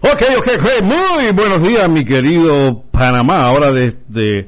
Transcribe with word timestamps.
Ok, 0.00 0.22
ok, 0.38 0.48
ok. 0.58 0.84
Muy 0.84 1.32
buenos 1.32 1.60
días, 1.60 1.88
mi 1.88 2.04
querido 2.04 2.84
Panamá. 2.92 3.46
Ahora 3.46 3.72
desde 3.72 4.46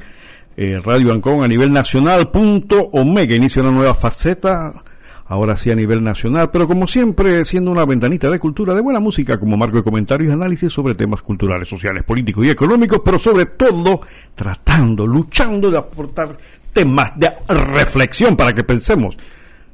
eh, 0.57 0.81
Radio 0.85 1.13
Ancón 1.13 1.43
a 1.43 1.49
nivel 1.49 1.73
nacional. 1.73 2.31
Punto 2.31 2.89
Omega. 2.93 3.35
Inicia 3.35 3.61
una 3.63 3.73
nueva 3.73 3.97
faceta. 3.97 4.85
Ahora 5.27 5.57
sí 5.57 5.71
a 5.71 5.77
nivel 5.77 6.03
nacional, 6.03 6.51
pero 6.51 6.67
como 6.67 6.89
siempre, 6.89 7.45
siendo 7.45 7.71
una 7.71 7.85
ventanita 7.85 8.29
de 8.29 8.41
cultura, 8.41 8.75
de 8.75 8.81
buena 8.81 8.99
música, 8.99 9.39
como 9.39 9.57
marco 9.57 9.77
de 9.77 9.85
comentarios 9.85 10.29
y 10.29 10.33
análisis 10.33 10.73
sobre 10.73 10.97
temas 10.97 11.23
culturales, 11.23 11.69
sociales, 11.69 12.03
políticos 12.03 12.45
y 12.45 12.51
económicos, 12.51 13.01
pero 13.05 13.17
sobre 13.17 13.47
todo 13.47 14.01
tratando, 14.35 15.07
luchando 15.07 15.71
de 15.71 15.79
aportar 15.79 16.37
temas 16.73 17.13
de 17.17 17.31
reflexión 17.49 18.37
para 18.37 18.53
que 18.53 18.65
pensemos. 18.65 19.17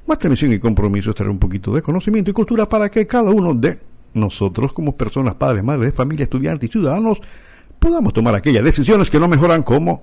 Más 0.07 0.19
televisión 0.19 0.53
y 0.53 0.59
compromiso 0.59 1.15
traer 1.15 1.31
un 1.31 1.39
poquito 1.39 1.73
de 1.73 1.81
conocimiento 1.81 2.31
y 2.31 2.35
cultura 2.35 2.69
para 2.69 2.91
que 2.91 3.07
cada 3.07 3.31
uno 3.31 3.55
de 3.55 3.79
nosotros 4.17 4.73
como 4.73 4.97
personas, 4.97 5.35
padres, 5.35 5.63
madres 5.63 5.95
familia, 5.95 6.25
estudiantes 6.25 6.69
y 6.69 6.73
ciudadanos, 6.73 7.21
podamos 7.79 8.13
tomar 8.13 8.35
aquellas 8.35 8.65
decisiones 8.65 9.11
que 9.11 9.21
nos 9.21 9.29
mejoran 9.29 9.63
como 9.63 10.03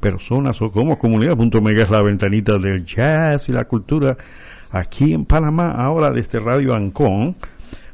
personas 0.00 0.60
o 0.62 0.72
como 0.72 0.98
comunidad. 0.98 1.36
Punto 1.36 1.60
Mega 1.60 1.82
es 1.82 1.90
la 1.90 2.02
ventanita 2.02 2.58
del 2.58 2.84
jazz 2.84 3.48
y 3.48 3.52
la 3.52 3.64
cultura 3.66 4.16
aquí 4.70 5.12
en 5.12 5.24
Panamá, 5.24 5.72
ahora 5.72 6.10
desde 6.10 6.40
Radio 6.40 6.74
Ancón 6.74 7.36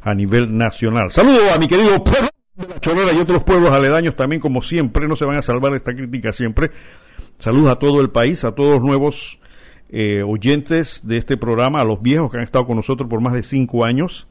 a 0.02 0.14
nivel 0.14 0.56
nacional. 0.56 1.10
Saludos 1.10 1.52
a 1.54 1.58
mi 1.58 1.66
querido 1.66 2.02
pueblo 2.02 2.28
de 2.54 2.68
la 2.68 2.80
Chorrera 2.80 3.12
y 3.12 3.18
otros 3.18 3.42
pueblos 3.44 3.72
aledaños 3.72 4.16
también, 4.16 4.40
como 4.40 4.62
siempre, 4.62 5.08
no 5.08 5.16
se 5.16 5.24
van 5.24 5.36
a 5.36 5.42
salvar 5.42 5.72
de 5.72 5.78
esta 5.78 5.94
crítica 5.94 6.32
siempre. 6.32 6.70
Saludos 7.38 7.70
a 7.70 7.76
todo 7.76 8.00
el 8.00 8.10
país, 8.10 8.44
a 8.44 8.52
todos 8.52 8.70
los 8.70 8.82
nuevos 8.82 9.40
eh, 9.90 10.22
oyentes 10.22 11.00
de 11.04 11.18
este 11.18 11.36
programa, 11.36 11.80
a 11.80 11.84
los 11.84 12.00
viejos 12.00 12.30
que 12.30 12.38
han 12.38 12.44
estado 12.44 12.66
con 12.66 12.76
nosotros 12.76 13.08
por 13.08 13.20
más 13.20 13.34
de 13.34 13.42
cinco 13.42 13.84
años 13.84 14.26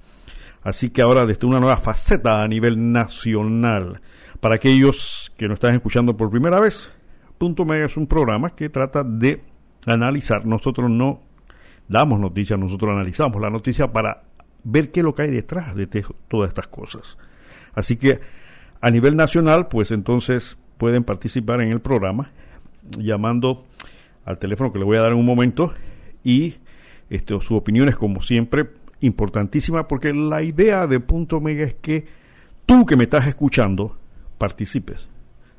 Así 0.66 0.89
que 0.89 1.03
ahora 1.03 1.27
desde 1.27 1.45
una 1.45 1.59
nueva 1.59 1.77
faceta 1.77 2.41
a 2.41 2.47
nivel 2.47 2.91
nacional. 2.91 4.02
Para 4.39 4.55
aquellos 4.55 5.31
que 5.38 5.47
nos 5.47 5.57
están 5.57 5.75
escuchando 5.75 6.17
por 6.17 6.31
primera 6.31 6.59
vez, 6.59 6.91
Punto 7.38 7.66
Mega 7.66 7.85
es 7.85 7.97
un 7.97 8.07
programa 8.07 8.55
que 8.55 8.69
trata 8.69 9.03
de 9.03 9.44
analizar. 9.85 10.47
Nosotros 10.47 10.89
no 10.89 11.22
damos 11.88 12.19
noticias, 12.19 12.57
nosotros 12.57 12.91
analizamos 12.91 13.39
la 13.39 13.52
noticia 13.52 13.94
para 13.94 14.23
ver 14.63 14.91
qué 14.91 15.02
es 15.02 15.03
lo 15.03 15.13
que 15.13 15.22
hay 15.22 15.30
detrás 15.30 15.75
de 15.75 15.85
todas 16.27 16.49
estas 16.49 16.67
cosas. 16.67 17.19
Así 17.75 17.95
que 17.95 18.19
a 18.81 18.89
nivel 18.89 19.16
nacional, 19.16 19.67
pues 19.67 19.91
entonces 19.91 20.57
pueden 20.79 21.03
participar 21.03 21.61
en 21.61 21.72
el 21.72 21.79
programa 21.79 22.31
llamando 22.97 23.67
al 24.25 24.39
teléfono 24.39 24.73
que 24.73 24.79
le 24.79 24.85
voy 24.85 24.97
a 24.97 25.02
dar 25.02 25.11
en 25.11 25.19
un 25.19 25.27
momento 25.27 25.75
y 26.23 26.55
este, 27.11 27.39
su 27.39 27.55
opinión 27.55 27.88
es 27.88 27.95
como 27.95 28.23
siempre 28.23 28.67
importantísima 29.01 29.88
porque 29.88 30.13
la 30.13 30.41
idea 30.41 30.88
de 30.88 30.99
Punto 30.99 31.41
Mega 31.41 31.65
es 31.65 31.75
que 31.75 32.05
tú 32.65 32.85
que 32.85 32.95
me 32.95 33.03
estás 33.03 33.27
escuchando 33.27 33.97
participes, 34.38 35.07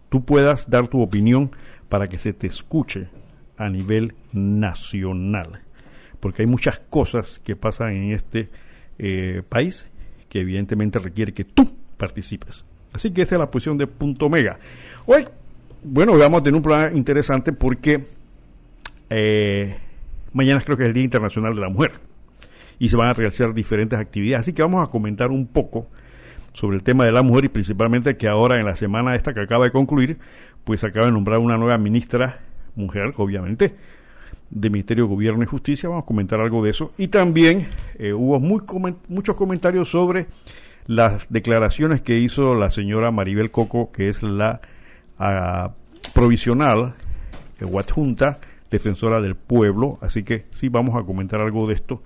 tú 0.08 0.24
puedas 0.24 0.68
dar 0.68 0.88
tu 0.88 1.00
opinión 1.00 1.50
para 1.88 2.08
que 2.08 2.18
se 2.18 2.32
te 2.32 2.46
escuche 2.46 3.08
a 3.56 3.68
nivel 3.68 4.14
nacional, 4.32 5.60
porque 6.20 6.42
hay 6.42 6.46
muchas 6.46 6.80
cosas 6.90 7.40
que 7.42 7.56
pasan 7.56 7.92
en 7.92 8.12
este 8.12 8.50
eh, 8.98 9.42
país 9.48 9.86
que 10.28 10.40
evidentemente 10.40 10.98
requiere 10.98 11.32
que 11.32 11.44
tú 11.44 11.74
participes. 11.96 12.64
Así 12.92 13.10
que 13.12 13.22
esa 13.22 13.36
es 13.36 13.38
la 13.38 13.50
posición 13.50 13.78
de 13.78 13.86
Punto 13.86 14.28
Mega. 14.28 14.58
Hoy, 15.06 15.26
bueno, 15.82 16.16
vamos 16.18 16.40
a 16.40 16.42
tener 16.42 16.56
un 16.56 16.62
programa 16.62 16.96
interesante 16.96 17.52
porque 17.52 18.04
eh, 19.10 19.76
mañana 20.32 20.60
creo 20.62 20.76
que 20.76 20.84
es 20.84 20.88
el 20.88 20.94
Día 20.94 21.04
Internacional 21.04 21.54
de 21.54 21.60
la 21.60 21.68
Mujer 21.68 21.92
y 22.78 22.88
se 22.88 22.96
van 22.96 23.08
a 23.08 23.12
realizar 23.14 23.54
diferentes 23.54 23.98
actividades. 23.98 24.42
Así 24.42 24.52
que 24.52 24.62
vamos 24.62 24.86
a 24.86 24.90
comentar 24.90 25.30
un 25.30 25.46
poco 25.46 25.88
sobre 26.52 26.76
el 26.76 26.82
tema 26.82 27.04
de 27.04 27.12
la 27.12 27.22
mujer 27.22 27.44
y 27.44 27.48
principalmente 27.48 28.16
que 28.16 28.28
ahora 28.28 28.58
en 28.58 28.64
la 28.64 28.76
semana 28.76 29.14
esta 29.14 29.34
que 29.34 29.40
acaba 29.40 29.64
de 29.64 29.70
concluir, 29.70 30.18
pues 30.64 30.84
acaba 30.84 31.06
de 31.06 31.12
nombrar 31.12 31.38
una 31.38 31.56
nueva 31.56 31.76
ministra 31.78 32.40
mujer, 32.74 33.12
obviamente, 33.16 33.74
de 34.50 34.70
Ministerio 34.70 35.04
de 35.04 35.10
Gobierno 35.10 35.42
y 35.42 35.46
Justicia. 35.46 35.88
Vamos 35.88 36.04
a 36.04 36.06
comentar 36.06 36.40
algo 36.40 36.64
de 36.64 36.70
eso. 36.70 36.92
Y 36.96 37.08
también 37.08 37.68
eh, 37.98 38.12
hubo 38.12 38.40
muy 38.40 38.62
muchos 39.08 39.36
comentarios 39.36 39.90
sobre 39.90 40.26
las 40.86 41.26
declaraciones 41.28 42.00
que 42.00 42.18
hizo 42.18 42.54
la 42.54 42.70
señora 42.70 43.10
Maribel 43.10 43.50
Coco, 43.50 43.90
que 43.90 44.08
es 44.08 44.22
la 44.22 44.60
uh, 45.18 45.72
provisional, 46.14 46.94
eh, 47.60 47.78
adjunta 47.78 48.38
defensora 48.70 49.20
del 49.20 49.34
pueblo. 49.34 49.98
Así 50.00 50.22
que 50.22 50.46
sí, 50.52 50.68
vamos 50.68 50.96
a 50.96 51.04
comentar 51.04 51.40
algo 51.40 51.66
de 51.66 51.74
esto 51.74 52.02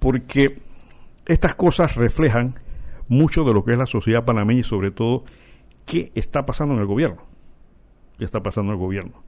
porque 0.00 0.58
estas 1.26 1.54
cosas 1.54 1.94
reflejan 1.94 2.58
mucho 3.06 3.44
de 3.44 3.54
lo 3.54 3.64
que 3.64 3.72
es 3.72 3.78
la 3.78 3.86
sociedad 3.86 4.24
panameña 4.24 4.60
y 4.60 4.64
sobre 4.64 4.90
todo 4.90 5.24
qué 5.86 6.10
está 6.14 6.44
pasando 6.46 6.74
en 6.74 6.80
el 6.80 6.86
gobierno. 6.86 7.22
¿Qué 8.18 8.24
está 8.24 8.42
pasando 8.42 8.72
en 8.72 8.78
el 8.78 8.84
gobierno? 8.84 9.22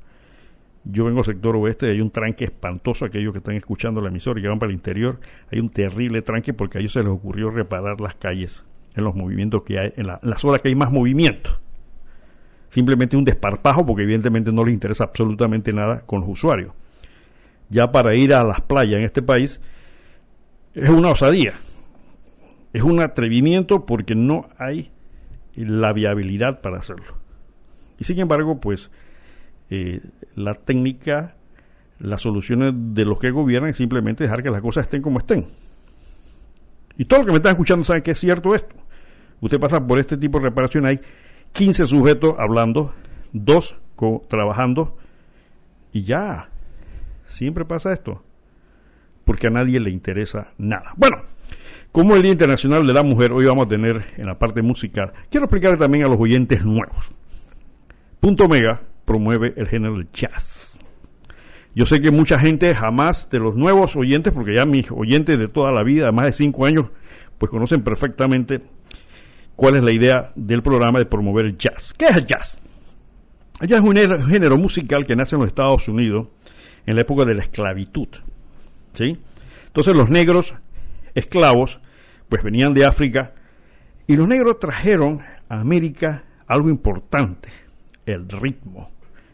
Yo 0.84 1.04
vengo 1.04 1.20
al 1.20 1.24
sector 1.24 1.54
oeste 1.56 1.86
y 1.86 1.90
hay 1.90 2.00
un 2.00 2.10
tranque 2.10 2.44
espantoso, 2.44 3.04
aquellos 3.04 3.32
que 3.32 3.38
están 3.38 3.54
escuchando 3.54 4.00
la 4.00 4.08
emisora 4.08 4.40
y 4.40 4.42
que 4.42 4.48
van 4.48 4.58
para 4.58 4.70
el 4.70 4.74
interior, 4.74 5.20
hay 5.50 5.60
un 5.60 5.68
terrible 5.68 6.22
tranque 6.22 6.52
porque 6.52 6.78
a 6.78 6.80
ellos 6.80 6.92
se 6.92 7.02
les 7.02 7.10
ocurrió 7.10 7.50
reparar 7.50 8.00
las 8.00 8.16
calles 8.16 8.64
en 8.94 9.04
los 9.04 9.14
movimientos 9.14 9.62
que 9.62 9.78
hay, 9.78 9.92
en, 9.96 10.06
la, 10.06 10.18
las 10.22 10.44
horas 10.44 10.60
que 10.60 10.68
hay 10.68 10.74
más 10.74 10.90
movimiento. 10.90 11.60
Simplemente 12.68 13.16
un 13.16 13.24
desparpajo 13.24 13.86
porque 13.86 14.02
evidentemente 14.02 14.50
no 14.50 14.64
les 14.64 14.74
interesa 14.74 15.04
absolutamente 15.04 15.72
nada 15.72 16.00
con 16.00 16.20
los 16.20 16.28
usuarios. 16.28 16.72
Ya 17.68 17.92
para 17.92 18.14
ir 18.14 18.34
a 18.34 18.44
las 18.44 18.60
playas 18.60 18.98
en 18.98 19.04
este 19.04 19.22
país, 19.22 19.60
es 20.74 20.88
una 20.88 21.10
osadía, 21.10 21.54
es 22.72 22.82
un 22.82 23.00
atrevimiento 23.00 23.84
porque 23.84 24.14
no 24.14 24.48
hay 24.58 24.90
la 25.54 25.92
viabilidad 25.92 26.60
para 26.60 26.78
hacerlo. 26.78 27.16
Y 27.98 28.04
sin 28.04 28.18
embargo, 28.18 28.60
pues 28.60 28.90
eh, 29.70 30.00
la 30.34 30.54
técnica, 30.54 31.36
las 31.98 32.22
soluciones 32.22 32.72
de 32.74 33.04
los 33.04 33.18
que 33.18 33.30
gobiernan 33.30 33.70
es 33.70 33.76
simplemente 33.76 34.24
dejar 34.24 34.42
que 34.42 34.50
las 34.50 34.62
cosas 34.62 34.84
estén 34.84 35.02
como 35.02 35.18
estén. 35.18 35.46
Y 36.96 37.04
todo 37.04 37.20
lo 37.20 37.26
que 37.26 37.32
me 37.32 37.36
están 37.36 37.52
escuchando 37.52 37.84
saben 37.84 38.02
que 38.02 38.12
es 38.12 38.18
cierto 38.18 38.54
esto. 38.54 38.74
Usted 39.40 39.60
pasa 39.60 39.86
por 39.86 39.98
este 39.98 40.16
tipo 40.16 40.38
de 40.38 40.44
reparación, 40.44 40.86
hay 40.86 41.00
15 41.52 41.86
sujetos 41.86 42.36
hablando, 42.38 42.94
dos 43.32 43.76
trabajando, 44.28 44.96
y 45.92 46.02
ya, 46.02 46.48
siempre 47.26 47.64
pasa 47.64 47.92
esto 47.92 48.22
porque 49.24 49.46
a 49.46 49.50
nadie 49.50 49.80
le 49.80 49.90
interesa 49.90 50.50
nada. 50.58 50.92
Bueno, 50.96 51.16
como 51.92 52.16
el 52.16 52.22
Día 52.22 52.32
Internacional 52.32 52.86
de 52.86 52.92
la 52.92 53.02
Mujer, 53.02 53.32
hoy 53.32 53.44
vamos 53.44 53.66
a 53.66 53.68
tener 53.68 54.04
en 54.16 54.26
la 54.26 54.38
parte 54.38 54.62
musical, 54.62 55.12
quiero 55.30 55.44
explicarle 55.44 55.78
también 55.78 56.04
a 56.04 56.08
los 56.08 56.18
oyentes 56.18 56.64
nuevos. 56.64 57.10
Punto 58.20 58.48
Mega 58.48 58.80
promueve 59.04 59.52
el 59.56 59.68
género 59.68 59.94
del 59.94 60.08
jazz. 60.12 60.78
Yo 61.74 61.86
sé 61.86 62.00
que 62.00 62.10
mucha 62.10 62.38
gente 62.38 62.74
jamás 62.74 63.30
de 63.30 63.38
los 63.38 63.56
nuevos 63.56 63.96
oyentes, 63.96 64.32
porque 64.32 64.54
ya 64.54 64.66
mis 64.66 64.90
oyentes 64.90 65.38
de 65.38 65.48
toda 65.48 65.72
la 65.72 65.82
vida, 65.82 66.12
más 66.12 66.26
de 66.26 66.32
cinco 66.32 66.66
años, 66.66 66.90
pues 67.38 67.50
conocen 67.50 67.82
perfectamente 67.82 68.62
cuál 69.56 69.76
es 69.76 69.82
la 69.82 69.92
idea 69.92 70.32
del 70.34 70.62
programa 70.62 70.98
de 70.98 71.06
promover 71.06 71.46
el 71.46 71.58
jazz. 71.58 71.94
¿Qué 71.96 72.06
es 72.06 72.16
el 72.16 72.26
jazz? 72.26 72.58
El 73.60 73.68
jazz 73.68 73.82
es 73.82 73.84
un 73.84 74.26
género 74.28 74.58
musical 74.58 75.06
que 75.06 75.16
nace 75.16 75.34
en 75.34 75.40
los 75.40 75.48
Estados 75.48 75.88
Unidos 75.88 76.28
en 76.86 76.94
la 76.94 77.02
época 77.02 77.24
de 77.24 77.34
la 77.34 77.42
esclavitud. 77.42 78.08
¿Sí? 78.94 79.18
Entonces 79.66 79.94
los 79.96 80.10
negros 80.10 80.54
esclavos 81.14 81.80
pues 82.28 82.42
venían 82.42 82.74
de 82.74 82.84
África 82.84 83.34
y 84.06 84.16
los 84.16 84.28
negros 84.28 84.58
trajeron 84.58 85.20
a 85.48 85.60
América 85.60 86.24
algo 86.46 86.68
importante, 86.68 87.48
el 88.06 88.28
ritmo. 88.28 88.90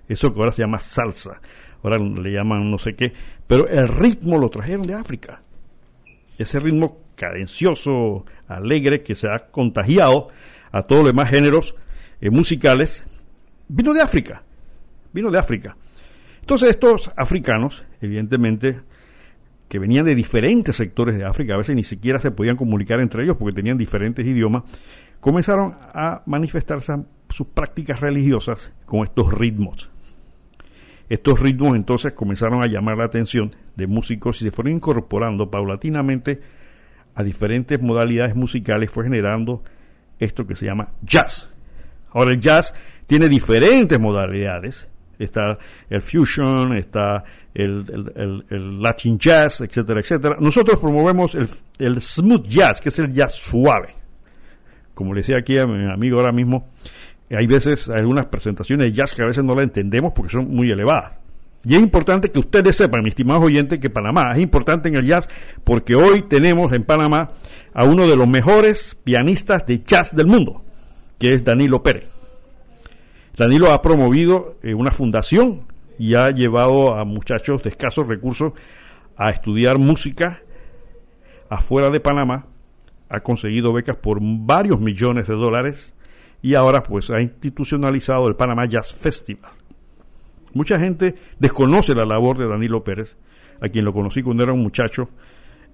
Eso 0.09 0.33
que 0.33 0.41
ahora 0.41 0.53
se 0.53 0.63
llama 0.63 0.79
salsa, 0.79 1.41
ahora 1.83 1.99
le 1.99 2.33
llaman 2.33 2.71
no 2.71 2.79
sé 2.79 2.95
qué, 2.95 3.13
pero 3.47 3.69
el 3.69 3.89
ritmo 3.89 4.39
lo 4.39 4.49
trajeron 4.49 4.87
de 4.87 4.95
África. 4.95 5.43
Ese 6.39 6.61
ritmo 6.61 7.01
cadencioso, 7.17 8.25
alegre, 8.47 9.03
que 9.03 9.15
se 9.15 9.29
ha 9.29 9.49
contagiado 9.49 10.29
a 10.71 10.83
todos 10.83 11.03
los 11.03 11.13
demás 11.13 11.31
géneros 11.31 11.75
eh, 12.21 12.31
musicales, 12.31 13.05
vino 13.69 13.93
de 13.93 14.03
África. 14.03 14.43
Vino 15.13 15.31
de 15.31 15.39
África. 15.39 15.77
Entonces 16.41 16.71
estos 16.71 17.13
africanos, 17.17 17.85
evidentemente, 18.01 18.81
que 19.69 19.79
venían 19.79 20.07
de 20.07 20.15
diferentes 20.15 20.77
sectores 20.77 21.17
de 21.17 21.25
África, 21.25 21.55
a 21.55 21.59
veces 21.59 21.77
ni 21.77 21.85
siquiera 21.85 22.21
se 22.21 22.31
podían 22.31 22.57
comunicar 22.57 23.01
entre 23.01 23.25
ellos 23.25 23.37
porque 23.37 23.55
tenían 23.55 23.79
diferentes 23.79 24.27
idiomas, 24.27 24.63
comenzaron 25.21 25.75
a 25.95 26.23
manifestarse 26.27 26.97
sus 27.29 27.47
prácticas 27.49 28.01
religiosas 28.01 28.73
con 28.87 29.05
estos 29.05 29.33
ritmos. 29.33 29.91
Estos 31.09 31.41
ritmos 31.41 31.77
entonces 31.77 32.13
comenzaron 32.13 32.63
a 32.63 32.67
llamar 32.67 32.99
la 32.99 33.05
atención 33.05 33.55
de 33.77 33.87
músicos 33.87 34.41
y 34.41 34.45
se 34.45 34.51
fueron 34.51 34.75
incorporando 34.75 35.51
paulatinamente 35.51 36.41
a 37.15 37.23
diferentes 37.23 37.81
modalidades 37.81 38.37
musicales, 38.37 38.91
fue 38.91 39.05
generando 39.05 39.63
esto 40.19 40.47
que 40.47 40.55
se 40.55 40.67
llama 40.67 40.93
jazz. 41.03 41.49
Ahora 42.11 42.33
el 42.33 42.41
jazz 42.41 42.75
tiene 43.07 43.29
diferentes 43.29 43.99
modalidades. 43.99 44.89
Está 45.19 45.59
el 45.91 46.01
fusion, 46.01 46.77
está 46.77 47.25
el, 47.55 48.83
Latin 48.83 49.19
jazz, 49.19 49.61
etcétera, 49.61 50.01
etcétera. 50.01 50.37
Nosotros 50.41 50.79
promovemos 50.79 51.37
el, 51.79 52.01
smooth 52.01 52.47
jazz, 52.47 52.81
que 52.81 52.91
es 52.91 52.99
el 52.99 53.13
jazz 53.13 53.35
suave. 53.35 53.95
Como 54.95 55.15
le 55.15 55.21
decía 55.21 55.39
aquí 55.39 55.59
a 55.59 55.67
mi 55.67 55.91
amigo 55.91 56.19
ahora 56.19 56.33
mismo, 56.33 56.69
hay 57.31 57.47
veces 57.47 57.89
algunas 57.89 58.27
presentaciones 58.27 58.87
de 58.87 58.93
jazz 58.93 59.13
que 59.13 59.23
a 59.23 59.27
veces 59.27 59.45
no 59.45 59.55
la 59.55 59.63
entendemos 59.63 60.13
porque 60.13 60.33
son 60.33 60.49
muy 60.49 60.71
elevadas. 60.71 61.19
Y 61.65 61.75
es 61.75 61.83
importante 61.83 62.31
que 62.31 62.39
ustedes 62.39 62.77
sepan, 62.77 63.03
mis 63.03 63.13
estimados 63.13 63.43
oyentes, 63.43 63.81
que 63.81 63.91
Panamá 63.91 64.33
es 64.33 64.41
importante 64.41 64.89
en 64.89 64.97
el 64.97 65.05
jazz 65.05 65.29
porque 65.65 65.95
hoy 65.95 66.23
tenemos 66.23 66.73
en 66.73 66.85
Panamá 66.85 67.29
a 67.75 67.85
uno 67.85 68.07
de 68.07 68.17
los 68.17 68.29
mejores 68.29 68.97
pianistas 69.05 69.67
de 69.67 69.83
jazz 69.83 70.15
del 70.15 70.27
mundo, 70.27 70.65
que 71.19 71.35
es 71.35 71.45
Danilo 71.45 71.83
Pérez. 71.83 72.18
Danilo 73.39 73.71
ha 73.71 73.81
promovido 73.81 74.59
eh, 74.65 74.75
una 74.75 74.91
fundación 74.91 75.63
y 75.97 76.15
ha 76.15 76.33
llevado 76.33 76.97
a 76.97 77.05
muchachos 77.05 77.63
de 77.63 77.71
escasos 77.71 78.09
recursos 78.09 78.53
a 79.17 79.31
estudiar 79.31 79.79
música 79.79 80.43
afuera 81.49 81.91
de 81.91 82.01
Panamá, 82.01 82.47
ha 83.09 83.21
conseguido 83.21 83.73
becas 83.73 83.97
por 83.97 84.19
varios 84.21 84.81
millones 84.81 85.29
de 85.29 85.35
dólares 85.35 85.95
y 86.43 86.55
ahora 86.55 86.83
pues 86.83 87.11
ha 87.11 87.21
institucionalizado 87.21 88.27
el 88.27 88.35
Panamá 88.35 88.67
Jazz 88.67 88.93
Festival. 88.93 89.53
Mucha 90.53 90.79
gente 90.81 91.15
desconoce 91.39 91.95
la 91.95 92.05
labor 92.05 92.39
de 92.39 92.49
Danilo 92.49 92.83
Pérez, 92.83 93.17
a 93.61 93.69
quien 93.69 93.85
lo 93.85 93.93
conocí 93.93 94.21
cuando 94.21 94.43
era 94.43 94.53
un 94.53 94.63
muchacho, 94.63 95.11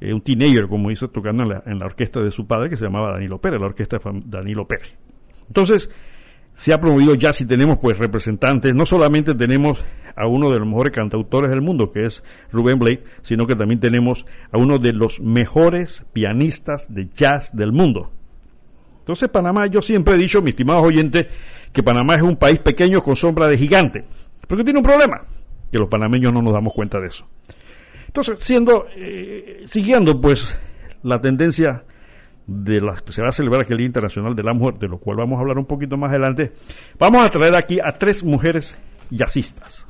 eh, 0.00 0.12
un 0.12 0.20
teenager, 0.20 0.68
como 0.68 0.90
dice, 0.90 1.08
tocando 1.08 1.44
en 1.44 1.48
la, 1.48 1.62
en 1.64 1.78
la, 1.78 1.86
orquesta 1.86 2.20
de 2.20 2.30
su 2.30 2.46
padre, 2.46 2.68
que 2.68 2.76
se 2.76 2.84
llamaba 2.84 3.12
Danilo 3.12 3.40
Pérez, 3.40 3.58
la 3.58 3.66
orquesta 3.66 3.98
de 3.98 4.22
Danilo 4.26 4.68
Pérez. 4.68 4.96
Entonces, 5.46 5.90
se 6.54 6.72
ha 6.72 6.80
promovido 6.80 7.14
ya 7.14 7.32
si 7.32 7.46
tenemos 7.46 7.78
pues 7.78 7.98
representantes, 7.98 8.74
no 8.74 8.86
solamente 8.86 9.34
tenemos 9.34 9.84
a 10.16 10.26
uno 10.26 10.50
de 10.50 10.58
los 10.58 10.68
mejores 10.68 10.92
cantautores 10.92 11.50
del 11.50 11.60
mundo, 11.60 11.90
que 11.90 12.06
es 12.06 12.22
Rubén 12.52 12.78
Blake, 12.78 13.04
sino 13.22 13.46
que 13.46 13.56
también 13.56 13.80
tenemos 13.80 14.26
a 14.52 14.58
uno 14.58 14.78
de 14.78 14.92
los 14.92 15.20
mejores 15.20 16.04
pianistas 16.12 16.92
de 16.94 17.08
jazz 17.08 17.56
del 17.56 17.72
mundo. 17.72 18.12
Entonces 19.00 19.28
Panamá, 19.28 19.66
yo 19.66 19.82
siempre 19.82 20.14
he 20.14 20.18
dicho, 20.18 20.40
mis 20.40 20.52
estimados 20.52 20.84
oyentes, 20.84 21.26
que 21.72 21.82
Panamá 21.82 22.14
es 22.14 22.22
un 22.22 22.36
país 22.36 22.60
pequeño 22.60 23.02
con 23.02 23.16
sombra 23.16 23.48
de 23.48 23.58
gigante, 23.58 24.04
porque 24.46 24.64
tiene 24.64 24.78
un 24.78 24.84
problema, 24.84 25.24
que 25.70 25.78
los 25.78 25.88
panameños 25.88 26.32
no 26.32 26.40
nos 26.40 26.52
damos 26.52 26.72
cuenta 26.72 27.00
de 27.00 27.08
eso. 27.08 27.26
Entonces, 28.06 28.38
siendo, 28.40 28.86
eh, 28.96 29.64
siguiendo 29.66 30.20
pues 30.20 30.56
la 31.02 31.20
tendencia 31.20 31.84
de 32.46 32.80
las 32.80 33.00
que 33.02 33.12
se 33.12 33.22
va 33.22 33.28
a 33.28 33.32
celebrar 33.32 33.62
aquí 33.62 33.72
el 33.72 33.78
Día 33.78 33.86
Internacional 33.86 34.34
de 34.36 34.42
la 34.42 34.52
Mujer, 34.52 34.78
de 34.78 34.88
lo 34.88 34.98
cual 34.98 35.16
vamos 35.16 35.38
a 35.38 35.40
hablar 35.40 35.58
un 35.58 35.64
poquito 35.64 35.96
más 35.96 36.10
adelante, 36.10 36.52
vamos 36.98 37.24
a 37.24 37.30
traer 37.30 37.54
aquí 37.54 37.78
a 37.82 37.92
tres 37.92 38.22
mujeres 38.22 38.78
jazzistas. 39.10 39.86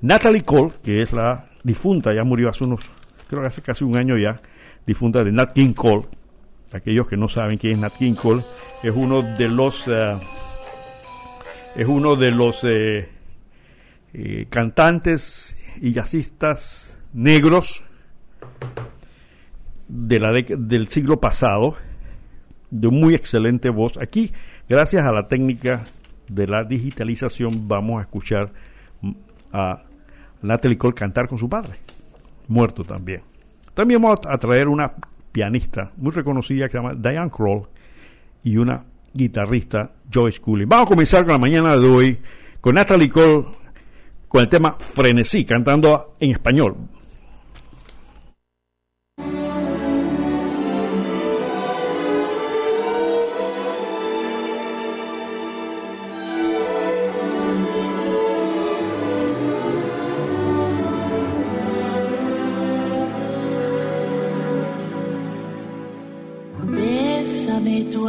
Natalie 0.00 0.42
Cole, 0.42 0.72
que 0.82 1.02
es 1.02 1.12
la 1.12 1.46
difunta, 1.62 2.12
ya 2.12 2.24
murió 2.24 2.48
hace 2.48 2.64
unos, 2.64 2.80
creo 3.28 3.42
que 3.42 3.48
hace 3.48 3.62
casi 3.62 3.84
un 3.84 3.96
año 3.96 4.16
ya, 4.16 4.40
difunta 4.86 5.24
de 5.24 5.32
Nat 5.32 5.52
King 5.52 5.72
Cole. 5.74 6.06
Aquellos 6.72 7.06
que 7.06 7.16
no 7.16 7.28
saben 7.28 7.58
quién 7.58 7.74
es 7.74 7.78
Nat 7.78 7.96
King 7.96 8.14
Cole, 8.14 8.42
es 8.82 8.92
uno 8.94 9.22
de 9.22 9.48
los, 9.48 9.86
eh, 9.88 10.16
es 11.76 11.86
uno 11.86 12.16
de 12.16 12.30
los 12.30 12.64
eh, 12.64 13.08
eh, 14.14 14.46
cantantes 14.48 15.56
y 15.80 15.92
jazzistas 15.92 16.96
negros 17.12 17.84
de 19.92 20.18
la 20.18 20.32
del 20.32 20.88
siglo 20.88 21.20
pasado, 21.20 21.76
de 22.70 22.88
muy 22.88 23.14
excelente 23.14 23.68
voz. 23.68 23.98
Aquí, 23.98 24.32
gracias 24.68 25.04
a 25.04 25.12
la 25.12 25.28
técnica 25.28 25.84
de 26.28 26.46
la 26.46 26.64
digitalización, 26.64 27.68
vamos 27.68 27.98
a 27.98 28.02
escuchar 28.02 28.50
a 29.52 29.82
Natalie 30.40 30.78
Cole 30.78 30.94
cantar 30.94 31.28
con 31.28 31.36
su 31.36 31.48
padre, 31.48 31.74
muerto 32.48 32.84
también. 32.84 33.20
También 33.74 34.00
vamos 34.00 34.20
a 34.26 34.38
traer 34.38 34.68
una 34.68 34.94
pianista 35.30 35.92
muy 35.96 36.12
reconocida 36.12 36.66
que 36.66 36.72
se 36.72 36.78
llama 36.78 36.94
Diane 36.94 37.30
Kroll 37.30 37.68
y 38.44 38.56
una 38.56 38.86
guitarrista 39.12 39.92
Joyce 40.10 40.40
Cooley. 40.40 40.64
Vamos 40.64 40.86
a 40.86 40.88
comenzar 40.88 41.24
con 41.24 41.32
la 41.32 41.38
mañana 41.38 41.76
de 41.76 41.86
hoy 41.86 42.18
con 42.62 42.76
Natalie 42.76 43.10
Cole 43.10 43.44
con 44.26 44.40
el 44.40 44.48
tema 44.48 44.74
Frenesí, 44.78 45.44
cantando 45.44 46.16
en 46.18 46.30
español. 46.30 46.76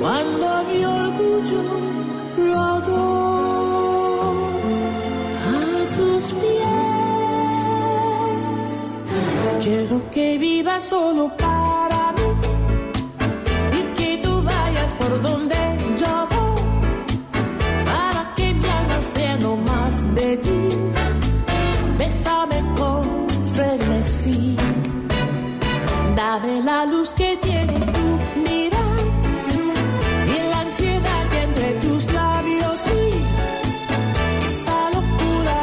cuando 0.00 0.46
mi 0.68 0.80
orgullo 0.84 1.62
rodó 2.36 3.04
a 5.46 5.58
tus 5.96 6.24
pies. 6.40 6.72
Quiero 9.62 9.96
que 10.10 10.38
vivas 10.38 10.82
solo 10.84 11.24
para 11.36 11.57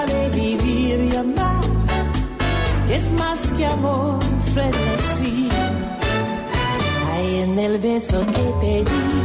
de 0.07 0.29
vivir 0.29 1.09
y 1.11 1.15
amar, 1.15 1.61
que 2.87 2.95
es 2.95 3.11
más 3.13 3.39
que 3.57 3.65
amor, 3.65 4.19
frenesí. 4.53 5.49
Hay 7.11 7.37
en 7.41 7.59
el 7.59 7.79
beso 7.79 8.19
que 8.25 8.53
te 8.61 8.83
di, 8.89 9.24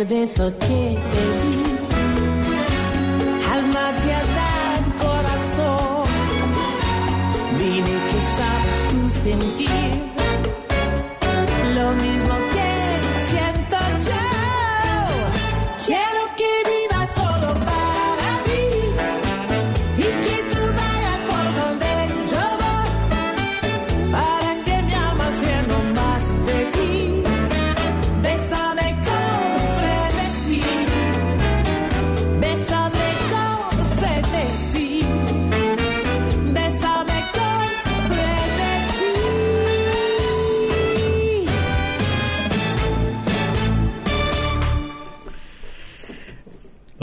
el 0.00 0.06
beso 0.06 0.52
que 0.58 0.66
te 1.12 1.24
di. 1.40 1.56
Alma, 3.54 3.84
piedad, 4.02 4.80
corazón, 5.00 6.08
dime 7.58 7.94
que 8.10 8.20
sabes 8.36 8.78
tú 8.90 8.98
sentir 9.24 9.95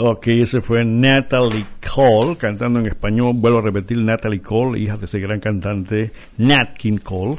Ok, 0.06 0.26
ese 0.26 0.60
fue 0.60 0.84
Natalie 0.84 1.64
Cole, 1.94 2.36
cantando 2.36 2.78
en 2.78 2.84
español. 2.84 3.32
Vuelvo 3.36 3.60
a 3.60 3.62
repetir, 3.62 3.96
Natalie 3.96 4.42
Cole, 4.42 4.78
hija 4.78 4.98
de 4.98 5.06
ese 5.06 5.18
gran 5.18 5.40
cantante 5.40 6.12
Nat 6.36 6.76
King 6.76 6.98
Cole. 6.98 7.36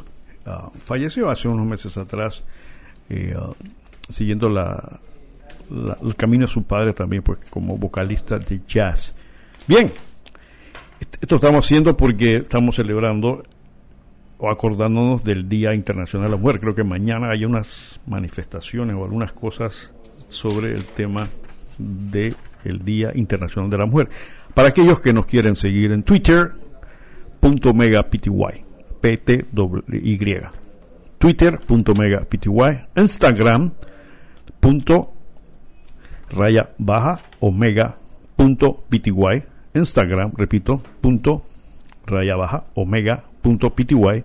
Ah, 0.47 0.71
falleció 0.83 1.29
hace 1.29 1.47
unos 1.47 1.67
meses 1.67 1.95
atrás, 1.95 2.43
eh, 3.11 3.35
ah, 3.37 3.51
siguiendo 4.09 4.49
la, 4.49 4.99
el 6.01 6.15
camino 6.15 6.47
de 6.47 6.51
su 6.51 6.63
padre 6.63 6.93
también, 6.93 7.21
pues 7.21 7.37
como 7.51 7.77
vocalista 7.77 8.39
de 8.39 8.59
jazz. 8.67 9.13
Bien, 9.67 9.91
est- 10.99 11.17
esto 11.21 11.35
estamos 11.35 11.63
haciendo 11.65 11.95
porque 11.95 12.37
estamos 12.37 12.77
celebrando 12.77 13.43
o 14.39 14.49
acordándonos 14.49 15.23
del 15.23 15.47
Día 15.47 15.75
Internacional 15.75 16.31
de 16.31 16.35
la 16.37 16.41
Mujer. 16.41 16.59
Creo 16.59 16.73
que 16.73 16.83
mañana 16.83 17.29
hay 17.29 17.45
unas 17.45 17.99
manifestaciones 18.07 18.95
o 18.95 19.03
algunas 19.03 19.33
cosas 19.33 19.93
sobre 20.29 20.73
el 20.73 20.83
tema 20.83 21.27
de 21.77 22.33
el 22.65 22.83
Día 22.83 23.11
Internacional 23.15 23.69
de 23.69 23.77
la 23.77 23.85
Mujer. 23.85 24.09
Para 24.53 24.69
aquellos 24.69 24.99
que 24.99 25.13
nos 25.13 25.25
quieren 25.25 25.55
seguir 25.55 25.91
en 25.91 26.03
Twitter, 26.03 26.53
punto 27.39 27.73
mega 27.73 28.03
pty, 28.03 28.29
pty, 32.25 32.49
Instagram, 32.95 33.71
punto 34.59 35.11
raya 36.29 36.69
baja 36.77 37.21
omega 37.39 37.97
punto 38.35 38.83
pty, 38.89 39.11
Instagram, 39.73 40.31
repito, 40.35 40.81
punto 41.01 41.45
raya 42.05 42.35
baja 42.35 42.65
omega 42.75 43.23
punto 43.41 43.69
pty, 43.69 44.23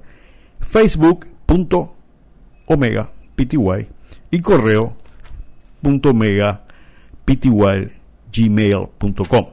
Facebook 0.60 1.26
punto 1.46 1.94
omega 2.66 3.10
pty 3.36 3.56
y. 4.30 4.40
Correo 4.40 4.96
punto 5.82 6.14
mega 6.14 6.62
pty 7.24 7.99
gmail.com 8.32 9.46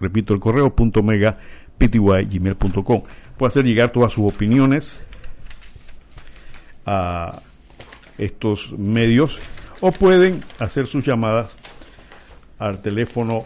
repito 0.00 0.34
el 0.34 0.40
correo 0.40 0.74
punto 0.74 1.02
mega 1.02 1.38
gmail.com 1.78 3.02
puede 3.36 3.48
hacer 3.50 3.64
llegar 3.64 3.90
todas 3.90 4.12
sus 4.12 4.32
opiniones 4.32 5.00
a 6.86 7.40
estos 8.16 8.72
medios 8.76 9.38
o 9.80 9.92
pueden 9.92 10.42
hacer 10.58 10.86
sus 10.86 11.04
llamadas 11.04 11.48
al 12.58 12.82
teléfono 12.82 13.44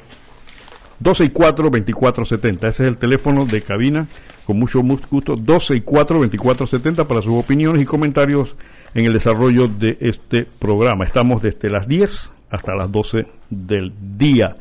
264-2470. 1.02 2.68
Ese 2.68 2.68
es 2.68 2.80
el 2.88 2.96
teléfono 2.96 3.44
de 3.44 3.60
cabina. 3.62 4.06
Con 4.46 4.58
mucho 4.58 4.82
mu- 4.82 4.98
gusto, 5.10 5.36
264-2470 5.36 7.06
para 7.06 7.22
sus 7.22 7.32
opiniones 7.34 7.82
y 7.82 7.84
comentarios 7.84 8.56
en 8.94 9.04
el 9.06 9.12
desarrollo 9.12 9.68
de 9.68 9.98
este 10.00 10.44
programa. 10.44 11.04
Estamos 11.04 11.42
desde 11.42 11.70
las 11.70 11.86
10 11.86 12.30
hasta 12.52 12.74
las 12.74 12.92
12 12.92 13.26
del 13.50 13.92
día. 14.16 14.54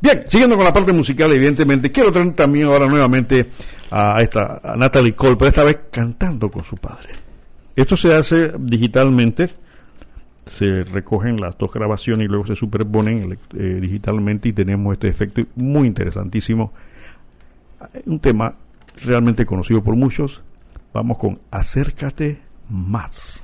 Bien, 0.00 0.24
siguiendo 0.28 0.56
con 0.56 0.64
la 0.64 0.72
parte 0.72 0.92
musical, 0.92 1.32
evidentemente, 1.32 1.90
quiero 1.90 2.12
traer 2.12 2.32
también 2.34 2.66
ahora 2.66 2.86
nuevamente 2.86 3.50
a 3.90 4.20
esta 4.22 4.60
Natalie 4.76 5.14
Cole, 5.14 5.36
pero 5.36 5.48
esta 5.48 5.64
vez 5.64 5.80
cantando 5.90 6.50
con 6.50 6.64
su 6.64 6.76
padre. 6.76 7.10
Esto 7.74 7.96
se 7.96 8.14
hace 8.14 8.52
digitalmente, 8.58 9.50
se 10.46 10.84
recogen 10.84 11.40
las 11.40 11.58
dos 11.58 11.72
grabaciones 11.72 12.26
y 12.26 12.28
luego 12.28 12.46
se 12.46 12.54
superponen 12.54 13.36
eh, 13.58 13.78
digitalmente 13.80 14.50
y 14.50 14.52
tenemos 14.52 14.92
este 14.92 15.08
efecto 15.08 15.42
muy 15.56 15.88
interesantísimo. 15.88 16.72
Un 18.06 18.20
tema 18.20 18.54
realmente 19.04 19.44
conocido 19.44 19.82
por 19.82 19.96
muchos. 19.96 20.42
Vamos 20.92 21.18
con 21.18 21.40
Acércate 21.50 22.40
más. 22.68 23.42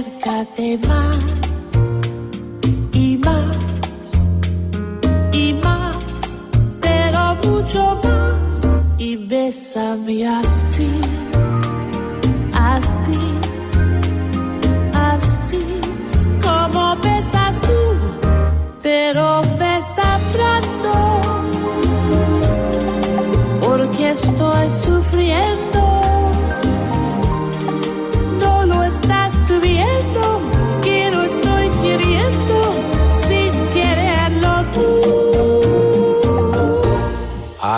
Acércate 0.00 0.78
más 0.88 2.00
y 2.94 3.18
más 3.18 3.58
y 5.30 5.52
más, 5.62 6.38
pero 6.80 7.36
mucho 7.44 8.00
más 8.02 8.66
y 8.96 9.16
bésame 9.16 10.26
así, 10.26 10.88
así, 12.54 13.18
así, 14.94 15.66
como 16.42 16.96
besas 17.02 17.60
tú, 17.60 17.80
pero 18.80 19.42
besa 19.58 20.18
pronto, 20.32 20.92
porque 23.60 24.10
estoy 24.12 24.70
sufriendo. 24.82 26.09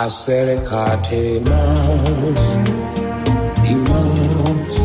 Acércate 0.05 1.41
más 1.45 2.57
y 3.63 3.73
más 3.73 4.77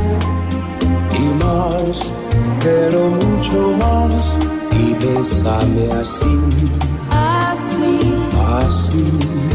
y 1.13 1.25
más, 1.43 2.15
pero 2.63 3.11
mucho 3.11 3.73
más. 3.81 4.39
Y 4.71 4.95
bésame 4.95 5.91
así, 6.01 6.39
Así, 7.11 7.99
así, 8.47 9.07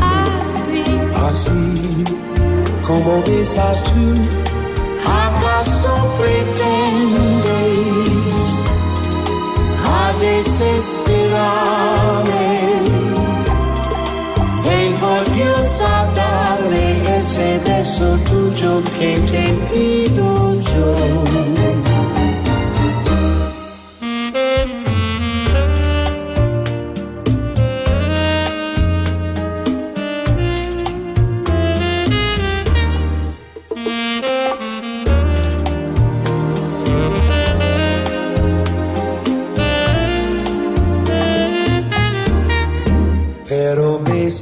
así, 0.01 0.83
así, 1.31 2.03
como 2.85 3.23
besas 3.23 3.85
tú. 3.85 4.19
¿Acaso 5.05 5.93
pretendes 6.19 7.79
a 9.95 10.11
desesperarme? 10.19 12.92
Ven 15.13 15.23
por 15.25 15.33
Dios 15.33 15.81
a 15.81 16.05
darme 16.15 17.17
ese 17.17 17.59
beso 17.65 18.17
tuyo 18.25 18.81
que 18.97 19.19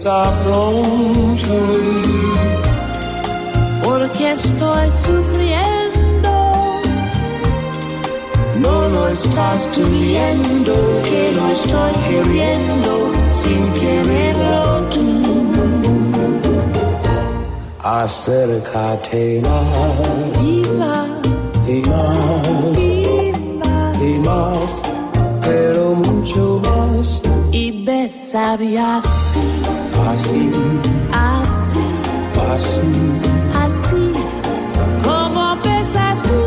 besa 0.02 0.34
pronto. 0.44 1.58
porque 3.84 4.32
estoy 4.32 4.92
sufriendo. 5.06 6.32
No 8.58 8.90
lo 8.90 9.08
estás 9.08 9.72
tú 9.74 9.82
viendo 9.86 10.74
que 11.04 11.32
lo 11.34 11.48
estoy 11.50 11.94
queriendo 12.08 13.12
sin 13.34 13.74
quererlo 13.74 14.64
tú. 14.94 15.08
Acércate 17.84 19.42
más 19.42 20.44
Y 20.44 20.62
más, 20.80 21.10
y 21.68 21.82
más 21.90 22.78
y 22.78 23.34
más, 23.60 24.02
y 24.02 24.14
más, 24.28 24.72
pero 25.42 25.96
mucho 25.96 26.62
más 26.64 27.22
y 27.52 27.84
besar 27.84 28.62
y 28.62 28.78
así, 30.22 30.52
así, 31.12 31.86
así. 32.54 32.94
así, 33.64 34.06
como 35.04 35.44
pesas 35.62 36.18
tú. 36.22 36.40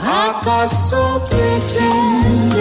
¿acaso 0.00 1.20
pretendes 1.28 2.56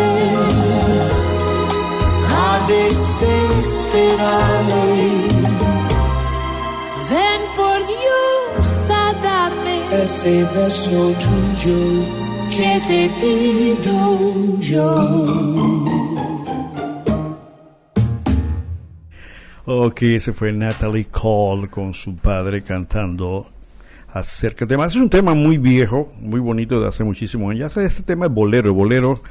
a 2.29 2.59
desesperarme? 2.67 4.85
Ven 7.09 7.41
por 7.55 7.79
Dios 7.87 8.89
a 8.89 9.13
darme 9.23 9.75
Ese 10.03 10.33
beso 10.53 11.13
tuyo 11.23 11.79
que 12.49 12.81
te 12.87 13.01
pido 13.21 13.97
yo. 14.59 14.87
Ok, 19.87 20.01
ese 20.01 20.33
fue 20.33 20.51
Natalie 20.51 21.05
Cole 21.05 21.69
con 21.69 21.93
su 21.93 22.17
padre 22.17 22.61
cantando 22.61 23.47
acerca 24.09 24.65
del 24.65 24.67
tema. 24.67 24.85
Es 24.85 24.97
un 24.97 25.09
tema 25.09 25.33
muy 25.33 25.57
viejo, 25.57 26.11
muy 26.19 26.41
bonito 26.41 26.81
de 26.81 26.89
hace 26.89 27.05
muchísimos 27.05 27.51
años. 27.51 27.77
Este 27.77 28.03
tema 28.03 28.25
es 28.25 28.31
bolero. 28.33 28.67
El 28.67 28.75
bolero 28.75 29.21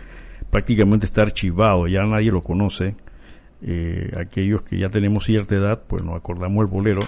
prácticamente 0.48 1.04
está 1.04 1.20
archivado, 1.20 1.86
ya 1.88 2.06
nadie 2.06 2.32
lo 2.32 2.42
conoce. 2.42 2.96
Eh, 3.60 4.10
aquellos 4.16 4.62
que 4.62 4.78
ya 4.78 4.88
tenemos 4.88 5.24
cierta 5.26 5.56
edad, 5.56 5.82
pues 5.86 6.02
nos 6.02 6.16
acordamos 6.16 6.62
el 6.62 6.68
bolero. 6.68 7.02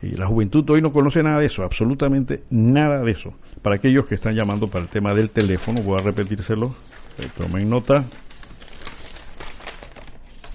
Y 0.00 0.10
la 0.10 0.28
juventud 0.28 0.64
hoy 0.70 0.80
no 0.80 0.92
conoce 0.92 1.24
nada 1.24 1.40
de 1.40 1.46
eso, 1.46 1.64
absolutamente 1.64 2.44
nada 2.50 3.02
de 3.02 3.10
eso. 3.10 3.34
Para 3.62 3.74
aquellos 3.74 4.06
que 4.06 4.14
están 4.14 4.36
llamando 4.36 4.68
para 4.68 4.84
el 4.84 4.88
tema 4.88 5.12
del 5.12 5.30
teléfono, 5.30 5.82
voy 5.82 5.98
a 5.98 6.02
repetírselo. 6.04 6.72
Eh, 7.18 7.26
tomen 7.36 7.68
nota. 7.68 8.04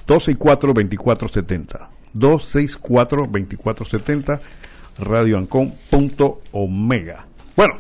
264-2470. 0.08 1.95
264-2470. 2.16 4.40
radioancon.omega. 4.98 7.26
Bueno, 7.56 7.76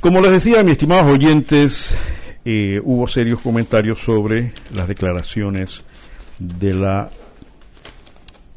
como 0.00 0.20
les 0.20 0.30
decía, 0.32 0.62
mis 0.62 0.72
estimados 0.72 1.10
oyentes, 1.10 1.96
eh, 2.44 2.78
hubo 2.84 3.08
serios 3.08 3.40
comentarios 3.40 3.98
sobre 3.98 4.52
las 4.74 4.86
declaraciones 4.86 5.82
de 6.38 6.74
la 6.74 7.08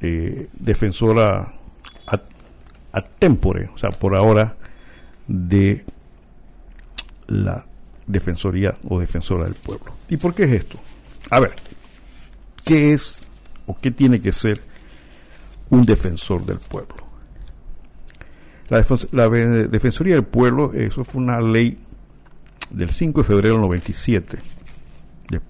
eh, 0.02 0.50
defensora 0.54 1.54
a, 2.08 2.22
a 2.92 3.02
tempore, 3.02 3.70
o 3.74 3.78
sea, 3.78 3.92
por 3.92 4.14
ahora, 4.16 4.58
de 5.28 5.86
la 7.28 7.66
Defensoría 8.08 8.76
o 8.90 9.00
Defensora 9.00 9.46
del 9.46 9.56
Pueblo. 9.56 9.94
¿Y 10.10 10.18
por 10.18 10.34
qué 10.34 10.44
es 10.44 10.52
esto? 10.52 10.78
A 11.30 11.40
ver, 11.40 11.54
¿qué 12.66 12.94
es 12.94 13.21
qué 13.80 13.92
tiene 13.92 14.20
que 14.22 14.32
ser 14.32 14.62
un 15.70 15.86
defensor 15.86 16.46
del 16.46 16.60
pueblo? 16.60 16.96
La, 18.70 18.80
Defensoría 19.28 20.16
del 20.16 20.24
Pueblo, 20.24 20.72
eso 20.74 21.04
fue 21.04 21.22
una 21.22 21.42
ley 21.42 21.78
del 22.70 22.90
5 22.90 23.20
de 23.22 23.28
febrero 23.28 23.56
del 23.56 23.64
97, 23.64 24.40
de- 25.30 25.42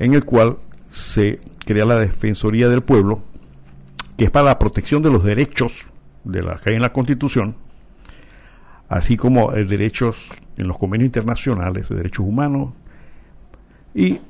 en 0.00 0.14
el 0.14 0.24
cual 0.24 0.56
se 0.90 1.40
crea 1.64 1.84
la 1.84 2.00
Defensoría 2.00 2.68
del 2.68 2.82
Pueblo, 2.82 3.22
que 4.16 4.24
es 4.24 4.30
para 4.32 4.46
la 4.46 4.58
protección 4.58 5.02
de 5.04 5.10
los 5.12 5.22
derechos 5.22 5.86
de 6.24 6.42
la 6.42 6.56
que 6.56 6.70
hay 6.70 6.76
en 6.76 6.82
la 6.82 6.92
Constitución, 6.92 7.54
así 8.88 9.16
como 9.16 9.52
eh, 9.52 9.64
derechos 9.64 10.28
en 10.56 10.66
los 10.66 10.78
convenios 10.78 11.06
internacionales, 11.06 11.88
de 11.88 11.94
derechos 11.94 12.26
humanos, 12.26 12.72
y 13.94 14.20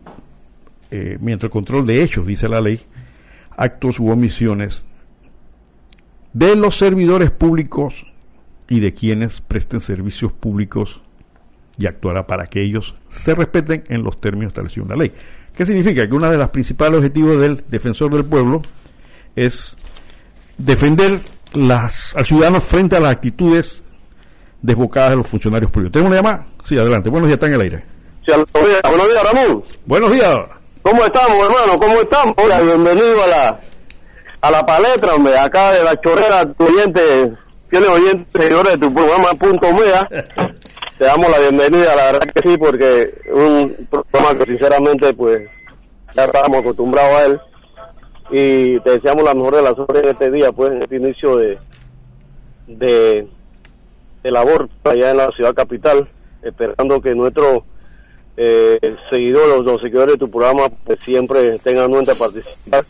eh, 0.91 1.19
mientras 1.21 1.49
el 1.49 1.51
control 1.51 1.87
de 1.87 2.03
hechos, 2.03 2.27
dice 2.27 2.49
la 2.49 2.61
ley, 2.61 2.81
actos 3.51 3.99
u 3.99 4.11
omisiones 4.11 4.85
de 6.33 6.55
los 6.55 6.77
servidores 6.77 7.31
públicos 7.31 8.07
y 8.69 8.81
de 8.81 8.93
quienes 8.93 9.41
presten 9.41 9.81
servicios 9.81 10.33
públicos 10.33 11.01
y 11.79 11.87
actuará 11.87 12.27
para 12.27 12.47
que 12.47 12.63
ellos 12.63 12.95
se 13.09 13.35
respeten 13.35 13.85
en 13.89 14.03
los 14.03 14.21
términos 14.21 14.51
establecidos 14.51 14.87
en 14.87 14.91
la 14.91 15.05
ley. 15.05 15.13
¿Qué 15.55 15.65
significa? 15.65 16.07
Que 16.07 16.15
uno 16.15 16.31
de 16.31 16.37
los 16.37 16.51
principales 16.51 16.99
objetivos 16.99 17.41
del 17.41 17.65
defensor 17.69 18.13
del 18.13 18.25
pueblo 18.25 18.63
es 19.35 19.77
defender 20.59 21.21
las, 21.55 22.15
al 22.17 22.27
ciudadano 22.27 22.61
frente 22.61 22.97
a 22.97 23.01
las 23.01 23.13
actitudes 23.13 23.83
desbocadas 24.61 25.11
de 25.11 25.17
los 25.17 25.27
funcionarios 25.27 25.71
públicos. 25.71 25.93
¿Tenemos 25.93 26.11
una 26.11 26.23
llamada? 26.23 26.47
Sí, 26.65 26.79
adelante. 26.79 27.09
Buenos 27.09 27.29
días, 27.29 27.37
está 27.37 27.47
en 27.47 27.55
el 27.55 27.61
aire. 27.61 27.85
Sí, 28.27 28.33
buenos 28.53 29.09
días, 29.09 29.23
Ramón. 29.23 29.65
Buenos 29.87 30.13
días. 30.13 30.39
¿Cómo 30.87 31.05
estamos, 31.05 31.45
hermano? 31.45 31.81
¿Cómo 31.81 32.01
estamos? 32.01 32.33
Hola, 32.37 32.61
bienvenido 32.61 33.25
a 33.25 33.27
la 33.27 33.61
a 34.41 34.51
la 34.53 34.65
palestra, 34.65 35.17
hombre, 35.17 35.37
acá 35.37 35.73
de 35.73 35.83
la 35.83 36.01
chorrera, 36.01 36.45
tu 36.53 36.65
oyente, 36.65 37.37
fieles 37.69 37.89
oyentes, 37.89 38.27
seguidores 38.33 38.75
de 38.75 38.87
tu 38.87 38.95
programa 38.95 39.31
Punto 39.31 39.73
Mea. 39.73 40.09
Te 40.97 41.05
damos 41.05 41.29
la 41.29 41.41
bienvenida, 41.41 41.97
la 41.97 42.13
verdad 42.13 42.33
que 42.33 42.49
sí, 42.49 42.57
porque 42.57 43.21
un 43.33 43.89
programa 43.91 44.39
que 44.39 44.45
sinceramente, 44.45 45.13
pues, 45.13 45.51
ya 46.15 46.27
estábamos 46.27 46.61
acostumbrados 46.61 47.17
a 47.17 47.25
él. 47.25 47.41
Y 48.31 48.79
te 48.81 48.91
deseamos 48.91 49.25
la 49.25 49.35
mejor 49.35 49.57
de 49.57 49.63
las 49.63 49.75
suerte 49.75 49.99
en 49.99 50.09
este 50.11 50.31
día, 50.31 50.53
pues, 50.53 50.71
en 50.71 50.83
este 50.83 50.97
inicio 50.99 51.37
de, 51.37 51.59
de, 52.69 53.29
de 54.23 54.31
labor 54.31 54.69
allá 54.85 55.11
en 55.11 55.17
la 55.17 55.33
ciudad 55.33 55.53
capital, 55.53 56.09
esperando 56.43 57.01
que 57.01 57.13
nuestro 57.17 57.65
eh, 58.37 58.97
seguidores, 59.11 59.65
los 59.65 59.81
seguidores 59.81 60.15
de 60.15 60.19
tu 60.19 60.31
programa, 60.31 60.69
pues 60.85 60.99
siempre 61.05 61.59
tengan 61.61 61.87
en 61.87 61.91
cuenta 61.93 62.15
participar. 62.15 62.85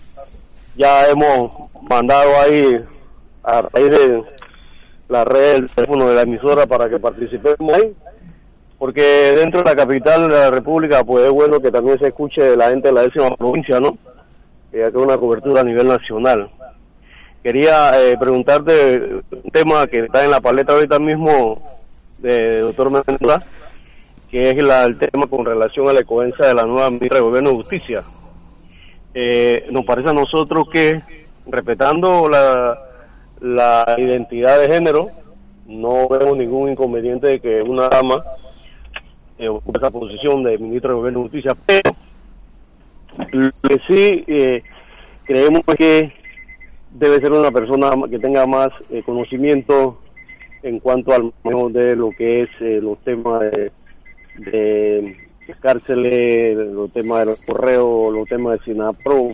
Ya 0.76 1.08
hemos 1.08 1.70
mandado 1.88 2.38
ahí 2.38 2.80
a 3.42 3.62
raíz 3.62 3.90
de 3.90 4.24
la 5.08 5.24
red 5.24 5.52
del 5.54 5.70
teléfono 5.70 6.08
de 6.08 6.14
la 6.14 6.22
emisora 6.22 6.66
para 6.66 6.88
que 6.88 6.98
participemos 6.98 7.72
ahí, 7.72 7.94
porque 8.78 9.02
dentro 9.36 9.62
de 9.62 9.70
la 9.70 9.76
capital 9.76 10.28
de 10.28 10.34
la 10.34 10.50
República, 10.50 11.04
pues 11.04 11.24
es 11.24 11.30
bueno 11.30 11.60
que 11.60 11.70
también 11.70 11.98
se 11.98 12.08
escuche 12.08 12.56
la 12.56 12.70
gente 12.70 12.88
de 12.88 12.94
la 12.94 13.02
décima 13.02 13.34
provincia, 13.36 13.80
¿no? 13.80 13.96
Ya 14.72 14.90
que 14.90 14.98
una 14.98 15.16
cobertura 15.16 15.60
a 15.60 15.64
nivel 15.64 15.86
nacional. 15.86 16.50
Quería 17.42 18.02
eh, 18.02 18.18
preguntarte 18.18 19.22
un 19.30 19.50
tema 19.52 19.86
que 19.86 20.00
está 20.00 20.24
en 20.24 20.32
la 20.32 20.40
paleta 20.40 20.72
ahorita 20.72 20.98
mismo 20.98 21.62
de 22.18 22.60
doctor 22.60 22.90
Mendoza, 22.90 23.46
que 24.30 24.50
es 24.50 24.56
la- 24.62 24.84
el 24.84 24.98
tema 24.98 25.26
con 25.26 25.44
relación 25.44 25.88
a 25.88 25.92
la 25.92 26.02
coherencia 26.04 26.46
de 26.46 26.54
la 26.54 26.64
nueva 26.66 26.90
ministra 26.90 27.18
de 27.18 27.24
Gobierno 27.24 27.50
de 27.50 27.56
Justicia. 27.56 28.02
Eh, 29.14 29.66
nos 29.70 29.84
parece 29.84 30.10
a 30.10 30.12
nosotros 30.12 30.68
que, 30.70 31.00
respetando 31.46 32.28
la, 32.28 32.78
la 33.40 33.94
identidad 33.98 34.60
de 34.60 34.68
género, 34.68 35.08
no 35.66 36.08
vemos 36.08 36.36
ningún 36.36 36.70
inconveniente 36.70 37.26
de 37.28 37.40
que 37.40 37.62
una 37.62 37.88
dama 37.88 38.22
eh, 39.38 39.48
ocupe 39.48 39.78
esa 39.78 39.90
posición 39.90 40.42
de 40.42 40.58
ministro 40.58 40.90
de 40.90 40.96
Gobierno 40.96 41.18
de 41.20 41.24
Justicia, 41.24 41.56
pero 41.66 41.96
lo 43.32 43.50
que 43.68 43.78
sí 43.86 44.24
eh, 44.26 44.62
creemos 45.24 45.62
que 45.78 46.12
debe 46.92 47.20
ser 47.20 47.32
una 47.32 47.50
persona 47.50 47.90
que 48.10 48.18
tenga 48.18 48.46
más 48.46 48.68
eh, 48.90 49.02
conocimiento 49.04 49.98
en 50.62 50.78
cuanto 50.80 51.12
al 51.12 51.32
manejo 51.44 51.68
de 51.70 51.96
lo 51.96 52.10
que 52.10 52.42
es 52.42 52.48
eh, 52.60 52.80
los 52.82 52.98
temas 53.04 53.40
de, 53.40 53.70
de 54.38 55.16
cárceles, 55.60 56.56
los 56.56 56.90
temas 56.92 57.20
de 57.20 57.26
los 57.26 57.40
correos, 57.40 58.12
los 58.12 58.28
temas 58.28 58.58
de 58.58 58.64
SINAPRO, 58.64 59.32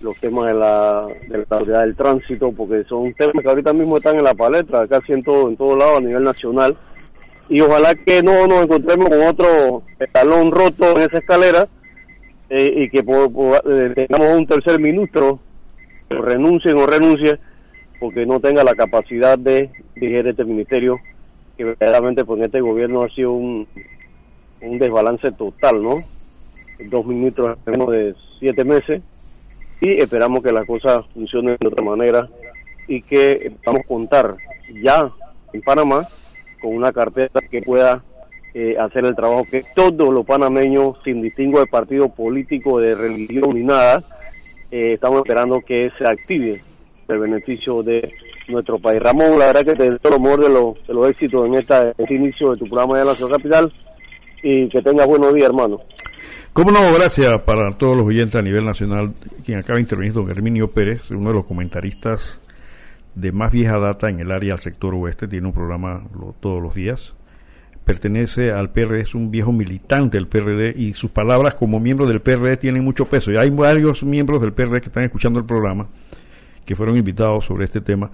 los 0.00 0.16
temas 0.18 0.46
de 0.48 0.54
la, 0.54 1.06
de 1.28 1.78
del 1.78 1.94
tránsito, 1.96 2.52
porque 2.52 2.84
son 2.84 3.12
temas 3.14 3.42
que 3.42 3.48
ahorita 3.48 3.72
mismo 3.72 3.98
están 3.98 4.16
en 4.16 4.24
la 4.24 4.34
palestra, 4.34 4.86
casi 4.88 5.12
en 5.12 5.22
todo, 5.22 5.48
en 5.48 5.56
todo 5.56 5.76
lado 5.76 5.98
a 5.98 6.00
nivel 6.00 6.24
nacional. 6.24 6.76
Y 7.48 7.60
ojalá 7.60 7.94
que 7.94 8.22
no 8.22 8.46
nos 8.46 8.64
encontremos 8.64 9.08
con 9.08 9.22
otro 9.22 9.82
escalón 9.98 10.50
roto 10.52 10.96
en 10.96 11.02
esa 11.02 11.18
escalera 11.18 11.68
eh, 12.48 12.72
y 12.76 12.90
que 12.90 13.02
po- 13.02 13.30
po- 13.30 13.56
eh, 13.70 13.92
tengamos 13.94 14.38
un 14.38 14.46
tercer 14.46 14.78
ministro 14.80 15.40
renuncie 16.08 16.72
o 16.72 16.86
renuncie 16.86 17.38
porque 17.98 18.24
no 18.24 18.40
tenga 18.40 18.64
la 18.64 18.74
capacidad 18.74 19.38
de 19.38 19.68
dirigir 19.96 20.26
este 20.28 20.44
ministerio 20.44 20.98
que 21.56 21.64
verdaderamente 21.64 22.24
pues 22.24 22.38
en 22.38 22.46
este 22.46 22.60
gobierno 22.60 23.02
ha 23.02 23.08
sido 23.10 23.32
un, 23.32 23.66
un 24.62 24.78
desbalance 24.78 25.30
total, 25.32 25.82
¿no? 25.82 26.02
Dos 26.90 27.06
ministros 27.06 27.58
en 27.66 27.86
de 27.86 28.14
siete 28.38 28.64
meses 28.64 29.02
y 29.80 30.00
esperamos 30.00 30.42
que 30.42 30.52
las 30.52 30.66
cosas 30.66 31.04
funcionen 31.14 31.56
de 31.60 31.68
otra 31.68 31.84
manera 31.84 32.28
y 32.86 33.02
que 33.02 33.52
a 33.66 33.82
contar 33.82 34.36
ya 34.82 35.10
en 35.52 35.62
Panamá 35.62 36.08
con 36.60 36.74
una 36.74 36.92
cartera 36.92 37.40
que 37.50 37.62
pueda 37.62 38.02
eh, 38.52 38.76
hacer 38.78 39.04
el 39.04 39.14
trabajo 39.14 39.44
que 39.50 39.64
todos 39.74 40.12
los 40.12 40.26
panameños, 40.26 40.96
sin 41.04 41.22
distingo 41.22 41.60
de 41.60 41.66
partido 41.66 42.08
político, 42.08 42.80
de 42.80 42.94
religión 42.94 43.54
ni 43.54 43.62
nada, 43.62 44.02
eh, 44.70 44.94
estamos 44.94 45.22
esperando 45.22 45.60
que 45.60 45.90
se 45.98 46.06
active 46.06 46.60
el 47.08 47.18
beneficio 47.18 47.82
de 47.82 48.12
nuestro 48.48 48.78
país. 48.78 49.00
Ramón, 49.00 49.38
la 49.38 49.46
verdad 49.46 49.64
que 49.64 49.74
te 49.74 49.90
deseo 49.90 50.10
lo 50.10 50.20
mejor 50.20 50.42
de 50.42 50.48
los, 50.48 50.86
de 50.86 50.94
los 50.94 51.10
éxitos 51.10 51.46
en 51.46 51.54
esta, 51.54 51.90
este 51.96 52.14
inicio 52.14 52.52
de 52.52 52.58
tu 52.58 52.66
programa 52.66 52.98
de 52.98 53.04
la 53.04 53.14
ciudad 53.14 53.36
capital 53.36 53.72
y 54.42 54.68
que 54.68 54.82
tengas 54.82 55.06
buenos 55.06 55.34
días, 55.34 55.48
hermano. 55.48 55.80
Cómo 56.52 56.72
no, 56.72 56.80
gracias 56.92 57.40
para 57.42 57.72
todos 57.78 57.96
los 57.96 58.06
oyentes 58.06 58.34
a 58.34 58.42
nivel 58.42 58.64
nacional. 58.64 59.14
Quien 59.44 59.58
acaba 59.58 59.76
de 59.76 59.82
intervenir, 59.82 60.12
don 60.12 60.28
Herminio 60.28 60.72
Pérez, 60.72 61.10
uno 61.10 61.30
de 61.30 61.36
los 61.36 61.46
comentaristas 61.46 62.40
de 63.14 63.32
más 63.32 63.52
vieja 63.52 63.78
data 63.78 64.08
en 64.08 64.20
el 64.20 64.30
área 64.32 64.54
del 64.54 64.60
sector 64.60 64.94
oeste, 64.94 65.28
tiene 65.28 65.46
un 65.46 65.52
programa 65.52 66.02
todos 66.40 66.60
los 66.60 66.74
días. 66.74 67.14
Pertenece 67.84 68.52
al 68.52 68.70
PRD, 68.70 69.00
es 69.00 69.14
un 69.14 69.30
viejo 69.30 69.52
militante 69.52 70.16
del 70.16 70.26
PRD 70.26 70.74
y 70.76 70.92
sus 70.94 71.10
palabras 71.10 71.54
como 71.54 71.80
miembro 71.80 72.06
del 72.06 72.20
PRD 72.20 72.56
tienen 72.56 72.84
mucho 72.84 73.06
peso. 73.06 73.30
Y 73.32 73.36
hay 73.36 73.50
varios 73.50 74.02
miembros 74.02 74.40
del 74.40 74.52
PRD 74.52 74.80
que 74.80 74.88
están 74.88 75.04
escuchando 75.04 75.38
el 75.38 75.44
programa, 75.44 75.88
que 76.64 76.76
fueron 76.76 76.96
invitados 76.96 77.44
sobre 77.44 77.64
este 77.64 77.80
tema. 77.80 78.10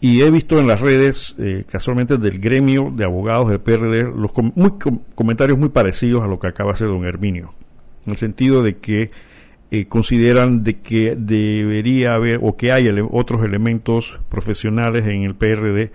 Y 0.00 0.22
he 0.22 0.30
visto 0.30 0.60
en 0.60 0.68
las 0.68 0.80
redes, 0.80 1.34
eh, 1.38 1.64
casualmente 1.68 2.18
del 2.18 2.38
gremio 2.38 2.92
de 2.94 3.04
abogados 3.04 3.48
del 3.48 3.60
PRD, 3.60 4.04
los 4.16 4.30
com- 4.32 4.52
muy 4.54 4.78
com- 4.78 5.00
comentarios 5.14 5.58
muy 5.58 5.70
parecidos 5.70 6.22
a 6.22 6.28
lo 6.28 6.38
que 6.38 6.46
acaba 6.46 6.70
de 6.70 6.74
hacer 6.74 6.88
don 6.88 7.04
Herminio. 7.04 7.52
En 8.06 8.12
el 8.12 8.16
sentido 8.18 8.62
de 8.62 8.76
que 8.76 9.10
eh, 9.70 9.86
consideran 9.86 10.62
de 10.64 10.78
que 10.80 11.14
debería 11.14 12.14
haber 12.14 12.38
o 12.42 12.56
que 12.56 12.72
hay 12.72 12.88
otros 13.10 13.44
elementos 13.44 14.18
profesionales 14.30 15.06
en 15.06 15.24
el 15.24 15.34
PRD 15.34 15.90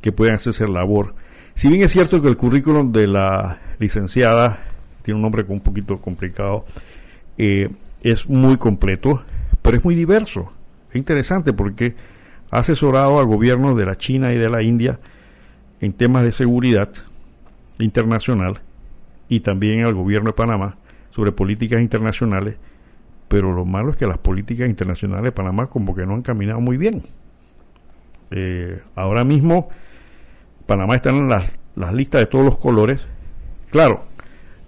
que 0.00 0.12
puedan 0.12 0.36
hacerse 0.36 0.66
labor. 0.66 1.14
Si 1.54 1.68
bien 1.68 1.82
es 1.82 1.92
cierto 1.92 2.22
que 2.22 2.28
el 2.28 2.36
currículum 2.36 2.90
de 2.92 3.06
la 3.08 3.58
licenciada 3.80 4.60
tiene 5.02 5.16
un 5.16 5.22
nombre 5.22 5.44
un 5.48 5.60
poquito 5.60 6.00
complicado, 6.00 6.64
eh, 7.36 7.68
es 8.02 8.28
muy 8.30 8.56
completo, 8.56 9.22
pero 9.60 9.76
es 9.76 9.84
muy 9.84 9.94
diverso. 9.96 10.50
Es 10.88 10.96
interesante 10.96 11.52
porque 11.52 11.94
ha 12.50 12.58
asesorado 12.58 13.18
al 13.18 13.26
gobierno 13.26 13.74
de 13.74 13.86
la 13.86 13.96
China 13.96 14.32
y 14.32 14.38
de 14.38 14.50
la 14.50 14.62
India 14.62 14.98
en 15.80 15.92
temas 15.92 16.24
de 16.24 16.32
seguridad 16.32 16.90
internacional 17.78 18.60
y 19.28 19.40
también 19.40 19.84
al 19.84 19.94
gobierno 19.94 20.30
de 20.30 20.34
Panamá 20.34 20.76
sobre 21.10 21.32
políticas 21.32 21.80
internacionales, 21.80 22.56
pero 23.28 23.52
lo 23.52 23.64
malo 23.64 23.90
es 23.90 23.96
que 23.96 24.06
las 24.06 24.18
políticas 24.18 24.68
internacionales 24.68 25.24
de 25.24 25.32
Panamá 25.32 25.66
como 25.66 25.94
que 25.94 26.06
no 26.06 26.14
han 26.14 26.22
caminado 26.22 26.60
muy 26.60 26.76
bien. 26.76 27.02
Eh, 28.30 28.80
ahora 28.94 29.24
mismo 29.24 29.68
Panamá 30.66 30.96
está 30.96 31.10
en 31.10 31.28
las, 31.28 31.58
las 31.76 31.94
listas 31.94 32.20
de 32.20 32.26
todos 32.26 32.44
los 32.44 32.58
colores. 32.58 33.06
Claro, 33.70 34.04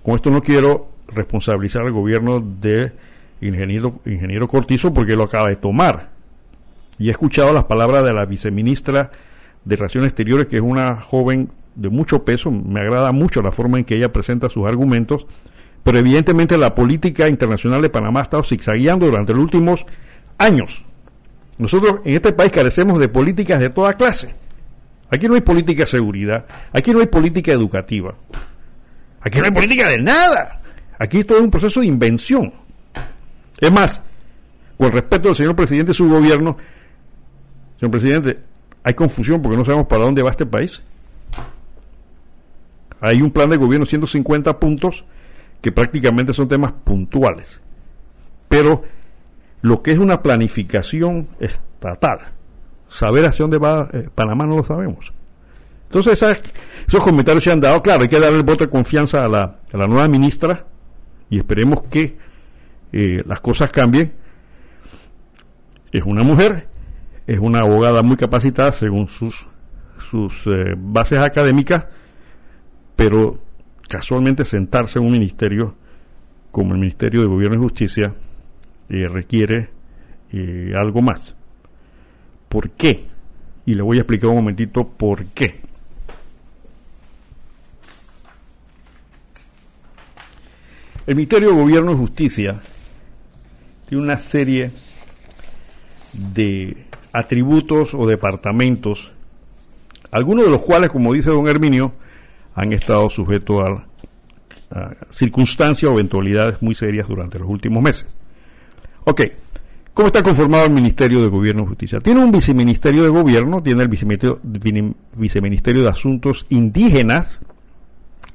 con 0.02 0.14
esto 0.14 0.30
no 0.30 0.42
quiero 0.42 0.88
responsabilizar 1.08 1.82
al 1.82 1.92
gobierno 1.92 2.40
de 2.40 2.92
ingeniero, 3.40 4.00
ingeniero 4.06 4.48
Cortizo 4.48 4.92
porque 4.92 5.16
lo 5.16 5.24
acaba 5.24 5.48
de 5.48 5.56
tomar. 5.56 6.10
Y 7.00 7.08
he 7.08 7.12
escuchado 7.12 7.54
las 7.54 7.64
palabras 7.64 8.04
de 8.04 8.12
la 8.12 8.26
viceministra 8.26 9.10
de 9.64 9.74
Relaciones 9.74 10.10
Exteriores, 10.10 10.48
que 10.48 10.56
es 10.56 10.62
una 10.62 10.96
joven 10.96 11.50
de 11.74 11.88
mucho 11.88 12.26
peso. 12.26 12.50
Me 12.50 12.80
agrada 12.80 13.10
mucho 13.10 13.40
la 13.40 13.52
forma 13.52 13.78
en 13.78 13.86
que 13.86 13.96
ella 13.96 14.12
presenta 14.12 14.50
sus 14.50 14.66
argumentos. 14.66 15.26
Pero 15.82 15.96
evidentemente 15.96 16.58
la 16.58 16.74
política 16.74 17.26
internacional 17.26 17.80
de 17.80 17.88
Panamá 17.88 18.20
ha 18.20 18.24
estado 18.24 18.42
zigzagueando 18.42 19.06
durante 19.06 19.32
los 19.32 19.42
últimos 19.42 19.86
años. 20.36 20.84
Nosotros 21.56 22.00
en 22.04 22.16
este 22.16 22.34
país 22.34 22.52
carecemos 22.52 22.98
de 22.98 23.08
políticas 23.08 23.60
de 23.60 23.70
toda 23.70 23.94
clase. 23.94 24.34
Aquí 25.10 25.26
no 25.26 25.36
hay 25.36 25.40
política 25.40 25.84
de 25.84 25.86
seguridad, 25.86 26.44
aquí 26.70 26.92
no 26.92 27.00
hay 27.00 27.06
política 27.06 27.50
educativa, 27.50 28.14
aquí 29.22 29.38
no 29.38 29.46
hay 29.46 29.52
política 29.52 29.88
de 29.88 29.98
nada. 30.02 30.60
Aquí 30.98 31.24
todo 31.24 31.38
es 31.38 31.44
un 31.44 31.50
proceso 31.50 31.80
de 31.80 31.86
invención. 31.86 32.52
Es 33.58 33.72
más, 33.72 34.02
con 34.76 34.92
respecto 34.92 35.30
al 35.30 35.34
señor 35.34 35.56
presidente 35.56 35.92
y 35.92 35.94
su 35.94 36.06
gobierno, 36.06 36.58
señor 37.80 37.90
presidente, 37.90 38.38
hay 38.84 38.94
confusión 38.94 39.42
porque 39.42 39.56
no 39.56 39.64
sabemos 39.64 39.86
para 39.88 40.04
dónde 40.04 40.22
va 40.22 40.30
este 40.30 40.46
país. 40.46 40.82
Hay 43.00 43.22
un 43.22 43.30
plan 43.30 43.48
de 43.50 43.56
gobierno 43.56 43.86
150 43.86 44.60
puntos 44.60 45.04
que 45.62 45.72
prácticamente 45.72 46.32
son 46.34 46.48
temas 46.48 46.72
puntuales. 46.84 47.60
Pero 48.48 48.84
lo 49.62 49.82
que 49.82 49.92
es 49.92 49.98
una 49.98 50.22
planificación 50.22 51.28
estatal, 51.38 52.18
saber 52.88 53.24
hacia 53.26 53.44
dónde 53.44 53.58
va 53.58 53.88
eh, 53.92 54.08
Panamá 54.14 54.46
no 54.46 54.56
lo 54.56 54.64
sabemos. 54.64 55.12
Entonces 55.84 56.14
esas- 56.14 56.40
esos 56.86 57.02
comentarios 57.02 57.42
se 57.44 57.50
han 57.52 57.60
dado, 57.60 57.82
claro, 57.82 58.02
hay 58.02 58.08
que 58.08 58.20
darle 58.20 58.38
el 58.38 58.44
voto 58.44 58.64
de 58.64 58.70
confianza 58.70 59.24
a 59.24 59.28
la, 59.28 59.56
a 59.72 59.76
la 59.76 59.86
nueva 59.86 60.06
ministra 60.08 60.64
y 61.30 61.38
esperemos 61.38 61.82
que 61.84 62.16
eh, 62.92 63.22
las 63.26 63.40
cosas 63.40 63.70
cambien. 63.70 64.12
Es 65.92 66.04
una 66.04 66.22
mujer, 66.22 66.68
es 67.26 67.38
una 67.38 67.60
abogada 67.60 68.02
muy 68.02 68.16
capacitada 68.16 68.72
según 68.72 69.08
sus, 69.08 69.46
sus 70.10 70.32
eh, 70.46 70.74
bases 70.76 71.20
académicas, 71.20 71.86
pero 72.96 73.38
casualmente 73.88 74.44
sentarse 74.44 74.98
en 74.98 75.04
un 75.04 75.12
ministerio 75.12 75.74
como 76.50 76.74
el 76.74 76.80
Ministerio 76.80 77.20
de 77.20 77.26
Gobierno 77.26 77.56
y 77.56 77.60
Justicia 77.60 78.14
eh, 78.88 79.08
requiere 79.08 79.70
eh, 80.32 80.72
algo 80.76 81.02
más. 81.02 81.34
¿Por 82.48 82.70
qué? 82.70 83.04
Y 83.66 83.74
le 83.74 83.82
voy 83.82 83.98
a 83.98 84.00
explicar 84.00 84.30
un 84.30 84.36
momentito 84.36 84.86
por 84.86 85.26
qué. 85.26 85.54
El 91.06 91.16
Ministerio 91.16 91.50
de 91.50 91.54
Gobierno 91.54 91.92
y 91.92 91.96
Justicia 91.96 92.60
tiene 93.88 94.04
una 94.04 94.18
serie 94.18 94.70
de 96.12 96.89
atributos 97.12 97.94
o 97.94 98.06
departamentos, 98.06 99.10
algunos 100.10 100.44
de 100.44 100.50
los 100.50 100.62
cuales, 100.62 100.90
como 100.90 101.12
dice 101.12 101.30
don 101.30 101.46
Herminio, 101.48 101.92
han 102.54 102.72
estado 102.72 103.08
sujetos 103.10 103.62
a, 104.70 104.78
a 104.78 104.96
circunstancias 105.10 105.90
o 105.90 105.94
eventualidades 105.94 106.60
muy 106.62 106.74
serias 106.74 107.08
durante 107.08 107.38
los 107.38 107.48
últimos 107.48 107.82
meses. 107.82 108.08
Ok, 109.04 109.22
¿cómo 109.94 110.08
está 110.08 110.22
conformado 110.22 110.66
el 110.66 110.72
Ministerio 110.72 111.22
de 111.22 111.28
Gobierno 111.28 111.62
y 111.62 111.66
Justicia? 111.66 112.00
Tiene 112.00 112.22
un 112.22 112.30
viceministerio 112.30 113.02
de 113.02 113.08
Gobierno, 113.08 113.62
tiene 113.62 113.82
el 113.82 113.88
viceministerio, 113.88 114.40
viceministerio 115.16 115.82
de 115.82 115.88
Asuntos 115.88 116.46
Indígenas, 116.50 117.40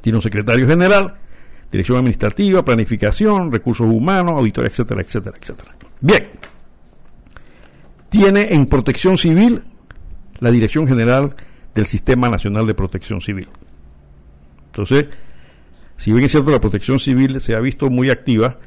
tiene 0.01 0.17
un 0.17 0.21
secretario 0.21 0.67
general, 0.67 1.15
dirección 1.71 1.97
administrativa, 1.97 2.63
planificación, 2.63 3.51
recursos 3.51 3.87
humanos, 3.87 4.35
auditoría, 4.37 4.69
etcétera, 4.69 5.01
etcétera, 5.01 5.37
etcétera. 5.41 5.75
Bien, 5.99 6.29
tiene 8.09 8.53
en 8.53 8.65
protección 8.67 9.17
civil 9.17 9.63
la 10.39 10.51
Dirección 10.51 10.87
General 10.87 11.35
del 11.73 11.85
Sistema 11.85 12.29
Nacional 12.29 12.67
de 12.67 12.73
Protección 12.73 13.21
Civil. 13.21 13.47
Entonces, 14.67 15.07
si 15.97 16.11
bien 16.11 16.25
es 16.25 16.31
cierto 16.31 16.51
la 16.51 16.59
protección 16.59 16.99
civil 16.99 17.39
se 17.41 17.55
ha 17.55 17.59
visto 17.59 17.89
muy 17.89 18.09
activa, 18.09 18.57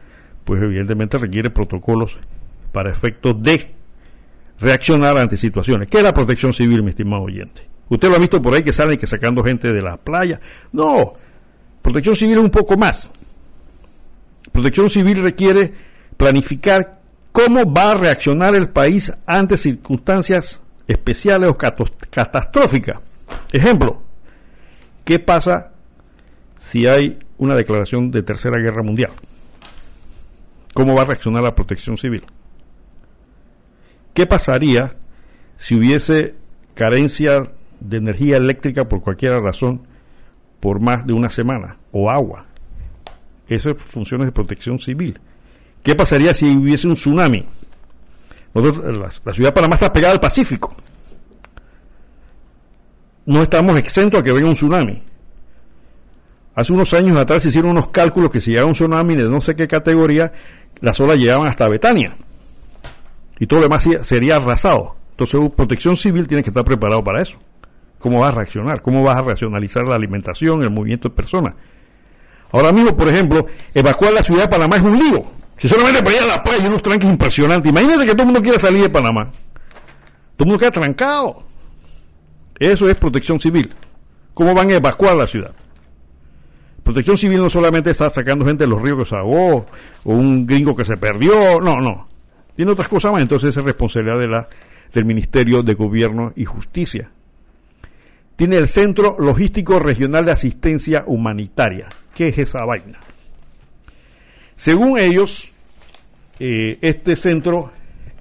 pues 0.45 0.63
evidentemente 0.63 1.19
requiere 1.19 1.51
protocolos 1.51 2.19
para 2.73 2.91
efectos 2.91 3.43
de 3.43 3.75
reaccionar 4.61 5.17
ante 5.19 5.37
situaciones. 5.37 5.89
¿Qué 5.89 5.99
es 5.99 6.03
la 6.03 6.15
protección 6.15 6.53
civil, 6.53 6.83
mi 6.83 6.91
estimado 6.91 7.23
oyente? 7.23 7.69
Usted 7.91 8.09
lo 8.09 8.17
ha 8.17 8.19
visto 8.19 8.41
por 8.41 8.55
ahí 8.55 8.63
que 8.63 8.73
salen 8.73 8.99
que 8.99 9.07
sacando 9.07 9.43
gente 9.45 9.73
de 9.73 9.83
la 9.83 9.97
playa. 9.97 10.41
No, 10.73 11.15
protección 11.83 12.17
civil 12.17 12.39
es 12.39 12.45
un 12.45 12.51
poco 12.51 12.77
más. 12.77 13.11
Protección 14.53 14.91
civil 14.91 15.23
requiere 15.23 15.73
planificar 16.17 16.98
cómo 17.39 17.73
va 17.73 17.93
a 17.93 17.95
reaccionar 17.95 18.57
el 18.57 18.69
país 18.69 19.13
ante 19.25 19.57
circunstancias 19.57 20.61
especiales 20.89 21.49
o 21.49 21.57
catastróficas. 21.57 22.99
Ejemplo, 23.53 24.03
¿qué 25.05 25.21
pasa 25.21 25.71
si 26.59 26.89
hay 26.89 27.21
una 27.37 27.55
declaración 27.55 28.11
de 28.11 28.25
tercera 28.25 28.59
guerra 28.59 28.83
mundial? 28.83 29.13
¿Cómo 30.75 30.97
va 30.97 31.03
a 31.03 31.05
reaccionar 31.05 31.45
la 31.45 31.55
protección 31.55 31.97
civil? 31.97 32.25
¿Qué 34.15 34.27
pasaría 34.27 34.97
si 35.57 35.77
hubiese 35.77 36.35
carencia 36.75 37.45
de 37.79 37.99
energía 37.99 38.37
eléctrica 38.37 38.89
por 38.89 39.01
cualquier 39.01 39.41
razón 39.41 39.87
por 40.59 40.81
más 40.81 41.07
de 41.07 41.13
una 41.13 41.31
semana? 41.31 41.77
O 41.93 42.11
agua. 42.11 42.47
Eso 43.47 43.71
es 43.71 43.81
funciones 43.81 44.27
de 44.27 44.33
protección 44.33 44.81
civil. 44.81 45.21
¿Qué 45.83 45.95
pasaría 45.95 46.35
si 46.35 46.57
hubiese 46.57 46.87
un 46.87 46.95
tsunami? 46.95 47.45
Nosotros, 48.55 48.97
la, 48.97 49.11
la 49.25 49.35
ciudad 49.35 49.49
de 49.49 49.53
Panamá 49.53 49.75
está 49.75 49.93
pegada 49.93 50.13
al 50.13 50.21
Pacífico. 50.21 50.75
No 53.27 53.43
estamos 53.43 53.77
exentos 53.77 54.21
a 54.21 54.23
que 54.25 54.33
venga 54.33 54.49
un 54.49 54.55
tsunami. 54.55 55.03
Hace 56.55 56.73
unos 56.73 56.93
años 56.93 57.17
atrás 57.17 57.43
se 57.43 57.51
hicieron 57.51 57.71
unos 57.71 57.89
cálculos 57.89 58.31
que 58.31 58.41
si 58.41 58.51
llegaba 58.51 58.67
un 58.67 58.75
tsunami 58.75 59.15
de 59.15 59.29
no 59.29 59.41
sé 59.41 59.55
qué 59.55 59.69
categoría, 59.69 60.33
las 60.81 60.99
olas 60.99 61.19
llegaban 61.19 61.47
hasta 61.47 61.69
Betania. 61.69 62.17
Y 63.39 63.47
todo 63.47 63.61
lo 63.61 63.69
demás 63.69 63.89
sería 64.03 64.37
arrasado. 64.37 64.97
Entonces, 65.11 65.41
protección 65.57 65.97
civil 65.97 66.27
tiene 66.27 66.43
que 66.43 66.51
estar 66.51 66.65
preparado 66.65 67.05
para 67.05 67.23
eso. 67.23 67.39
¿Cómo 67.99 68.21
vas 68.21 68.33
a 68.33 68.37
reaccionar? 68.37 68.83
¿Cómo 68.83 69.03
vas 69.03 69.17
a 69.17 69.23
racionalizar 69.23 69.87
la 69.87 69.97
alimentación, 69.97 70.63
el 70.63 70.71
movimiento 70.71 71.09
de 71.09 71.15
personas? 71.15 71.55
Ahora 72.51 72.73
mismo, 72.73 72.97
por 72.97 73.09
ejemplo, 73.09 73.47
evacuar 73.75 74.13
la 74.13 74.23
ciudad 74.23 74.43
de 74.43 74.49
Panamá 74.49 74.77
es 74.77 74.83
un 74.83 74.99
lío. 74.99 75.25
Si 75.59 75.69
solamente 75.69 76.03
para 76.03 76.17
ir 76.17 76.23
a 76.23 76.27
la 76.27 76.43
playa 76.43 76.63
hay 76.63 76.69
unos 76.69 76.83
tranques 76.83 77.11
impresionantes. 77.11 77.71
Imagínense 77.71 78.07
que 78.07 78.13
todo 78.13 78.23
el 78.23 78.27
mundo 78.27 78.43
quiere 78.43 78.59
salir 78.59 78.83
de 78.83 78.91
Panamá. 78.91 79.31
Todo 80.37 80.45
el 80.45 80.47
mundo 80.47 80.59
queda 80.59 80.71
trancado. 80.71 81.43
Eso 82.59 82.89
es 82.89 82.97
protección 82.97 83.41
civil. 83.41 83.75
¿Cómo 84.35 84.55
van 84.55 84.71
a 84.71 84.75
evacuar 84.75 85.17
la 85.17 85.27
ciudad? 85.27 85.53
Protección 86.85 87.19
civil 87.19 87.39
no 87.39 87.51
solamente 87.51 87.91
está 87.91 88.09
sacando 88.09 88.45
gente 88.45 88.65
de 88.65 88.69
los 88.69 88.81
ríos 88.81 88.99
que 88.99 89.05
se 89.05 89.17
ahogó, 89.17 89.67
o 90.05 90.13
un 90.15 90.47
gringo 90.47 90.75
que 90.75 90.85
se 90.85 90.97
perdió, 90.97 91.61
no, 91.61 91.77
no. 91.77 92.09
Tiene 92.57 92.71
otras 92.71 92.89
cosas 92.89 93.13
más, 93.13 93.21
entonces 93.21 93.57
es 93.57 93.65
responsabilidad 93.65 94.19
de 94.19 94.47
del 94.93 95.05
Ministerio 95.05 95.63
de 95.63 95.75
Gobierno 95.75 96.33
y 96.35 96.45
Justicia. 96.45 97.11
Tiene 98.37 98.57
el 98.57 98.69
Centro 98.69 99.17
Logístico 99.19 99.79
Regional 99.81 100.25
de 100.25 100.33
Asistencia 100.33 101.05
Humanitaria. 101.07 101.89
¿Qué 102.15 102.29
es 102.29 102.39
esa 102.39 102.65
vaina? 102.65 102.99
Según 104.59 104.99
ellos, 104.99 105.53
eh, 106.41 106.81
este 106.83 107.15
centro 107.15 107.71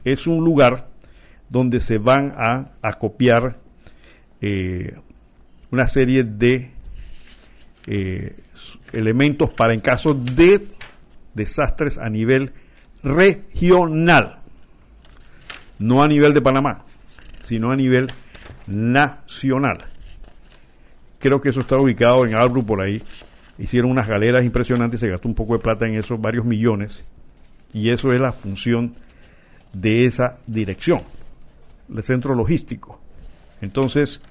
es 0.05 0.27
un 0.27 0.45
lugar 0.45 0.87
donde 1.49 1.81
se 1.81 1.97
van 1.97 2.31
a 2.37 2.73
acopiar 2.83 3.57
eh, 4.39 4.95
una 5.71 5.87
serie 5.87 6.23
de 6.23 6.69
eh, 7.87 8.35
elementos 8.93 9.51
para 9.51 9.73
en 9.73 9.79
caso 9.79 10.13
de 10.13 10.67
desastres 11.33 11.97
a 11.97 12.07
nivel 12.07 12.53
regional, 13.01 14.37
no 15.79 16.03
a 16.03 16.07
nivel 16.07 16.35
de 16.35 16.41
Panamá, 16.43 16.85
sino 17.41 17.71
a 17.71 17.75
nivel 17.75 18.11
nacional. 18.67 19.85
Creo 21.17 21.41
que 21.41 21.49
eso 21.49 21.61
está 21.61 21.77
ubicado 21.77 22.27
en 22.27 22.35
Albru 22.35 22.63
por 22.63 22.79
ahí. 22.79 23.01
Hicieron 23.59 23.91
unas 23.91 24.07
galeras 24.07 24.43
impresionantes, 24.45 24.99
se 24.99 25.09
gastó 25.09 25.27
un 25.27 25.35
poco 25.35 25.53
de 25.53 25.59
plata 25.59 25.87
en 25.87 25.95
eso, 25.95 26.17
varios 26.17 26.45
millones, 26.45 27.03
y 27.73 27.89
eso 27.89 28.13
es 28.13 28.21
la 28.21 28.31
función 28.31 28.95
de 29.73 30.05
esa 30.05 30.37
dirección, 30.45 31.01
el 31.93 32.03
centro 32.03 32.35
logístico. 32.35 32.99
Entonces, 33.61 34.21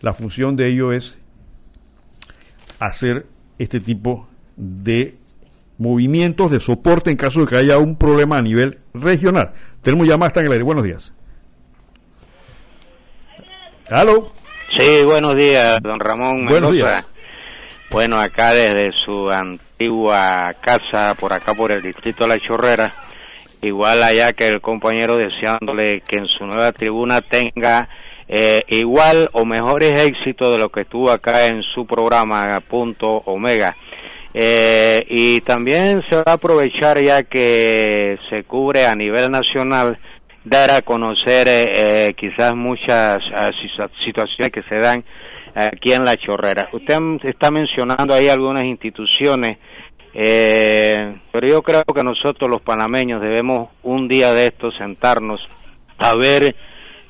la 0.00 0.14
función 0.14 0.56
de 0.56 0.68
ello 0.68 0.92
es 0.92 1.16
hacer 2.78 3.26
este 3.58 3.80
tipo 3.80 4.28
de 4.56 5.16
movimientos 5.78 6.50
de 6.50 6.60
soporte 6.60 7.10
en 7.10 7.16
caso 7.16 7.40
de 7.40 7.46
que 7.46 7.56
haya 7.56 7.78
un 7.78 7.96
problema 7.96 8.38
a 8.38 8.42
nivel 8.42 8.78
regional. 8.94 9.52
Tenemos 9.82 10.06
llamadas 10.06 10.36
en 10.38 10.46
el 10.46 10.52
aire. 10.52 10.64
Buenos 10.64 10.84
días. 10.84 11.12
¿Aló? 13.90 14.32
Sí, 14.76 15.04
buenos 15.04 15.34
días, 15.36 15.78
don 15.82 16.00
Ramón. 16.00 16.46
Buenos 16.46 16.72
Mendoza. 16.72 16.92
días. 16.92 17.04
Bueno, 17.90 18.20
acá 18.20 18.52
desde 18.52 18.92
su 18.92 19.30
antigua 19.30 20.54
casa, 20.60 21.14
por 21.14 21.32
acá 21.32 21.54
por 21.54 21.70
el 21.72 21.82
distrito 21.82 22.24
de 22.24 22.30
La 22.30 22.40
Chorrera, 22.40 22.92
igual 23.62 24.02
allá 24.02 24.32
que 24.32 24.48
el 24.48 24.60
compañero 24.60 25.16
deseándole 25.16 26.02
que 26.02 26.16
en 26.16 26.26
su 26.26 26.46
nueva 26.46 26.72
tribuna 26.72 27.20
tenga 27.20 27.88
eh, 28.28 28.60
igual 28.68 29.30
o 29.32 29.44
mejores 29.44 29.92
éxitos 29.92 30.52
de 30.52 30.58
lo 30.58 30.68
que 30.68 30.80
estuvo 30.82 31.10
acá 31.10 31.46
en 31.46 31.62
su 31.62 31.86
programa 31.86 32.60
Punto 32.68 33.22
Omega. 33.26 33.76
Eh, 34.34 35.02
y 35.08 35.40
también 35.42 36.02
se 36.02 36.16
va 36.16 36.24
a 36.26 36.32
aprovechar 36.32 37.00
ya 37.00 37.22
que 37.22 38.18
se 38.28 38.42
cubre 38.44 38.86
a 38.86 38.94
nivel 38.94 39.30
nacional 39.30 39.98
dar 40.44 40.70
a 40.72 40.82
conocer 40.82 41.48
eh, 41.48 41.72
eh, 42.08 42.14
quizás 42.14 42.54
muchas 42.54 43.18
ah, 43.34 43.50
situa- 43.62 43.90
situaciones 44.04 44.52
que 44.52 44.62
se 44.64 44.76
dan 44.76 45.02
aquí 45.56 45.92
en 45.92 46.04
La 46.04 46.16
Chorrera. 46.16 46.68
Usted 46.72 46.98
está 47.24 47.50
mencionando 47.50 48.14
ahí 48.14 48.28
algunas 48.28 48.64
instituciones, 48.64 49.58
eh, 50.12 51.16
pero 51.32 51.46
yo 51.46 51.62
creo 51.62 51.82
que 51.82 52.04
nosotros 52.04 52.48
los 52.50 52.60
panameños 52.60 53.22
debemos 53.22 53.70
un 53.82 54.06
día 54.06 54.32
de 54.32 54.46
estos 54.46 54.76
sentarnos 54.76 55.40
a 55.98 56.14
ver 56.14 56.54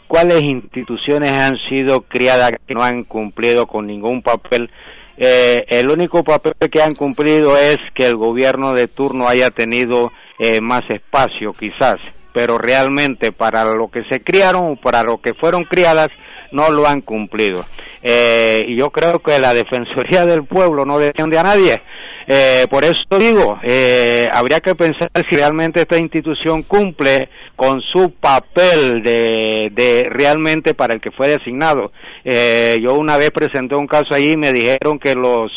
cuáles 0.07 0.43
instituciones 0.43 1.33
han 1.33 1.57
sido 1.69 2.03
criadas 2.03 2.53
que 2.67 2.75
no 2.75 2.83
han 2.83 3.03
cumplido 3.05 3.67
con 3.67 3.87
ningún 3.87 4.23
papel. 4.23 4.71
Eh, 5.19 5.65
el 5.69 5.91
único 5.91 6.23
papel 6.23 6.53
que 6.71 6.83
han 6.83 6.95
cumplido 6.95 7.57
es 7.57 7.79
que 7.95 8.07
el 8.07 8.17
gobierno 8.17 8.75
de 8.75 8.87
turno 8.87 9.29
haya 9.29 9.51
tenido 9.51 10.13
eh, 10.39 10.61
más 10.61 10.83
espacio, 10.91 11.53
quizás, 11.53 11.97
pero 12.33 12.59
realmente 12.59 13.33
para 13.33 13.65
lo 13.65 13.89
que 13.89 14.05
se 14.05 14.23
criaron 14.23 14.73
o 14.73 14.77
para 14.77 15.03
lo 15.03 15.21
que 15.21 15.35
fueron 15.35 15.65
criadas 15.65 16.11
no 16.57 16.71
lo 16.71 16.87
han 16.89 17.03
cumplido. 17.03 17.67
Eh, 18.03 18.65
y 18.69 18.77
yo 18.77 18.91
creo 18.91 19.19
que 19.21 19.39
la 19.39 19.53
Defensoría 19.53 20.25
del 20.25 20.45
Pueblo 20.45 20.85
no 20.87 20.99
defiende 20.99 21.39
a 21.39 21.43
nadie. 21.43 21.83
Eh, 22.27 22.67
por 22.71 22.85
eso 22.85 23.03
digo, 23.19 23.59
eh, 23.63 24.27
habría 24.33 24.61
que 24.61 24.75
pensar 24.75 25.11
si 25.29 25.37
realmente 25.37 25.83
esta 25.83 25.99
institución 25.99 26.63
cumple 26.63 27.29
con 27.55 27.81
su 27.83 28.13
papel 28.13 29.03
de, 29.03 29.71
de 29.73 30.09
realmente 30.11 30.75
para 30.75 30.95
el 30.95 31.01
que 31.01 31.13
fue 31.13 31.29
designado. 31.29 31.93
Eh, 32.25 32.79
yo 32.83 32.95
una 32.95 33.17
vez 33.17 33.31
presenté 33.31 33.77
un 33.77 33.87
caso 33.87 34.15
allí 34.15 34.33
y 34.33 34.37
me 34.37 34.53
dijeron 34.53 34.99
que 34.99 35.15
los, 35.15 35.53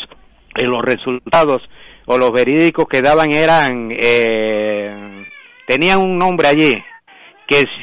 que 0.54 0.66
los 0.66 0.82
resultados 0.82 1.62
o 2.06 2.18
los 2.18 2.30
verídicos 2.32 2.86
que 2.88 3.02
daban 3.02 3.30
eran, 3.32 3.90
eh, 3.92 5.24
tenían 5.66 6.00
un 6.00 6.18
nombre 6.18 6.48
allí, 6.48 6.74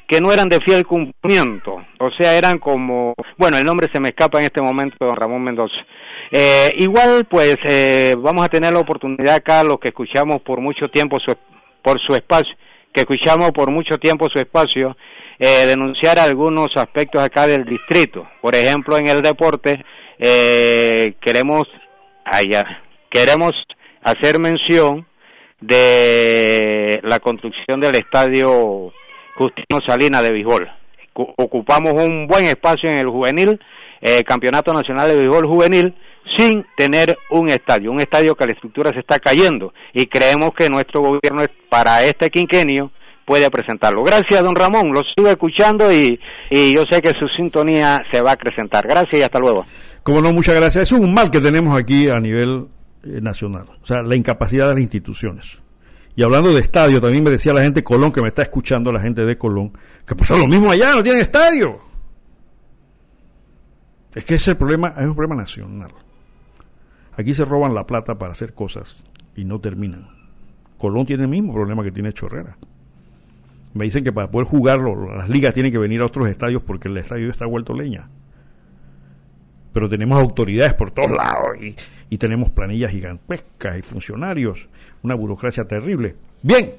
que, 0.08 0.22
no 0.22 0.32
eran 0.32 0.48
de 0.48 0.62
fiel 0.62 0.86
cumplimiento, 0.86 1.84
o 2.00 2.10
sea, 2.12 2.38
eran 2.38 2.58
como, 2.58 3.14
bueno, 3.38 3.58
el 3.58 3.66
nombre 3.66 3.90
se 3.92 4.00
me 4.00 4.10
escapa 4.10 4.40
en 4.40 4.46
este 4.46 4.62
momento, 4.62 4.96
don 5.00 5.16
Ramón 5.16 5.44
Mendoza. 5.44 5.76
Eh, 6.32 6.74
igual, 6.78 7.26
pues, 7.26 7.58
eh, 7.66 8.16
vamos 8.18 8.46
a 8.46 8.50
tener 8.50 8.72
la 8.72 8.80
oportunidad 8.80 9.36
acá, 9.36 9.64
los 9.64 9.80
que 9.80 9.90
escuchamos 9.90 10.42
por 10.42 10.62
mucho 10.62 10.88
tiempo 10.88 11.20
su, 11.20 11.36
por 11.82 12.00
su 12.00 12.14
espacio, 12.16 12.56
que 12.94 13.02
escuchamos 13.02 13.52
por 13.52 13.70
mucho 13.70 13.98
tiempo 13.98 14.30
su 14.30 14.40
espacio, 14.40 14.96
eh, 15.38 15.66
denunciar 15.66 16.18
algunos 16.18 16.76
aspectos 16.78 17.22
acá 17.22 17.46
del 17.46 17.66
distrito. 17.66 18.26
Por 18.42 18.56
ejemplo, 18.56 18.98
en 18.98 19.08
el 19.08 19.22
deporte, 19.22 19.84
eh, 20.18 21.14
queremos, 21.20 21.68
allá, 22.24 22.84
queremos 23.10 23.52
hacer 24.02 24.40
mención 24.40 25.06
de 25.60 27.02
la 27.04 27.20
construcción 27.20 27.82
del 27.82 27.96
estadio 27.96 28.94
Justino 29.38 29.80
Salinas 29.86 30.24
de. 30.24 30.44
Cu- 31.14 31.34
Ocupamos 31.38 31.94
un 31.94 32.28
buen 32.28 32.46
espacio 32.46 32.90
en 32.90 32.98
el 32.98 33.08
juvenil, 33.10 33.60
eh, 34.02 34.24
Campeonato 34.24 34.74
Nacional 34.74 35.08
de 35.10 35.16
Béisbol 35.16 35.48
Juvenil, 35.48 35.96
sin 36.38 36.66
tener 36.76 37.18
un 37.32 37.50
estadio, 37.50 37.92
un 37.92 38.00
estadio 38.00 38.36
que 38.36 38.46
la 38.46 38.52
estructura 38.54 38.92
se 38.92 39.00
está 39.00 39.18
cayendo 39.20 39.74
y 39.94 40.06
creemos 40.08 40.52
que 40.56 40.70
nuestro 40.70 41.02
gobierno 41.02 41.44
para 41.70 42.04
este 42.04 42.30
quinquenio 42.30 42.92
puede 43.26 43.50
presentarlo. 43.50 44.04
Gracias, 44.04 44.44
don 44.44 44.56
Ramón, 44.56 44.92
lo 44.94 45.02
sigo 45.16 45.30
escuchando 45.30 45.92
y, 45.92 46.20
y 46.50 46.74
yo 46.74 46.84
sé 46.90 47.02
que 47.02 47.10
su 47.18 47.28
sintonía 47.30 48.04
se 48.12 48.22
va 48.22 48.32
a 48.32 48.34
acrecentar. 48.34 48.88
Gracias 48.88 49.20
y 49.20 49.24
hasta 49.24 49.40
luego. 49.40 49.66
Como 50.04 50.22
no, 50.22 50.32
muchas 50.32 50.56
gracias. 50.56 50.84
Es 50.84 50.92
un 50.94 51.14
mal 51.14 51.30
que 51.32 51.40
tenemos 51.42 51.78
aquí 51.78 52.08
a 52.10 52.20
nivel 52.20 52.68
eh, 53.04 53.20
nacional. 53.22 53.66
O 53.82 53.86
sea, 53.86 54.02
la 54.02 54.16
incapacidad 54.16 54.68
de 54.70 54.74
las 54.76 54.82
instituciones. 54.82 55.62
Y 56.18 56.24
hablando 56.24 56.52
de 56.52 56.62
estadio, 56.62 57.00
también 57.00 57.24
me 57.24 57.30
decía 57.30 57.54
la 57.54 57.62
gente 57.62 57.82
de 57.82 57.84
Colón, 57.84 58.12
que 58.12 58.24
me 58.24 58.30
está 58.30 58.42
escuchando, 58.42 58.92
la 58.92 59.00
gente 59.00 59.24
de 59.24 59.38
Colón, 59.38 59.72
que 60.04 60.16
pasa 60.16 60.36
lo 60.36 60.48
mismo 60.48 60.72
allá, 60.72 60.96
no 60.96 61.04
tienen 61.04 61.22
estadio. 61.22 61.80
Es 64.16 64.26
que 64.26 64.34
ese 64.34 64.56
problema, 64.56 64.96
es 64.98 65.06
un 65.06 65.14
problema 65.14 65.36
nacional. 65.36 65.92
Aquí 67.16 67.36
se 67.36 67.46
roban 67.46 67.76
la 67.76 67.86
plata 67.86 68.18
para 68.18 68.32
hacer 68.32 68.56
cosas 68.56 69.04
y 69.36 69.46
no 69.46 69.62
terminan. 69.62 70.10
Colón 70.80 71.06
tiene 71.06 71.24
el 71.24 71.30
mismo 71.30 71.54
problema 71.54 71.84
que 71.84 71.92
tiene 71.92 72.12
Chorrera. 72.12 72.58
Me 73.76 73.86
dicen 73.86 74.04
que 74.04 74.12
para 74.12 74.32
poder 74.32 74.48
jugarlo, 74.48 75.16
las 75.16 75.30
ligas 75.30 75.54
tienen 75.54 75.72
que 75.72 75.78
venir 75.78 76.02
a 76.02 76.08
otros 76.08 76.28
estadios 76.28 76.64
porque 76.64 76.88
el 76.88 76.98
estadio 76.98 77.30
está 77.30 77.46
vuelto 77.46 77.76
leña 77.76 78.10
pero 79.78 79.88
tenemos 79.88 80.20
autoridades 80.20 80.74
por 80.74 80.90
todos 80.90 81.12
lados 81.12 81.56
y, 81.62 81.76
y 82.10 82.18
tenemos 82.18 82.50
planillas 82.50 82.92
gigantescas 82.92 83.78
y 83.78 83.82
funcionarios, 83.82 84.68
una 85.04 85.16
burocracia 85.16 85.66
terrible. 85.68 86.16
Bien, 86.42 86.72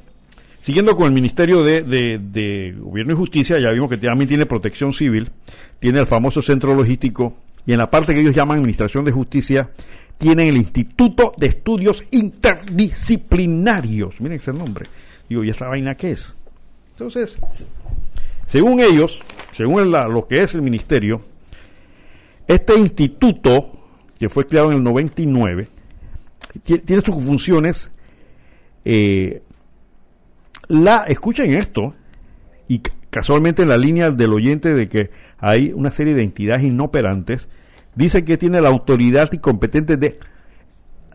siguiendo 0.60 0.96
con 0.96 1.06
el 1.06 1.12
Ministerio 1.12 1.62
de, 1.62 1.82
de- 1.82 2.18
de 2.18 2.74
Gobierno 2.78 3.12
y 3.12 3.16
Justicia, 3.16 3.58
ya 3.58 3.70
vimos 3.72 3.90
que 3.90 3.96
también 3.98 4.28
tiene 4.28 4.46
protección 4.46 4.92
civil, 4.92 5.30
tiene 5.78 6.00
el 6.00 6.06
famoso 6.06 6.40
centro 6.42 6.74
logístico 6.74 7.36
y 7.66 7.72
en 7.72 7.78
la 7.78 7.90
parte 7.90 8.14
que 8.14 8.20
ellos 8.20 8.34
llaman 8.34 8.58
Administración 8.58 9.04
de 9.04 9.12
Justicia, 9.12 9.70
tienen 10.16 10.48
el 10.48 10.56
Instituto 10.56 11.32
de 11.36 11.46
Estudios 11.46 12.02
Interdisciplinarios. 12.10 14.20
Miren 14.20 14.38
ese 14.38 14.52
nombre. 14.52 14.86
Digo, 15.28 15.44
¿y 15.44 15.50
esta 15.50 15.68
vaina 15.68 15.94
qué 15.94 16.12
es? 16.12 16.34
Entonces, 16.92 17.36
según 18.46 18.80
ellos, 18.80 19.20
según 19.52 19.90
lo 19.92 20.26
que 20.26 20.40
es 20.40 20.54
el 20.54 20.62
ministerio, 20.62 21.22
este 22.46 22.74
instituto, 22.78 23.77
que 24.18 24.28
fue 24.28 24.46
creado 24.46 24.70
en 24.72 24.78
el 24.78 24.82
99, 24.84 25.68
ti- 26.64 26.78
tiene 26.78 27.02
sus 27.02 27.22
funciones. 27.24 27.90
eh, 28.84 29.42
la, 30.68 31.04
escuchen 31.08 31.50
esto, 31.52 31.94
y 32.68 32.80
ca- 32.80 32.92
casualmente 33.10 33.62
en 33.62 33.68
la 33.70 33.76
línea 33.78 34.10
del 34.10 34.32
oyente 34.32 34.74
de 34.74 34.88
que 34.88 35.10
hay 35.38 35.72
una 35.74 35.90
serie 35.90 36.14
de 36.14 36.22
entidades 36.22 36.64
inoperantes, 36.64 37.48
dice 37.94 38.24
que 38.24 38.36
tiene 38.38 38.60
la 38.60 38.68
autoridad 38.68 39.30
y 39.32 39.38
competente 39.38 39.96
de 39.96 40.18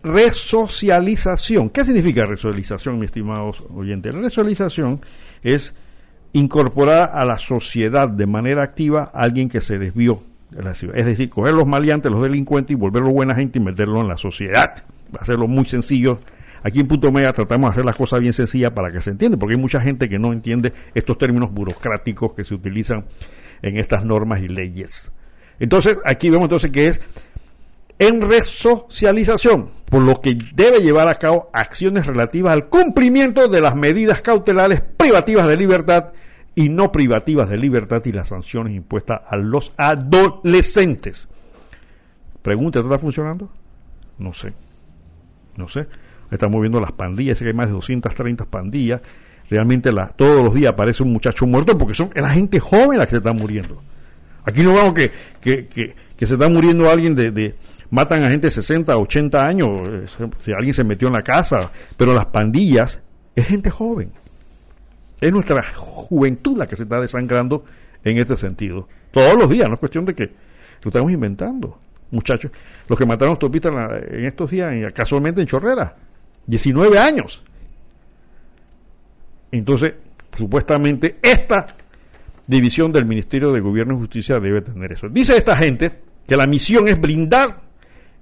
resocialización. 0.03 1.69
¿Qué 1.69 1.85
significa 1.85 2.25
resocialización, 2.25 2.99
mi 2.99 3.05
estimado 3.05 3.51
oyente? 3.73 4.11
La 4.11 4.19
resocialización 4.19 5.01
es 5.43 5.73
incorporar 6.33 7.11
a 7.13 7.25
la 7.25 7.37
sociedad 7.37 8.09
de 8.09 8.25
manera 8.27 8.63
activa 8.63 9.11
a 9.13 9.21
alguien 9.21 9.49
que 9.49 9.61
se 9.61 9.77
desvió 9.79 10.23
Es 10.93 11.05
decir, 11.05 11.29
coger 11.29 11.53
los 11.53 11.67
maleantes, 11.67 12.11
los 12.11 12.21
delincuentes 12.21 12.71
y 12.71 12.75
volverlos 12.75 13.11
buena 13.11 13.35
gente 13.35 13.59
y 13.59 13.61
meterlo 13.61 14.01
en 14.01 14.07
la 14.07 14.17
sociedad. 14.17 14.83
Hacerlo 15.19 15.47
muy 15.47 15.65
sencillo. 15.65 16.19
Aquí 16.63 16.79
en 16.79 16.87
Punto 16.87 17.11
Media 17.11 17.33
tratamos 17.33 17.69
de 17.69 17.71
hacer 17.73 17.85
las 17.85 17.95
cosas 17.95 18.21
bien 18.21 18.33
sencillas 18.33 18.71
para 18.71 18.91
que 18.91 19.01
se 19.01 19.09
entienda, 19.09 19.37
porque 19.37 19.55
hay 19.55 19.61
mucha 19.61 19.81
gente 19.81 20.07
que 20.07 20.17
no 20.17 20.31
entiende 20.31 20.71
estos 20.93 21.17
términos 21.17 21.51
burocráticos 21.51 22.33
que 22.33 22.45
se 22.45 22.53
utilizan 22.53 23.05
en 23.61 23.77
estas 23.77 24.05
normas 24.05 24.41
y 24.41 24.47
leyes. 24.47 25.11
Entonces, 25.59 25.97
aquí 26.05 26.29
vemos 26.29 26.45
entonces 26.45 26.71
que 26.71 26.87
es 26.87 27.01
en 27.99 28.21
resocialización, 28.21 29.69
por 29.85 30.01
lo 30.01 30.19
que 30.21 30.37
debe 30.55 30.79
llevar 30.79 31.07
a 31.07 31.15
cabo 31.15 31.49
acciones 31.53 32.05
relativas 32.05 32.53
al 32.53 32.69
cumplimiento 32.69 33.47
de 33.47 33.61
las 33.61 33.75
medidas 33.75 34.21
cautelares 34.21 34.81
privativas 34.81 35.47
de 35.47 35.57
libertad 35.57 36.11
y 36.55 36.69
no 36.69 36.91
privativas 36.91 37.49
de 37.49 37.57
libertad 37.57 38.01
y 38.05 38.11
las 38.11 38.29
sanciones 38.29 38.73
impuestas 38.73 39.21
a 39.27 39.35
los 39.37 39.73
adolescentes. 39.77 41.27
Pregunta, 42.41 42.79
¿esto 42.79 42.93
está 42.93 42.99
funcionando? 42.99 43.49
No 44.17 44.33
sé. 44.33 44.53
No 45.57 45.67
sé. 45.67 45.87
Estamos 46.29 46.61
viendo 46.61 46.79
las 46.79 46.91
pandillas, 46.91 47.37
sé 47.37 47.45
que 47.45 47.49
hay 47.49 47.55
más 47.55 47.67
de 47.67 47.73
230 47.73 48.45
pandillas. 48.45 49.01
Realmente 49.49 49.91
todos 50.15 50.43
los 50.43 50.53
días 50.53 50.73
aparece 50.73 51.03
un 51.03 51.11
muchacho 51.11 51.45
muerto 51.45 51.77
porque 51.77 51.93
son 51.93 52.09
la 52.15 52.29
gente 52.29 52.59
joven 52.59 52.97
la 52.97 53.05
que 53.05 53.11
se 53.11 53.17
está 53.17 53.33
muriendo. 53.33 53.81
Aquí 54.45 54.61
no 54.61 54.73
vemos 54.73 54.93
que, 54.93 55.11
que, 55.39 55.67
que, 55.67 56.27
se 56.27 56.33
está 56.33 56.49
muriendo 56.49 56.89
alguien 56.89 57.15
de, 57.15 57.31
de, 57.31 57.55
matan 57.91 58.23
a 58.23 58.29
gente 58.29 58.47
de 58.47 58.51
60, 58.51 58.97
80 58.97 59.45
años, 59.45 59.69
eh, 59.83 60.05
si 60.43 60.51
alguien 60.51 60.73
se 60.73 60.83
metió 60.83 61.07
en 61.07 61.13
la 61.13 61.21
casa, 61.21 61.71
pero 61.95 62.13
las 62.13 62.25
pandillas 62.25 62.99
es 63.35 63.47
gente 63.47 63.69
joven. 63.69 64.11
Es 65.23 65.31
nuestra 65.31 65.63
juventud 65.73 66.57
la 66.57 66.67
que 66.67 66.75
se 66.75 66.83
está 66.83 66.99
desangrando 66.99 67.63
en 68.03 68.17
este 68.17 68.35
sentido. 68.35 68.89
Todos 69.09 69.37
los 69.37 69.49
días, 69.49 69.69
no 69.69 69.75
es 69.75 69.79
cuestión 69.79 70.03
de 70.03 70.13
que 70.13 70.25
lo 70.83 70.89
estamos 70.89 71.13
inventando. 71.13 71.79
Muchachos, 72.11 72.51
los 72.89 72.99
que 72.99 73.05
mataron 73.05 73.29
a 73.29 73.33
autopista 73.35 73.69
en, 73.69 74.15
en 74.19 74.25
estos 74.25 74.51
días, 74.51 74.91
casualmente 74.91 75.39
en 75.39 75.47
Chorrera, 75.47 75.95
19 76.45 76.99
años. 76.99 77.41
Entonces, 79.49 79.93
supuestamente, 80.37 81.19
esta 81.21 81.67
división 82.45 82.91
del 82.91 83.05
Ministerio 83.05 83.53
de 83.53 83.61
Gobierno 83.61 83.93
y 83.93 83.99
Justicia 83.99 84.41
debe 84.41 84.61
tener 84.61 84.91
eso. 84.91 85.07
Dice 85.07 85.37
esta 85.37 85.55
gente 85.55 86.01
que 86.27 86.35
la 86.35 86.47
misión 86.47 86.89
es 86.89 86.99
brindar 86.99 87.61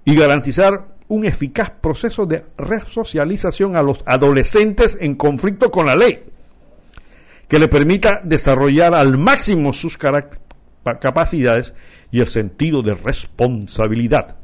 y 0.05 0.15
garantizar 0.15 0.85
un 1.07 1.25
eficaz 1.25 1.71
proceso 1.71 2.27
de 2.27 2.45
resocialización 2.59 3.75
a 3.75 3.81
los 3.81 4.03
adolescentes 4.05 4.99
en 5.01 5.15
conflicto 5.15 5.71
con 5.71 5.87
la 5.87 5.95
ley, 5.95 6.25
que 7.51 7.59
le 7.59 7.67
permita 7.67 8.21
desarrollar 8.23 8.95
al 8.95 9.17
máximo 9.17 9.73
sus 9.73 9.97
capacidades 9.97 11.73
y 12.09 12.21
el 12.21 12.27
sentido 12.27 12.81
de 12.81 12.93
responsabilidad, 12.93 14.37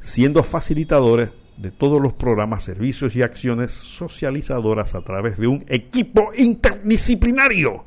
siendo 0.00 0.42
facilitadores 0.42 1.32
de 1.58 1.70
todos 1.70 2.00
los 2.00 2.14
programas, 2.14 2.64
servicios 2.64 3.14
y 3.14 3.20
acciones 3.20 3.72
socializadoras 3.72 4.94
a 4.94 5.02
través 5.02 5.36
de 5.36 5.48
un 5.48 5.66
equipo 5.68 6.32
interdisciplinario, 6.34 7.84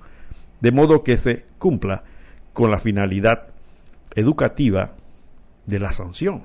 de 0.59 0.71
modo 0.71 1.03
que 1.03 1.17
se 1.17 1.47
cumpla 1.57 2.03
con 2.53 2.69
la 2.69 2.79
finalidad 2.79 3.47
educativa 4.13 4.93
de 5.65 5.79
la 5.79 5.91
sanción, 5.91 6.43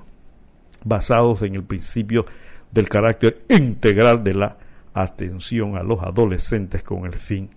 basados 0.83 1.43
en 1.43 1.53
el 1.53 1.63
principio 1.63 2.25
del 2.71 2.89
carácter 2.89 3.43
integral 3.49 4.23
de 4.23 4.33
la 4.33 4.57
atención 4.95 5.77
a 5.77 5.83
los 5.83 6.01
adolescentes 6.01 6.81
con 6.81 7.05
el 7.05 7.13
fin 7.13 7.51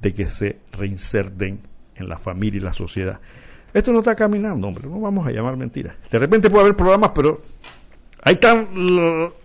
de 0.00 0.14
que 0.14 0.26
se 0.26 0.58
reinserten 0.72 1.60
en 1.94 2.08
la 2.08 2.18
familia 2.18 2.58
y 2.58 2.64
la 2.64 2.72
sociedad. 2.72 3.20
Esto 3.72 3.92
no 3.92 3.98
está 3.98 4.16
caminando, 4.16 4.66
hombre, 4.66 4.88
no 4.88 5.00
vamos 5.00 5.26
a 5.26 5.30
llamar 5.30 5.56
mentiras. 5.56 5.94
De 6.10 6.18
repente 6.18 6.50
puede 6.50 6.64
haber 6.64 6.76
programas, 6.76 7.12
pero 7.14 7.40
Ahí 8.22 8.34
están 8.34 8.68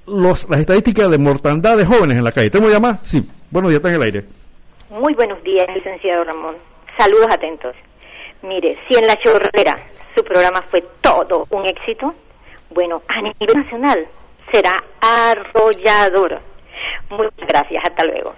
los, 0.06 0.50
las 0.50 0.60
estadísticas 0.60 1.10
de 1.10 1.18
mortandad 1.18 1.78
de 1.78 1.86
jóvenes 1.86 2.18
en 2.18 2.24
la 2.24 2.32
calle. 2.32 2.50
¿Tengo 2.50 2.70
llamada? 2.70 3.00
Sí. 3.04 3.24
Buenos 3.50 3.70
días, 3.70 3.78
está 3.78 3.90
en 3.90 3.96
el 3.96 4.02
aire. 4.02 4.26
Muy 4.90 5.14
buenos 5.14 5.42
días, 5.44 5.66
licenciado 5.74 6.26
Ramón. 6.26 6.56
Saludos 6.98 7.28
atentos. 7.32 7.76
Mire, 8.42 8.78
si 8.88 8.98
en 8.98 9.08
La 9.08 9.16
Chorrera 9.16 9.80
su 10.14 10.24
programa 10.24 10.62
fue 10.62 10.84
todo 11.02 11.48
un 11.52 11.66
éxito, 11.66 12.14
bueno, 12.70 13.02
a 13.08 13.22
nivel 13.22 13.56
nacional 13.56 14.08
será 14.52 14.78
arrollador. 15.00 16.42
Muchas 17.10 17.48
gracias, 17.48 17.84
hasta 17.86 18.04
luego. 18.04 18.34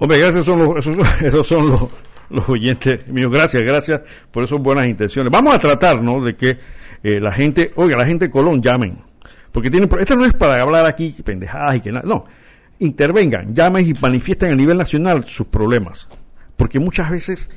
Hombre, 0.00 0.18
gracias, 0.18 0.44
son 0.44 0.58
los, 0.58 0.86
esos, 1.22 1.46
son 1.46 1.70
los, 2.30 2.48
oyentes 2.48 3.06
míos. 3.06 3.30
Gracias, 3.30 3.62
gracias 3.62 4.02
por 4.32 4.42
esas 4.42 4.58
buenas 4.58 4.88
intenciones. 4.88 5.30
Vamos 5.30 5.54
a 5.54 5.60
tratar, 5.60 6.02
¿no?, 6.02 6.24
de 6.24 6.34
que 6.34 6.58
eh, 7.02 7.20
la 7.20 7.30
gente, 7.32 7.70
oiga, 7.76 7.96
la 7.96 8.04
gente 8.04 8.26
de 8.26 8.30
Colón 8.32 8.60
llamen 8.60 9.10
porque 9.52 9.70
tienen, 9.70 9.88
esto 9.98 10.16
no 10.16 10.24
es 10.24 10.34
para 10.34 10.60
hablar 10.60 10.86
aquí 10.86 11.14
pendejadas 11.24 11.76
y 11.76 11.80
que 11.80 11.92
nada, 11.92 12.06
no. 12.06 12.24
Intervengan, 12.78 13.54
llamen 13.54 13.86
y 13.86 13.92
manifiesten 14.00 14.52
a 14.52 14.54
nivel 14.54 14.78
nacional 14.78 15.24
sus 15.24 15.46
problemas. 15.48 16.08
Porque 16.56 16.78
muchas 16.78 17.10
veces 17.10 17.50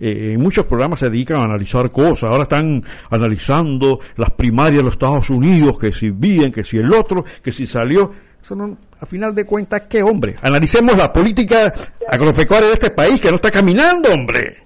eh, 0.00 0.36
muchos 0.38 0.66
programas 0.66 1.00
se 1.00 1.10
dedican 1.10 1.38
a 1.38 1.44
analizar 1.44 1.90
cosas. 1.90 2.30
Ahora 2.30 2.44
están 2.44 2.84
analizando 3.10 4.00
las 4.16 4.30
primarias 4.30 4.78
de 4.78 4.82
los 4.84 4.94
Estados 4.94 5.30
Unidos, 5.30 5.78
que 5.78 5.92
si 5.92 6.10
bien, 6.10 6.52
que 6.52 6.64
si 6.64 6.78
el 6.78 6.92
otro, 6.92 7.24
que 7.42 7.52
si 7.52 7.66
salió. 7.66 8.12
Eso 8.40 8.54
no, 8.54 8.78
a 9.00 9.06
final 9.06 9.34
de 9.34 9.44
cuentas, 9.44 9.82
¿qué 9.88 10.02
hombre? 10.02 10.36
Analicemos 10.42 10.96
la 10.96 11.12
política 11.12 11.72
agropecuaria 12.08 12.68
de 12.68 12.74
este 12.74 12.90
país 12.90 13.20
que 13.20 13.30
no 13.30 13.36
está 13.36 13.50
caminando, 13.50 14.12
hombre. 14.12 14.58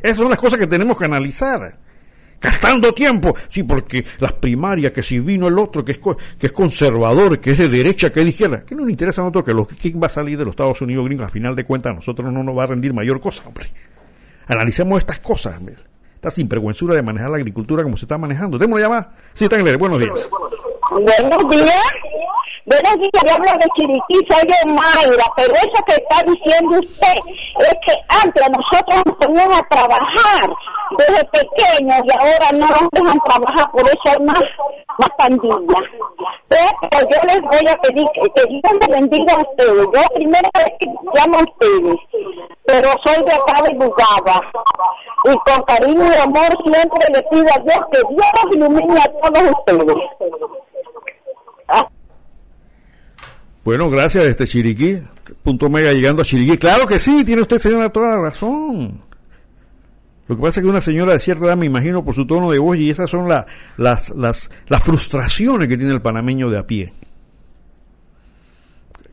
Esas 0.00 0.18
son 0.18 0.30
las 0.30 0.38
cosas 0.38 0.58
que 0.58 0.66
tenemos 0.66 0.98
que 0.98 1.04
analizar 1.04 1.78
gastando 2.40 2.92
tiempo. 2.92 3.34
Sí, 3.48 3.62
porque 3.62 4.04
las 4.18 4.32
primarias, 4.32 4.92
que 4.92 5.02
si 5.02 5.20
vino 5.20 5.46
el 5.46 5.58
otro, 5.58 5.84
que 5.84 5.92
es, 5.92 6.00
que 6.38 6.46
es 6.46 6.52
conservador, 6.52 7.38
que 7.38 7.52
es 7.52 7.58
de 7.58 7.68
derecha, 7.68 8.10
que 8.10 8.20
es 8.20 8.26
de 8.26 8.30
izquierda, 8.30 8.64
que 8.64 8.74
no 8.74 8.82
nos 8.82 8.90
interesa 8.90 9.20
a 9.20 9.24
nosotros 9.24 9.44
que 9.44 9.54
los, 9.54 9.68
quién 9.68 10.02
va 10.02 10.06
a 10.06 10.10
salir 10.10 10.36
de 10.36 10.44
los 10.44 10.52
Estados 10.52 10.80
Unidos 10.80 11.04
gringos, 11.04 11.26
a 11.26 11.30
final 11.30 11.54
de 11.54 11.64
cuentas 11.64 11.92
a 11.92 11.94
nosotros 11.94 12.32
no 12.32 12.42
nos 12.42 12.58
va 12.58 12.64
a 12.64 12.66
rendir 12.66 12.92
mayor 12.92 13.20
cosa, 13.20 13.44
hombre. 13.46 13.66
Analicemos 14.48 14.98
estas 14.98 15.20
cosas, 15.20 15.56
hombre. 15.58 15.76
Esta 16.14 16.30
sinvergüenzura 16.30 16.94
de 16.94 17.02
manejar 17.02 17.30
la 17.30 17.36
agricultura 17.36 17.82
como 17.82 17.96
se 17.96 18.04
está 18.04 18.18
manejando. 18.18 18.58
¿Tenemos 18.58 18.76
una 18.76 18.84
llamada? 18.84 19.14
Sí, 19.34 19.46
Buenos 19.48 19.98
días. 19.98 20.28
Buenos 20.90 21.50
días. 21.50 21.80
Buenos 22.64 22.94
días, 22.94 23.24
yo 23.26 23.32
hablo 23.32 23.52
de 23.58 23.66
Chiriquí, 23.74 24.26
soy 24.30 24.46
de 24.46 24.72
Mayra, 24.72 25.24
pero 25.36 25.52
eso 25.52 25.84
que 25.84 25.94
está 25.94 26.22
diciendo 26.22 26.78
usted 26.78 27.18
es 27.58 27.74
que 27.84 27.94
antes 28.22 28.48
nosotros 28.50 29.02
nos 29.04 29.16
poníamos 29.16 29.58
a 29.58 29.68
trabajar 29.68 30.50
desde 30.96 31.24
pequeños 31.24 32.02
y 32.04 32.12
ahora 32.12 32.52
no 32.52 32.68
nos 32.68 32.88
dejan 32.92 33.18
trabajar, 33.24 33.70
por 33.72 33.82
eso 33.82 34.02
hay 34.04 34.24
más, 34.24 34.44
más 34.98 35.10
pandillas. 35.18 35.90
Pero 36.48 37.08
yo 37.10 37.16
les 37.26 37.40
voy 37.40 37.68
a 37.68 37.76
pedir 37.80 38.06
que, 38.14 38.44
Dios 38.48 38.72
les 38.80 38.88
bendiga 38.88 39.34
a 39.34 39.40
ustedes. 39.40 39.86
Yo 39.92 40.14
primero 40.14 40.48
llamo 41.14 41.38
a 41.38 41.42
ustedes, 41.42 41.96
pero 42.64 42.88
soy 43.04 43.24
de 43.24 43.32
acá 43.32 43.62
de 43.62 43.74
Bugaba. 43.74 44.40
Y 45.24 45.36
con 45.38 45.62
cariño 45.64 46.04
y 46.04 46.20
amor 46.20 46.56
siempre 46.64 47.08
le 47.12 47.22
pido 47.22 47.46
a 47.54 47.58
Dios 47.58 47.80
que 47.90 48.00
Dios 48.08 48.26
los 48.44 48.54
ilumine 48.54 49.00
a 49.00 49.08
todos 49.20 49.50
ustedes. 49.50 49.96
Bueno, 53.64 53.88
gracias, 53.90 54.24
este 54.24 54.46
Chiriquí. 54.46 55.00
Punto 55.42 55.70
mega 55.70 55.92
llegando 55.92 56.22
a 56.22 56.24
Chiriquí. 56.24 56.58
Claro 56.58 56.86
que 56.86 56.98
sí, 56.98 57.24
tiene 57.24 57.42
usted, 57.42 57.58
señora, 57.58 57.90
toda 57.90 58.08
la 58.08 58.20
razón. 58.20 59.00
Lo 60.26 60.36
que 60.36 60.42
pasa 60.42 60.60
es 60.60 60.64
que 60.64 60.70
una 60.70 60.80
señora 60.80 61.12
de 61.12 61.20
cierta 61.20 61.46
edad, 61.46 61.56
me 61.56 61.66
imagino 61.66 62.04
por 62.04 62.14
su 62.14 62.26
tono 62.26 62.50
de 62.50 62.58
voz, 62.58 62.76
y 62.78 62.90
esas 62.90 63.08
son 63.08 63.28
la, 63.28 63.46
las, 63.76 64.10
las, 64.10 64.50
las 64.66 64.82
frustraciones 64.82 65.68
que 65.68 65.76
tiene 65.76 65.92
el 65.92 66.02
panameño 66.02 66.50
de 66.50 66.58
a 66.58 66.66
pie. 66.66 66.92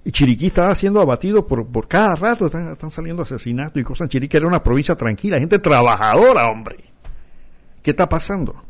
Y 0.04 0.12
Chiriquí 0.12 0.48
estaba 0.48 0.74
siendo 0.74 1.00
abatido 1.00 1.46
por, 1.46 1.68
por 1.68 1.88
cada 1.88 2.16
rato, 2.16 2.48
están, 2.48 2.72
están 2.72 2.90
saliendo 2.90 3.22
asesinatos 3.22 3.80
y 3.80 3.84
cosas. 3.84 4.10
Chiriquí 4.10 4.38
era 4.38 4.48
una 4.48 4.64
provincia 4.64 4.96
tranquila, 4.96 5.38
gente 5.38 5.60
trabajadora, 5.60 6.50
hombre. 6.50 6.78
¿Qué 7.84 7.92
está 7.92 8.10
pasando? 8.10 8.64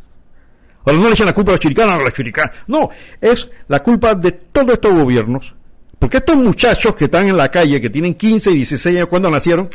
Ahora 0.86 0.97
no 0.97 1.06
le 1.06 1.12
echan 1.12 1.28
la 1.28 1.34
culpa 1.34 1.51
a 1.51 1.53
los 1.53 1.62
chiricanos, 1.62 1.93
a 1.93 2.03
los 2.03 2.14
chiricanos. 2.14 2.56
No, 2.68 2.89
es 3.22 3.49
la 3.68 3.82
culpa 3.82 4.16
de 4.16 4.32
todos 4.32 4.72
estos 4.72 4.93
gobiernos 4.93 5.56
porque 6.00 6.18
estos 6.18 6.38
muchachos 6.38 6.95
que 6.95 7.06
están 7.06 7.28
en 7.28 7.36
la 7.36 7.50
calle, 7.50 7.82
que 7.82 7.89
tienen 7.89 8.16
15 8.16 8.52
y 8.52 8.56
16 8.56 8.95
años, 8.95 9.08
¿cuándo 9.10 9.30
nacieron? 9.30 9.70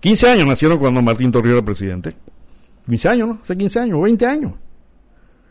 15 0.00 0.30
años 0.30 0.46
nacieron 0.46 0.78
cuando 0.78 1.02
Martín 1.02 1.30
Torrijos 1.30 1.58
era 1.58 1.64
presidente. 1.64 2.16
15 2.86 3.08
años, 3.08 3.28
¿no? 3.28 3.38
Hace 3.42 3.56
15 3.56 3.80
años, 3.80 4.00
20 4.00 4.26
años. 4.26 4.54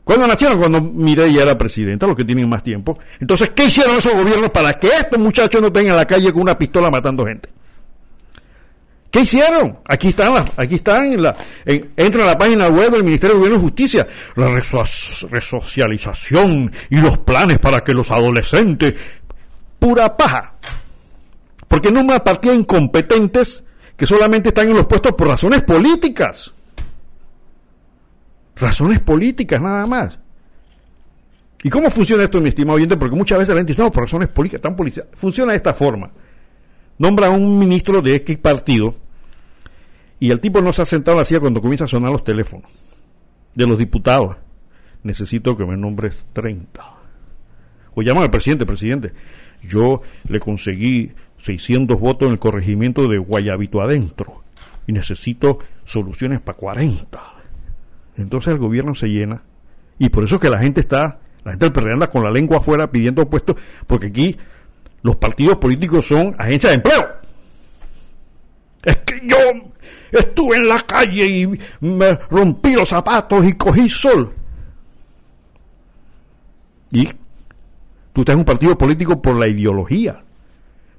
¿Cuándo 0.04 0.28
nacieron? 0.28 0.60
Cuando 0.60 0.82
Mireya 0.82 1.44
era 1.44 1.58
presidenta, 1.58 2.08
los 2.08 2.16
que 2.16 2.24
tienen 2.24 2.48
más 2.48 2.64
tiempo. 2.64 2.98
Entonces, 3.20 3.52
¿qué 3.56 3.66
hicieron 3.66 3.98
esos 3.98 4.14
gobiernos 4.14 4.52
para 4.52 4.80
que 4.80 4.88
estos 4.88 5.20
muchachos 5.20 5.62
no 5.62 5.68
estén 5.68 5.88
en 5.88 5.96
la 5.96 6.06
calle 6.06 6.32
con 6.32 6.44
una 6.44 6.58
pistola 6.58 6.90
matando 6.92 7.26
gente? 7.26 7.50
¿Qué 9.12 9.22
hicieron? 9.22 9.80
Aquí 9.88 10.10
están, 10.10 10.44
aquí 10.58 10.76
están, 10.76 11.06
en 11.06 11.24
la, 11.24 11.36
entra 11.66 12.24
a 12.24 12.28
la 12.28 12.38
página 12.38 12.68
web 12.68 12.92
del 12.92 13.04
Ministerio 13.04 13.36
de 13.36 13.40
Gobierno 13.40 13.60
y 13.60 13.64
Justicia, 13.64 14.08
la 14.36 14.50
resocialización 15.30 16.72
y 16.90 16.98
los 16.98 17.20
planes 17.20 17.60
para 17.60 17.82
que 17.82 17.94
los 17.94 18.12
adolescentes, 18.12 18.94
pura 19.80 20.18
paja. 20.18 20.56
Porque 21.68 21.92
no 21.92 22.02
una 22.02 22.24
partida 22.24 22.54
incompetentes 22.54 23.64
que 23.96 24.06
solamente 24.06 24.50
están 24.50 24.70
en 24.70 24.76
los 24.76 24.86
puestos 24.86 25.14
por 25.14 25.28
razones 25.28 25.62
políticas. 25.62 26.54
Razones 28.56 29.00
políticas 29.02 29.62
nada 29.62 29.86
más. 29.86 30.18
¿Y 31.64 31.70
cómo 31.70 31.90
funciona 31.90 32.24
esto, 32.24 32.40
mi 32.42 32.50
estimado 32.50 32.76
oyente? 32.76 32.98
Porque 32.98 33.16
muchas 33.16 33.40
veces 33.40 33.56
la 33.56 33.60
gente 33.60 33.74
dice, 33.74 33.82
no, 33.82 33.92
por 33.92 34.04
razones 34.04 34.28
políticas, 34.30 34.62
tan 34.62 34.76
políticas. 34.76 35.08
Funciona 35.14 35.54
de 35.54 35.58
esta 35.58 35.74
forma. 35.74 36.12
Nombra 36.98 37.28
a 37.28 37.30
un 37.32 37.60
ministro 37.60 38.02
de 38.02 38.16
X 38.16 38.38
partido 38.38 38.96
Y 40.20 40.32
el 40.32 40.40
tipo 40.40 40.62
no 40.62 40.72
se 40.74 40.82
ha 40.82 40.86
sentado 40.86 41.22
en 41.22 41.40
cuando 41.40 41.62
comienza 41.62 41.86
a 41.86 41.88
sonar 41.88 42.12
los 42.12 42.24
teléfonos 42.24 42.70
de 43.54 43.68
los 43.68 43.78
diputados. 43.78 44.38
Necesito 45.04 45.58
que 45.58 45.66
me 45.66 45.78
nombres 45.78 46.26
30. 46.34 46.84
O 47.94 48.02
llaman 48.02 48.24
al 48.24 48.32
presidente, 48.32 48.66
presidente. 48.66 49.14
Yo 49.62 50.02
le 50.28 50.40
conseguí 50.40 51.12
600 51.40 52.00
votos 52.00 52.28
en 52.28 52.34
el 52.34 52.40
corregimiento 52.40 53.08
de 53.08 53.18
Guayabito 53.18 53.82
adentro 53.82 54.44
y 54.88 54.94
necesito 54.94 55.60
soluciones 55.84 56.42
para 56.42 56.58
40. 56.58 57.20
Entonces 58.18 58.54
el 58.54 58.60
gobierno 58.60 58.96
se 58.96 59.10
llena 59.10 59.44
y 60.00 60.10
por 60.10 60.24
eso 60.24 60.36
es 60.36 60.42
que 60.42 60.50
la 60.50 60.60
gente 60.60 60.82
está, 60.82 61.20
la 61.44 61.52
gente 61.52 61.66
del 61.66 61.74
PRD 61.74 61.94
anda 61.94 62.12
con 62.12 62.24
la 62.24 62.32
lengua 62.32 62.58
afuera 62.58 62.92
pidiendo 62.92 63.30
puestos, 63.30 63.56
porque 63.88 64.08
aquí 64.08 64.38
los 65.06 65.18
partidos 65.18 65.58
políticos 65.58 66.08
son 66.08 66.36
agencias 66.36 66.72
de 66.72 66.76
empleo. 66.78 67.08
Es 68.82 68.98
que 69.06 69.22
yo 69.24 69.38
estuve 70.12 70.56
en 70.56 70.68
la 70.68 70.80
calle 70.82 71.28
y 71.28 71.60
me 71.80 72.16
rompí 72.16 72.74
los 72.74 72.90
zapatos 72.90 73.46
y 73.46 73.54
cogí 73.54 73.88
sol. 73.88 74.34
Y 76.90 77.08
tú 78.14 78.22
estás 78.22 78.34
en 78.34 78.40
un 78.40 78.46
partido 78.46 78.76
político 78.76 79.22
por 79.22 79.36
la 79.36 79.48
ideología. 79.48 80.24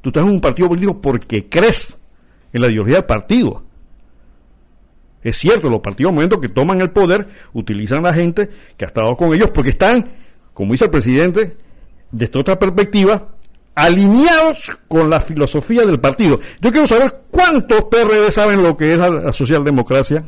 Tú 0.03 0.11
estás 0.11 0.23
en 0.23 0.31
un 0.31 0.41
partido 0.41 0.69
político 0.69 1.01
porque 1.01 1.49
crees 1.49 1.99
en 2.53 2.61
la 2.61 2.69
ideología 2.69 2.99
del 2.99 3.07
partido. 3.07 3.65
Es 5.21 5.37
cierto, 5.37 5.69
los 5.69 5.81
partidos, 5.81 6.13
momento 6.13 6.41
que 6.41 6.49
toman 6.49 6.81
el 6.81 6.91
poder, 6.91 7.27
utilizan 7.55 8.07
a 8.07 8.11
la 8.11 8.15
gente 8.15 8.49
que 8.77 8.85
ha 8.85 8.89
estado 8.89 9.17
con 9.17 9.35
ellos 9.35 9.51
porque 9.51 9.71
están, 9.71 10.13
como 10.55 10.71
dice 10.71 10.85
el 10.85 10.93
presidente, 10.93 11.57
desde 12.13 12.39
otra 12.39 12.57
perspectiva, 12.57 13.31
alineados 13.77 14.73
con 14.89 15.09
la 15.11 15.21
filosofía 15.21 15.85
del 15.85 16.01
partido. 16.01 16.41
Yo 16.61 16.73
quiero 16.73 16.87
saber 16.87 17.13
cuántos 17.31 17.85
PRD 17.85 18.33
saben 18.33 18.63
lo 18.63 18.77
que 18.77 18.95
es 18.95 18.99
la, 18.99 19.33
socialdemocracia. 19.33 20.25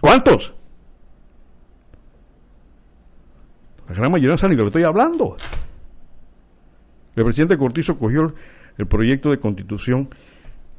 ¿Cuántos? 0.00 0.54
La 3.88 3.94
gran 3.94 4.10
mayoría 4.10 4.32
no 4.32 4.38
saben 4.38 4.56
de 4.56 4.62
lo 4.62 4.70
que 4.70 4.78
estoy 4.78 4.84
hablando. 4.84 5.36
El 7.14 7.24
presidente 7.24 7.58
Cortizo 7.58 7.98
cogió 7.98 8.22
el, 8.22 8.34
el 8.78 8.86
proyecto 8.86 9.30
de 9.30 9.38
constitución 9.38 10.08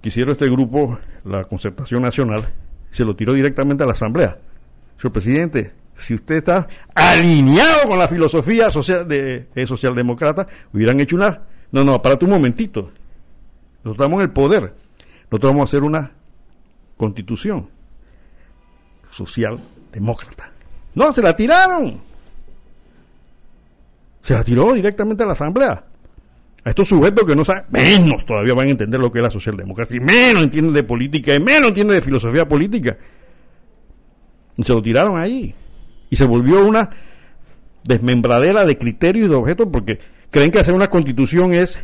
que 0.01 0.09
hicieron 0.09 0.31
este 0.31 0.49
grupo, 0.49 0.97
la 1.23 1.45
Concertación 1.45 2.01
Nacional, 2.01 2.49
se 2.91 3.05
lo 3.05 3.15
tiró 3.15 3.33
directamente 3.33 3.83
a 3.83 3.87
la 3.87 3.93
Asamblea. 3.93 4.39
Señor 4.97 5.13
presidente, 5.13 5.73
si 5.95 6.13
usted 6.13 6.35
está 6.35 6.67
alineado 6.93 7.87
con 7.87 7.97
la 7.97 8.07
filosofía 8.07 8.69
social 8.69 9.07
de, 9.07 9.47
de 9.53 9.67
socialdemócrata, 9.67 10.47
hubieran 10.73 10.99
hecho 10.99 11.15
una... 11.15 11.41
No, 11.71 11.83
no, 11.83 12.01
para 12.01 12.17
un 12.21 12.29
momentito. 12.29 12.91
Nosotros 13.83 13.95
estamos 13.95 14.17
en 14.17 14.21
el 14.21 14.29
poder. 14.31 14.73
Nosotros 15.29 15.51
vamos 15.51 15.61
a 15.61 15.63
hacer 15.69 15.83
una 15.83 16.11
constitución 16.97 17.69
socialdemócrata. 19.09 20.51
No, 20.93 21.13
se 21.13 21.21
la 21.21 21.35
tiraron. 21.35 21.99
Se 24.21 24.33
la 24.33 24.43
tiró 24.43 24.73
directamente 24.73 25.23
a 25.23 25.27
la 25.27 25.33
Asamblea. 25.33 25.83
A 26.63 26.69
estos 26.69 26.87
sujetos 26.87 27.25
que 27.25 27.35
no 27.35 27.45
saben, 27.45 27.65
menos 27.69 28.25
todavía 28.25 28.55
van 28.55 28.67
a 28.67 28.71
entender 28.71 28.99
lo 28.99 29.11
que 29.11 29.19
es 29.19 29.23
la 29.23 29.29
socialdemocracia, 29.29 29.97
y 29.97 29.99
menos 29.99 30.43
entienden 30.43 30.73
de 30.73 30.83
política, 30.83 31.35
y 31.35 31.39
menos 31.39 31.69
entienden 31.69 31.95
de 31.95 32.01
filosofía 32.01 32.47
política. 32.47 32.97
Y 34.57 34.63
se 34.63 34.73
lo 34.73 34.81
tiraron 34.81 35.19
ahí. 35.19 35.53
Y 36.09 36.15
se 36.15 36.25
volvió 36.25 36.65
una 36.65 36.89
desmembradera 37.83 38.65
de 38.65 38.77
criterios 38.77 39.27
y 39.27 39.29
de 39.29 39.35
objetos 39.35 39.67
porque 39.71 39.99
creen 40.31 40.51
que 40.51 40.59
hacer 40.59 40.73
una 40.73 40.89
constitución 40.89 41.53
es 41.53 41.79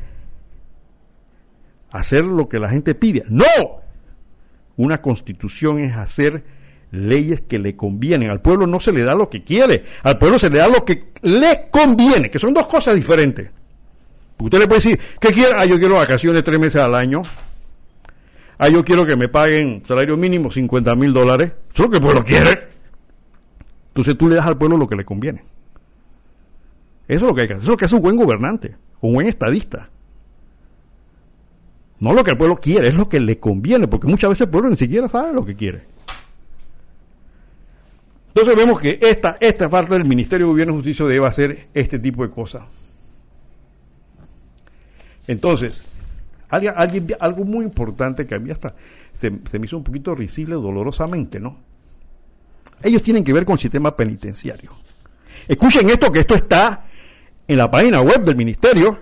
hacer 1.91 2.23
lo 2.23 2.49
que 2.49 2.59
la 2.59 2.69
gente 2.69 2.95
pide. 2.95 3.23
No. 3.29 3.45
Una 4.77 5.01
constitución 5.01 5.79
es 5.79 5.95
hacer 5.95 6.43
leyes 6.91 7.41
que 7.41 7.59
le 7.59 7.75
convienen. 7.75 8.29
Al 8.29 8.41
pueblo 8.41 8.67
no 8.67 8.79
se 8.79 8.91
le 8.91 9.03
da 9.03 9.15
lo 9.15 9.29
que 9.29 9.43
quiere, 9.43 9.85
al 10.03 10.17
pueblo 10.17 10.39
se 10.39 10.49
le 10.49 10.59
da 10.59 10.67
lo 10.67 10.83
que 10.85 11.11
le 11.21 11.67
conviene, 11.69 12.29
que 12.29 12.39
son 12.39 12.53
dos 12.53 12.67
cosas 12.67 12.95
diferentes. 12.95 13.49
Usted 14.39 14.59
le 14.59 14.67
puede 14.67 14.77
decir, 14.79 14.99
¿qué 15.19 15.29
quiere? 15.29 15.53
Ah, 15.55 15.65
yo 15.65 15.77
quiero 15.77 15.95
vacaciones 15.95 16.43
tres 16.43 16.59
meses 16.59 16.81
al 16.81 16.95
año. 16.95 17.21
Ah, 18.57 18.69
yo 18.69 18.83
quiero 18.83 19.05
que 19.05 19.15
me 19.15 19.27
paguen 19.27 19.83
salario 19.87 20.17
mínimo 20.17 20.51
50 20.51 20.95
mil 20.95 21.13
dólares. 21.13 21.51
Eso 21.73 21.83
es 21.83 21.85
lo 21.85 21.89
que 21.89 21.97
el 21.97 22.01
pueblo 22.01 22.23
quiere. 22.23 22.70
Entonces 23.91 24.17
tú 24.17 24.29
le 24.29 24.35
das 24.35 24.45
al 24.45 24.57
pueblo 24.57 24.77
lo 24.77 24.87
que 24.87 24.95
le 24.95 25.03
conviene. 25.03 25.43
Eso 27.07 27.21
es 27.21 27.27
lo 27.27 27.35
que 27.35 27.41
hay 27.41 27.47
que 27.47 27.53
hacer. 27.53 27.63
Eso 27.63 27.71
es 27.71 27.73
lo 27.73 27.77
que 27.77 27.85
hace 27.85 27.95
un 27.95 28.01
buen 28.01 28.15
gobernante, 28.15 28.77
un 29.01 29.13
buen 29.13 29.27
estadista. 29.27 29.89
No 31.99 32.13
lo 32.13 32.23
que 32.23 32.31
el 32.31 32.37
pueblo 32.37 32.55
quiere, 32.55 32.87
es 32.87 32.95
lo 32.95 33.09
que 33.09 33.19
le 33.19 33.37
conviene, 33.37 33.87
porque 33.87 34.07
muchas 34.07 34.29
veces 34.29 34.45
el 34.45 34.49
pueblo 34.49 34.69
ni 34.69 34.77
siquiera 34.77 35.09
sabe 35.09 35.33
lo 35.33 35.45
que 35.45 35.55
quiere. 35.55 35.83
Entonces 38.29 38.55
vemos 38.55 38.79
que 38.79 38.97
esta, 39.01 39.37
esta 39.41 39.69
parte 39.69 39.93
del 39.93 40.05
Ministerio 40.05 40.47
de 40.47 40.51
Gobierno 40.53 40.73
y 40.73 40.77
Justicia 40.77 41.05
debe 41.05 41.27
hacer 41.27 41.67
este 41.73 41.99
tipo 41.99 42.23
de 42.23 42.31
cosas. 42.31 42.63
Entonces, 45.27 45.83
alguien, 46.47 47.07
algo 47.19 47.43
muy 47.43 47.65
importante 47.65 48.25
que 48.25 48.35
a 48.35 48.39
mí 48.39 48.51
hasta 48.51 48.73
se, 49.11 49.33
se, 49.49 49.59
me 49.59 49.65
hizo 49.65 49.77
un 49.77 49.83
poquito 49.83 50.15
risible 50.15 50.55
dolorosamente, 50.55 51.41
¿no? 51.41 51.57
Ellos 52.83 53.01
tienen 53.01 53.23
que 53.23 53.33
ver 53.33 53.45
con 53.45 53.53
el 53.53 53.59
sistema 53.59 53.95
penitenciario. 53.95 54.71
Escuchen 55.47 55.89
esto, 55.89 56.11
que 56.11 56.19
esto 56.19 56.35
está 56.35 56.85
en 57.47 57.57
la 57.57 57.69
página 57.69 58.01
web 58.01 58.23
del 58.23 58.35
ministerio. 58.35 59.01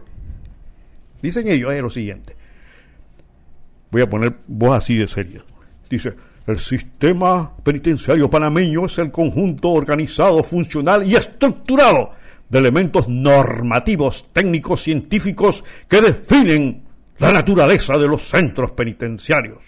Dicen 1.21 1.47
ellos 1.47 1.73
lo 1.75 1.89
siguiente. 1.89 2.35
Voy 3.91 4.01
a 4.01 4.09
poner 4.09 4.35
voz 4.47 4.77
así 4.77 4.95
de 4.95 5.07
serio. 5.07 5.43
Dice, 5.89 6.13
el 6.47 6.59
sistema 6.59 7.55
penitenciario 7.63 8.29
panameño 8.29 8.85
es 8.85 8.97
el 8.97 9.11
conjunto 9.11 9.69
organizado, 9.69 10.43
funcional 10.43 11.05
y 11.05 11.15
estructurado 11.15 12.13
de 12.49 12.57
elementos 12.57 13.07
normativos, 13.07 14.25
técnicos, 14.33 14.81
científicos 14.81 15.63
que 15.87 16.01
definen 16.01 16.83
la 17.19 17.31
naturaleza 17.31 17.97
de 17.97 18.07
los 18.07 18.27
centros 18.27 18.71
penitenciarios. 18.71 19.59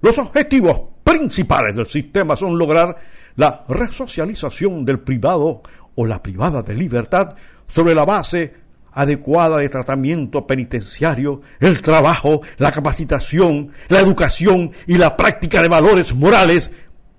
Los 0.00 0.18
objetivos 0.18 0.82
principales 1.02 1.74
del 1.74 1.86
sistema 1.86 2.36
son 2.36 2.58
lograr 2.58 2.96
la 3.36 3.64
resocialización 3.68 4.84
del 4.84 5.00
privado 5.00 5.62
o 5.94 6.06
la 6.06 6.22
privada 6.22 6.62
de 6.62 6.74
libertad 6.74 7.34
sobre 7.66 7.94
la 7.94 8.04
base 8.04 8.66
adecuada 8.92 9.58
de 9.58 9.68
tratamiento 9.68 10.46
penitenciario, 10.46 11.42
el 11.60 11.82
trabajo, 11.82 12.40
la 12.56 12.72
capacitación, 12.72 13.70
la 13.88 14.00
educación 14.00 14.72
y 14.86 14.96
la 14.96 15.16
práctica 15.16 15.60
de 15.60 15.68
valores 15.68 16.14
morales 16.14 16.70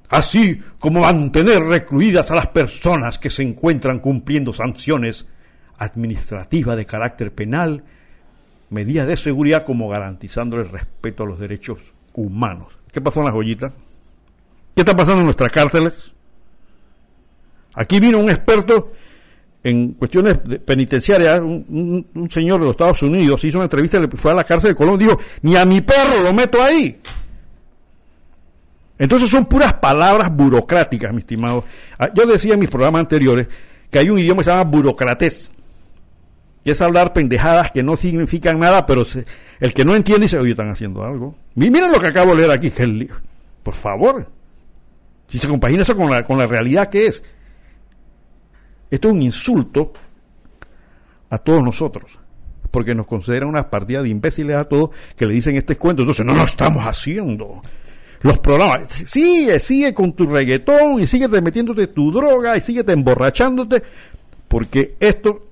así 0.10 0.62
como 0.80 1.02
mantener 1.02 1.62
recluidas 1.64 2.32
a 2.32 2.36
las 2.36 2.48
personas 2.48 3.20
que 3.20 3.30
se 3.30 3.44
encuentran 3.44 4.00
cumpliendo 4.00 4.54
sanciones 4.54 5.28
administrativas 5.78 6.78
de 6.78 6.86
carácter 6.86 7.34
penal, 7.34 7.84
medidas 8.70 9.08
de 9.08 9.18
seguridad 9.18 9.66
como 9.66 9.90
garantizando 9.90 10.60
el 10.60 10.70
respeto 10.70 11.24
a 11.24 11.28
los 11.28 11.40
derechos 11.40 11.94
humanos. 12.14 12.74
¿Qué 12.92 13.02
pasó 13.02 13.20
en 13.20 13.26
las 13.26 13.36
joyitas? 13.36 13.74
¿Qué 14.78 14.82
está 14.82 14.96
pasando 14.96 15.22
en 15.22 15.26
nuestras 15.26 15.52
cárceles? 15.52 16.14
Aquí 17.74 18.00
vino 18.00 18.20
un 18.20 18.30
experto 18.30 18.92
en 19.64 19.94
cuestiones 19.94 20.38
penitenciarias, 20.38 21.42
un, 21.42 22.06
señor 22.30 22.60
de 22.60 22.66
los 22.68 22.76
Estados 22.76 23.02
Unidos, 23.02 23.44
hizo 23.44 23.58
una 23.58 23.64
entrevista, 23.64 24.00
fue 24.16 24.34
a 24.34 24.36
la 24.36 24.44
cárcel 24.44 24.70
de 24.70 24.76
Colón, 24.76 25.00
dijo, 25.00 25.20
ni 25.42 25.56
a 25.56 25.66
mi 25.66 25.82
perro 25.82 26.22
lo 26.22 26.32
meto 26.32 26.62
ahí. 26.62 27.02
Entonces 29.00 29.32
son 29.32 29.48
puras 29.48 29.74
palabras 29.74 30.32
burocráticas, 30.32 31.12
mi 31.12 31.22
estimado. 31.22 31.64
Yo 32.14 32.28
decía 32.28 32.54
en 32.54 32.60
mis 32.60 32.70
programas 32.70 33.00
anteriores 33.00 33.48
que 33.90 33.98
hay 33.98 34.12
un 34.12 34.20
idioma 34.20 34.42
que 34.42 34.44
se 34.44 34.52
llama 34.52 34.66
burocratés, 34.66 35.52
que 36.64 36.70
es 36.70 36.82
hablar 36.82 37.14
pendejadas 37.14 37.72
que 37.72 37.82
no 37.82 37.98
significan 37.98 38.60
nada, 38.60 38.86
pero 38.86 39.08
el 39.60 39.74
que 39.74 39.84
no 39.84 39.96
entiende 39.96 40.26
dice, 40.26 40.38
oye, 40.38 40.52
están 40.52 40.70
haciendo 40.70 41.04
algo. 41.04 41.34
Miren 41.56 41.92
lo 41.92 42.00
que 42.00 42.06
acabo 42.06 42.36
de 42.36 42.38
leer 42.38 42.52
aquí, 42.52 42.70
que 42.70 42.84
el, 42.84 43.10
por 43.64 43.74
favor. 43.74 44.37
Si 45.28 45.38
se 45.38 45.48
compagina 45.48 45.84
eso 45.84 45.96
con 45.96 46.10
la, 46.10 46.48
realidad 46.48 46.90
que 46.90 47.08
es. 47.08 47.24
Esto 48.90 49.10
es 49.10 49.14
un 49.14 49.22
insulto 49.22 49.92
a 51.30 51.38
todos 51.38 51.62
nosotros, 51.62 52.20
porque 52.72 52.96
nos 52.96 53.06
consideran 53.06 53.50
unas 53.50 53.66
partidas 53.66 54.04
de 54.04 54.10
imbéciles 54.10 54.56
a 54.56 54.64
todos 54.64 54.92
que 55.16 55.26
le 55.26 55.34
dicen 55.34 55.58
este 55.58 55.76
cuento. 55.76 56.04
Entonces, 56.04 56.26
no 56.26 56.34
lo 56.34 56.44
estamos 56.44 56.86
haciendo 56.86 57.62
los 58.22 58.40
programas. 58.40 58.88
Sigue, 58.92 59.60
sigue 59.60 59.94
con 59.94 60.14
tu 60.14 60.26
reggaetón 60.26 61.02
y 61.02 61.08
síguete 61.08 61.42
metiéndote 61.42 61.88
tu 61.88 62.12
droga 62.12 62.56
y 62.56 62.62
síguete 62.62 62.94
emborrachándote, 62.94 63.84
porque 64.48 64.96
esto 65.00 65.44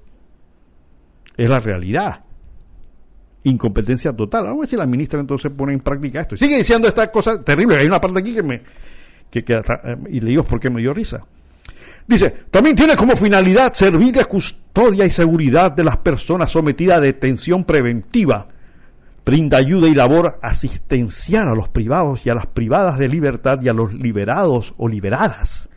es 1.36 1.50
la 1.50 1.60
realidad. 1.60 2.22
Incompetencia 3.44 4.14
total. 4.14 4.46
Vamos 4.46 4.58
a 4.58 4.62
ver 4.62 4.70
si 4.70 4.76
la 4.76 4.86
ministra 4.86 5.20
entonces 5.20 5.52
pone 5.56 5.74
en 5.74 5.80
práctica 5.80 6.22
esto. 6.22 6.36
Y 6.36 6.38
sigue 6.38 6.58
diciendo 6.58 6.88
esta 6.88 7.12
cosa 7.12 7.44
terrible. 7.44 7.78
Hay 7.78 7.86
una 7.86 8.02
parte 8.02 8.20
aquí 8.20 8.34
que 8.34 8.42
me. 8.42 8.62
Que, 9.36 9.44
que 9.44 9.56
hasta, 9.56 9.98
y 10.10 10.22
le 10.22 10.30
digo 10.30 10.44
por 10.44 10.62
qué 10.62 10.70
me 10.70 10.80
dio 10.80 10.94
risa. 10.94 11.22
Dice, 12.08 12.30
también 12.50 12.74
tiene 12.74 12.96
como 12.96 13.18
finalidad 13.18 13.74
servir 13.74 14.14
de 14.14 14.24
custodia 14.24 15.06
y 15.06 15.12
seguridad 15.12 15.74
de 15.74 15.84
las 15.84 15.98
personas 15.98 16.52
sometidas 16.52 17.00
a 17.00 17.02
detención 17.02 17.66
preventiva 17.66 18.48
brinda 19.26 19.58
ayuda 19.58 19.90
y 19.90 19.94
labor 19.94 20.40
asistencial 20.42 21.50
a 21.50 21.56
los 21.56 21.68
privados 21.68 22.26
y 22.26 22.30
a 22.30 22.36
las 22.36 22.46
privadas 22.46 22.98
de 22.98 23.10
libertad 23.10 23.60
y 23.62 23.68
a 23.68 23.74
los 23.74 23.94
liberados 23.94 24.74
o 24.78 24.88
liberadas, 24.88 25.68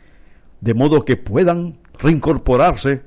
de 0.61 0.73
modo 0.73 1.03
que 1.03 1.17
puedan 1.17 1.79
reincorporarse 1.97 3.01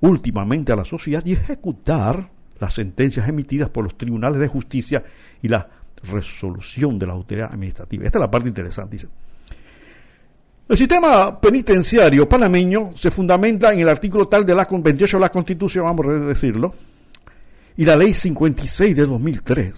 últimamente 0.00 0.72
a 0.72 0.76
la 0.76 0.86
sociedad 0.86 1.22
y 1.26 1.32
ejecutar 1.32 2.30
las 2.60 2.72
sentencias 2.72 3.28
emitidas 3.28 3.68
por 3.68 3.84
los 3.84 3.98
tribunales 3.98 4.38
de 4.38 4.48
justicia 4.48 5.04
y 5.42 5.48
la 5.48 5.68
resolución 6.04 6.98
de 6.98 7.06
la 7.08 7.12
autoridad 7.12 7.52
administrativa. 7.52 8.06
Esta 8.06 8.18
es 8.18 8.20
la 8.20 8.30
parte 8.30 8.48
interesante. 8.48 8.96
Dice. 8.96 9.08
El 10.68 10.76
sistema 10.76 11.40
penitenciario 11.40 12.28
panameño 12.28 12.90
se 12.96 13.12
fundamenta 13.12 13.72
en 13.72 13.78
el 13.78 13.88
artículo 13.88 14.26
tal 14.26 14.44
de 14.44 14.52
la 14.52 14.66
28 14.68 15.16
de 15.16 15.20
la 15.20 15.28
Constitución, 15.28 15.84
vamos 15.84 16.06
a 16.06 16.10
decirlo, 16.26 16.74
y 17.76 17.84
la 17.84 17.94
ley 17.94 18.12
56 18.12 18.96
de 18.96 19.04
2003, 19.04 19.74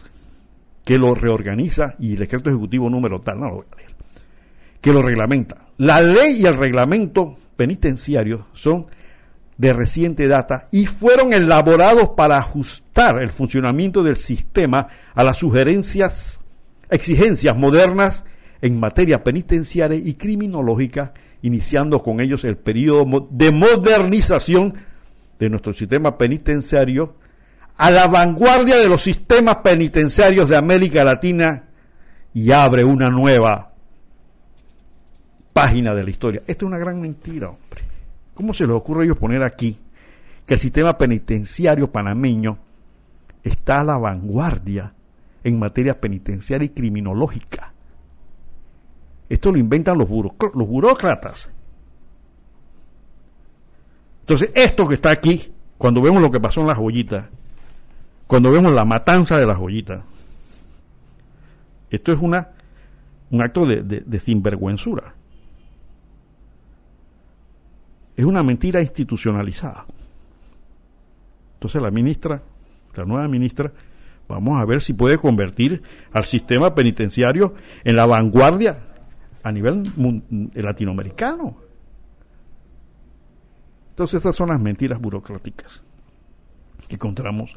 que 0.82 0.97
lo 0.97 1.14
reorganiza, 1.14 1.95
y 1.99 2.12
el 2.12 2.20
decreto 2.20 2.49
ejecutivo 2.49 2.89
número 2.89 3.20
tal, 3.20 3.39
no 3.39 3.49
lo 3.49 3.55
voy 3.57 3.66
a 3.70 3.76
leer, 3.76 3.91
que 4.80 4.93
lo 4.95 5.03
reglamenta. 5.03 5.59
La 5.76 6.01
ley 6.01 6.41
y 6.41 6.47
el 6.47 6.57
reglamento 6.57 7.36
penitenciario 7.55 8.47
son 8.55 8.86
de 9.59 9.74
reciente 9.74 10.26
data 10.26 10.68
y 10.72 10.86
fueron 10.86 11.34
elaborados 11.34 12.11
para 12.16 12.39
ajustar 12.39 13.20
el 13.20 13.30
funcionamiento 13.30 14.03
del 14.03 14.16
sistema 14.16 14.89
a 15.14 15.22
las 15.22 15.36
sugerencias, 15.36 16.41
exigencias 16.89 17.55
modernas 17.59 18.24
en 18.61 18.81
materia 18.81 19.23
penitenciaria 19.23 19.99
y 19.99 20.15
criminológica, 20.15 21.13
iniciando 21.43 22.03
con 22.03 22.21
ellos 22.21 22.45
el 22.45 22.57
periodo 22.57 23.29
de 23.31 23.51
modernización 23.51 24.75
de 25.39 25.49
nuestro 25.49 25.73
sistema 25.73 26.19
penitenciario 26.19 27.15
a 27.77 27.91
la 27.91 28.09
vanguardia 28.09 28.77
de 28.77 28.89
los 28.89 29.03
sistemas 29.03 29.57
penitenciarios 29.59 30.49
de 30.49 30.57
América 30.57 31.05
Latina 31.05 31.65
y 32.35 32.51
abre 32.51 32.83
una 32.83 33.09
nueva 33.09 33.73
página 35.53 35.95
de 35.95 36.05
la 36.05 36.11
historia. 36.11 36.43
Esto 36.47 36.67
es 36.67 36.69
una 36.69 36.79
gran 36.79 37.01
mentira, 37.01 37.51
hombre. 37.51 37.83
¿Cómo 38.35 38.53
se 38.53 38.67
les 38.67 38.75
ocurre 38.75 39.03
a 39.03 39.05
ellos 39.05 39.17
poner 39.17 39.43
aquí 39.43 39.79
que 40.47 40.55
el 40.55 40.61
sistema 40.61 40.99
penitenciario 40.99 41.91
panameño 41.91 42.59
está 43.45 43.81
a 43.81 43.85
la 43.85 43.99
vanguardia 43.99 44.93
en 45.45 45.59
materia 45.59 46.01
penitenciaria 46.01 46.67
y 46.67 46.71
criminológica? 46.71 47.73
Esto 49.29 49.53
lo 49.53 49.59
inventan 49.59 49.99
los, 49.99 50.09
burócratas. 50.09 51.51
Entonces, 54.20 54.51
esto 54.55 54.89
que 54.89 54.95
está 54.95 55.11
aquí, 55.11 55.53
cuando 55.76 56.01
vemos 56.03 56.22
lo 56.22 56.31
que 56.31 56.41
pasó 56.41 56.61
en 56.61 56.66
la 56.66 56.74
joyita, 56.74 57.29
cuando 58.26 58.51
vemos 58.51 58.72
la 58.72 58.85
matanza 58.85 59.39
de 59.39 59.47
la 59.47 59.55
joyita, 59.55 60.05
esto 61.91 62.12
es 62.12 62.20
una, 62.20 62.49
un 63.31 63.43
acto 63.43 63.64
de, 63.64 63.83
de 63.83 64.20
sinvergüenzura 64.20 65.14
es 68.18 68.24
una 68.24 68.43
mentira 68.43 68.83
institucionalizada. 68.83 69.87
Entonces 71.55 71.81
la 71.81 71.93
ministra, 71.93 72.43
la 72.97 73.05
nueva 73.05 73.29
ministra, 73.29 73.72
vamos 74.29 74.61
a 74.61 74.64
ver 74.64 74.81
si 74.81 74.93
puede 74.93 75.18
convertir 75.18 75.83
al 76.12 76.24
sistema 76.24 76.74
penitenciario 76.74 77.55
en 77.85 77.95
la 77.95 78.07
vanguardia 78.07 78.88
a 79.43 79.53
nivel 79.53 79.93
latinoamericano. 80.55 81.57
Entonces 83.91 84.16
estas 84.16 84.36
son 84.36 84.49
las 84.51 84.61
mentiras 84.61 85.01
burocráticas 85.01 85.82
que 86.89 86.95
encontramos 86.95 87.57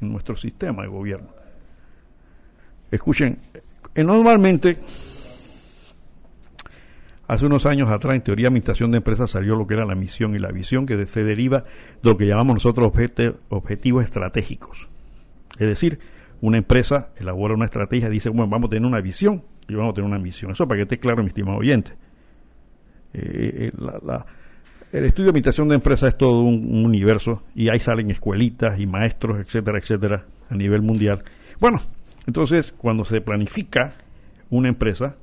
en 0.00 0.12
nuestro 0.12 0.36
sistema 0.36 0.82
de 0.82 0.88
gobierno. 0.88 1.28
Escuchen, 2.90 3.38
eh, 3.94 4.04
normalmente 4.04 4.78
Hace 7.32 7.46
unos 7.46 7.64
años 7.64 7.88
atrás, 7.88 8.14
en 8.14 8.20
teoría 8.20 8.48
administración 8.48 8.90
de 8.90 8.98
empresas, 8.98 9.30
salió 9.30 9.56
lo 9.56 9.66
que 9.66 9.72
era 9.72 9.86
la 9.86 9.94
misión 9.94 10.34
y 10.34 10.38
la 10.38 10.52
visión, 10.52 10.84
que 10.84 11.06
se 11.06 11.24
deriva 11.24 11.60
de 11.60 12.10
lo 12.10 12.18
que 12.18 12.26
llamamos 12.26 12.56
nosotros 12.56 12.92
objetivos 13.48 14.04
estratégicos. 14.04 14.90
Es 15.52 15.66
decir, 15.66 15.98
una 16.42 16.58
empresa 16.58 17.08
elabora 17.16 17.54
una 17.54 17.64
estrategia, 17.64 18.10
dice, 18.10 18.28
bueno, 18.28 18.48
vamos 18.48 18.68
a 18.68 18.70
tener 18.72 18.86
una 18.86 19.00
visión 19.00 19.44
y 19.72 19.78
vamos 19.78 19.92
a 19.92 19.94
tener 19.94 20.08
una 20.08 20.18
misión. 20.18 20.52
Eso 20.52 20.66
para 20.66 20.78
que 20.78 20.82
esté 20.82 20.98
claro, 20.98 21.22
mi 21.22 21.28
estimado 21.28 21.58
oyente. 21.58 21.92
Eh, 23.14 23.70
eh, 23.70 24.18
el 24.92 25.04
estudio 25.04 25.26
de 25.26 25.30
administración 25.30 25.68
de 25.68 25.74
empresas 25.76 26.10
es 26.10 26.18
todo 26.18 26.42
un, 26.42 26.84
universo 26.84 27.42
y 27.54 27.68
ahí 27.68 27.78
salen 27.78 28.10
escuelitas 28.10 28.78
y 28.78 28.86
maestros, 28.86 29.38
etcétera, 29.38 29.78
etcétera, 29.78 30.24
a 30.50 30.54
nivel 30.54 30.82
mundial. 30.82 31.22
Bueno, 31.60 31.80
entonces, 32.26 32.72
cuando 32.76 33.04
se 33.04 33.20
planifica 33.20 33.94
una 34.50 34.68
empresa, 34.68 35.16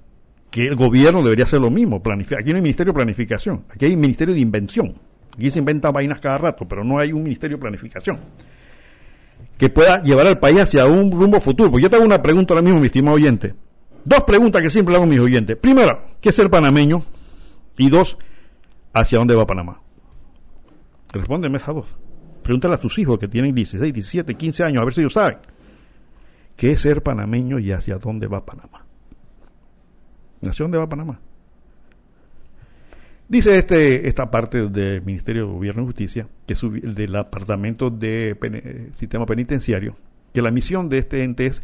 que 0.49 0.65
el 0.65 0.75
gobierno 0.75 1.21
debería 1.21 1.45
hacer 1.45 1.61
lo 1.61 1.69
mismo. 1.69 2.01
Planificar. 2.01 2.39
Aquí 2.39 2.49
no 2.49 2.55
hay 2.55 2.63
ministerio 2.63 2.93
de 2.93 2.97
planificación, 2.97 3.63
aquí 3.69 3.85
hay 3.85 3.95
ministerio 3.95 4.33
de 4.33 4.39
invención. 4.39 4.95
Aquí 5.35 5.51
se 5.51 5.59
inventan 5.59 5.93
vainas 5.93 6.19
cada 6.19 6.37
rato, 6.39 6.67
pero 6.67 6.83
no 6.83 6.97
hay 6.97 7.13
un 7.13 7.23
ministerio 7.23 7.57
de 7.57 7.61
planificación 7.61 8.19
que 9.59 9.69
pueda 9.69 10.01
llevar 10.01 10.25
al 10.25 10.39
país 10.39 10.59
hacia 10.61 10.85
un 10.85 11.11
rumbo 11.11 11.39
futuro. 11.41 11.69
Pues 11.69 11.83
yo 11.83 11.89
te 11.89 11.97
hago 11.97 12.05
una 12.05 12.21
pregunta 12.21 12.53
ahora 12.53 12.61
mismo, 12.61 12.79
mi 12.79 12.85
estimado 12.85 13.17
oyente. 13.17 13.53
Dos 14.05 14.23
preguntas 14.23 14.61
que 14.61 14.69
siempre 14.69 14.95
hago 14.95 15.03
a 15.03 15.07
mis 15.07 15.19
oyentes. 15.19 15.57
Primero, 15.57 16.01
¿qué 16.21 16.29
es 16.29 16.35
ser 16.35 16.49
panameño? 16.49 17.03
Y 17.77 17.89
dos, 17.89 18.17
¿hacia 18.93 19.19
dónde 19.19 19.35
va 19.35 19.45
Panamá? 19.45 19.81
Respóndeme 21.11 21.57
esas 21.57 21.75
dos. 21.75 21.95
Pregúntale 22.43 22.75
a 22.75 22.77
tus 22.77 22.97
hijos 22.99 23.19
que 23.19 23.27
tienen 23.27 23.53
16, 23.53 23.93
17, 23.93 24.35
15 24.35 24.63
años, 24.63 24.81
a 24.81 24.85
ver 24.85 24.93
si 24.93 25.01
ellos 25.01 25.13
saben. 25.13 25.37
¿Qué 26.55 26.71
es 26.71 26.81
ser 26.81 27.03
panameño 27.03 27.59
y 27.59 27.71
hacia 27.71 27.97
dónde 27.97 28.27
va 28.27 28.45
Panamá? 28.45 28.85
¿Hacia 30.41 30.63
dónde 30.63 30.77
va 30.77 30.89
Panamá? 30.89 31.19
Dice 33.29 33.57
este, 33.57 34.07
esta 34.07 34.31
parte 34.31 34.67
del 34.69 35.03
Ministerio 35.03 35.45
de 35.45 35.53
Gobierno 35.53 35.83
y 35.83 35.85
Justicia, 35.85 36.27
que 36.47 36.53
es 36.53 36.61
del 36.61 37.11
Departamento 37.11 37.91
de 37.91 38.89
Sistema 38.93 39.25
Penitenciario, 39.25 39.95
que 40.33 40.41
la 40.41 40.49
misión 40.49 40.89
de 40.89 40.97
este 40.97 41.23
ente 41.23 41.45
es 41.45 41.61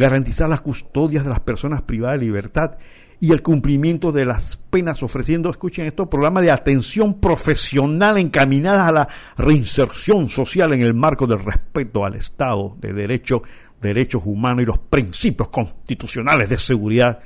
garantizar 0.00 0.48
las 0.48 0.60
custodias 0.60 1.24
de 1.24 1.30
las 1.30 1.40
personas 1.40 1.82
privadas 1.82 2.18
de 2.20 2.26
libertad 2.26 2.76
y 3.18 3.32
el 3.32 3.42
cumplimiento 3.42 4.12
de 4.12 4.26
las 4.26 4.58
penas, 4.70 5.02
ofreciendo, 5.02 5.48
escuchen 5.48 5.86
esto, 5.86 6.10
programas 6.10 6.42
de 6.42 6.50
atención 6.50 7.14
profesional 7.14 8.18
encaminadas 8.18 8.88
a 8.88 8.92
la 8.92 9.08
reinserción 9.38 10.28
social 10.28 10.74
en 10.74 10.82
el 10.82 10.92
marco 10.92 11.26
del 11.26 11.38
respeto 11.38 12.04
al 12.04 12.14
Estado 12.14 12.76
de 12.78 12.92
Derecho, 12.92 13.42
derechos 13.80 14.22
humanos 14.26 14.62
y 14.62 14.66
los 14.66 14.78
principios 14.78 15.48
constitucionales 15.48 16.50
de 16.50 16.58
seguridad 16.58 17.20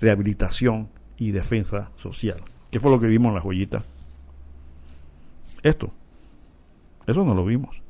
rehabilitación 0.00 0.88
y 1.16 1.32
defensa 1.32 1.90
social. 1.96 2.38
¿Qué 2.70 2.78
fue 2.78 2.90
lo 2.90 3.00
que 3.00 3.06
vimos 3.06 3.28
en 3.28 3.34
la 3.34 3.40
joyita? 3.40 3.84
Esto. 5.62 5.92
Eso 7.06 7.24
no 7.24 7.34
lo 7.34 7.44
vimos. 7.44 7.82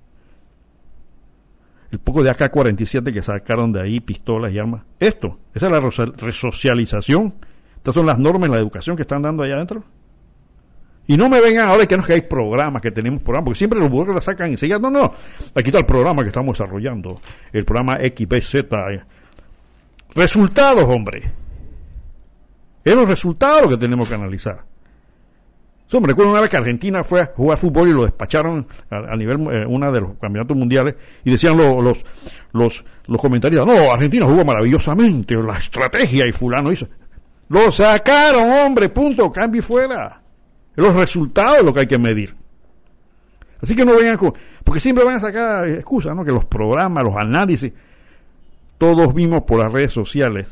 El 1.92 1.98
poco 1.98 2.22
de 2.22 2.30
AK-47 2.30 3.12
que 3.12 3.22
sacaron 3.22 3.70
de 3.70 3.82
ahí, 3.82 4.00
pistolas 4.00 4.50
y 4.50 4.58
armas. 4.58 4.82
Esto. 4.98 5.38
Esa 5.54 5.66
es 5.66 5.72
la 5.72 5.80
resocialización. 6.16 7.34
Estas 7.76 7.94
son 7.94 8.06
las 8.06 8.18
normas 8.18 8.48
la 8.48 8.58
educación 8.58 8.96
que 8.96 9.02
están 9.02 9.20
dando 9.20 9.42
allá 9.42 9.56
adentro. 9.56 9.84
Y 11.06 11.18
no 11.18 11.28
me 11.28 11.40
vengan 11.42 11.68
ahora 11.68 11.84
que 11.84 11.94
no 11.94 12.00
es 12.00 12.06
que 12.06 12.14
hay 12.14 12.22
programas, 12.22 12.80
que 12.80 12.90
tenemos 12.90 13.20
programas, 13.20 13.44
porque 13.44 13.58
siempre 13.58 13.78
los 13.78 14.08
la 14.08 14.22
sacan 14.22 14.48
y 14.48 14.52
enseguida. 14.52 14.78
No, 14.78 14.88
no. 14.88 15.12
Aquí 15.54 15.68
está 15.68 15.80
el 15.80 15.86
programa 15.86 16.22
que 16.22 16.28
estamos 16.28 16.56
desarrollando. 16.56 17.20
El 17.52 17.66
programa 17.66 17.98
XBZ. 17.98 18.64
Resultados, 20.14 20.84
hombre. 20.84 21.30
Es 22.82 22.94
los 22.94 23.06
resultados 23.06 23.68
que 23.68 23.76
tenemos 23.76 24.08
que 24.08 24.14
analizar. 24.14 24.64
Yo 25.92 26.00
me 26.00 26.06
recuerdo 26.06 26.30
una 26.30 26.40
vez 26.40 26.48
que 26.48 26.56
Argentina 26.56 27.04
fue 27.04 27.20
a 27.20 27.26
jugar 27.26 27.58
fútbol 27.58 27.90
y 27.90 27.92
lo 27.92 28.04
despacharon 28.04 28.66
a, 28.88 29.14
nivel 29.14 29.46
eh, 29.52 29.66
una 29.66 29.92
de 29.92 30.00
los 30.00 30.12
campeonatos 30.12 30.56
mundiales 30.56 30.94
y 31.22 31.30
decían 31.30 31.54
los, 31.54 32.02
los, 32.54 32.84
los 33.06 33.20
comentarios, 33.20 33.66
no, 33.66 33.92
Argentina 33.92 34.24
jugó 34.24 34.42
maravillosamente, 34.42 35.34
la 35.34 35.58
estrategia 35.58 36.26
y 36.26 36.32
fulano 36.32 36.72
hizo. 36.72 36.88
Lo 37.50 37.70
sacaron, 37.70 38.50
hombre, 38.50 38.88
punto, 38.88 39.30
cambio 39.30 39.62
fuera. 39.62 40.22
Los 40.76 40.94
resultados 40.94 41.62
lo 41.62 41.74
que 41.74 41.80
hay 41.80 41.86
que 41.86 41.98
medir. 41.98 42.34
Así 43.60 43.76
que 43.76 43.84
no 43.84 43.94
vengan 43.94 44.16
con, 44.16 44.32
porque 44.64 44.80
siempre 44.80 45.04
van 45.04 45.16
a 45.16 45.20
sacar 45.20 45.68
excusas, 45.68 46.16
¿no? 46.16 46.24
Que 46.24 46.32
los 46.32 46.46
programas, 46.46 47.04
los 47.04 47.16
análisis, 47.16 47.70
todos 48.78 49.12
vimos 49.12 49.42
por 49.42 49.58
las 49.58 49.70
redes 49.70 49.92
sociales 49.92 50.46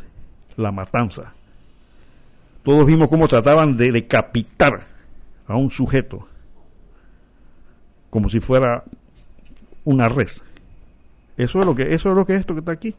la 0.56 0.70
matanza 0.70 1.32
todos 2.62 2.84
vimos 2.84 3.08
cómo 3.08 3.26
trataban 3.26 3.76
de 3.76 3.90
decapitar 3.90 4.89
a 5.50 5.56
un 5.56 5.70
sujeto 5.70 6.26
como 8.10 8.28
si 8.28 8.40
fuera 8.40 8.84
una 9.84 10.08
res. 10.08 10.42
Eso 11.36 11.60
es 11.60 11.66
lo 11.66 11.74
que 11.74 11.94
eso 11.94 12.10
es 12.10 12.16
lo 12.16 12.26
que 12.26 12.34
es 12.34 12.40
esto 12.40 12.54
que 12.54 12.60
está 12.60 12.72
aquí. 12.72 12.94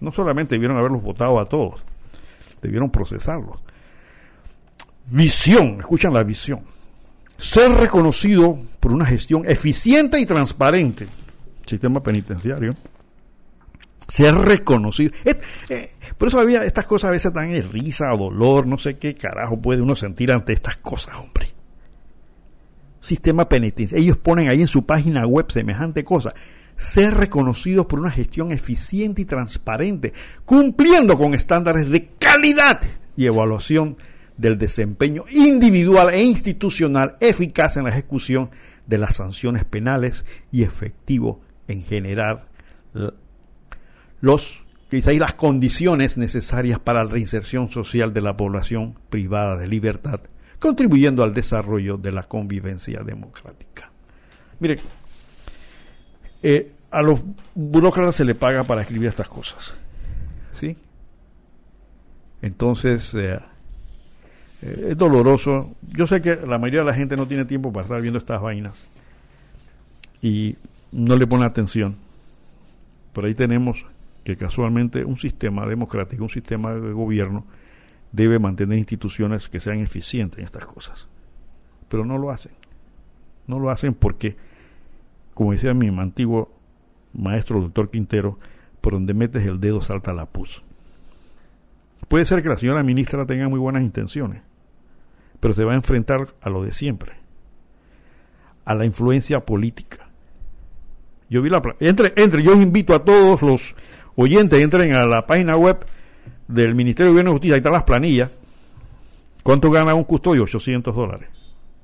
No 0.00 0.12
solamente 0.12 0.54
debieron 0.54 0.76
haberlos 0.76 1.02
votado 1.02 1.40
a 1.40 1.46
todos, 1.46 1.80
debieron 2.60 2.90
procesarlos. 2.90 3.58
Visión, 5.06 5.78
escuchan 5.80 6.12
la 6.12 6.22
visión. 6.22 6.60
Ser 7.38 7.70
reconocido 7.72 8.58
por 8.80 8.92
una 8.92 9.06
gestión 9.06 9.48
eficiente 9.48 10.18
y 10.18 10.26
transparente. 10.26 11.06
sistema 11.64 12.02
penitenciario, 12.02 12.74
ser 14.08 14.34
reconocido. 14.34 15.12
Eh, 15.68 15.92
por 16.18 16.28
eso 16.28 16.40
había 16.40 16.64
estas 16.64 16.86
cosas 16.86 17.08
a 17.08 17.12
veces 17.12 17.32
dan 17.32 17.52
risa, 17.70 18.08
dolor, 18.08 18.66
no 18.66 18.78
sé 18.78 18.96
qué 18.96 19.14
carajo 19.14 19.60
puede 19.60 19.82
uno 19.82 19.94
sentir 19.94 20.32
ante 20.32 20.52
estas 20.52 20.76
cosas, 20.78 21.16
hombre. 21.16 21.48
Sistema 23.00 23.48
penitenciario. 23.48 24.02
Ellos 24.02 24.18
ponen 24.18 24.48
ahí 24.48 24.62
en 24.62 24.68
su 24.68 24.86
página 24.86 25.26
web 25.26 25.50
semejante 25.50 26.04
cosa. 26.04 26.34
Ser 26.76 27.14
reconocidos 27.14 27.86
por 27.86 28.00
una 28.00 28.10
gestión 28.10 28.50
eficiente 28.50 29.22
y 29.22 29.24
transparente, 29.24 30.12
cumpliendo 30.44 31.16
con 31.16 31.34
estándares 31.34 31.88
de 31.88 32.08
calidad 32.18 32.80
y 33.16 33.26
evaluación 33.26 33.96
del 34.36 34.58
desempeño 34.58 35.24
individual 35.30 36.10
e 36.10 36.22
institucional 36.22 37.16
eficaz 37.20 37.76
en 37.76 37.84
la 37.84 37.90
ejecución 37.90 38.50
de 38.86 38.98
las 38.98 39.16
sanciones 39.16 39.64
penales 39.64 40.24
y 40.52 40.62
efectivo 40.62 41.40
en 41.68 41.82
generar 41.82 42.48
los 44.20 44.65
dice 44.96 45.10
ahí 45.10 45.18
las 45.18 45.34
condiciones 45.34 46.18
necesarias 46.18 46.78
para 46.78 47.04
la 47.04 47.10
reinserción 47.10 47.70
social 47.70 48.12
de 48.12 48.20
la 48.20 48.36
población 48.36 48.98
privada 49.10 49.56
de 49.56 49.68
libertad, 49.68 50.20
contribuyendo 50.58 51.22
al 51.22 51.34
desarrollo 51.34 51.96
de 51.96 52.12
la 52.12 52.24
convivencia 52.24 53.02
democrática. 53.02 53.90
Mire, 54.58 54.78
eh, 56.42 56.72
a 56.90 57.02
los 57.02 57.20
burócratas 57.54 58.16
se 58.16 58.24
le 58.24 58.34
paga 58.34 58.64
para 58.64 58.82
escribir 58.82 59.08
estas 59.08 59.28
cosas, 59.28 59.74
¿sí? 60.52 60.76
Entonces, 62.42 63.14
eh, 63.14 63.38
eh, 64.62 64.88
es 64.90 64.96
doloroso. 64.96 65.74
Yo 65.88 66.06
sé 66.06 66.20
que 66.22 66.36
la 66.36 66.58
mayoría 66.58 66.80
de 66.80 66.86
la 66.86 66.94
gente 66.94 67.16
no 67.16 67.26
tiene 67.26 67.44
tiempo 67.44 67.72
para 67.72 67.84
estar 67.84 68.00
viendo 68.00 68.18
estas 68.18 68.40
vainas 68.40 68.82
y 70.22 70.56
no 70.92 71.16
le 71.16 71.26
pone 71.26 71.44
atención. 71.44 71.96
Por 73.12 73.24
ahí 73.24 73.34
tenemos 73.34 73.84
que 74.26 74.36
casualmente 74.36 75.04
un 75.04 75.16
sistema 75.16 75.64
democrático, 75.66 76.24
un 76.24 76.28
sistema 76.28 76.74
de 76.74 76.92
gobierno, 76.92 77.46
debe 78.10 78.40
mantener 78.40 78.76
instituciones 78.76 79.48
que 79.48 79.60
sean 79.60 79.78
eficientes 79.78 80.40
en 80.40 80.44
estas 80.46 80.66
cosas. 80.66 81.06
Pero 81.88 82.04
no 82.04 82.18
lo 82.18 82.30
hacen. 82.30 82.50
No 83.46 83.60
lo 83.60 83.70
hacen 83.70 83.94
porque, 83.94 84.36
como 85.32 85.52
decía 85.52 85.74
mi 85.74 85.86
antiguo 85.96 86.50
maestro, 87.12 87.60
doctor 87.60 87.88
Quintero, 87.88 88.36
por 88.80 88.94
donde 88.94 89.14
metes 89.14 89.46
el 89.46 89.60
dedo 89.60 89.80
salta 89.80 90.12
la 90.12 90.26
pus. 90.26 90.64
Puede 92.08 92.24
ser 92.24 92.42
que 92.42 92.48
la 92.48 92.58
señora 92.58 92.82
ministra 92.82 93.26
tenga 93.26 93.48
muy 93.48 93.60
buenas 93.60 93.82
intenciones, 93.82 94.42
pero 95.38 95.54
se 95.54 95.62
va 95.62 95.72
a 95.72 95.76
enfrentar 95.76 96.34
a 96.40 96.50
lo 96.50 96.64
de 96.64 96.72
siempre, 96.72 97.12
a 98.64 98.74
la 98.74 98.84
influencia 98.84 99.46
política. 99.46 100.08
Yo 101.28 101.42
vi 101.42 101.48
la 101.48 101.62
entre, 101.78 102.12
entre, 102.16 102.42
yo 102.42 102.60
invito 102.60 102.92
a 102.92 103.04
todos 103.04 103.42
los 103.42 103.76
oyentes, 104.16 104.60
entren 104.60 104.92
a 104.92 105.06
la 105.06 105.26
página 105.26 105.56
web 105.56 105.86
del 106.48 106.74
Ministerio 106.74 107.06
de 107.06 107.12
Gobierno 107.12 107.30
y 107.30 107.34
Justicia, 107.34 107.54
ahí 107.54 107.58
están 107.58 107.72
las 107.72 107.84
planillas. 107.84 108.30
¿Cuánto 109.42 109.70
gana 109.70 109.94
un 109.94 110.04
custodio? 110.04 110.42
800 110.42 110.94
dólares. 110.94 111.28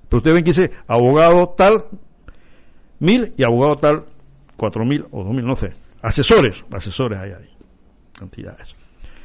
Pero 0.08 0.18
ustedes 0.18 0.34
ven 0.34 0.44
que 0.44 0.50
dice 0.50 0.72
abogado 0.86 1.50
tal, 1.50 1.84
mil 2.98 3.32
y 3.36 3.44
abogado 3.44 3.78
tal, 3.78 4.04
cuatro 4.56 4.84
mil 4.84 5.06
o 5.10 5.24
dos 5.24 5.32
mil, 5.32 5.46
no 5.46 5.56
sé. 5.56 5.72
Asesores, 6.02 6.64
asesores 6.70 7.18
hay 7.18 7.30
ahí. 7.30 7.48
Cantidades. 8.18 8.74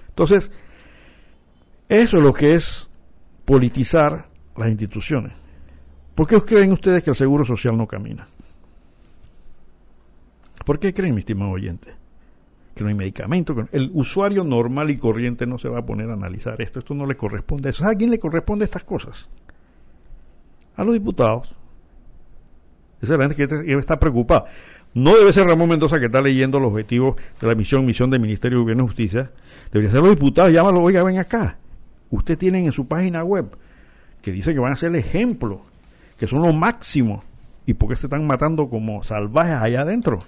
Entonces, 0.10 0.52
eso 1.90 2.18
es 2.18 2.24
lo 2.24 2.34
que 2.34 2.54
es 2.54 2.88
politizar 3.44 4.28
las 4.56 4.70
instituciones. 4.70 5.34
¿Por 6.16 6.28
qué 6.28 6.40
creen 6.42 6.72
ustedes 6.72 7.04
que 7.04 7.10
el 7.10 7.16
Seguro 7.16 7.44
Social 7.44 7.78
no 7.78 7.88
camina? 7.88 8.28
¿Por 10.66 10.80
qué 10.80 10.94
creen, 10.94 11.16
mi 11.16 11.20
estimado 11.20 11.52
oyente? 11.52 11.97
Que 12.78 12.84
no 12.84 12.90
hay 12.90 12.96
medicamento. 12.96 13.56
El 13.72 13.90
usuario 13.96 14.44
normal 14.44 14.92
y 14.92 14.98
corriente 14.98 15.48
no 15.48 15.58
se 15.58 15.68
va 15.68 15.80
a 15.80 15.86
poner 15.86 16.12
a 16.12 16.14
analizar 16.14 16.62
esto. 16.62 16.78
Esto 16.78 16.94
no 16.94 17.08
le 17.08 17.18
corresponde 17.18 17.70
a 17.70 17.72
eso. 17.72 17.88
¿A 17.88 17.96
quién 17.96 18.12
le 18.12 18.20
corresponde 18.20 18.66
estas 18.66 18.84
cosas? 18.84 19.28
A 20.76 20.84
los 20.84 20.94
diputados. 20.94 21.56
Esa 23.02 23.14
es 23.14 23.20
la 23.20 23.30
gente 23.30 23.66
que 23.66 23.74
está 23.74 24.00
preocupada. 24.00 24.46
No 24.94 25.18
debe 25.18 25.34
ser 25.34 25.48
Ramón 25.48 25.70
Mendoza 25.70 26.00
que 26.00 26.06
está 26.06 26.22
leyendo 26.22 26.60
los 26.60 26.72
objetivos 26.72 27.16
de 27.42 27.48
la 27.48 27.56
misión, 27.56 27.84
misión 27.84 28.12
del 28.12 28.20
Ministerio 28.20 28.60
de 28.60 28.62
Gobierno 28.62 28.84
y 28.84 28.88
Justicia. 28.90 29.32
Debería 29.72 29.92
ser 29.92 30.02
los 30.02 30.12
diputados. 30.12 30.52
Llámalo, 30.52 30.84
oiga, 30.84 31.02
ven 31.02 31.18
acá. 31.18 31.58
Usted 32.12 32.38
tienen 32.38 32.66
en 32.66 32.74
su 32.74 32.88
página 32.88 33.24
web 33.24 33.58
que 34.22 34.32
dice 34.32 34.54
que 34.54 34.60
van 34.60 34.74
a 34.74 34.78
ser 34.78 34.90
el 34.90 34.98
ejemplo, 34.98 35.62
que 36.16 36.28
son 36.28 36.44
lo 36.44 36.54
máximo. 36.54 37.24
¿Y 37.66 37.74
por 37.74 37.90
qué 37.90 37.96
se 37.96 38.06
están 38.06 38.28
matando 38.28 38.70
como 38.70 39.04
salvajes 39.04 39.56
allá 39.56 39.82
adentro? 39.82 40.24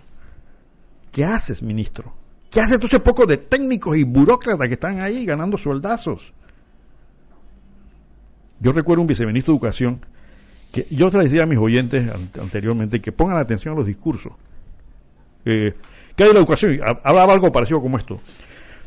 ¿Qué 1.11 1.25
haces, 1.25 1.61
ministro? 1.61 2.18
¿Qué 2.49 2.59
hace 2.61 2.75
entonces 2.75 2.99
poco 3.01 3.25
de 3.25 3.37
técnicos 3.37 3.95
y 3.97 4.03
burócratas 4.03 4.67
que 4.67 4.73
están 4.73 5.01
ahí 5.01 5.25
ganando 5.25 5.57
sueldazos? 5.57 6.33
Yo 8.59 8.71
recuerdo 8.71 9.01
un 9.01 9.07
viceministro 9.07 9.53
de 9.53 9.57
Educación 9.57 10.05
que 10.71 10.85
yo 10.91 11.09
te 11.09 11.17
decía 11.19 11.43
a 11.43 11.45
mis 11.45 11.57
oyentes 11.57 12.09
an- 12.09 12.29
anteriormente 12.41 13.01
que 13.01 13.11
pongan 13.11 13.37
atención 13.37 13.73
a 13.73 13.77
los 13.77 13.85
discursos. 13.85 14.33
Eh, 15.45 15.73
¿Qué 16.15 16.23
hay 16.23 16.29
de 16.29 16.33
la 16.33 16.39
educación? 16.41 16.79
Hablaba 17.03 17.33
algo 17.33 17.51
parecido 17.51 17.81
como 17.81 17.97
esto. 17.97 18.19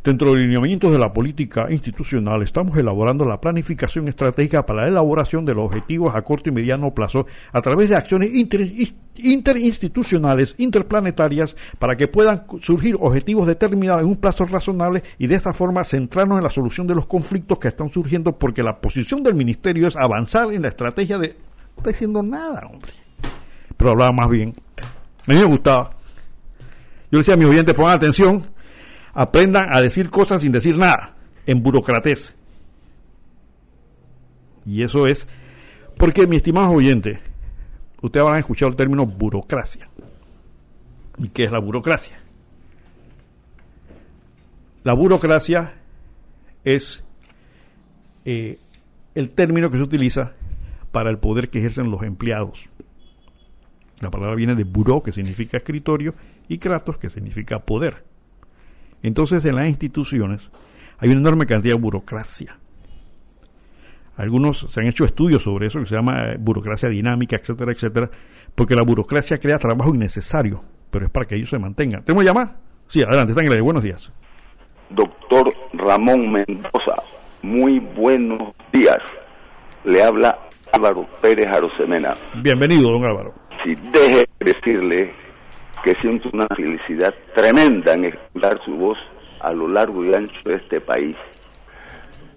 Dentro 0.05 0.33
de 0.33 0.39
los 0.39 0.47
lineamientos 0.47 0.91
de 0.91 0.99
la 0.99 1.13
política 1.13 1.71
institucional, 1.71 2.43
estamos 2.43 2.77
elaborando 2.77 3.25
la 3.25 3.41
planificación 3.41 4.09
estratégica 4.09 4.67
para 4.67 4.83
la 4.83 4.89
elaboración 4.89 5.45
de 5.45 5.55
los 5.55 5.67
objetivos 5.67 6.17
a 6.17 6.23
corto 6.23 6.49
y 6.49 6.53
mediano 6.53 6.93
plazo 6.93 7.27
a 7.53 7.63
través 7.63 7.89
de 7.89 7.95
acciones 7.95 8.35
inter- 8.35 8.69
interinstitucionales, 9.17 10.57
interplanetarias, 10.59 11.55
para 11.79 11.97
que 11.97 12.09
puedan 12.09 12.47
surgir 12.61 12.97
objetivos 12.99 13.47
determinados 13.47 14.03
en 14.03 14.09
un 14.09 14.17
plazo 14.17 14.45
razonable 14.45 15.05
y 15.19 15.29
de 15.29 15.37
esta 15.37 15.53
forma 15.53 15.85
centrarnos 15.85 16.39
en 16.39 16.45
la 16.45 16.51
solución 16.51 16.89
de 16.89 16.97
los 16.97 17.07
conflictos 17.07 17.59
que 17.59 17.69
están 17.69 17.89
surgiendo, 17.89 18.37
porque 18.37 18.65
la 18.65 18.81
posición 18.81 19.23
del 19.23 19.37
ministerio 19.37 19.87
es 19.87 19.95
avanzar 19.97 20.53
en 20.53 20.63
la 20.63 20.69
estrategia 20.69 21.17
de. 21.17 21.29
No 21.29 21.79
está 21.79 21.91
diciendo 21.91 22.25
nada, 22.25 22.67
hombre. 22.67 22.91
Pero 23.77 23.93
hablaba 23.93 24.11
más 24.11 24.29
bien. 24.29 24.53
A 25.29 25.33
mí 25.33 25.39
me 25.39 25.45
gustaba. 25.45 25.91
Yo 27.13 27.19
le 27.19 27.19
decía 27.19 27.35
a 27.35 27.37
mis 27.37 27.47
oyentes, 27.47 27.75
pongan 27.75 27.93
atención, 27.97 28.43
aprendan 29.13 29.75
a 29.75 29.81
decir 29.81 30.11
cosas 30.11 30.43
sin 30.43 30.53
decir 30.53 30.77
nada, 30.77 31.17
en 31.47 31.63
burocratez. 31.63 32.37
Y 34.65 34.83
eso 34.83 35.07
es, 35.07 35.27
porque 35.97 36.27
mi 36.27 36.37
estimado 36.37 36.71
oyente, 36.71 37.21
ustedes 38.01 38.23
habrán 38.23 38.41
escuchado 38.41 38.71
el 38.71 38.77
término 38.77 39.07
burocracia. 39.07 39.89
¿Y 41.19 41.29
qué 41.29 41.45
es 41.45 41.53
la 41.53 41.59
burocracia? 41.59 42.19
La 44.85 44.95
burocracia 44.95 45.75
es 46.65 47.05
eh, 48.25 48.59
el 49.15 49.31
término 49.31 49.71
que 49.71 49.77
se 49.77 49.83
utiliza 49.83 50.33
para 50.91 51.11
el 51.11 51.19
poder 51.19 51.51
que 51.51 51.59
ejercen 51.59 51.91
los 51.91 52.03
empleados. 52.03 52.71
La 54.01 54.11
palabra 54.11 54.35
viene 54.35 54.55
de 54.55 54.65
buró, 54.65 55.03
que 55.03 55.13
significa 55.13 55.57
escritorio, 55.57 56.15
y 56.49 56.59
kratos, 56.59 56.99
que 56.99 57.11
significa 57.11 57.61
poder. 57.61 58.05
Entonces, 59.03 59.45
en 59.45 59.57
las 59.57 59.69
instituciones 59.69 60.41
hay 60.99 61.11
una 61.11 61.21
enorme 61.21 61.47
cantidad 61.47 61.75
de 61.75 61.81
burocracia. 61.81 62.59
Algunos 64.17 64.67
se 64.71 64.81
han 64.81 64.87
hecho 64.87 65.05
estudios 65.05 65.43
sobre 65.43 65.67
eso, 65.67 65.81
que 65.81 65.87
se 65.87 65.95
llama 65.95 66.31
eh, 66.31 66.37
burocracia 66.39 66.89
dinámica, 66.89 67.37
etcétera, 67.37 67.73
etcétera, 67.73 68.11
porque 68.55 68.77
la 68.77 68.83
burocracia 68.83 69.39
crea 69.39 69.59
trabajo 69.59 69.95
innecesario, 69.95 70.63
pero 70.91 71.07
es 71.07 71.11
para 71.11 71.27
que 71.27 71.35
ellos 71.35 71.49
se 71.49 71.59
mantengan. 71.59 72.05
¿Tenemos 72.05 72.25
llamar? 72.25 72.57
Sí, 72.87 73.03
adelante, 73.03 73.33
están 73.33 73.47
en. 73.47 73.65
Buenos 73.65 73.83
días. 73.83 74.13
Doctor 74.91 75.53
Ramón 75.73 76.31
Mendoza, 76.31 77.03
muy 77.43 77.79
buenos 77.79 78.55
días. 78.73 78.99
Le 79.85 80.03
habla 80.03 80.39
Álvaro 80.73 81.07
Pérez 81.23 81.49
Arosemena. 81.49 82.15
Bienvenido, 82.35 82.91
don 82.91 83.05
Álvaro. 83.05 83.35
Si 83.65 83.75
deje 83.75 84.29
de 84.39 84.53
decirle 84.53 85.15
que 85.83 85.95
siento 85.97 86.31
una 86.33 86.47
felicidad 86.49 87.15
tremenda 87.35 87.95
en 87.95 88.07
escuchar 88.07 88.61
su 88.65 88.75
voz 88.77 88.99
a 89.41 89.53
lo 89.53 89.69
largo 89.69 90.05
y 90.05 90.15
ancho 90.15 90.41
de 90.45 90.57
este 90.57 90.81
país. 90.81 91.17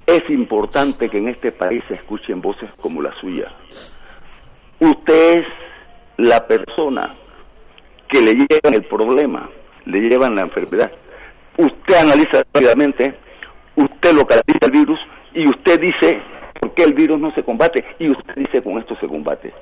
Es 0.08 0.28
importante 0.30 1.10
que 1.10 1.18
en 1.18 1.30
este 1.30 1.52
país 1.52 1.84
se 1.88 1.96
escuchen 1.96 2.42
voces 2.42 2.70
como 2.82 3.02
la 3.02 3.14
suya. 3.16 3.52
Usted 4.80 5.40
es 5.40 5.48
la 6.18 6.46
persona 6.48 7.16
que 8.08 8.22
le 8.22 8.34
llevan 8.34 8.74
el 8.74 8.84
problema, 8.84 9.50
le 9.86 10.00
llevan 10.00 10.36
la 10.36 10.42
enfermedad. 10.42 10.92
Usted 11.58 11.96
analiza 11.96 12.44
rápidamente, 12.54 13.16
usted 13.76 14.14
localiza 14.14 14.66
el 14.66 14.72
virus 14.72 15.00
y 15.34 15.48
usted 15.48 15.80
dice 15.80 16.22
por 16.60 16.74
qué 16.74 16.84
el 16.84 16.94
virus 16.94 17.20
no 17.20 17.32
se 17.34 17.44
combate 17.44 17.84
y 18.00 18.10
usted 18.10 18.36
dice 18.36 18.62
con 18.62 18.78
esto 18.78 18.96
se 19.00 19.08
combate. 19.08 19.54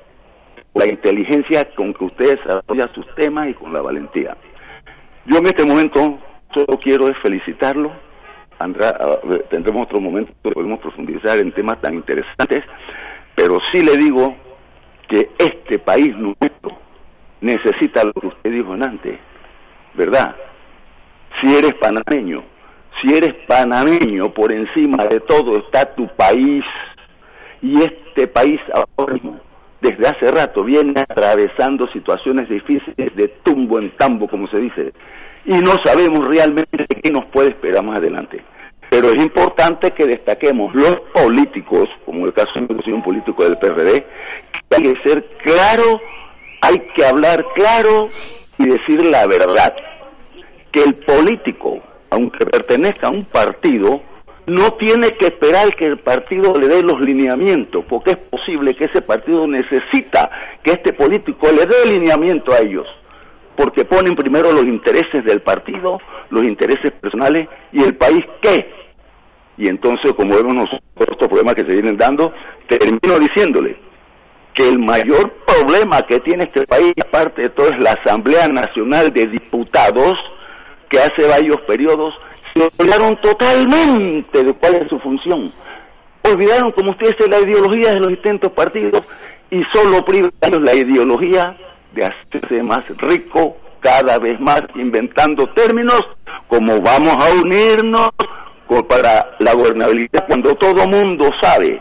La 0.74 0.86
inteligencia 0.86 1.68
con 1.74 1.94
que 1.94 2.04
usted 2.04 2.38
desarrolla 2.38 2.90
sus 2.94 3.06
temas 3.14 3.48
y 3.48 3.54
con 3.54 3.72
la 3.72 3.80
valentía. 3.80 4.36
Yo 5.26 5.38
en 5.38 5.46
este 5.46 5.64
momento 5.64 6.18
solo 6.52 6.78
quiero 6.82 7.12
felicitarlo. 7.22 7.92
Andrá, 8.58 8.96
ah, 9.00 9.18
tendremos 9.50 9.82
otro 9.82 10.00
momento 10.00 10.32
donde 10.42 10.54
podemos 10.54 10.80
profundizar 10.80 11.38
en 11.38 11.52
temas 11.52 11.80
tan 11.80 11.94
interesantes, 11.94 12.64
pero 13.34 13.58
sí 13.72 13.82
le 13.82 13.96
digo 13.96 14.36
que 15.08 15.30
este 15.38 15.78
país 15.78 16.16
nuestro 16.16 16.78
necesita 17.40 18.04
lo 18.04 18.12
que 18.12 18.26
usted 18.28 18.50
dijo 18.50 18.72
antes, 18.72 19.18
¿verdad? 19.94 20.34
Si 21.40 21.54
eres 21.54 21.74
panameño, 21.74 22.42
si 23.00 23.14
eres 23.14 23.34
panameño, 23.46 24.32
por 24.32 24.52
encima 24.52 25.04
de 25.04 25.20
todo 25.20 25.58
está 25.58 25.94
tu 25.94 26.08
país. 26.16 26.64
Y 27.60 27.82
este 27.82 28.26
país 28.28 28.60
ahora 28.96 29.14
mismo, 29.14 29.40
desde 29.84 30.08
hace 30.08 30.30
rato, 30.30 30.64
viene 30.64 30.98
atravesando 30.98 31.86
situaciones 31.88 32.48
difíciles 32.48 33.14
de 33.14 33.28
tumbo 33.42 33.78
en 33.78 33.90
tambo, 33.98 34.26
como 34.26 34.46
se 34.46 34.56
dice. 34.56 34.92
Y 35.44 35.58
no 35.58 35.72
sabemos 35.84 36.26
realmente 36.26 36.86
qué 37.02 37.10
nos 37.10 37.26
puede 37.26 37.50
esperar 37.50 37.84
más 37.84 37.98
adelante. 37.98 38.42
Pero 38.88 39.10
es 39.10 39.22
importante 39.22 39.90
que 39.90 40.06
destaquemos 40.06 40.74
los 40.74 40.96
políticos, 41.12 41.88
como 42.06 42.24
el 42.24 42.32
caso 42.32 42.52
de 42.58 42.92
un 42.92 43.02
político 43.02 43.44
del 43.44 43.58
PRD, 43.58 44.06
que 44.70 44.76
hay 44.76 44.82
que 44.82 45.02
ser 45.02 45.24
claro, 45.44 46.00
hay 46.62 46.78
que 46.96 47.04
hablar 47.04 47.44
claro 47.54 48.08
y 48.58 48.66
decir 48.66 49.04
la 49.04 49.26
verdad. 49.26 49.74
Que 50.72 50.82
el 50.82 50.94
político, 50.94 51.80
aunque 52.08 52.46
pertenezca 52.46 53.08
a 53.08 53.10
un 53.10 53.24
partido, 53.26 54.00
no 54.46 54.74
tiene 54.74 55.12
que 55.16 55.26
esperar 55.26 55.74
que 55.74 55.86
el 55.86 55.98
partido 55.98 56.58
le 56.58 56.68
dé 56.68 56.82
los 56.82 57.00
lineamientos, 57.00 57.84
porque 57.88 58.12
es 58.12 58.16
posible 58.16 58.74
que 58.74 58.84
ese 58.84 59.00
partido 59.00 59.46
necesita 59.46 60.30
que 60.62 60.72
este 60.72 60.92
político 60.92 61.48
le 61.50 61.66
dé 61.66 61.86
lineamiento 61.86 62.52
a 62.52 62.58
ellos, 62.58 62.86
porque 63.56 63.84
ponen 63.84 64.14
primero 64.14 64.52
los 64.52 64.66
intereses 64.66 65.24
del 65.24 65.40
partido, 65.40 65.98
los 66.30 66.44
intereses 66.44 66.92
personales 66.92 67.48
y 67.72 67.82
el 67.82 67.96
país 67.96 68.22
qué. 68.42 68.70
Y 69.56 69.68
entonces, 69.68 70.12
como 70.14 70.34
vemos 70.34 70.54
nosotros 70.54 70.82
estos 71.10 71.28
problemas 71.28 71.54
que 71.54 71.62
se 71.62 71.72
vienen 71.72 71.96
dando, 71.96 72.32
termino 72.68 73.18
diciéndole 73.18 73.76
que 74.52 74.68
el 74.68 74.78
mayor 74.78 75.32
problema 75.46 76.02
que 76.02 76.20
tiene 76.20 76.44
este 76.44 76.66
país, 76.66 76.92
aparte 77.00 77.42
de 77.42 77.50
todo, 77.50 77.68
es 77.68 77.82
la 77.82 77.92
Asamblea 77.92 78.48
Nacional 78.48 79.12
de 79.12 79.26
Diputados, 79.26 80.18
que 80.88 81.00
hace 81.00 81.26
varios 81.26 81.60
periodos 81.62 82.14
se 82.54 82.70
olvidaron 82.78 83.20
totalmente 83.20 84.44
de 84.44 84.52
cuál 84.54 84.76
es 84.76 84.88
su 84.88 84.98
función. 85.00 85.52
Olvidaron, 86.22 86.72
como 86.72 86.92
usted 86.92 87.08
dice, 87.08 87.28
la 87.28 87.40
ideología 87.40 87.90
de 87.90 88.00
los 88.00 88.08
distintos 88.08 88.52
partidos 88.52 89.02
y 89.50 89.62
solo 89.72 90.04
privan 90.04 90.64
la 90.64 90.74
ideología 90.74 91.56
de 91.92 92.06
hacerse 92.06 92.62
más 92.62 92.84
rico 92.98 93.56
cada 93.80 94.18
vez 94.18 94.40
más, 94.40 94.62
inventando 94.76 95.46
términos 95.50 96.02
como 96.48 96.80
vamos 96.80 97.14
a 97.22 97.32
unirnos 97.34 98.10
para 98.88 99.36
la 99.38 99.52
gobernabilidad, 99.54 100.26
cuando 100.26 100.54
todo 100.54 100.88
mundo 100.88 101.30
sabe 101.40 101.80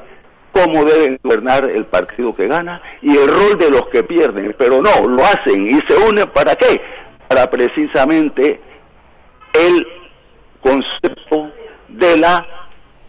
cómo 0.51 0.83
debe 0.83 1.17
gobernar 1.23 1.69
el 1.69 1.85
partido 1.85 2.35
que 2.35 2.47
gana 2.47 2.81
y 3.01 3.15
el 3.17 3.27
rol 3.27 3.57
de 3.57 3.71
los 3.71 3.87
que 3.87 4.03
pierden, 4.03 4.55
pero 4.57 4.81
no, 4.81 5.07
lo 5.07 5.23
hacen 5.23 5.65
y 5.65 5.79
se 5.87 5.95
unen 5.95 6.29
para 6.33 6.55
qué? 6.55 6.79
Para 7.27 7.49
precisamente 7.49 8.59
el 9.53 9.87
concepto 10.63 11.51
de 11.89 12.17
la 12.17 12.45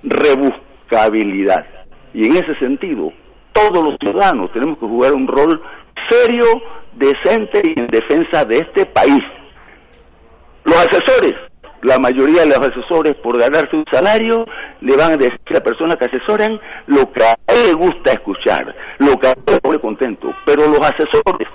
rebuscabilidad. 0.03 1.65
Y 2.13 2.27
en 2.27 2.37
ese 2.37 2.55
sentido, 2.59 3.13
todos 3.53 3.85
los 3.85 3.97
ciudadanos 4.01 4.53
tenemos 4.53 4.79
que 4.79 4.87
jugar 4.87 5.15
un 5.15 5.27
rol 5.27 5.63
serio, 6.09 6.47
decente 6.93 7.63
y 7.65 7.81
en 7.81 7.87
defensa 7.87 8.45
de 8.45 8.59
este 8.59 8.87
país. 8.87 9.23
Los 10.65 10.77
asesores, 10.77 11.35
la 11.83 11.99
mayoría 11.99 12.41
de 12.41 12.49
los 12.49 12.59
asesores 12.59 13.15
por 13.17 13.39
ganarse 13.39 13.77
un 13.77 13.85
salario 13.91 14.47
le 14.81 14.97
van 14.97 15.13
a 15.13 15.17
decir 15.17 15.39
a 15.51 15.55
la 15.55 15.61
persona 15.61 15.97
que 15.97 16.07
asesoran 16.07 16.61
lo 16.87 17.11
que 17.13 17.25
a 17.25 17.37
él 17.49 17.67
le 17.67 17.73
gusta 17.75 18.13
escuchar, 18.13 18.75
lo 18.99 19.19
que 19.19 19.29
a 19.29 19.31
él 19.33 19.43
le 19.47 19.61
pone 19.61 19.79
contento. 19.79 20.35
Pero 20.47 20.67
los 20.67 20.81
asesores, 20.81 21.49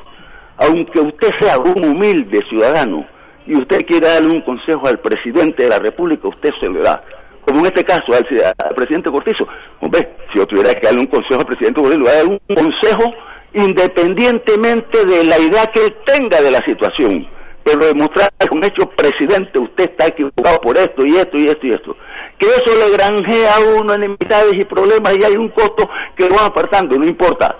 aunque 0.57 0.99
usted 0.99 1.29
sea 1.39 1.57
un 1.57 1.83
humilde 1.83 2.43
ciudadano, 2.49 3.05
y 3.49 3.55
usted 3.57 3.83
quiere 3.87 4.07
darle 4.07 4.29
un 4.29 4.41
consejo 4.41 4.87
al 4.87 4.99
presidente 4.99 5.63
de 5.63 5.69
la 5.69 5.79
República, 5.79 6.27
usted 6.27 6.51
se 6.59 6.67
lo 6.67 6.83
da. 6.83 7.03
Como 7.43 7.61
en 7.61 7.65
este 7.65 7.83
caso, 7.83 8.13
al, 8.13 8.25
al 8.63 8.75
presidente 8.75 9.09
Cortizo. 9.09 9.47
Hombre, 9.79 10.17
si 10.31 10.37
yo 10.37 10.45
tuviera 10.45 10.71
que 10.75 10.85
darle 10.85 10.99
un 10.99 11.07
consejo 11.07 11.39
al 11.39 11.47
presidente 11.47 11.81
Cortizo, 11.81 11.97
le 11.97 12.03
voy 12.03 12.13
a 12.13 12.17
dar 12.17 12.27
un 12.27 12.39
consejo 12.55 13.11
independientemente 13.53 15.03
de 15.03 15.23
la 15.23 15.39
idea 15.39 15.65
que 15.73 15.85
él 15.85 15.95
tenga 16.05 16.39
de 16.41 16.51
la 16.51 16.59
situación. 16.59 17.27
Pero 17.63 17.87
demostrar 17.87 18.29
con 18.47 18.63
hecho, 18.63 18.87
presidente, 18.91 19.57
usted 19.57 19.89
está 19.89 20.07
equivocado 20.07 20.61
por 20.61 20.77
esto 20.77 21.03
y 21.03 21.17
esto 21.17 21.37
y 21.37 21.47
esto 21.47 21.65
y 21.65 21.71
esto. 21.71 21.97
Que 22.37 22.45
eso 22.45 22.71
le 22.77 22.95
granjea 22.95 23.55
a 23.55 23.79
uno 23.79 23.95
enemistades 23.95 24.53
y 24.53 24.65
problemas 24.65 25.17
y 25.17 25.23
hay 25.23 25.35
un 25.35 25.49
costo 25.49 25.89
que 26.15 26.29
lo 26.29 26.35
van 26.35 26.45
apartando, 26.45 26.99
no 26.99 27.05
importa 27.05 27.57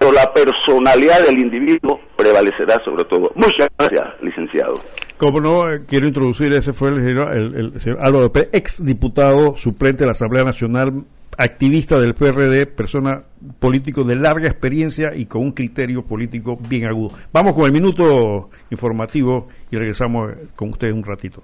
pero 0.00 0.12
la 0.12 0.32
personalidad 0.32 1.26
del 1.26 1.38
individuo 1.38 2.00
prevalecerá 2.16 2.82
sobre 2.82 3.04
todo. 3.04 3.30
Muchas 3.34 3.68
gracias, 3.78 4.06
licenciado. 4.22 4.80
Como 5.18 5.42
no, 5.42 5.70
eh, 5.70 5.82
quiero 5.86 6.06
introducir, 6.06 6.50
ese 6.54 6.72
fue 6.72 6.88
el, 6.88 7.06
el, 7.06 7.54
el 7.54 7.80
señor 7.80 7.98
Álvaro 8.00 8.32
Pérez, 8.32 8.48
ex 8.54 8.82
diputado 8.82 9.58
suplente 9.58 10.00
de 10.00 10.06
la 10.06 10.12
Asamblea 10.12 10.42
Nacional, 10.42 11.04
activista 11.36 12.00
del 12.00 12.14
PRD, 12.14 12.64
persona 12.64 13.24
político 13.58 14.02
de 14.04 14.16
larga 14.16 14.48
experiencia 14.48 15.14
y 15.14 15.26
con 15.26 15.42
un 15.42 15.52
criterio 15.52 16.02
político 16.02 16.58
bien 16.58 16.86
agudo. 16.86 17.14
Vamos 17.30 17.54
con 17.54 17.66
el 17.66 17.72
minuto 17.72 18.48
informativo 18.70 19.48
y 19.70 19.76
regresamos 19.76 20.32
con 20.56 20.70
ustedes 20.70 20.94
un 20.94 21.04
ratito. 21.04 21.42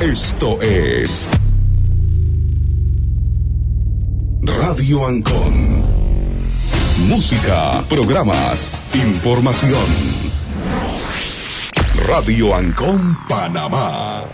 Esto 0.00 0.58
es 0.62 1.28
Radio 4.42 5.06
Ancon. 5.06 6.07
Música, 7.06 7.82
programas, 7.88 8.82
información. 8.92 9.86
Radio 12.08 12.54
Ancon 12.54 13.16
Panamá. 13.28 14.24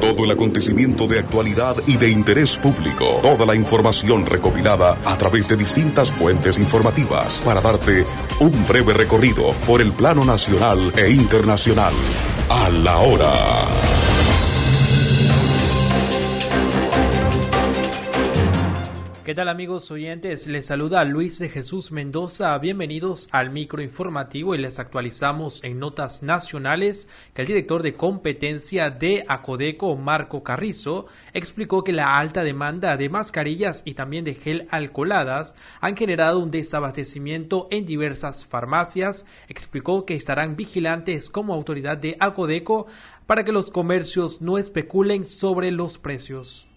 Todo 0.00 0.24
el 0.24 0.30
acontecimiento 0.30 1.06
de 1.06 1.18
actualidad 1.18 1.76
y 1.86 1.98
de 1.98 2.10
interés 2.10 2.56
público. 2.56 3.20
Toda 3.20 3.44
la 3.44 3.54
información 3.54 4.24
recopilada 4.24 4.96
a 5.04 5.18
través 5.18 5.46
de 5.46 5.56
distintas 5.56 6.10
fuentes 6.10 6.58
informativas 6.58 7.42
para 7.44 7.60
darte 7.60 8.06
un 8.40 8.66
breve 8.66 8.94
recorrido 8.94 9.50
por 9.66 9.82
el 9.82 9.92
plano 9.92 10.24
nacional 10.24 10.92
e 10.96 11.10
internacional. 11.10 11.92
A 12.48 12.70
la 12.70 12.96
hora. 12.98 14.15
¿Qué 19.26 19.34
tal 19.34 19.48
amigos 19.48 19.90
oyentes? 19.90 20.46
Les 20.46 20.66
saluda 20.66 21.02
Luis 21.02 21.40
de 21.40 21.48
Jesús 21.48 21.90
Mendoza. 21.90 22.56
Bienvenidos 22.58 23.28
al 23.32 23.50
micro 23.50 23.82
informativo 23.82 24.54
y 24.54 24.58
les 24.58 24.78
actualizamos 24.78 25.64
en 25.64 25.80
notas 25.80 26.22
nacionales 26.22 27.08
que 27.34 27.42
el 27.42 27.48
director 27.48 27.82
de 27.82 27.94
competencia 27.94 28.88
de 28.88 29.24
Acodeco, 29.26 29.96
Marco 29.96 30.44
Carrizo, 30.44 31.06
explicó 31.34 31.82
que 31.82 31.92
la 31.92 32.20
alta 32.20 32.44
demanda 32.44 32.96
de 32.96 33.08
mascarillas 33.08 33.82
y 33.84 33.94
también 33.94 34.24
de 34.24 34.36
gel 34.36 34.68
alcoholadas 34.70 35.56
han 35.80 35.96
generado 35.96 36.38
un 36.38 36.52
desabastecimiento 36.52 37.66
en 37.72 37.84
diversas 37.84 38.46
farmacias. 38.46 39.26
Explicó 39.48 40.06
que 40.06 40.14
estarán 40.14 40.54
vigilantes 40.54 41.30
como 41.30 41.52
autoridad 41.52 41.98
de 41.98 42.16
Acodeco 42.20 42.86
para 43.26 43.44
que 43.44 43.50
los 43.50 43.72
comercios 43.72 44.40
no 44.40 44.56
especulen 44.56 45.24
sobre 45.24 45.72
los 45.72 45.98
precios. 45.98 46.68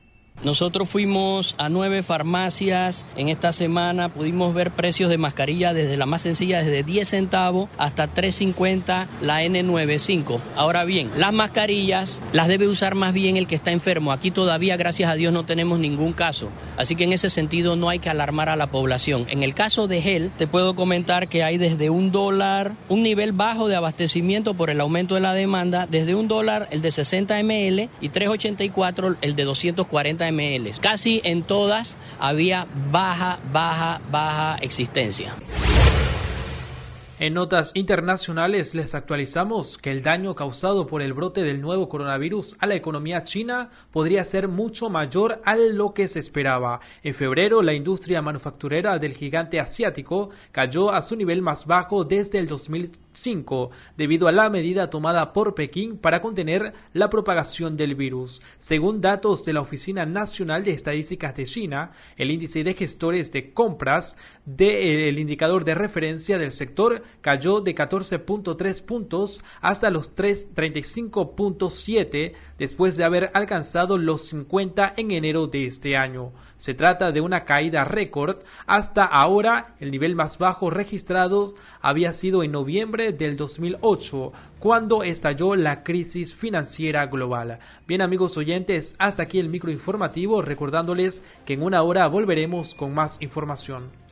Nosotros 0.44 0.88
fuimos 0.88 1.54
a 1.58 1.68
nueve 1.68 2.02
farmacias 2.02 3.06
en 3.18 3.28
esta 3.28 3.52
semana, 3.52 4.08
pudimos 4.08 4.54
ver 4.54 4.72
precios 4.72 5.10
de 5.10 5.18
mascarilla 5.18 5.74
desde 5.74 5.98
la 5.98 6.06
más 6.06 6.22
sencilla, 6.22 6.60
desde 6.60 6.84
10 6.84 7.10
centavos 7.10 7.70
hasta 7.78 8.14
3.50 8.14 9.08
la 9.22 9.44
N95. 9.44 10.40
Ahora 10.56 10.86
bien, 10.86 11.10
las 11.18 11.34
mascarillas 11.34 12.22
las 12.32 12.48
debe 12.48 12.70
usar 12.70 12.96
más 12.96 13.14
bien 13.14 13.36
el 13.36 13.48
que 13.48 13.56
está 13.56 13.72
enfermo. 13.72 14.14
Aquí 14.14 14.32
todavía, 14.32 14.78
gracias 14.78 15.10
a 15.10 15.16
Dios, 15.16 15.34
no 15.34 15.44
tenemos 15.44 15.78
ningún 15.78 16.14
caso. 16.14 16.50
Así 16.78 16.96
que 16.96 17.04
en 17.04 17.12
ese 17.12 17.30
sentido 17.30 17.76
no 17.76 17.90
hay 17.90 18.00
que 18.00 18.10
alarmar 18.10 18.48
a 18.48 18.56
la 18.56 18.68
población. 18.68 19.26
En 19.30 19.44
el 19.44 19.54
caso 19.54 19.88
de 19.88 20.02
gel, 20.02 20.32
te 20.38 20.48
puedo 20.48 20.74
comentar 20.74 21.28
que 21.28 21.44
hay 21.44 21.58
desde 21.58 21.90
un 21.90 22.14
dólar, 22.14 22.72
un 22.88 23.04
nivel 23.04 23.34
bajo 23.34 23.68
de 23.68 23.76
abastecimiento 23.76 24.54
por 24.54 24.70
el 24.70 24.80
aumento 24.80 25.16
de 25.16 25.22
la 25.22 25.34
demanda, 25.34 25.86
desde 25.86 26.16
un 26.16 26.30
dólar 26.30 26.70
el 26.72 26.82
de 26.82 26.92
60 26.92 27.44
ml 27.44 27.90
y 28.00 28.10
3.84 28.10 29.18
el 29.22 29.36
de 29.36 29.44
240 29.44 30.24
ml. 30.24 30.29
Casi 30.80 31.22
en 31.24 31.44
todas 31.44 31.98
había 32.20 32.68
baja, 32.92 33.40
baja, 33.52 34.00
baja 34.12 34.58
existencia. 34.62 35.34
En 37.22 37.34
notas 37.34 37.72
internacionales 37.74 38.74
les 38.74 38.96
actualizamos 38.96 39.78
que 39.78 39.92
el 39.92 40.04
daño 40.04 40.36
causado 40.36 40.88
por 40.88 41.02
el 41.02 41.12
brote 41.12 41.44
del 41.44 41.60
nuevo 41.60 41.90
coronavirus 41.90 42.56
a 42.60 42.66
la 42.66 42.76
economía 42.76 43.26
china 43.26 43.72
podría 43.92 44.24
ser 44.24 44.48
mucho 44.48 44.90
mayor 44.90 45.42
a 45.44 45.58
lo 45.58 45.94
que 45.94 46.08
se 46.08 46.20
esperaba. 46.20 46.80
En 47.04 47.14
febrero, 47.14 47.62
la 47.62 47.74
industria 47.74 48.22
manufacturera 48.22 49.00
del 49.00 49.16
gigante 49.16 49.60
asiático 49.60 50.30
cayó 50.54 50.92
a 50.94 51.02
su 51.02 51.18
nivel 51.18 51.42
más 51.42 51.66
bajo 51.66 52.06
desde 52.06 52.40
el 52.40 52.48
2000 52.48 52.92
5 53.14 53.72
debido 53.98 54.28
a 54.28 54.32
la 54.32 54.50
medida 54.50 54.90
tomada 54.90 55.34
por 55.34 55.56
Pekín 55.56 55.98
para 55.98 56.22
contener 56.22 56.74
la 56.94 57.10
propagación 57.10 57.78
del 57.78 57.96
virus. 57.96 58.42
Según 58.58 59.02
datos 59.02 59.44
de 59.44 59.54
la 59.54 59.62
Oficina 59.62 60.06
Nacional 60.06 60.64
de 60.64 60.72
Estadísticas 60.72 61.36
de 61.36 61.46
China, 61.46 61.92
el 62.18 62.32
índice 62.32 62.64
de 62.64 62.74
gestores 62.74 63.32
de 63.32 63.54
compras 63.54 64.18
del 64.46 65.20
indicador 65.20 65.66
de 65.66 65.76
referencia 65.76 66.38
del 66.38 66.52
sector 66.52 67.04
cayó 67.22 67.62
de 67.62 67.76
14.3 67.76 68.84
puntos 68.84 69.44
hasta 69.62 69.90
los 69.90 70.16
35.7 70.16 72.34
después 72.60 72.98
de 72.98 73.06
haber 73.06 73.32
alcanzado 73.34 73.98
los 73.98 74.28
50 74.28 74.94
en 74.98 75.12
enero 75.12 75.48
de 75.48 75.66
este 75.66 75.98
año. 75.98 76.32
Se 76.58 76.74
trata 76.74 77.12
de 77.12 77.22
una 77.22 77.46
caída 77.46 77.86
récord. 77.86 78.40
Hasta 78.68 79.04
ahora, 79.04 79.76
el 79.80 79.92
nivel 79.92 80.16
más 80.16 80.38
bajo 80.38 80.70
registrado 80.70 81.54
había 81.82 82.12
sido 82.12 82.44
en 82.44 82.52
noviembre 82.52 83.14
del 83.14 83.38
2008, 83.38 84.34
cuando 84.60 85.04
estalló 85.04 85.56
la 85.56 85.84
crisis 85.84 86.36
financiera 86.36 87.06
global. 87.06 87.60
Bien 87.88 88.02
amigos 88.02 88.36
oyentes, 88.36 88.96
hasta 89.00 89.24
aquí 89.24 89.40
el 89.40 89.50
microinformativo, 89.50 90.42
recordándoles 90.42 91.24
que 91.46 91.54
en 91.54 91.64
una 91.64 91.82
hora 91.82 92.08
volveremos 92.08 92.76
con 92.76 92.94
más 92.94 93.22
información. 93.22 94.09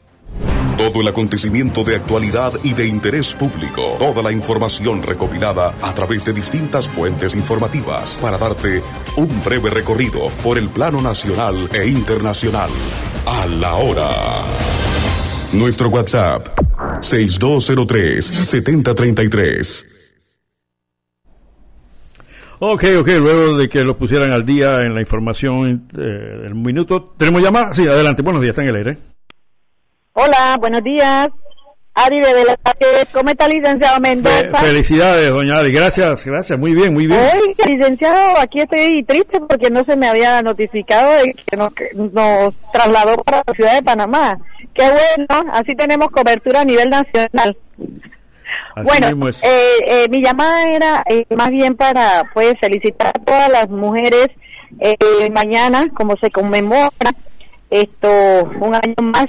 Todo 0.78 1.02
el 1.02 1.08
acontecimiento 1.08 1.84
de 1.84 1.96
actualidad 1.96 2.54
y 2.64 2.74
de 2.74 2.88
interés 2.88 3.34
público. 3.34 3.98
Toda 3.98 4.22
la 4.22 4.32
información 4.32 5.02
recopilada 5.02 5.74
a 5.82 5.96
través 5.96 6.24
de 6.24 6.34
distintas 6.34 6.88
fuentes 6.88 7.34
informativas 7.34 8.20
para 8.22 8.38
darte 8.38 8.84
un 9.16 9.44
breve 9.44 9.72
recorrido 9.72 10.28
por 10.44 10.60
el 10.60 10.70
plano 10.70 11.02
nacional 11.02 11.68
e 11.74 11.88
internacional. 11.88 12.70
A 13.26 13.48
la 13.48 13.74
hora. 13.74 14.12
Nuestro 15.54 15.90
WhatsApp 15.90 16.48
6203-7033. 17.00 19.86
Ok, 22.60 22.84
ok, 23.00 23.08
luego 23.20 23.58
de 23.58 23.68
que 23.68 23.84
lo 23.84 23.98
pusieran 23.98 24.32
al 24.32 24.46
día 24.46 24.84
en 24.84 24.94
la 24.94 25.02
información 25.02 25.88
eh, 25.98 26.42
del 26.44 26.54
minuto, 26.54 27.16
¿tenemos 27.18 27.42
llamada? 27.42 27.74
Sí, 27.74 27.88
adelante, 27.88 28.22
buenos 28.22 28.42
días, 28.42 28.52
está 28.52 28.62
en 28.64 28.70
el 28.70 28.76
aire. 28.76 29.17
Hola, 30.20 30.58
buenos 30.60 30.84
días. 30.84 31.30
Ari 31.94 32.20
de 32.20 32.34
Velázquez, 32.34 33.08
¿cómo 33.14 33.30
está 33.30 33.48
licenciado 33.48 34.00
Mendoza? 34.00 34.58
felicidades, 34.62 35.30
doña 35.30 35.60
Ari, 35.60 35.72
gracias, 35.72 36.26
gracias, 36.26 36.58
muy 36.58 36.74
bien, 36.74 36.92
muy 36.92 37.06
bien. 37.06 37.20
Oiga, 37.20 37.66
licenciado, 37.68 38.40
aquí 38.40 38.62
estoy 38.62 39.04
triste 39.04 39.40
porque 39.48 39.70
no 39.70 39.84
se 39.86 39.96
me 39.96 40.08
había 40.08 40.42
notificado 40.42 41.12
de 41.22 41.34
que 41.34 41.56
nos, 41.56 41.72
nos 41.94 42.56
trasladó 42.74 43.18
para 43.18 43.44
la 43.46 43.54
ciudad 43.54 43.76
de 43.76 43.84
Panamá. 43.84 44.40
Qué 44.74 44.90
bueno, 44.90 45.52
así 45.54 45.76
tenemos 45.76 46.10
cobertura 46.10 46.62
a 46.62 46.66
nivel 46.66 46.90
nacional. 46.90 47.56
Así 48.74 48.88
bueno, 48.88 49.28
eh, 49.44 49.78
eh, 49.86 50.08
mi 50.10 50.24
llamada 50.24 50.68
era 50.68 51.04
eh, 51.08 51.28
más 51.36 51.52
bien 51.52 51.76
para 51.76 52.24
pues 52.34 52.56
felicitar 52.60 53.10
a 53.10 53.24
todas 53.24 53.52
las 53.52 53.70
mujeres 53.70 54.30
eh, 54.80 55.30
mañana, 55.32 55.88
como 55.94 56.18
se 56.18 56.32
conmemora 56.32 56.90
esto 57.70 58.10
un 58.60 58.74
año 58.74 58.96
más 59.04 59.28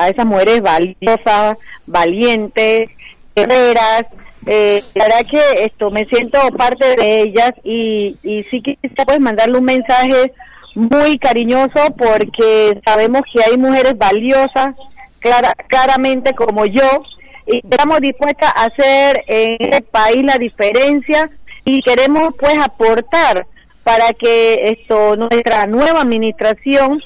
a 0.00 0.08
esas 0.08 0.26
mujeres 0.26 0.60
valiosas, 0.62 1.58
valientes, 1.86 2.88
guerreras. 3.34 4.06
Eh, 4.46 4.82
la 4.94 5.04
verdad 5.04 5.26
que 5.30 5.64
esto 5.64 5.90
me 5.90 6.06
siento 6.06 6.38
parte 6.56 6.96
de 6.96 7.20
ellas 7.20 7.52
y, 7.62 8.16
y 8.22 8.44
sí 8.44 8.62
quisiera 8.62 9.04
pues 9.04 9.20
mandarle 9.20 9.58
un 9.58 9.64
mensaje 9.64 10.32
muy 10.74 11.18
cariñoso 11.18 11.94
porque 11.96 12.80
sabemos 12.84 13.22
que 13.30 13.42
hay 13.42 13.58
mujeres 13.58 13.98
valiosas, 13.98 14.74
clara, 15.18 15.54
claramente 15.68 16.32
como 16.34 16.64
yo, 16.64 17.02
y 17.46 17.58
estamos 17.58 18.00
dispuestas 18.00 18.50
a 18.54 18.64
hacer 18.64 19.24
en 19.26 19.74
el 19.74 19.82
país 19.82 20.24
la 20.24 20.38
diferencia 20.38 21.30
y 21.64 21.82
queremos 21.82 22.34
pues 22.38 22.58
aportar 22.58 23.46
para 23.82 24.12
que 24.12 24.76
esto 24.78 25.16
nuestra 25.16 25.66
nueva 25.66 26.02
administración 26.02 27.02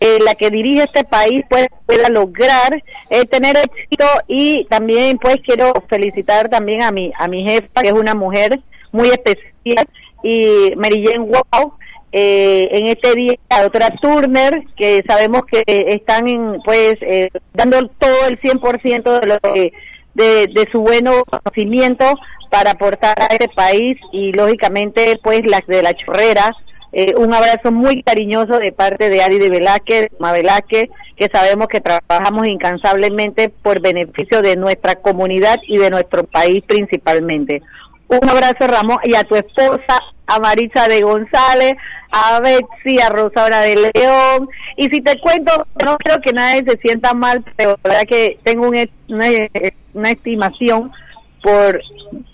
eh, 0.00 0.18
la 0.24 0.34
que 0.34 0.50
dirige 0.50 0.84
este 0.84 1.04
país 1.04 1.44
pues, 1.48 1.66
pueda 1.86 2.08
lograr 2.08 2.82
eh, 3.10 3.24
tener 3.24 3.56
éxito 3.56 4.06
y 4.28 4.64
también 4.66 5.18
pues 5.18 5.36
quiero 5.44 5.72
felicitar 5.88 6.48
también 6.48 6.82
a 6.82 6.90
mi 6.90 7.12
a 7.18 7.26
mi 7.26 7.42
jefa 7.44 7.82
que 7.82 7.88
es 7.88 7.94
una 7.94 8.14
mujer 8.14 8.60
muy 8.92 9.08
especial 9.08 9.88
y 10.22 10.72
Mary 10.76 11.04
Jane 11.04 11.24
Wow 11.24 11.74
eh, 12.12 12.68
en 12.70 12.86
este 12.86 13.14
día 13.14 13.34
la 13.50 13.62
doctora 13.62 13.90
Turner 14.00 14.62
que 14.76 15.02
sabemos 15.06 15.42
que 15.50 15.62
están 15.66 16.28
en, 16.28 16.60
pues 16.64 16.96
eh, 17.00 17.30
dando 17.52 17.86
todo 17.98 18.26
el 18.26 18.40
100% 18.40 19.20
de 19.20 19.26
lo 19.26 19.38
que 19.40 19.72
de, 20.14 20.46
de 20.46 20.68
su 20.72 20.80
bueno 20.80 21.24
conocimiento 21.24 22.14
para 22.50 22.72
aportar 22.72 23.14
a 23.20 23.26
este 23.26 23.48
país 23.48 23.98
y 24.12 24.32
lógicamente 24.32 25.18
pues 25.22 25.44
las 25.44 25.66
de 25.66 25.82
la 25.82 25.94
chorrera 25.94 26.54
eh, 26.92 27.14
un 27.16 27.34
abrazo 27.34 27.70
muy 27.70 28.02
cariñoso 28.02 28.58
de 28.58 28.72
parte 28.72 29.10
de 29.10 29.22
Ari 29.22 29.38
de 29.38 29.50
Velázquez, 29.50 30.08
Ma 30.18 30.32
Velázquez, 30.32 30.88
que 31.16 31.28
sabemos 31.32 31.68
que 31.68 31.80
trabajamos 31.80 32.46
incansablemente 32.46 33.50
por 33.50 33.80
beneficio 33.80 34.40
de 34.40 34.56
nuestra 34.56 34.96
comunidad 34.96 35.58
y 35.66 35.78
de 35.78 35.90
nuestro 35.90 36.24
país 36.24 36.62
principalmente. 36.66 37.62
Un 38.08 38.26
abrazo, 38.28 38.66
Ramón, 38.66 38.98
y 39.04 39.14
a 39.14 39.24
tu 39.24 39.36
esposa, 39.36 40.00
a 40.26 40.40
Marisa 40.40 40.88
de 40.88 41.02
González, 41.02 41.74
a 42.10 42.40
Betsy, 42.40 43.00
a 43.00 43.10
Rosaura 43.10 43.60
de 43.60 43.90
León. 43.94 44.48
Y 44.76 44.88
si 44.88 45.02
te 45.02 45.18
cuento, 45.20 45.66
no 45.84 45.98
creo 45.98 46.18
que 46.22 46.32
nadie 46.32 46.64
se 46.66 46.78
sienta 46.78 47.12
mal, 47.12 47.44
pero 47.56 47.78
la 47.84 47.90
verdad 47.90 48.08
que 48.08 48.38
tengo 48.44 48.68
un, 48.68 48.88
una, 49.08 49.26
una 49.92 50.10
estimación 50.10 50.90
por 51.42 51.82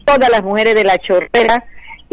todas 0.05 0.31
las 0.31 0.45
mujeres 0.45 0.77
de 0.77 0.85
la 0.85 0.99
chorrera 0.99 1.65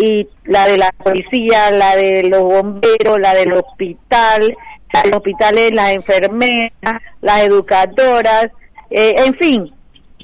y 0.02 0.28
la 0.46 0.66
de 0.66 0.78
la 0.78 0.92
policía, 0.98 1.70
la 1.70 1.96
de 1.96 2.24
los 2.24 2.42
bomberos, 2.42 3.20
la 3.20 3.36
del 3.36 3.54
hospital, 3.54 4.58
la 4.92 5.02
del 5.04 5.14
hospital 5.14 5.58
es 5.60 5.72
las 5.74 5.92
enfermeras, 5.92 7.02
las 7.22 7.44
educadoras, 7.44 8.48
eh, 8.90 9.14
en 9.18 9.36
fin, 9.36 9.72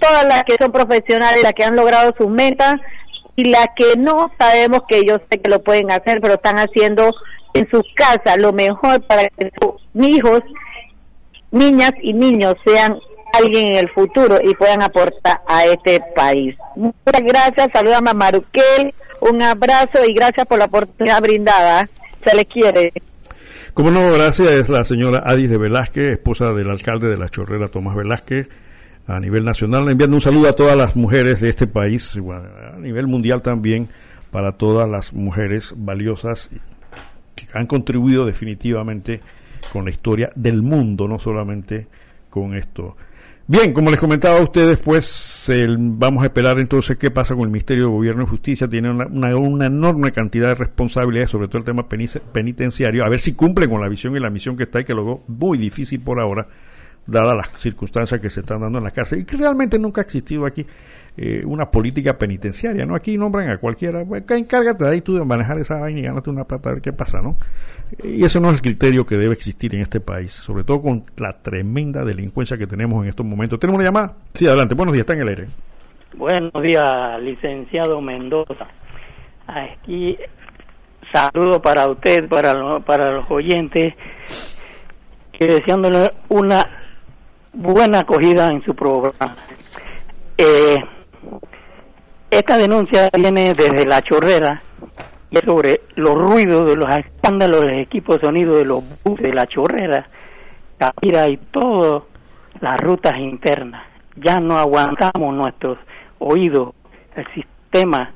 todas 0.02 0.26
las 0.26 0.44
que 0.46 0.56
son 0.60 0.72
profesionales, 0.72 1.44
las 1.44 1.54
que 1.54 1.64
han 1.64 1.76
logrado 1.76 2.14
sus 2.18 2.28
metas 2.28 2.76
y 3.36 3.46
las 3.46 3.68
que 3.76 3.96
no 3.98 4.32
sabemos 4.40 4.82
que 4.88 5.06
yo 5.06 5.20
sé 5.30 5.40
que 5.40 5.50
lo 5.52 5.62
pueden 5.64 5.92
hacer, 5.92 6.22
pero 6.22 6.34
están 6.34 6.58
haciendo 6.58 7.14
en 7.54 7.70
sus 7.70 7.84
casas 7.96 8.38
lo 8.40 8.54
mejor 8.54 9.02
para 9.04 9.28
que 9.30 9.52
sus 9.62 9.76
hijos, 10.04 10.42
niñas 11.52 11.92
y 12.02 12.14
niños 12.14 12.56
sean 12.66 12.98
alguien 13.34 13.68
en 13.68 13.76
el 13.76 13.90
futuro 13.92 14.40
y 14.44 14.56
puedan 14.56 14.82
aportar 14.82 15.42
a 15.48 15.66
este 15.66 16.02
país. 16.16 16.56
Muchas 16.76 17.22
gracias, 17.22 17.70
saludame 17.72 18.10
a 18.10 18.14
Maruquel, 18.16 18.94
un 19.22 19.41
abrazo 19.41 20.03
y 20.07 20.13
gracias 20.13 20.45
por 20.47 20.59
la 20.59 20.65
oportunidad 20.65 21.22
brindada. 21.22 21.89
Se 22.24 22.36
le 22.36 22.45
quiere. 22.45 22.93
Como 23.74 23.91
no, 23.91 24.11
gracias, 24.11 24.47
es 24.47 24.70
la 24.70 24.84
señora 24.84 25.22
Adis 25.26 25.49
de 25.49 25.57
Velázquez, 25.57 26.07
esposa 26.07 26.51
del 26.53 26.70
alcalde 26.70 27.09
de 27.09 27.18
La 27.18 27.30
Chorrera, 27.30 27.68
Tomás 27.68 27.95
Velázquez, 27.95 28.47
a 29.05 29.20
nivel 29.20 29.45
nacional, 29.45 29.88
enviando 29.88 30.18
un 30.18 30.22
saludo 30.22 30.49
a 30.49 30.53
todas 30.53 30.76
las 30.76 30.95
mujeres 30.95 31.41
de 31.41 31.49
este 31.49 31.68
país, 31.68 32.18
a 32.18 32.78
nivel 32.80 33.07
mundial 33.07 33.41
también, 33.41 33.88
para 34.32 34.53
todas 34.53 34.89
las 34.89 35.13
mujeres 35.13 35.74
valiosas 35.78 36.49
que 37.36 37.47
han 37.53 37.68
contribuido 37.68 38.26
definitivamente 38.26 39.22
con 39.72 39.86
la 39.86 39.91
historia 39.91 40.32
del 40.36 40.61
mundo, 40.61 41.07
no 41.07 41.20
solamente 41.20 41.88
con 42.30 42.55
esto. 42.55 42.97
Bien, 43.50 43.72
como 43.72 43.89
les 43.89 44.00
comentaba 44.02 44.39
a 44.39 44.41
ustedes, 44.41 44.78
pues 44.80 45.50
vamos 45.70 46.22
a 46.22 46.26
esperar 46.26 46.60
entonces 46.60 46.98
qué 46.98 47.12
pasa 47.12 47.34
con 47.34 47.43
el 47.43 47.50
Ministerio 47.50 47.86
de 47.86 47.91
Gobierno 47.91 48.24
y 48.24 48.28
Justicia. 48.28 48.68
Tiene 48.68 48.91
una 48.91 49.66
enorme 49.66 50.12
cantidad 50.12 50.50
de 50.50 50.56
responsabilidades, 50.56 51.32
sobre 51.32 51.48
todo 51.48 51.60
el 51.60 51.64
tema 51.64 51.88
penitenciario, 51.88 53.06
a 53.06 53.10
ver 53.10 53.22
si 53.22 53.36
cumplen 53.36 53.70
con 53.70 53.80
la 53.80 53.88
visión 53.88 54.18
y 54.18 54.20
la 54.20 54.30
misión 54.30 54.58
que 54.58 54.64
está 54.64 54.82
y 54.82 54.84
que 54.84 54.93
lo 54.93 55.06
veo 55.06 55.24
muy 55.28 55.58
difícil 55.58 56.02
por 56.02 56.20
ahora, 56.20 56.45
dadas 57.06 57.38
las 57.38 57.50
circunstancias 57.62 58.20
que 58.20 58.30
se 58.30 58.41
están 58.41 58.60
dando 58.60 58.80
en 58.80 58.84
la 58.84 58.91
cárcel 58.91 59.22
y 59.22 59.24
que 59.24 59.38
realmente 59.38 59.80
nunca 59.80 60.02
ha 60.02 60.04
existido 60.04 60.45
aquí 60.45 60.66
eh, 61.20 61.41
una 61.45 61.72
política 61.72 62.15
penitenciaria, 62.18 62.86
¿no? 62.86 62.93
Aquí 62.93 63.18
nombran 63.18 63.49
a 63.49 63.57
cualquiera, 63.57 64.01
encárgate 64.01 64.84
de 64.84 64.89
ahí 64.91 65.01
tú 65.01 65.15
de 65.15 65.26
manejar 65.26 65.57
esa 65.57 65.80
vaina 65.80 65.99
y 65.99 66.03
gánate 66.03 66.30
una 66.30 66.43
plata 66.43 66.70
a 66.70 66.74
ver 66.74 66.82
qué 66.82 66.93
pasa, 66.93 67.24
¿no? 67.24 67.38
Y 68.03 68.24
ese 68.24 68.39
no 68.39 68.49
es 68.49 68.55
el 68.55 68.61
criterio 68.61 69.03
que 69.03 69.18
debe 69.18 69.34
existir 69.34 69.74
en 69.74 69.82
este 69.82 69.99
país, 69.99 70.32
sobre 70.32 70.63
todo 70.63 70.82
con 70.84 71.05
la 71.18 71.41
tremenda 71.41 72.05
delincuencia 72.05 72.55
que 72.57 72.68
tenemos 72.68 73.01
en 73.01 73.09
estos 73.09 73.26
momentos. 73.26 73.59
¿Tenemos 73.59 73.80
una 73.80 73.88
llamada? 73.88 74.13
Sí, 74.34 74.45
adelante. 74.45 74.76
Buenos 74.76 74.93
días, 74.93 75.01
está 75.01 75.13
en 75.13 75.22
el 75.22 75.28
aire. 75.30 75.47
Buenos 76.15 76.61
días, 76.61 77.20
licenciado 77.22 77.99
Mendoza. 77.99 78.68
Aquí 79.47 80.18
saludo 81.11 81.61
para 81.61 81.88
usted, 81.88 82.30
para, 82.30 82.53
lo, 82.53 82.82
para 82.82 83.11
los 83.11 83.26
oyentes, 83.32 83.95
que 85.32 85.47
deseándole 85.47 86.11
una 86.30 86.63
buena 87.53 88.01
acogida 88.01 88.49
en 88.49 88.63
su 88.63 88.76
programa. 88.76 89.36
Eh, 90.38 90.78
esta 92.30 92.58
denuncia 92.58 93.10
viene 93.14 93.54
desde 93.54 93.86
la 93.86 94.02
chorrera 94.02 94.62
y 95.30 95.38
es 95.38 95.44
sobre 95.44 95.82
los 95.96 96.16
ruidos 96.16 96.70
de 96.70 96.76
los 96.76 96.90
escándalos 96.94 97.66
de 97.66 97.82
equipos 97.82 98.20
de 98.20 98.28
sonido 98.28 98.56
de 98.56 98.66
los 98.66 98.84
buses 99.04 99.28
de 99.28 99.34
la 99.34 99.48
chorrera, 99.48 100.08
Capira 100.78 101.28
y 101.28 101.38
todas 101.38 102.04
las 102.62 102.78
rutas 102.80 103.18
internas. 103.18 103.84
Ya 104.16 104.40
no 104.40 104.58
aguantamos 104.58 105.34
nuestros 105.34 105.78
oídos 106.20 106.74
El 107.16 107.26
sistema 107.34 108.12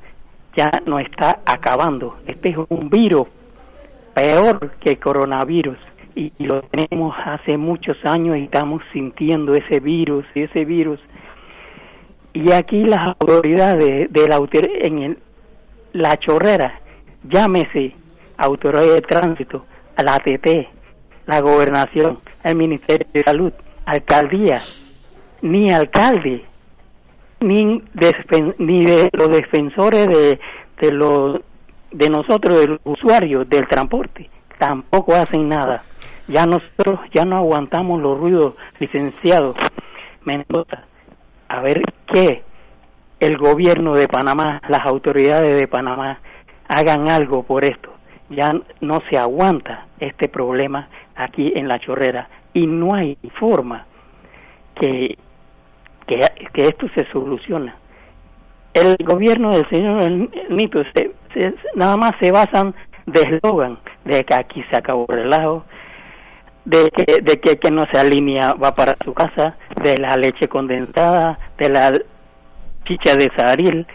ya 0.56 0.70
nos 0.86 1.00
está 1.00 1.40
acabando. 1.44 2.18
Este 2.26 2.50
es 2.50 2.56
un 2.68 2.88
virus 2.90 3.26
peor 4.14 4.72
que 4.80 4.90
el 4.90 5.00
coronavirus 5.00 5.78
y 6.14 6.32
lo 6.38 6.62
tenemos 6.62 7.16
hace 7.24 7.56
muchos 7.56 7.96
años 8.04 8.36
y 8.36 8.44
estamos 8.44 8.82
sintiendo 8.92 9.54
ese 9.54 9.80
virus 9.80 10.24
y 10.34 10.42
ese 10.42 10.64
virus. 10.64 11.00
Y 12.34 12.50
aquí 12.52 12.84
las 12.84 13.08
autoridades 13.20 14.10
de 14.12 14.28
la 14.28 14.36
autor- 14.36 14.70
en 14.82 14.98
el- 15.02 15.18
la 15.92 16.16
chorrera, 16.18 16.80
llámese 17.28 17.94
autoridad 18.38 18.82
de 18.94 19.02
tránsito, 19.02 19.66
la 20.02 20.14
ATT, 20.14 20.68
la 21.26 21.40
gobernación, 21.40 22.18
el 22.42 22.54
Ministerio 22.56 23.06
de 23.12 23.22
Salud, 23.22 23.52
alcaldía, 23.84 24.60
ni 25.42 25.70
alcalde, 25.72 26.44
ni, 27.40 27.82
ni 28.58 28.84
de 28.86 29.10
los 29.12 29.28
defensores 29.28 30.08
de, 30.08 30.40
de 30.80 30.92
los 30.92 31.40
de 31.90 32.08
nosotros, 32.08 32.58
de 32.58 32.68
los 32.68 32.80
usuarios 32.84 33.46
del 33.50 33.68
transporte, 33.68 34.30
tampoco 34.58 35.14
hacen 35.14 35.46
nada. 35.48 35.82
Ya 36.26 36.46
nosotros 36.46 37.00
ya 37.12 37.26
no 37.26 37.36
aguantamos 37.36 38.00
los 38.00 38.18
ruidos, 38.18 38.54
licenciados 38.80 39.54
Mendoza. 40.24 40.84
A 41.48 41.60
ver 41.60 41.82
qué 42.12 42.42
el 43.20 43.36
gobierno 43.38 43.94
de 43.94 44.08
Panamá, 44.08 44.60
las 44.68 44.84
autoridades 44.86 45.56
de 45.56 45.68
Panamá 45.68 46.18
hagan 46.68 47.08
algo 47.08 47.42
por 47.44 47.64
esto. 47.64 47.90
Ya 48.30 48.52
no 48.80 49.00
se 49.10 49.18
aguanta 49.18 49.86
este 50.00 50.28
problema 50.28 50.88
aquí 51.14 51.52
en 51.54 51.68
la 51.68 51.78
chorrera 51.78 52.28
y 52.54 52.66
no 52.66 52.94
hay 52.94 53.16
forma 53.38 53.86
que, 54.74 55.16
que, 56.06 56.20
que 56.52 56.66
esto 56.68 56.86
se 56.96 57.04
soluciona. 57.12 57.76
El 58.74 58.96
gobierno 59.04 59.50
del 59.54 59.68
señor 59.68 60.10
Nito 60.48 60.82
se, 60.94 61.12
se- 61.34 61.54
nada 61.74 61.96
más 61.96 62.12
se 62.20 62.32
basan 62.32 62.74
de 63.06 63.20
eslogan, 63.20 63.78
de 64.04 64.24
que 64.24 64.34
aquí 64.34 64.64
se 64.70 64.76
acabó 64.78 65.06
el 65.10 65.16
relajo, 65.24 65.64
de 66.64 66.90
que, 66.90 67.20
de 67.20 67.40
que, 67.40 67.70
no 67.70 67.86
se 67.86 67.98
alinea 67.98 68.54
va 68.54 68.74
para 68.74 68.96
su 69.04 69.12
casa, 69.14 69.56
de 69.82 69.98
la 69.98 70.16
leche 70.16 70.48
condensada, 70.48 71.38
de 71.58 71.68
la 71.68 71.92
chicha 72.84 73.16
de 73.16 73.30
saril. 73.36 73.86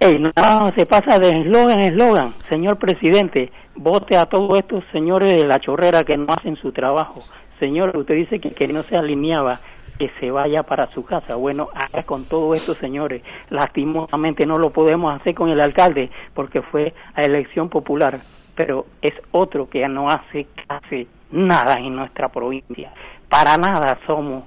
Ey, 0.00 0.18
no, 0.18 0.72
se 0.76 0.86
pasa 0.86 1.18
de 1.18 1.40
eslogan 1.40 1.80
en 1.80 1.92
eslogan. 1.92 2.32
Señor 2.48 2.78
presidente, 2.78 3.50
vote 3.74 4.16
a 4.16 4.26
todos 4.26 4.58
estos 4.58 4.84
señores 4.92 5.36
de 5.36 5.46
la 5.46 5.60
chorrera 5.60 6.04
que 6.04 6.16
no 6.16 6.32
hacen 6.32 6.56
su 6.56 6.72
trabajo. 6.72 7.22
Señor, 7.58 7.96
usted 7.96 8.14
dice 8.14 8.40
que, 8.40 8.52
que 8.52 8.68
no 8.68 8.84
se 8.84 8.96
alineaba, 8.96 9.58
que 9.98 10.10
se 10.20 10.30
vaya 10.30 10.62
para 10.62 10.88
su 10.92 11.04
casa. 11.04 11.34
Bueno, 11.34 11.68
haga 11.74 12.04
con 12.04 12.24
todos 12.24 12.56
estos 12.56 12.78
señores. 12.78 13.22
Lastimosamente 13.50 14.46
no 14.46 14.58
lo 14.58 14.70
podemos 14.70 15.14
hacer 15.14 15.34
con 15.34 15.50
el 15.50 15.60
alcalde 15.60 16.10
porque 16.34 16.62
fue 16.62 16.94
a 17.14 17.22
elección 17.22 17.68
popular, 17.68 18.20
pero 18.58 18.86
es 19.02 19.12
otro 19.30 19.70
que 19.70 19.86
no 19.88 20.10
hace 20.10 20.48
casi 20.66 21.06
nada 21.30 21.74
en 21.74 21.94
nuestra 21.94 22.28
provincia. 22.28 22.92
Para 23.28 23.56
nada 23.56 23.96
somos 24.04 24.42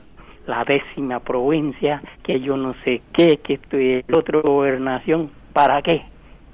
la 0.47 0.65
décima 0.65 1.21
provincia, 1.21 2.01
que 2.21 2.41
yo 2.41 2.57
no 2.57 2.73
sé 2.83 3.01
qué, 3.13 3.37
que 3.37 3.53
estoy 3.53 4.03
el 4.07 4.13
otro 4.15 4.41
gobernación, 4.41 5.31
¿para 5.53 5.81
qué? 5.81 6.01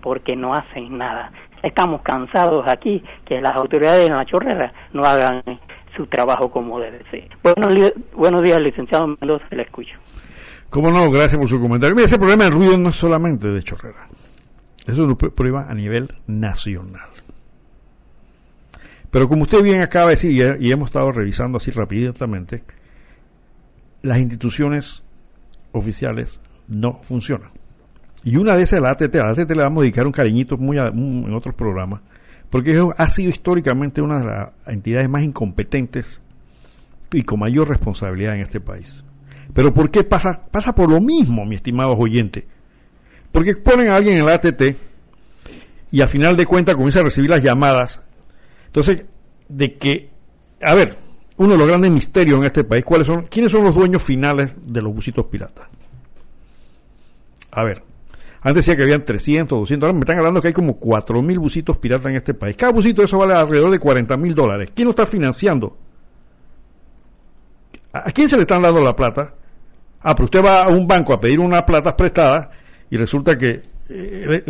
Porque 0.02 0.36
no 0.36 0.54
hacen 0.54 1.00
nada. 1.00 1.32
Estamos 1.64 2.02
cansados 2.04 2.68
aquí 2.68 3.04
que 3.26 3.42
las 3.42 3.56
autoridades 3.56 4.08
de 4.08 4.16
la 4.16 4.24
chorrera 4.26 4.72
no 4.94 5.04
hagan 5.04 5.42
su 5.96 6.06
trabajo 6.06 6.52
como 6.52 6.80
debe 6.80 7.02
ser. 7.10 7.28
Buenos, 7.42 7.74
li- 7.74 7.94
buenos 8.14 8.44
días, 8.44 8.62
licenciado 8.62 9.08
Mendoza, 9.08 9.46
le 9.50 9.64
escucho. 9.64 9.98
Cómo 10.70 10.92
no, 10.92 11.10
gracias 11.10 11.40
por 11.40 11.50
su 11.50 11.60
comentario. 11.60 11.96
Mira, 11.96 12.06
ese 12.06 12.20
problema 12.20 12.44
del 12.44 12.54
ruido 12.54 12.78
no 12.78 12.90
es 12.90 12.96
solamente 12.98 13.48
de 13.48 13.64
Chorrera. 13.64 14.08
Es 14.86 15.00
un 15.00 15.18
pr- 15.18 15.34
problema 15.34 15.66
a 15.68 15.74
nivel 15.74 16.10
nacional. 16.28 17.10
Pero 19.12 19.28
como 19.30 19.44
usted 19.44 19.64
bien 19.64 19.82
acaba 19.82 20.08
de 20.08 20.12
decir, 20.12 20.32
y 20.32 20.42
he- 20.42 20.58
y 20.60 20.72
hemos 20.72 20.88
estado 20.88 21.12
revisando 21.12 21.58
así 21.58 21.72
rápidamente, 21.72 22.64
las 24.02 24.20
instituciones 24.20 25.04
oficiales 25.72 26.40
no 26.68 27.00
funcionan. 27.04 27.50
Y 28.24 28.36
una 28.38 28.56
de 28.56 28.64
esas 28.64 28.78
es 28.78 28.84
la 28.84 28.92
ATT. 28.92 29.16
A 29.20 29.26
la 29.26 29.32
ATT 29.32 29.52
le 29.56 29.64
vamos 29.64 29.80
a 29.82 29.84
dedicar 29.84 30.06
un 30.06 30.12
cariñito 30.12 30.58
muy 30.58 30.78
a- 30.78 30.88
en 30.88 31.34
otros 31.34 31.56
programas, 31.56 32.02
porque 32.50 32.82
ha 32.98 33.10
sido 33.10 33.30
históricamente 33.30 34.02
una 34.02 34.20
de 34.20 34.26
las 34.26 34.50
entidades 34.68 35.08
más 35.10 35.24
incompetentes 35.24 36.20
y 37.14 37.24
con 37.24 37.40
mayor 37.40 37.70
responsabilidad 37.70 38.36
en 38.36 38.42
este 38.42 38.60
país. 38.60 39.04
Pero 39.54 39.74
¿por 39.74 39.90
qué 39.90 40.04
pasa? 40.04 40.42
Pasa 40.52 40.76
por 40.76 40.90
lo 40.90 41.00
mismo, 41.00 41.46
mi 41.46 41.56
estimado 41.56 41.94
oyente. 41.94 42.46
Porque 43.32 43.56
ponen 43.56 43.90
a 43.90 43.96
alguien 43.96 44.18
en 44.18 44.26
la 44.26 44.34
ATT 44.34 44.76
y 45.92 46.02
al 46.02 46.10
final 46.10 46.36
de 46.36 46.46
cuentas 46.46 46.76
comienza 46.76 47.00
a 47.00 47.04
recibir 47.04 47.30
las 47.30 47.42
llamadas. 47.44 48.02
Entonces, 48.68 49.06
de 49.50 49.76
que, 49.78 50.10
a 50.62 50.74
ver, 50.74 50.96
uno 51.38 51.54
de 51.54 51.58
los 51.58 51.68
grandes 51.68 51.92
misterios 51.92 52.38
en 52.40 52.46
este 52.46 52.64
país, 52.64 52.86
¿cuáles 52.86 53.08
son? 53.08 53.24
¿Quiénes 53.24 53.52
son 53.52 53.64
los 53.64 53.76
dueños 53.76 54.04
finales 54.04 54.54
de 54.66 54.82
los 54.82 54.94
busitos 54.94 55.26
piratas? 55.26 55.68
A 57.52 57.64
ver, 57.64 57.84
antes 58.42 58.66
decía 58.66 58.76
que 58.76 58.84
habían 58.84 59.04
300, 59.04 59.60
200, 59.60 59.88
ahora 59.88 59.94
me 59.94 60.02
están 60.02 60.18
hablando 60.18 60.42
que 60.42 60.50
hay 60.50 60.54
como 60.54 60.80
4.000 60.80 61.40
busitos 61.40 61.78
piratas 61.78 62.08
en 62.08 62.16
este 62.18 62.34
país. 62.34 62.56
Cada 62.56 62.72
busito 62.72 63.04
eso 63.04 63.18
vale 63.18 63.34
alrededor 63.34 63.72
de 63.72 63.80
40 63.80 64.16
mil 64.18 64.36
dólares. 64.36 64.72
¿Quién 64.76 64.86
lo 64.86 64.92
está 64.92 65.06
financiando? 65.06 65.78
¿A 67.94 68.12
quién 68.12 68.30
se 68.30 68.36
le 68.36 68.44
están 68.44 68.62
dando 68.62 68.84
la 68.84 68.96
plata? 68.96 69.34
Ah, 70.02 70.14
pero 70.14 70.26
usted 70.26 70.44
va 70.44 70.64
a 70.64 70.68
un 70.68 70.88
banco 70.88 71.14
a 71.14 71.20
pedir 71.20 71.40
unas 71.40 71.64
platas 71.64 71.96
prestadas 71.96 72.50
y 72.90 72.98
resulta 72.98 73.38
que 73.38 73.64
eh, 73.90 74.44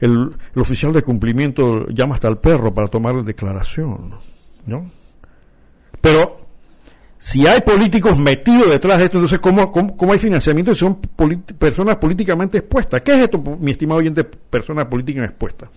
el, 0.00 0.32
el 0.54 0.60
oficial 0.60 0.92
de 0.92 1.02
cumplimiento 1.02 1.86
llama 1.88 2.14
hasta 2.14 2.28
al 2.28 2.38
perro 2.38 2.72
para 2.72 2.88
tomar 2.88 3.22
declaración, 3.24 4.14
¿no? 4.66 4.90
Pero 6.00 6.40
si 7.18 7.46
hay 7.46 7.60
políticos 7.62 8.18
metidos 8.18 8.70
detrás 8.70 8.98
de 8.98 9.06
esto, 9.06 9.18
entonces 9.18 9.40
¿cómo, 9.40 9.72
cómo, 9.72 9.96
cómo 9.96 10.12
hay 10.12 10.18
financiamiento 10.18 10.72
si 10.72 10.80
son 10.80 10.96
personas 11.58 11.96
políticamente 11.96 12.58
expuestas? 12.58 13.02
¿Qué 13.02 13.12
es 13.14 13.18
esto, 13.24 13.42
mi 13.60 13.72
estimado 13.72 13.98
oyente, 13.98 14.24
personas 14.24 14.86
políticas 14.86 15.24
expuestas? 15.28 15.68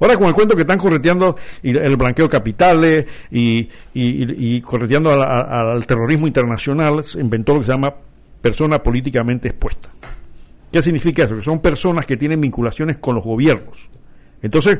Ahora 0.00 0.16
con 0.16 0.26
el 0.26 0.32
cuento 0.34 0.54
que 0.56 0.62
están 0.62 0.78
correteando 0.78 1.36
el 1.62 1.96
blanqueo 1.96 2.26
de 2.26 2.30
capitales 2.30 3.06
y, 3.30 3.68
y, 3.94 4.56
y- 4.56 4.60
correteando 4.60 5.12
al- 5.12 5.22
al 5.22 5.86
terrorismo 5.86 6.26
internacional, 6.26 7.04
se 7.04 7.20
inventó 7.20 7.54
lo 7.54 7.60
que 7.60 7.66
se 7.66 7.72
llama 7.72 7.94
persona 8.40 8.82
políticamente 8.82 9.48
expuesta. 9.48 9.88
¿Qué 10.72 10.82
significa 10.82 11.24
eso? 11.24 11.36
Que 11.36 11.42
son 11.42 11.60
personas 11.60 12.06
que 12.06 12.16
tienen 12.16 12.40
vinculaciones 12.40 12.96
con 12.96 13.14
los 13.14 13.22
gobiernos. 13.22 13.90
Entonces, 14.40 14.78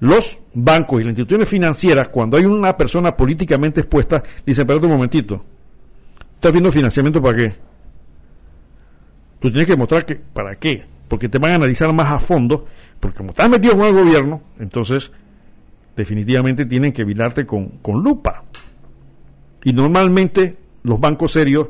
los 0.00 0.38
bancos 0.52 1.00
y 1.00 1.04
las 1.04 1.12
instituciones 1.12 1.48
financieras, 1.48 2.08
cuando 2.08 2.36
hay 2.36 2.44
una 2.44 2.76
persona 2.76 3.16
políticamente 3.16 3.80
expuesta, 3.80 4.22
dicen, 4.44 4.62
espérate 4.62 4.84
un 4.84 4.92
momentito, 4.92 5.42
¿estás 6.34 6.52
viendo 6.52 6.70
financiamiento 6.70 7.22
para 7.22 7.36
qué? 7.38 7.54
Tú 9.40 9.50
tienes 9.50 9.66
que 9.66 9.76
mostrar 9.76 10.04
que, 10.04 10.16
¿para 10.16 10.56
qué? 10.56 10.84
Porque 11.08 11.30
te 11.30 11.38
van 11.38 11.52
a 11.52 11.54
analizar 11.54 11.90
más 11.94 12.12
a 12.12 12.18
fondo, 12.18 12.66
porque 13.00 13.16
como 13.16 13.30
estás 13.30 13.48
metido 13.48 13.78
con 13.78 13.86
el 13.86 13.94
gobierno, 13.94 14.42
entonces 14.58 15.10
definitivamente 15.96 16.66
tienen 16.66 16.92
que 16.92 17.04
mirarte 17.06 17.46
con, 17.46 17.68
con 17.80 18.02
lupa. 18.02 18.44
Y 19.64 19.72
normalmente 19.72 20.56
los 20.82 21.00
bancos 21.00 21.32
serios 21.32 21.68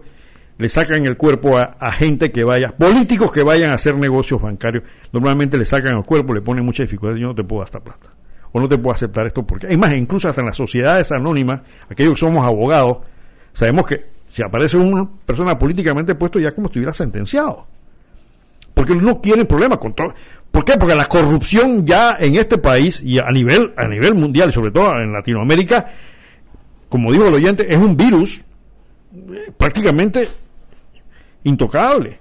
le 0.57 0.68
sacan 0.68 1.05
el 1.07 1.16
cuerpo 1.16 1.59
a, 1.59 1.92
gente 1.92 2.30
que 2.30 2.44
vaya, 2.44 2.76
políticos 2.76 3.32
que 3.32 3.42
vayan 3.42 3.70
a 3.70 3.74
hacer 3.74 3.96
negocios 3.96 4.40
bancarios, 4.40 4.84
normalmente 5.12 5.59
le 5.59 5.64
sacan 5.64 5.96
el 5.96 6.05
cuerpo, 6.05 6.32
le 6.32 6.42
ponen 6.42 6.64
mucha 6.64 6.84
dificultad, 6.84 7.16
yo 7.16 7.28
no 7.28 7.34
te 7.34 7.42
puedo 7.42 7.61
dar 7.61 7.66
esta 7.66 7.80
plata, 7.80 8.11
o 8.52 8.61
no 8.61 8.68
te 8.68 8.78
puedo 8.78 8.94
aceptar 8.94 9.26
esto 9.26 9.44
porque, 9.44 9.66
es 9.68 9.78
más, 9.78 9.92
incluso 9.94 10.28
hasta 10.28 10.40
en 10.40 10.46
las 10.46 10.57
sociedades 10.57 11.11
anónimas, 11.11 11.61
aquellos 11.88 12.14
que 12.14 12.20
somos 12.20 12.46
abogados, 12.46 12.98
sabemos 13.52 13.86
que 13.86 14.07
si 14.28 14.42
aparece 14.42 14.76
una 14.76 15.09
persona 15.26 15.59
políticamente 15.59 16.14
puesto 16.14 16.38
ya 16.38 16.52
como 16.52 16.68
estuviera 16.68 16.92
sentenciado, 16.92 17.66
porque 18.74 18.94
no 18.94 19.20
quieren 19.20 19.46
problemas 19.46 19.78
con 19.78 19.94
todo. 19.94 20.14
¿Por 20.50 20.64
qué? 20.64 20.76
Porque 20.76 20.94
la 20.94 21.07
corrupción 21.07 21.84
ya 21.84 22.16
en 22.18 22.36
este 22.36 22.59
país 22.59 23.00
y 23.02 23.18
a 23.18 23.30
nivel, 23.30 23.72
a 23.76 23.88
nivel 23.88 24.14
mundial 24.14 24.50
y 24.50 24.52
sobre 24.52 24.70
todo 24.70 24.96
en 24.98 25.12
Latinoamérica, 25.12 25.90
como 26.88 27.12
dijo 27.12 27.26
el 27.26 27.34
oyente, 27.34 27.72
es 27.72 27.76
un 27.78 27.96
virus 27.96 28.40
eh, 29.14 29.52
prácticamente 29.57 30.28
intocable. 31.45 32.18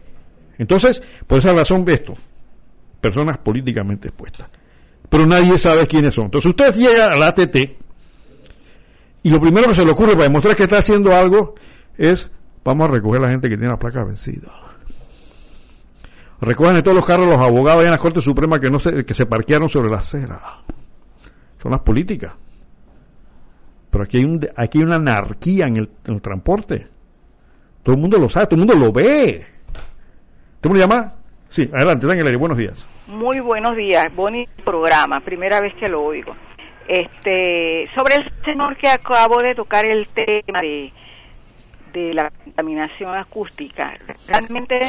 Entonces, 0.58 1.02
por 1.26 1.40
esa 1.40 1.54
razón, 1.54 1.84
esto, 1.88 2.14
personas 3.02 3.38
políticamente 3.40 4.10
expuestas. 4.10 4.48
Pero 5.10 5.26
nadie 5.26 5.58
sabe 5.58 5.88
quiénes 5.88 6.14
son. 6.14 6.26
Entonces, 6.26 6.50
usted 6.50 6.74
llega 6.76 7.08
a 7.08 7.18
la 7.18 7.28
ATT 7.28 7.56
y 9.24 9.30
lo 9.30 9.40
primero 9.40 9.70
que 9.70 9.76
se 9.76 9.86
le 9.86 9.92
ocurre 9.92 10.14
para 10.14 10.24
demostrar 10.24 10.56
que 10.56 10.64
está 10.64 10.78
haciendo 10.78 11.16
algo 11.16 11.56
es, 11.98 12.30
vamos 12.64 12.90
a 12.90 12.92
recoger 12.92 13.20
a 13.22 13.26
la 13.26 13.32
gente 13.32 13.50
que 13.50 13.58
tiene 13.58 13.72
la 13.72 13.80
placa 13.80 14.04
vencida. 14.04 14.52
Recogen 16.42 16.76
de 16.76 16.84
todos 16.84 16.96
los 16.96 17.06
carros 17.06 17.28
los 17.28 17.40
abogados 17.40 17.86
en 17.86 17.92
la 17.92 17.98
Corte 17.98 18.22
Suprema 18.22 18.60
que, 18.60 18.70
no 18.70 18.80
se, 18.80 19.06
que 19.06 19.14
se 19.14 19.26
parquearon 19.26 19.70
sobre 19.70 19.90
la 19.90 20.00
acera. 20.00 20.42
Son 21.62 21.72
las 21.72 21.80
políticas. 21.80 22.34
Pero 23.90 24.04
aquí 24.04 24.18
hay, 24.18 24.26
un, 24.26 24.46
aquí 24.58 24.80
hay 24.80 24.84
una 24.84 24.96
anarquía 24.96 25.68
en 25.68 25.78
el 25.78 26.22
transporte. 26.22 26.88
Todo 27.84 27.96
el 27.96 28.02
mundo 28.02 28.18
lo 28.18 28.30
sabe, 28.30 28.48
todo 28.48 28.62
el 28.62 28.66
mundo 28.68 28.86
lo 28.86 28.92
ve. 28.92 29.46
Todo 30.62 30.74
el 30.74 30.80
mundo 30.80 30.80
llama 30.80 31.14
Sí, 31.54 31.70
adelante, 31.72 32.08
Daniel, 32.08 32.36
buenos 32.38 32.58
días. 32.58 32.88
Muy 33.06 33.40
buenos 33.40 33.78
días, 33.78 34.06
bonito 34.16 34.52
programa, 34.64 35.20
primera 35.20 35.62
vez 35.62 35.72
que 35.76 35.88
lo 35.88 36.02
oigo. 36.02 36.36
Este, 36.88 37.88
sobre 37.94 38.16
el 38.16 38.32
señor 38.44 38.76
que 38.78 38.88
acabo 38.88 39.40
de 39.40 39.54
tocar 39.54 39.86
el 39.86 40.08
tema 40.08 40.62
de, 40.62 40.92
de 41.94 42.14
la 42.16 42.32
contaminación 42.32 43.16
acústica, 43.16 43.94
realmente 44.28 44.80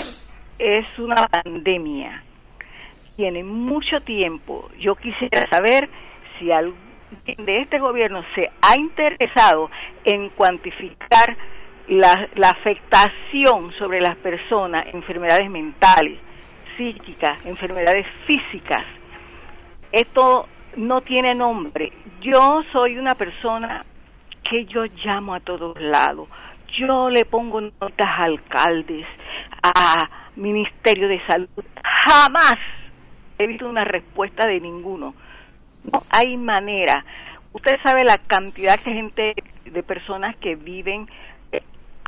es 0.59 0.86
una 0.99 1.26
pandemia. 1.26 2.22
Tiene 3.16 3.45
mucho 3.45 4.01
tiempo. 4.01 4.70
Yo 4.80 4.95
quisiera 4.95 5.47
saber 5.51 5.90
si 6.38 6.51
alguien 6.51 6.78
de 7.45 7.61
este 7.61 7.78
gobierno 7.78 8.24
se 8.34 8.51
ha 8.62 8.78
interesado 8.78 9.70
en 10.05 10.30
cuantificar 10.30 11.36
la, 11.89 12.28
la 12.35 12.51
afectación 12.51 13.72
sobre 13.78 14.01
las 14.01 14.16
personas, 14.16 14.87
enfermedades 14.93 15.51
mentales, 15.51 16.18
psíquicas, 16.76 17.45
enfermedades 17.45 18.07
físicas. 18.26 18.85
Esto 19.93 20.49
no 20.76 21.01
tiene 21.03 21.35
nombre. 21.35 21.93
Yo 22.20 22.62
soy 22.72 22.99
una 22.99 23.14
persona 23.14 23.85
que 24.43 24.66
yo 24.66 24.85
llamo 25.05 25.35
a 25.35 25.41
todos 25.41 25.80
lados. 25.80 26.28
Yo 26.76 27.11
le 27.11 27.24
pongo 27.24 27.61
notas 27.61 28.09
a 28.09 28.24
alcaldes, 28.24 29.07
a 29.62 30.09
Ministerio 30.37 31.09
de 31.09 31.20
Salud. 31.26 31.49
Jamás 31.82 32.57
he 33.39 33.47
visto 33.47 33.68
una 33.68 33.85
respuesta 33.85 34.47
de 34.47 34.61
ninguno. 34.61 35.14
No 35.91 36.03
hay 36.11 36.37
manera. 36.37 37.05
Usted 37.53 37.80
sabe 37.82 38.05
la 38.05 38.18
cantidad 38.18 38.78
de 38.80 38.93
gente, 38.93 39.35
de 39.64 39.82
personas 39.82 40.35
que 40.37 40.57
viven 40.57 41.09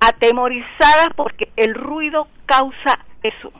atemorizadas 0.06 1.08
porque 1.16 1.48
el 1.56 1.74
ruido 1.74 2.28
causa 2.46 2.98
eso. 3.22 3.52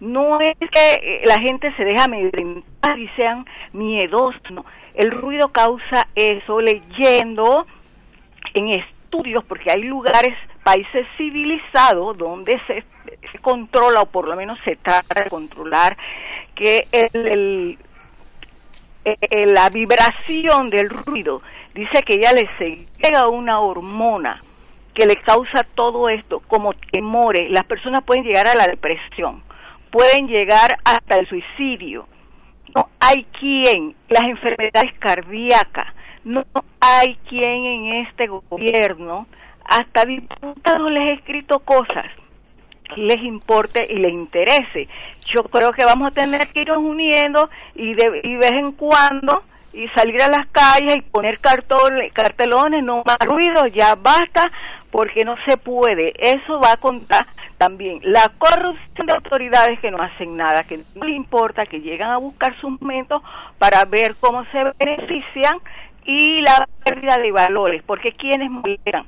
No 0.00 0.40
es 0.40 0.56
que 0.58 0.94
eh, 0.94 1.22
la 1.24 1.38
gente 1.40 1.72
se 1.76 1.84
deja 1.84 2.04
amedrentar 2.04 2.98
y 2.98 3.08
sean 3.16 3.46
miedosos, 3.72 4.42
no. 4.50 4.64
El 4.94 5.10
ruido 5.10 5.48
causa 5.48 6.08
eso, 6.14 6.60
leyendo 6.60 7.66
en 8.54 8.70
estudios, 8.70 9.44
porque 9.44 9.70
hay 9.70 9.82
lugares, 9.82 10.34
países 10.64 11.06
civilizados 11.16 12.18
donde 12.18 12.60
se, 12.66 12.84
se 13.30 13.38
controla, 13.38 14.02
o 14.02 14.06
por 14.06 14.26
lo 14.26 14.34
menos 14.36 14.58
se 14.64 14.76
trata 14.76 15.22
de 15.22 15.30
controlar, 15.30 15.96
que 16.54 16.88
el, 16.90 17.78
eh, 19.04 19.46
la 19.46 19.68
vibración 19.68 20.70
del 20.70 20.90
ruido 20.90 21.40
dice 21.74 22.02
que 22.02 22.18
ya 22.18 22.32
le 22.32 22.48
llega 22.98 23.28
una 23.28 23.60
hormona 23.60 24.40
que 24.96 25.06
le 25.06 25.16
causa 25.16 25.62
todo 25.62 26.08
esto, 26.08 26.40
como 26.48 26.72
temores. 26.74 27.48
Las 27.52 27.64
personas 27.64 28.02
pueden 28.02 28.24
llegar 28.24 28.48
a 28.48 28.56
la 28.56 28.66
depresión 28.66 29.44
pueden 29.96 30.28
llegar 30.28 30.78
hasta 30.84 31.16
el 31.16 31.26
suicidio. 31.26 32.06
No 32.74 32.90
hay 33.00 33.24
quien, 33.38 33.94
las 34.10 34.24
enfermedades 34.24 34.92
cardíacas, 34.98 35.86
no 36.22 36.44
hay 36.80 37.16
quien 37.28 37.64
en 37.64 37.92
este 38.06 38.26
gobierno, 38.26 39.26
hasta 39.64 40.04
diputados 40.04 40.90
les 40.90 41.02
he 41.02 41.12
escrito 41.14 41.60
cosas 41.60 42.06
les 42.94 43.20
importe 43.24 43.84
y 43.90 43.96
les 43.96 44.12
interese. 44.12 44.86
Yo 45.26 45.42
creo 45.42 45.72
que 45.72 45.84
vamos 45.84 46.06
a 46.06 46.14
tener 46.14 46.46
que 46.48 46.60
irnos 46.60 46.78
uniendo 46.78 47.50
y 47.74 47.94
de, 47.94 48.20
y 48.22 48.36
vez 48.36 48.52
en 48.52 48.70
cuando 48.72 49.42
y 49.76 49.88
salir 49.88 50.22
a 50.22 50.28
las 50.28 50.46
calles 50.48 50.96
y 50.96 51.02
poner 51.02 51.38
cartones, 51.38 52.10
cartelones, 52.14 52.82
no 52.82 53.02
más 53.04 53.18
ruido, 53.18 53.66
ya 53.66 53.94
basta, 53.94 54.50
porque 54.90 55.22
no 55.22 55.36
se 55.46 55.58
puede. 55.58 56.14
Eso 56.16 56.58
va 56.58 56.72
a 56.72 56.76
contar 56.78 57.26
también 57.58 58.00
la 58.02 58.32
corrupción 58.38 59.06
de 59.06 59.12
autoridades 59.12 59.78
que 59.80 59.90
no 59.90 60.00
hacen 60.00 60.34
nada, 60.34 60.64
que 60.64 60.80
no 60.94 61.04
les 61.04 61.16
importa, 61.16 61.66
que 61.66 61.82
llegan 61.82 62.10
a 62.10 62.16
buscar 62.16 62.58
sus 62.58 62.80
momentos 62.80 63.22
para 63.58 63.84
ver 63.84 64.16
cómo 64.18 64.46
se 64.46 64.64
benefician 64.78 65.58
y 66.06 66.40
la 66.40 66.66
pérdida 66.82 67.18
de 67.18 67.30
valores, 67.30 67.82
porque 67.84 68.12
quienes 68.12 68.50
molestan 68.50 69.04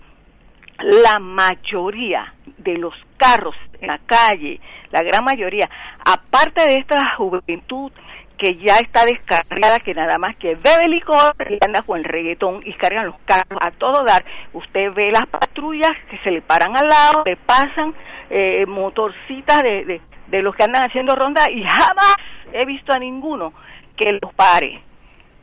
la 0.80 1.18
mayoría 1.18 2.34
de 2.58 2.76
los 2.76 2.94
carros 3.16 3.56
en 3.80 3.88
la 3.88 3.98
calle, 3.98 4.60
la 4.90 5.02
gran 5.02 5.24
mayoría, 5.24 5.68
aparte 6.04 6.66
de 6.68 6.74
esta 6.74 7.16
juventud 7.16 7.90
que 8.38 8.56
ya 8.56 8.76
está 8.76 9.04
descargada, 9.04 9.80
que 9.80 9.92
nada 9.92 10.16
más 10.16 10.36
que 10.36 10.54
bebe 10.54 10.88
licor 10.88 11.34
y 11.50 11.58
anda 11.64 11.82
con 11.82 11.98
el 11.98 12.04
reggaetón 12.04 12.62
y 12.64 12.72
cargan 12.74 13.06
los 13.06 13.18
carros 13.24 13.58
a 13.60 13.70
todo 13.72 14.04
dar. 14.04 14.24
Usted 14.52 14.92
ve 14.94 15.10
las 15.10 15.26
patrullas 15.26 15.92
que 16.08 16.18
se 16.18 16.30
le 16.30 16.40
paran 16.40 16.76
al 16.76 16.88
lado, 16.88 17.22
le 17.26 17.36
pasan 17.36 17.94
eh, 18.30 18.64
motorcitas 18.66 19.62
de, 19.62 19.84
de, 19.84 20.00
de 20.28 20.42
los 20.42 20.54
que 20.54 20.62
andan 20.62 20.84
haciendo 20.84 21.14
ronda 21.14 21.50
y 21.50 21.62
jamás 21.62 22.16
he 22.52 22.64
visto 22.64 22.92
a 22.92 22.98
ninguno 22.98 23.52
que 23.96 24.18
los 24.22 24.32
pare. 24.34 24.80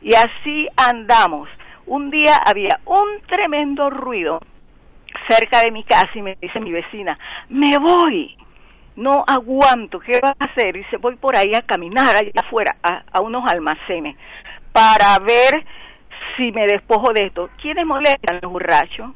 Y 0.00 0.14
así 0.14 0.66
andamos. 0.76 1.48
Un 1.86 2.10
día 2.10 2.34
había 2.44 2.80
un 2.84 3.20
tremendo 3.28 3.90
ruido 3.90 4.40
cerca 5.28 5.60
de 5.60 5.70
mi 5.70 5.84
casa 5.84 6.10
y 6.14 6.22
me 6.22 6.36
dice 6.40 6.60
mi 6.60 6.72
vecina, 6.72 7.18
me 7.48 7.78
voy 7.78 8.36
no 8.96 9.24
aguanto, 9.26 10.00
¿qué 10.00 10.18
vas 10.20 10.34
a 10.38 10.46
hacer? 10.46 10.76
Y 10.76 10.80
dice, 10.80 10.96
voy 10.96 11.16
por 11.16 11.36
ahí 11.36 11.54
a 11.54 11.62
caminar 11.62 12.16
allá 12.16 12.32
afuera, 12.34 12.76
a, 12.82 13.20
unos 13.20 13.44
almacenes, 13.46 14.16
para 14.72 15.18
ver 15.18 15.64
si 16.36 16.50
me 16.52 16.66
despojo 16.66 17.12
de 17.12 17.26
esto. 17.26 17.50
¿Quiénes 17.60 17.86
molestan 17.86 18.40
los 18.42 18.50
borrachos? 18.50 19.10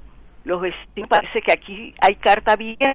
Los 0.45 0.61
vecinos, 0.61 1.09
parece 1.09 1.43
que 1.43 1.53
aquí 1.53 1.95
hay 2.01 2.17
carta 2.17 2.57
vieja 2.57 2.93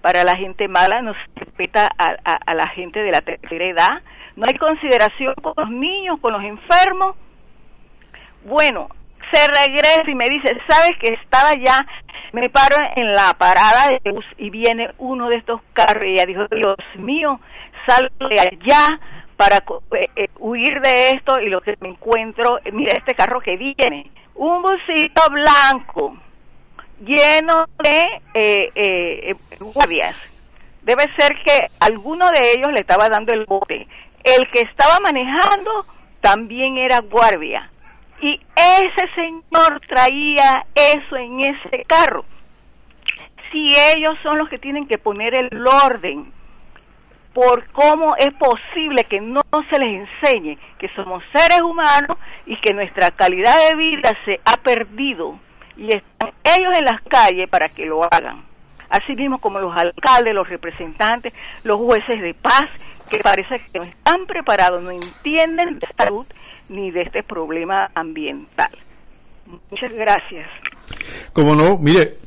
para 0.00 0.24
la 0.24 0.36
gente 0.36 0.68
mala, 0.68 1.02
no 1.02 1.14
se 1.14 1.44
respeta 1.44 1.88
a, 1.98 2.14
a 2.24 2.54
la 2.54 2.68
gente 2.68 3.02
de 3.02 3.10
la 3.10 3.20
tercera 3.20 3.64
edad, 3.64 4.02
no 4.36 4.44
hay 4.46 4.54
consideración 4.56 5.34
con 5.42 5.54
los 5.56 5.70
niños, 5.70 6.18
con 6.20 6.32
los 6.32 6.42
enfermos. 6.42 7.16
Bueno, 8.44 8.88
se 9.32 9.46
regresa 9.48 10.10
y 10.10 10.14
me 10.14 10.28
dice, 10.28 10.56
¿sabes 10.68 10.92
que 11.00 11.14
estaba 11.14 11.54
ya? 11.54 11.86
Me 12.32 12.50
paro 12.50 12.76
en 12.96 13.12
la 13.12 13.34
parada 13.34 13.88
de 13.88 14.10
bus 14.10 14.24
y 14.36 14.50
viene 14.50 14.90
uno 14.98 15.28
de 15.28 15.38
estos 15.38 15.60
carros 15.72 16.04
y 16.04 16.12
ella 16.14 16.26
dijo, 16.26 16.46
Dios 16.50 16.76
mío, 16.96 17.40
salgo 17.86 18.28
de 18.28 18.40
allá 18.40 19.00
para 19.36 19.56
eh, 19.56 20.08
eh, 20.16 20.28
huir 20.38 20.80
de 20.80 21.10
esto 21.10 21.40
y 21.40 21.48
lo 21.48 21.60
que 21.60 21.76
me 21.80 21.88
encuentro, 21.88 22.58
mira 22.72 22.92
este 22.96 23.14
carro 23.14 23.40
que 23.40 23.56
viene, 23.56 24.10
un 24.34 24.62
busito 24.62 25.22
blanco 25.30 26.16
lleno 27.00 27.66
de 27.82 28.02
eh, 28.34 28.70
eh, 28.74 29.34
guardias. 29.60 30.16
Debe 30.82 31.04
ser 31.18 31.36
que 31.44 31.68
alguno 31.80 32.30
de 32.30 32.52
ellos 32.52 32.72
le 32.72 32.80
estaba 32.80 33.08
dando 33.08 33.32
el 33.32 33.44
bote. 33.44 33.86
El 34.22 34.48
que 34.50 34.60
estaba 34.62 34.98
manejando 35.00 35.86
también 36.20 36.78
era 36.78 37.00
guardia 37.00 37.70
y 38.20 38.40
ese 38.54 39.14
señor 39.14 39.80
traía 39.88 40.66
eso 40.74 41.16
en 41.16 41.40
ese 41.40 41.84
carro. 41.86 42.24
Si 43.52 43.74
ellos 43.94 44.16
son 44.22 44.38
los 44.38 44.48
que 44.48 44.58
tienen 44.58 44.86
que 44.86 44.98
poner 44.98 45.34
el 45.34 45.66
orden 45.66 46.32
por 47.32 47.66
cómo 47.68 48.16
es 48.16 48.32
posible 48.34 49.04
que 49.04 49.20
no 49.20 49.42
se 49.70 49.78
les 49.78 50.08
enseñe 50.08 50.58
que 50.78 50.88
somos 50.96 51.22
seres 51.34 51.60
humanos 51.60 52.16
y 52.46 52.56
que 52.56 52.72
nuestra 52.72 53.10
calidad 53.10 53.68
de 53.68 53.76
vida 53.76 54.16
se 54.24 54.40
ha 54.44 54.56
perdido 54.56 55.38
y 55.76 55.94
están 55.94 56.32
ellos 56.42 56.76
en 56.78 56.86
las 56.86 57.02
calles 57.02 57.48
para 57.50 57.68
que 57.68 57.84
lo 57.84 58.02
hagan. 58.04 58.42
Así 58.88 59.14
mismo 59.14 59.38
como 59.38 59.58
los 59.58 59.76
alcaldes, 59.76 60.34
los 60.34 60.48
representantes, 60.48 61.34
los 61.62 61.78
jueces 61.78 62.22
de 62.22 62.32
paz, 62.32 62.70
que 63.08 63.18
parece 63.18 63.60
que 63.72 63.78
no 63.78 63.84
están 63.84 64.26
preparados, 64.26 64.82
no 64.82 64.90
entienden 64.90 65.78
de 65.78 65.86
salud 65.96 66.26
ni 66.68 66.90
de 66.90 67.02
este 67.02 67.22
problema 67.22 67.90
ambiental. 67.94 68.70
Muchas 69.70 69.92
gracias. 69.92 70.48
Como 71.32 71.54
no, 71.54 71.78
mire, 71.78 72.18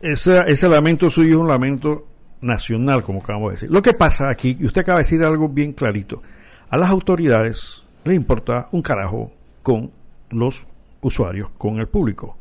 ese, 0.00 0.40
ese 0.46 0.68
lamento 0.68 1.10
suyo 1.10 1.30
es 1.30 1.36
un 1.36 1.48
lamento 1.48 2.06
nacional, 2.40 3.02
como 3.02 3.20
acabamos 3.20 3.50
de 3.50 3.54
decir. 3.54 3.70
Lo 3.70 3.82
que 3.82 3.94
pasa 3.94 4.28
aquí, 4.28 4.56
y 4.60 4.66
usted 4.66 4.82
acaba 4.82 4.98
de 4.98 5.04
decir 5.04 5.22
algo 5.24 5.48
bien 5.48 5.72
clarito, 5.72 6.22
a 6.68 6.76
las 6.76 6.90
autoridades 6.90 7.84
les 8.04 8.16
importa 8.16 8.68
un 8.72 8.82
carajo 8.82 9.32
con 9.62 9.90
los 10.30 10.66
usuarios, 11.00 11.50
con 11.56 11.78
el 11.78 11.88
público. 11.88 12.36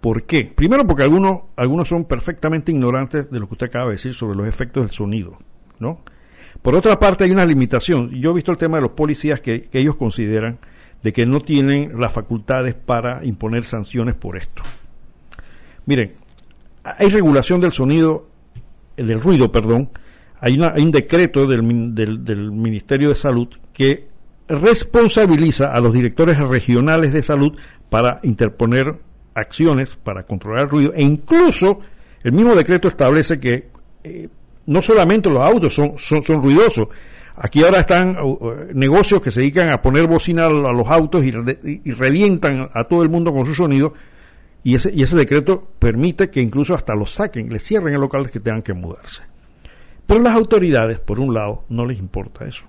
¿Por 0.00 0.24
qué? 0.24 0.44
Primero 0.44 0.86
porque 0.86 1.04
algunos, 1.04 1.42
algunos 1.56 1.88
son 1.88 2.04
perfectamente 2.04 2.72
ignorantes 2.72 3.30
de 3.30 3.38
lo 3.38 3.46
que 3.46 3.54
usted 3.54 3.66
acaba 3.66 3.86
de 3.86 3.92
decir 3.92 4.14
sobre 4.14 4.36
los 4.36 4.48
efectos 4.48 4.82
del 4.82 4.92
sonido, 4.92 5.38
¿no? 5.78 6.00
Por 6.60 6.74
otra 6.74 6.98
parte, 6.98 7.24
hay 7.24 7.30
una 7.30 7.46
limitación. 7.46 8.10
Yo 8.10 8.30
he 8.30 8.34
visto 8.34 8.52
el 8.52 8.58
tema 8.58 8.76
de 8.76 8.82
los 8.82 8.92
policías 8.92 9.40
que, 9.40 9.68
ellos 9.72 9.96
consideran 9.96 10.58
de 11.02 11.12
que 11.12 11.26
no 11.26 11.40
tienen 11.40 12.00
las 12.00 12.12
facultades 12.12 12.74
para 12.74 13.24
imponer 13.24 13.64
sanciones 13.64 14.14
por 14.14 14.36
esto. 14.36 14.62
Miren, 15.86 16.12
hay 16.84 17.08
regulación 17.08 17.60
del 17.60 17.72
sonido, 17.72 18.28
eh, 18.96 19.02
del 19.02 19.20
ruido, 19.20 19.50
perdón. 19.50 19.90
Hay, 20.40 20.56
una, 20.56 20.72
hay 20.72 20.82
un 20.82 20.90
decreto 20.90 21.46
del 21.46 21.62
Ministerio 21.62 23.08
de 23.08 23.14
Salud 23.14 23.48
que 23.72 24.08
responsabiliza 24.48 25.72
a 25.72 25.80
los 25.80 25.92
directores 25.92 26.38
regionales 26.38 27.12
de 27.12 27.22
salud 27.22 27.56
para 27.88 28.20
interponer 28.22 28.98
acciones 29.34 29.96
para 29.96 30.24
controlar 30.24 30.64
el 30.64 30.70
ruido 30.70 30.92
e 30.94 31.02
incluso 31.02 31.80
el 32.22 32.32
mismo 32.32 32.54
decreto 32.54 32.88
establece 32.88 33.40
que 33.40 33.70
eh, 34.04 34.28
no 34.66 34.82
solamente 34.82 35.28
los 35.30 35.42
autos 35.44 35.74
son, 35.74 35.98
son, 35.98 36.42
ruidosos, 36.42 36.88
aquí 37.36 37.62
ahora 37.64 37.80
están 37.80 38.16
uh, 38.18 38.26
uh, 38.30 38.54
negocios 38.74 39.20
que 39.22 39.30
se 39.30 39.40
dedican 39.40 39.70
a 39.70 39.82
poner 39.82 40.06
bocina 40.06 40.46
a 40.46 40.50
los 40.50 40.86
autos 40.88 41.24
y, 41.24 41.30
re- 41.30 41.58
y 41.62 41.90
revientan 41.92 42.68
a 42.72 42.84
todo 42.84 43.02
el 43.02 43.08
mundo 43.08 43.32
con 43.32 43.44
su 43.46 43.54
sonido, 43.54 43.94
y 44.64 44.76
ese, 44.76 44.92
y 44.94 45.02
ese 45.02 45.16
decreto 45.16 45.66
permite 45.78 46.30
que 46.30 46.40
incluso 46.40 46.74
hasta 46.74 46.94
los 46.94 47.10
saquen, 47.12 47.48
les 47.52 47.62
cierren 47.64 47.94
el 47.94 48.00
local 48.00 48.30
que 48.30 48.38
tengan 48.40 48.62
que 48.62 48.72
mudarse. 48.74 49.22
Pero 50.06 50.20
las 50.20 50.34
autoridades, 50.36 51.00
por 51.00 51.18
un 51.18 51.34
lado, 51.34 51.64
no 51.68 51.84
les 51.86 51.98
importa 51.98 52.44
eso. 52.44 52.64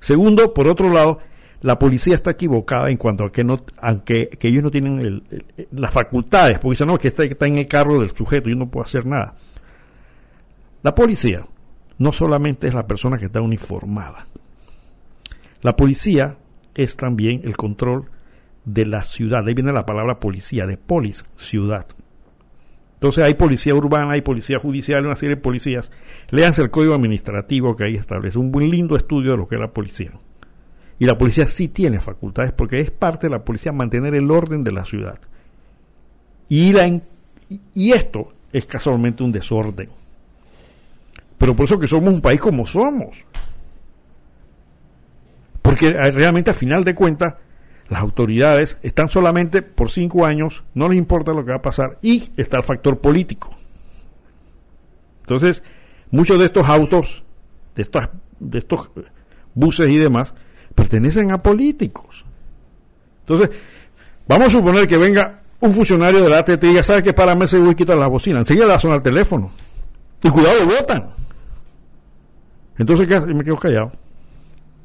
Segundo, 0.00 0.52
por 0.52 0.66
otro 0.66 0.92
lado, 0.92 1.20
la 1.62 1.78
policía 1.78 2.14
está 2.14 2.32
equivocada 2.32 2.90
en 2.90 2.98
cuanto 2.98 3.24
a 3.24 3.32
que 3.32 3.42
no, 3.44 3.60
aunque 3.78 4.28
que 4.38 4.48
ellos 4.48 4.62
no 4.62 4.70
tienen 4.70 4.98
el- 5.00 5.44
las 5.72 5.90
facultades, 5.92 6.58
porque 6.58 6.74
dicen, 6.74 6.88
no, 6.88 6.98
que 6.98 7.08
está, 7.08 7.24
está 7.24 7.46
en 7.46 7.56
el 7.56 7.66
carro 7.66 8.00
del 8.00 8.14
sujeto, 8.14 8.50
yo 8.50 8.56
no 8.56 8.68
puedo 8.68 8.84
hacer 8.84 9.06
nada. 9.06 9.34
La 10.84 10.94
policía 10.94 11.46
no 11.96 12.12
solamente 12.12 12.68
es 12.68 12.74
la 12.74 12.86
persona 12.86 13.16
que 13.16 13.24
está 13.24 13.40
uniformada. 13.40 14.26
La 15.62 15.76
policía 15.76 16.36
es 16.74 16.98
también 16.98 17.40
el 17.44 17.56
control 17.56 18.10
de 18.66 18.84
la 18.84 19.02
ciudad. 19.02 19.42
De 19.42 19.48
ahí 19.48 19.54
viene 19.54 19.72
la 19.72 19.86
palabra 19.86 20.20
policía, 20.20 20.66
de 20.66 20.76
polis, 20.76 21.24
ciudad. 21.38 21.86
Entonces 22.92 23.24
hay 23.24 23.32
policía 23.32 23.74
urbana, 23.74 24.12
hay 24.12 24.20
policía 24.20 24.58
judicial, 24.58 25.06
una 25.06 25.16
serie 25.16 25.36
de 25.36 25.40
policías. 25.40 25.90
Léanse 26.28 26.60
el 26.60 26.70
código 26.70 26.92
administrativo 26.92 27.74
que 27.76 27.84
ahí 27.84 27.94
establece. 27.94 28.38
Un 28.38 28.52
buen 28.52 28.68
lindo 28.68 28.94
estudio 28.94 29.30
de 29.30 29.38
lo 29.38 29.48
que 29.48 29.54
es 29.54 29.62
la 29.62 29.72
policía. 29.72 30.10
Y 30.98 31.06
la 31.06 31.16
policía 31.16 31.46
sí 31.46 31.68
tiene 31.68 31.98
facultades 32.02 32.52
porque 32.52 32.80
es 32.80 32.90
parte 32.90 33.28
de 33.28 33.30
la 33.30 33.42
policía 33.42 33.72
mantener 33.72 34.14
el 34.14 34.30
orden 34.30 34.62
de 34.62 34.72
la 34.72 34.84
ciudad. 34.84 35.18
Y, 36.50 36.74
y 37.72 37.92
esto 37.92 38.34
es 38.52 38.66
casualmente 38.66 39.24
un 39.24 39.32
desorden. 39.32 39.88
Pero 41.38 41.54
por 41.54 41.64
eso 41.64 41.78
que 41.78 41.86
somos 41.86 42.12
un 42.12 42.20
país 42.20 42.40
como 42.40 42.66
somos. 42.66 43.26
Porque 45.62 45.88
eh, 45.88 46.10
realmente 46.10 46.50
a 46.50 46.54
final 46.54 46.84
de 46.84 46.94
cuentas 46.94 47.34
las 47.88 48.00
autoridades 48.00 48.78
están 48.82 49.08
solamente 49.08 49.62
por 49.62 49.90
cinco 49.90 50.24
años, 50.24 50.64
no 50.74 50.88
les 50.88 50.98
importa 50.98 51.32
lo 51.32 51.44
que 51.44 51.50
va 51.50 51.58
a 51.58 51.62
pasar 51.62 51.98
y 52.02 52.30
está 52.36 52.56
el 52.56 52.62
factor 52.62 52.98
político. 52.98 53.50
Entonces, 55.20 55.62
muchos 56.10 56.38
de 56.38 56.46
estos 56.46 56.68
autos, 56.68 57.24
de, 57.74 57.82
estas, 57.82 58.10
de 58.40 58.58
estos 58.58 58.90
buses 59.54 59.90
y 59.90 59.96
demás, 59.96 60.34
pertenecen 60.74 61.30
a 61.30 61.42
políticos. 61.42 62.24
Entonces, 63.20 63.50
vamos 64.26 64.48
a 64.48 64.50
suponer 64.50 64.86
que 64.86 64.98
venga 64.98 65.40
un 65.60 65.72
funcionario 65.72 66.22
de 66.22 66.28
la 66.28 66.38
ATT 66.38 66.62
y 66.64 66.68
diga, 66.68 66.82
¿sabe 66.82 67.02
qué? 67.02 67.12
Para 67.14 67.32
ese 67.44 67.58
voy 67.58 67.70
a 67.70 67.74
quitar 67.74 67.96
la 67.96 68.06
bocina. 68.06 68.40
Enseguida 68.40 68.64
le 68.64 68.70
va 68.70 68.76
a 68.76 68.80
sonar 68.80 68.98
el 68.98 69.02
teléfono. 69.02 69.50
Y 70.22 70.28
cuidado, 70.28 70.64
lo 70.64 70.66
botan. 70.66 71.10
Entonces, 72.78 73.08
¿qué 73.08 73.34
me 73.34 73.44
quedo 73.44 73.56
callado. 73.56 73.92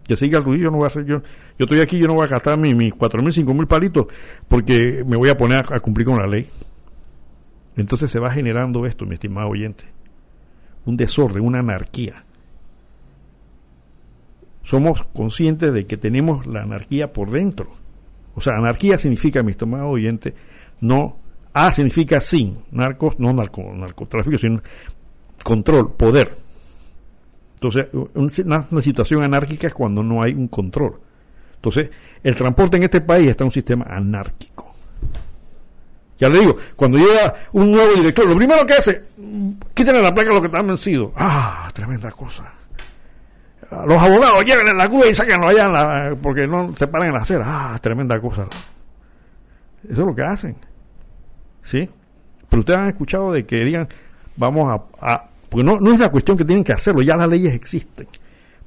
Que 0.08 0.18
siga 0.18 0.40
el 0.40 0.46
ruido, 0.46 0.64
yo 0.64 0.72
no 0.72 0.78
voy 0.78 0.86
a 0.86 0.88
hacer, 0.88 1.06
yo, 1.06 1.22
yo 1.58 1.66
estoy 1.66 1.82
aquí, 1.82 2.00
yo 2.00 2.08
no 2.08 2.16
voy 2.16 2.26
a 2.26 2.30
gastar 2.30 2.58
mis, 2.58 2.76
mis 2.76 2.94
cuatro 2.96 3.22
mil, 3.22 3.32
cinco 3.32 3.54
mil 3.54 3.68
palitos, 3.68 4.08
porque 4.48 5.04
me 5.06 5.16
voy 5.18 5.30
a 5.30 5.38
poner 5.38 5.66
a, 5.70 5.76
a 5.76 5.80
cumplir 5.80 6.08
con 6.08 6.18
la 6.18 6.26
ley. 6.26 6.48
Entonces 7.76 8.10
se 8.10 8.20
va 8.20 8.32
generando 8.32 8.86
esto, 8.86 9.06
mi 9.06 9.14
estimado 9.14 9.50
oyente. 9.50 9.86
Un 10.86 10.98
desorden, 10.98 11.44
una 11.44 11.60
anarquía. 11.60 12.26
Somos 14.64 15.04
conscientes 15.14 15.74
de 15.74 15.86
que 15.86 15.98
tenemos 15.98 16.46
la 16.48 16.64
anarquía 16.64 17.14
por 17.14 17.30
dentro. 17.30 17.72
O 18.36 18.42
sea, 18.42 18.56
anarquía 18.56 18.98
significa, 18.98 19.44
mi 19.44 19.52
estimado 19.52 19.90
oyente, 19.90 20.34
no, 20.82 21.18
A 21.54 21.72
significa 21.72 22.22
sin, 22.22 22.60
narcos, 22.72 23.20
no 23.20 23.34
narco, 23.34 23.64
narcotráfico, 23.74 24.38
sino 24.38 24.62
control, 25.44 25.94
poder. 25.94 26.49
Entonces, 27.62 27.90
una, 28.14 28.82
situación 28.82 29.22
anárquica 29.22 29.68
es 29.68 29.74
cuando 29.74 30.02
no 30.02 30.24
hay 30.24 30.34
un 30.34 30.48
control. 30.48 30.98
Entonces, 31.56 31.90
el 32.24 32.34
transporte 32.34 32.78
en 32.78 32.84
este 32.84 33.02
país 33.02 33.28
está 33.28 33.44
en 33.44 33.48
un 33.48 33.52
sistema 33.52 33.86
anárquico. 33.90 34.74
Ya 36.18 36.30
le 36.30 36.40
digo, 36.40 36.56
cuando 36.78 36.98
llega 36.98 37.36
un 37.52 37.72
nuevo 37.72 37.96
director, 37.96 38.26
lo 38.26 38.38
primero 38.38 38.66
que 38.66 38.74
hace, 38.74 39.04
quítenle 39.74 40.02
la 40.02 40.14
placa 40.14 40.30
a 40.30 40.34
los 40.34 40.42
que 40.42 40.48
están 40.48 40.68
vencidos. 40.68 41.12
Ah, 41.18 41.70
tremenda 41.74 42.12
cosa. 42.12 42.54
A 43.72 43.86
Los 43.86 44.02
abogados 44.02 44.46
llegan 44.46 44.68
en 44.70 44.78
la 44.78 44.88
grúa 44.88 45.08
y 45.08 45.16
sáquenlo 45.16 45.48
allá 45.50 46.16
porque 46.22 46.48
no 46.48 46.74
se 46.78 46.88
paran 46.88 47.10
en 47.10 47.14
la 47.14 47.22
acera. 47.22 47.44
Ah, 47.46 47.80
tremenda 47.82 48.22
cosa. 48.22 48.48
Eso 49.84 50.02
es 50.02 50.08
lo 50.08 50.16
que 50.16 50.24
hacen. 50.24 50.56
¿Sí? 51.64 51.90
Pero 52.48 52.62
ustedes 52.62 52.80
han 52.80 52.88
escuchado 52.88 53.34
de 53.34 53.46
que 53.46 53.66
digan, 53.66 53.90
vamos 54.38 54.82
a- 55.02 55.29
porque 55.50 55.64
no, 55.64 55.80
no 55.80 55.90
es 55.92 55.96
una 55.98 56.10
cuestión 56.10 56.38
que 56.38 56.46
tienen 56.46 56.64
que 56.64 56.74
hacerlo, 56.74 57.02
ya 57.02 57.18
las 57.18 57.28
leyes 57.30 57.54
existen. 57.54 58.08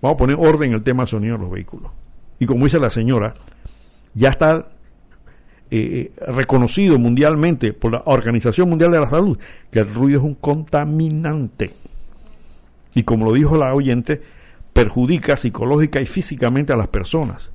Vamos 0.01 0.15
a 0.17 0.19
poner 0.19 0.37
orden 0.39 0.71
en 0.71 0.75
el 0.75 0.83
tema 0.83 1.05
del 1.05 1.09
sonido 1.09 1.37
de 1.37 1.43
los 1.45 1.51
vehículos. 1.53 1.91
Y 2.39 2.47
como 2.47 2.65
dice 2.65 2.79
la 2.81 2.91
señora, 2.91 3.35
ya 4.15 4.31
está 4.31 4.69
eh, 5.71 6.11
eh, 6.19 6.25
reconocido 6.33 6.99
mundialmente 6.99 7.73
por 7.73 7.93
la 7.93 8.03
Organización 8.07 8.69
Mundial 8.69 8.91
de 8.91 9.01
la 9.01 9.09
Salud 9.09 9.39
que 9.71 9.79
el 9.79 9.95
ruido 9.95 10.19
es 10.19 10.25
un 10.25 10.35
contaminante. 10.35 11.71
Y 12.95 13.05
como 13.05 13.25
lo 13.27 13.33
dijo 13.33 13.57
la 13.57 13.75
oyente, 13.75 14.21
perjudica 14.73 15.37
psicológica 15.37 16.01
y 16.01 16.07
físicamente 16.07 16.73
a 16.73 16.77
las 16.77 16.89
personas. 16.89 17.51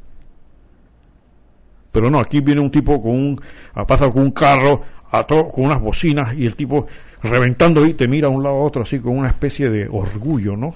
Pero 1.91 2.09
no, 2.09 2.19
aquí 2.19 2.39
viene 2.41 2.61
un 2.61 2.71
tipo 2.71 3.01
con 3.01 3.11
un, 3.11 3.41
pasa 3.87 4.09
con 4.09 4.21
un 4.21 4.31
carro, 4.31 4.81
a 5.11 5.23
to- 5.25 5.49
con 5.49 5.65
unas 5.65 5.81
bocinas 5.81 6.35
y 6.35 6.45
el 6.45 6.55
tipo 6.55 6.87
reventando 7.23 7.85
y 7.85 7.93
te 7.93 8.07
mira 8.07 8.27
a 8.27 8.31
un 8.31 8.43
lado 8.43 8.57
a 8.57 8.61
otro 8.61 8.83
así 8.83 8.99
con 8.99 9.17
una 9.17 9.29
especie 9.29 9.69
de 9.69 9.87
orgullo, 9.87 10.55
¿no? 10.55 10.73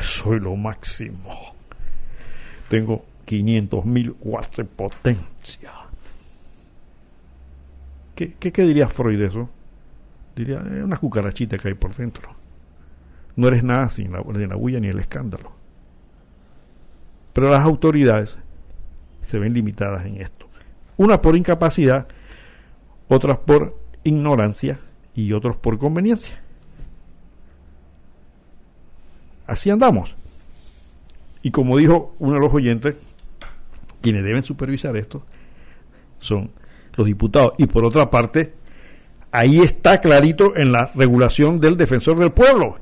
Soy 0.00 0.40
lo 0.40 0.56
máximo. 0.56 1.54
Tengo 2.68 3.04
500 3.24 3.84
mil 3.84 4.14
watts 4.20 4.56
de 4.56 4.64
potencia. 4.64 5.72
¿Qué, 8.14 8.32
qué, 8.34 8.62
diría 8.62 8.88
Freud 8.88 9.18
de 9.18 9.26
eso? 9.26 9.48
Diría, 10.36 10.58
es 10.58 10.82
una 10.82 10.98
cucarachita 10.98 11.56
que 11.56 11.68
hay 11.68 11.74
por 11.74 11.94
dentro. 11.94 12.34
No 13.36 13.48
eres 13.48 13.64
nada 13.64 13.88
sin 13.88 14.12
la, 14.12 14.22
ni 14.22 14.46
la 14.46 14.56
bulla 14.56 14.78
ni 14.78 14.88
el 14.88 14.98
escándalo. 14.98 15.52
Pero 17.32 17.50
las 17.50 17.64
autoridades 17.64 18.36
se 19.22 19.38
ven 19.38 19.54
limitadas 19.54 20.04
en 20.04 20.20
esto. 20.20 20.48
Unas 20.96 21.20
por 21.20 21.36
incapacidad, 21.36 22.08
otras 23.08 23.38
por 23.38 23.78
ignorancia 24.04 24.78
y 25.14 25.32
otros 25.32 25.56
por 25.56 25.78
conveniencia. 25.78 26.40
Así 29.46 29.70
andamos. 29.70 30.14
Y 31.42 31.50
como 31.50 31.76
dijo 31.76 32.14
uno 32.18 32.34
de 32.34 32.40
los 32.40 32.54
oyentes, 32.54 32.96
quienes 34.00 34.22
deben 34.24 34.44
supervisar 34.44 34.96
esto 34.96 35.24
son 36.18 36.52
los 36.94 37.06
diputados. 37.06 37.54
Y 37.58 37.66
por 37.66 37.84
otra 37.84 38.10
parte, 38.10 38.54
ahí 39.32 39.60
está 39.60 40.00
clarito 40.00 40.56
en 40.56 40.72
la 40.72 40.90
regulación 40.94 41.60
del 41.60 41.76
defensor 41.76 42.18
del 42.18 42.32
pueblo. 42.32 42.78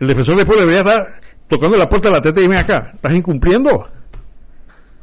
El 0.00 0.08
defensor 0.08 0.36
del 0.36 0.46
pueblo 0.46 0.66
debería 0.66 0.80
estar 0.80 1.20
tocando 1.46 1.76
la 1.76 1.88
puerta 1.88 2.08
de 2.08 2.14
la 2.14 2.22
teta 2.22 2.40
y 2.40 2.48
ven 2.48 2.58
acá, 2.58 2.92
estás 2.94 3.14
incumpliendo. 3.14 3.88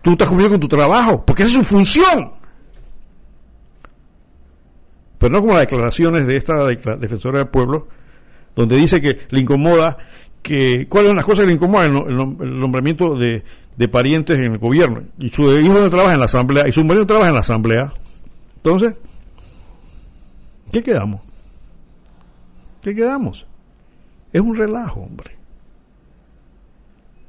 Tú 0.02 0.12
estás 0.12 0.28
cumpliendo 0.28 0.54
con 0.54 0.62
tu 0.62 0.68
trabajo, 0.68 1.24
porque 1.26 1.44
esa 1.44 1.52
es 1.52 1.68
su 1.68 1.76
función. 1.76 2.39
Pero 5.20 5.32
no 5.32 5.42
como 5.42 5.54
las 5.54 5.62
declaraciones 5.62 6.26
de 6.26 6.36
esta 6.38 6.66
defensora 6.66 7.38
del 7.40 7.48
pueblo, 7.50 7.88
donde 8.56 8.76
dice 8.78 9.00
que 9.02 9.20
le 9.30 9.40
incomoda 9.42 9.98
que 10.42 10.88
cuáles 10.88 11.10
son 11.10 11.18
las 11.18 11.26
cosas 11.26 11.42
que 11.42 11.48
le 11.48 11.54
incomodan 11.54 11.88
el, 11.88 11.94
no- 11.94 12.08
el 12.08 12.18
nom- 12.18 12.42
el 12.42 12.60
nombramiento 12.60 13.16
de, 13.18 13.44
de 13.78 13.88
parientes 13.90 14.40
en 14.40 14.54
el 14.54 14.58
gobierno. 14.58 15.04
Y 15.20 15.30
su 15.30 15.44
hijo 15.60 15.74
no 15.78 15.90
trabaja 15.90 16.14
en 16.14 16.20
la 16.20 16.26
asamblea 16.26 16.68
y 16.68 16.72
su 16.72 16.84
marido 16.84 17.06
trabaja 17.06 17.28
en 17.30 17.34
la 17.36 17.42
asamblea. 17.42 17.94
Entonces 18.56 18.96
¿qué 20.72 20.82
quedamos? 20.82 21.22
¿qué 22.82 22.96
quedamos? 22.96 23.46
es 24.32 24.42
un 24.42 24.56
relajo 24.56 25.02
hombre. 25.02 25.36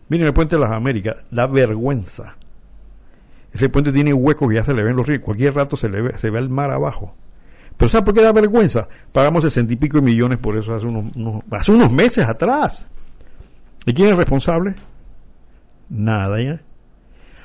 Miren 0.08 0.26
el 0.26 0.32
puente 0.34 0.56
de 0.56 0.62
las 0.62 0.70
Américas 0.72 1.16
da 1.30 1.46
vergüenza. 1.46 2.36
Ese 3.52 3.68
puente 3.68 3.92
tiene 3.92 4.12
huecos 4.12 4.48
que 4.48 4.54
ya 4.56 4.64
se 4.64 4.74
le 4.74 4.82
ven 4.82 4.96
los 4.96 5.06
ríos. 5.06 5.22
Cualquier 5.22 5.54
rato 5.54 5.76
se 5.76 5.88
le 5.88 6.02
ve, 6.02 6.18
se 6.18 6.30
ve 6.30 6.38
el 6.38 6.48
mar 6.48 6.70
abajo 6.70 7.14
pero 7.80 7.88
¿sabe 7.88 8.04
por 8.04 8.12
qué 8.12 8.20
da 8.20 8.30
vergüenza? 8.30 8.86
Pagamos 9.10 9.42
sesenta 9.42 9.72
y 9.72 9.76
pico 9.76 10.02
millones 10.02 10.36
por 10.36 10.54
eso 10.54 10.74
hace 10.74 10.84
unos, 10.84 11.42
hace 11.50 11.72
unos 11.72 11.90
meses 11.90 12.28
atrás. 12.28 12.86
¿Y 13.86 13.94
quién 13.94 14.10
es 14.10 14.16
responsable? 14.16 14.74
Nada, 15.88 16.42
¿ya? 16.42 16.60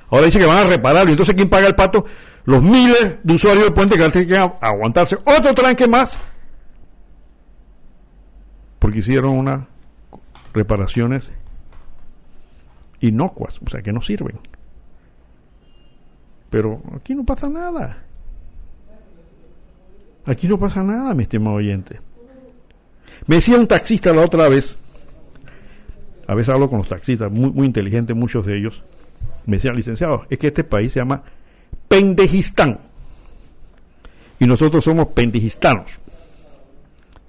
Ahora 0.10 0.26
dice 0.26 0.38
que 0.38 0.46
van 0.46 0.68
a 0.68 0.70
repararlo. 0.70 1.10
Entonces, 1.10 1.36
¿quién 1.36 1.50
paga 1.50 1.68
el 1.68 1.76
pato? 1.76 2.06
Los 2.44 2.62
miles 2.62 3.16
de 3.24 3.34
usuarios 3.34 3.64
del 3.64 3.74
puente 3.74 3.98
que 3.98 4.10
tienen 4.10 4.28
que 4.28 4.38
aguantarse 4.60 5.16
otro 5.24 5.54
tranque 5.54 5.88
más. 5.88 6.18
Porque 8.80 8.98
hicieron 8.98 9.38
unas 9.38 9.62
reparaciones 10.54 11.32
inocuas, 13.00 13.58
o 13.66 13.70
sea, 13.70 13.82
que 13.82 13.94
no 13.94 14.02
sirven. 14.02 14.38
Pero 16.50 16.82
aquí 16.94 17.16
no 17.16 17.24
pasa 17.24 17.48
nada. 17.48 18.05
Aquí 20.26 20.48
no 20.48 20.58
pasa 20.58 20.84
nada, 20.84 21.14
mi 21.14 21.24
estimado 21.24 21.58
oyente. 21.58 22.00
Me 23.28 23.36
decía 23.38 23.58
un 23.58 23.68
taxista 23.68 24.14
la 24.14 24.22
otra 24.22 24.50
vez, 24.50 24.78
a 26.28 26.36
veces 26.36 26.54
hablo 26.54 26.70
con 26.70 26.80
los 26.80 26.88
taxistas, 26.88 27.32
muy, 27.32 27.52
muy 27.52 27.68
inteligentes 27.68 28.16
muchos 28.16 28.46
de 28.46 28.58
ellos, 28.58 28.84
me 29.46 29.58
decían, 29.58 29.76
licenciado, 29.76 30.26
es 30.30 30.40
que 30.40 30.48
este 30.48 30.64
país 30.64 30.92
se 30.92 31.00
llama 31.00 31.24
Pendejistán 31.88 32.78
y 34.40 34.46
nosotros 34.46 34.84
somos 34.84 35.08
pendejistanos. 35.08 36.00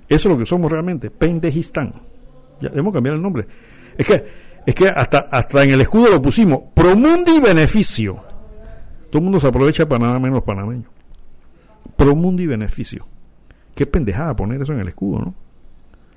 Eso 0.08 0.28
es 0.28 0.34
lo 0.34 0.38
que 0.38 0.46
somos 0.46 0.70
realmente, 0.70 1.10
Pendejistán. 1.10 1.92
Ya 2.60 2.70
debemos 2.70 2.94
cambiar 2.94 3.16
el 3.16 3.22
nombre. 3.22 3.46
Es 3.98 4.06
que, 4.06 4.24
es 4.64 4.74
que 4.74 4.88
hasta, 4.88 5.18
hasta 5.30 5.64
en 5.64 5.72
el 5.72 5.80
escudo 5.82 6.10
lo 6.10 6.22
pusimos, 6.22 6.60
Promundi 6.74 7.40
Beneficio. 7.40 8.22
Todo 9.10 9.18
el 9.18 9.24
mundo 9.24 9.40
se 9.40 9.46
aprovecha 9.46 9.88
para 9.88 10.06
nada 10.06 10.18
menos 10.18 10.36
los 10.36 10.44
panameños. 11.96 12.16
Promundi 12.16 12.46
Beneficio. 12.46 13.06
Qué 13.74 13.86
pendejada 13.86 14.34
poner 14.34 14.62
eso 14.62 14.72
en 14.72 14.80
el 14.80 14.88
escudo, 14.88 15.18
¿no? 15.20 15.34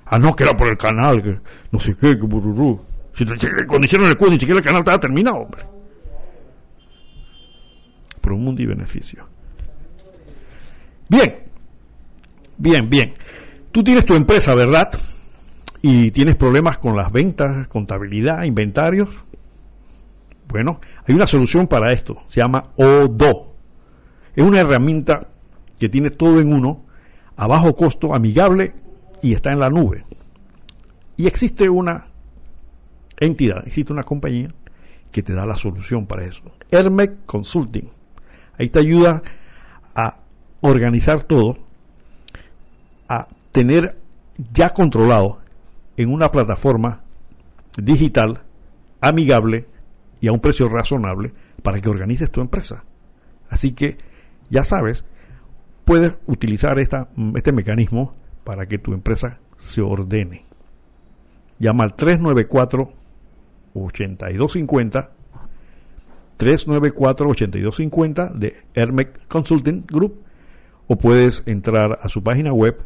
Ah, 0.06 0.18
no, 0.18 0.34
que 0.34 0.42
era 0.42 0.56
por 0.56 0.66
el 0.66 0.76
canal, 0.76 1.22
que 1.22 1.38
no 1.70 1.78
sé 1.78 1.96
qué, 1.96 2.18
que 2.18 2.26
bururú. 2.26 2.80
Si, 3.12 3.24
cuando 3.66 3.84
hicieron 3.84 4.06
el 4.06 4.12
escudo, 4.12 4.30
ni 4.30 4.40
siquiera 4.40 4.58
el 4.58 4.64
canal 4.64 4.80
estaba 4.80 4.98
terminado, 4.98 5.36
hombre. 5.36 5.62
Promundi 8.20 8.66
Beneficio. 8.66 9.26
Bien, 11.08 11.34
bien, 12.56 12.88
bien. 12.88 13.12
Tú 13.72 13.84
tienes 13.84 14.04
tu 14.04 14.14
empresa, 14.14 14.54
¿verdad? 14.54 14.90
Y 15.82 16.10
tienes 16.10 16.36
problemas 16.36 16.78
con 16.78 16.96
las 16.96 17.12
ventas, 17.12 17.68
contabilidad, 17.68 18.44
inventarios. 18.44 19.08
Bueno, 20.48 20.80
hay 21.06 21.14
una 21.14 21.26
solución 21.26 21.68
para 21.68 21.92
esto. 21.92 22.22
Se 22.26 22.40
llama 22.40 22.66
Odo. 22.76 23.54
Es 24.34 24.44
una 24.44 24.60
herramienta 24.60 25.29
que 25.80 25.88
tiene 25.88 26.10
todo 26.10 26.40
en 26.40 26.52
uno, 26.52 26.84
a 27.36 27.46
bajo 27.48 27.74
costo, 27.74 28.14
amigable 28.14 28.74
y 29.22 29.32
está 29.32 29.50
en 29.50 29.58
la 29.58 29.70
nube. 29.70 30.04
Y 31.16 31.26
existe 31.26 31.68
una 31.68 32.06
entidad, 33.18 33.66
existe 33.66 33.92
una 33.92 34.04
compañía 34.04 34.54
que 35.10 35.22
te 35.22 35.32
da 35.32 35.46
la 35.46 35.56
solución 35.56 36.06
para 36.06 36.24
eso. 36.24 36.42
Hermec 36.70 37.24
Consulting. 37.24 37.88
Ahí 38.58 38.68
te 38.68 38.78
ayuda 38.78 39.22
a 39.94 40.18
organizar 40.60 41.22
todo, 41.22 41.58
a 43.08 43.26
tener 43.50 43.96
ya 44.52 44.74
controlado 44.74 45.40
en 45.96 46.12
una 46.12 46.30
plataforma 46.30 47.00
digital, 47.76 48.42
amigable 49.00 49.66
y 50.20 50.28
a 50.28 50.32
un 50.32 50.40
precio 50.40 50.68
razonable 50.68 51.32
para 51.62 51.80
que 51.80 51.88
organices 51.88 52.30
tu 52.30 52.42
empresa. 52.42 52.84
Así 53.48 53.72
que 53.72 53.96
ya 54.50 54.62
sabes, 54.62 55.04
puedes 55.90 56.18
utilizar 56.28 56.78
este 56.78 57.50
mecanismo 57.50 58.14
para 58.44 58.66
que 58.66 58.78
tu 58.78 58.92
empresa 58.92 59.40
se 59.58 59.80
ordene. 59.80 60.44
Llama 61.58 61.82
al 61.82 61.96
394 61.96 62.92
8250 63.74 65.10
394 66.36 67.28
8250 67.28 68.28
de 68.34 68.54
Hermec 68.72 69.26
Consulting 69.26 69.84
Group 69.84 70.22
o 70.86 70.96
puedes 70.96 71.42
entrar 71.46 71.98
a 72.00 72.08
su 72.08 72.22
página 72.22 72.52
web 72.52 72.76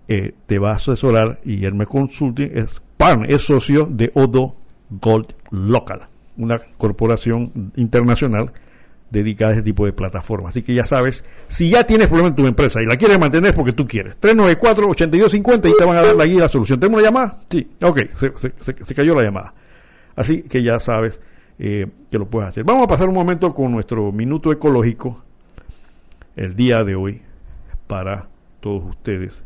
eh, 0.08 0.34
te 0.46 0.58
va 0.58 0.72
a 0.72 0.76
asesorar 0.76 1.40
y 1.44 1.64
Hermes 1.64 1.88
Consulting 1.88 2.50
es 2.54 2.82
pan 2.96 3.24
es 3.28 3.42
socio 3.42 3.86
de 3.86 4.10
Odo 4.14 4.56
Gold 4.90 5.34
Local, 5.50 6.08
una 6.36 6.58
corporación 6.78 7.72
internacional 7.76 8.52
dedicada 9.10 9.52
a 9.52 9.54
ese 9.54 9.62
tipo 9.62 9.86
de 9.86 9.92
plataformas. 9.92 10.50
Así 10.50 10.62
que 10.62 10.74
ya 10.74 10.84
sabes, 10.84 11.24
si 11.48 11.70
ya 11.70 11.84
tienes 11.84 12.08
problema 12.08 12.28
en 12.28 12.34
tu 12.34 12.46
empresa 12.46 12.82
y 12.82 12.86
la 12.86 12.96
quieres 12.96 13.18
mantener 13.18 13.54
porque 13.54 13.72
tú 13.72 13.86
quieres, 13.86 14.16
394-8250 14.20 15.70
y 15.70 15.76
te 15.76 15.84
van 15.84 15.96
a 15.96 16.02
dar 16.02 16.14
la 16.14 16.26
guía 16.26 16.36
y 16.36 16.40
la 16.40 16.48
solución. 16.48 16.80
¿Tengo 16.80 16.94
una 16.96 17.04
llamada? 17.04 17.38
Sí, 17.48 17.68
ok, 17.80 18.00
se, 18.14 18.94
cayó 18.94 19.14
la 19.14 19.22
llamada. 19.22 19.54
Así 20.16 20.42
que 20.42 20.62
ya 20.62 20.80
sabes 20.80 21.20
eh, 21.58 21.86
que 22.10 22.18
lo 22.18 22.28
puedes 22.28 22.50
hacer. 22.50 22.64
Vamos 22.64 22.84
a 22.84 22.88
pasar 22.88 23.08
un 23.08 23.14
momento 23.14 23.54
con 23.54 23.72
nuestro 23.72 24.12
minuto 24.12 24.52
ecológico 24.52 25.24
el 26.36 26.56
día 26.56 26.82
de 26.84 26.94
hoy 26.96 27.22
para 27.86 28.28
todos 28.60 28.84
ustedes 28.84 29.44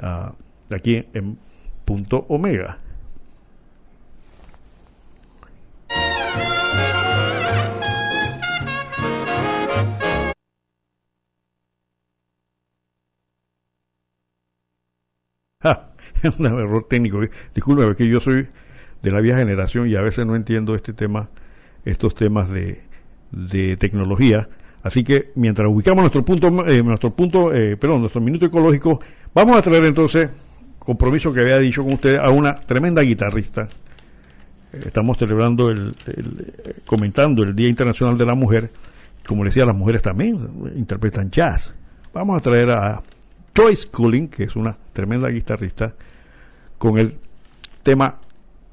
uh, 0.00 0.74
aquí 0.74 1.04
en 1.14 1.38
punto 1.84 2.26
omega. 2.28 2.78
es 16.22 16.38
un 16.38 16.46
error 16.46 16.86
técnico. 16.88 17.20
Disculpe, 17.54 17.94
que 17.96 18.08
yo 18.08 18.20
soy 18.20 18.48
de 19.02 19.10
la 19.10 19.20
vieja 19.20 19.38
generación 19.38 19.88
y 19.88 19.96
a 19.96 20.02
veces 20.02 20.26
no 20.26 20.36
entiendo 20.36 20.74
este 20.74 20.92
tema, 20.92 21.30
estos 21.84 22.14
temas 22.14 22.50
de, 22.50 22.82
de 23.30 23.76
tecnología. 23.76 24.48
Así 24.88 25.04
que 25.04 25.32
mientras 25.34 25.68
ubicamos 25.70 26.00
nuestro 26.00 26.24
punto, 26.24 26.66
eh, 26.66 26.82
nuestro 26.82 27.14
punto, 27.14 27.52
eh, 27.52 27.76
perdón, 27.76 28.00
nuestro 28.00 28.22
minuto 28.22 28.46
ecológico, 28.46 28.98
vamos 29.34 29.58
a 29.58 29.60
traer 29.60 29.84
entonces, 29.84 30.30
compromiso 30.78 31.30
que 31.30 31.42
había 31.42 31.58
dicho 31.58 31.84
con 31.84 31.92
usted, 31.92 32.16
a 32.16 32.30
una 32.30 32.58
tremenda 32.58 33.02
guitarrista. 33.02 33.68
Eh, 34.72 34.80
estamos 34.86 35.18
celebrando 35.18 35.68
el, 35.68 35.94
comentando 36.86 37.42
el 37.42 37.54
Día 37.54 37.68
Internacional 37.68 38.16
de 38.16 38.24
la 38.24 38.34
Mujer. 38.34 38.70
Como 39.26 39.44
decía, 39.44 39.66
las 39.66 39.76
mujeres 39.76 40.00
también 40.00 40.38
interpretan 40.74 41.30
jazz. 41.30 41.74
Vamos 42.14 42.38
a 42.38 42.40
traer 42.40 42.70
a 42.70 43.02
Joyce 43.54 43.88
Cooling, 43.90 44.28
que 44.28 44.44
es 44.44 44.56
una 44.56 44.74
tremenda 44.94 45.28
guitarrista, 45.28 45.92
con 46.78 46.96
el 46.96 47.14
tema 47.82 48.16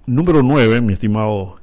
número 0.06 0.42
9, 0.42 0.80
mi 0.80 0.94
estimado 0.94 1.58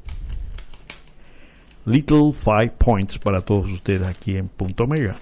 Little 1.85 2.33
Five 2.33 2.73
Points 2.79 3.19
para 3.19 3.41
todos 3.41 3.71
ustedes 3.73 4.07
aquí 4.07 4.37
en 4.37 4.49
Punto 4.49 4.87
Mega. 4.87 5.17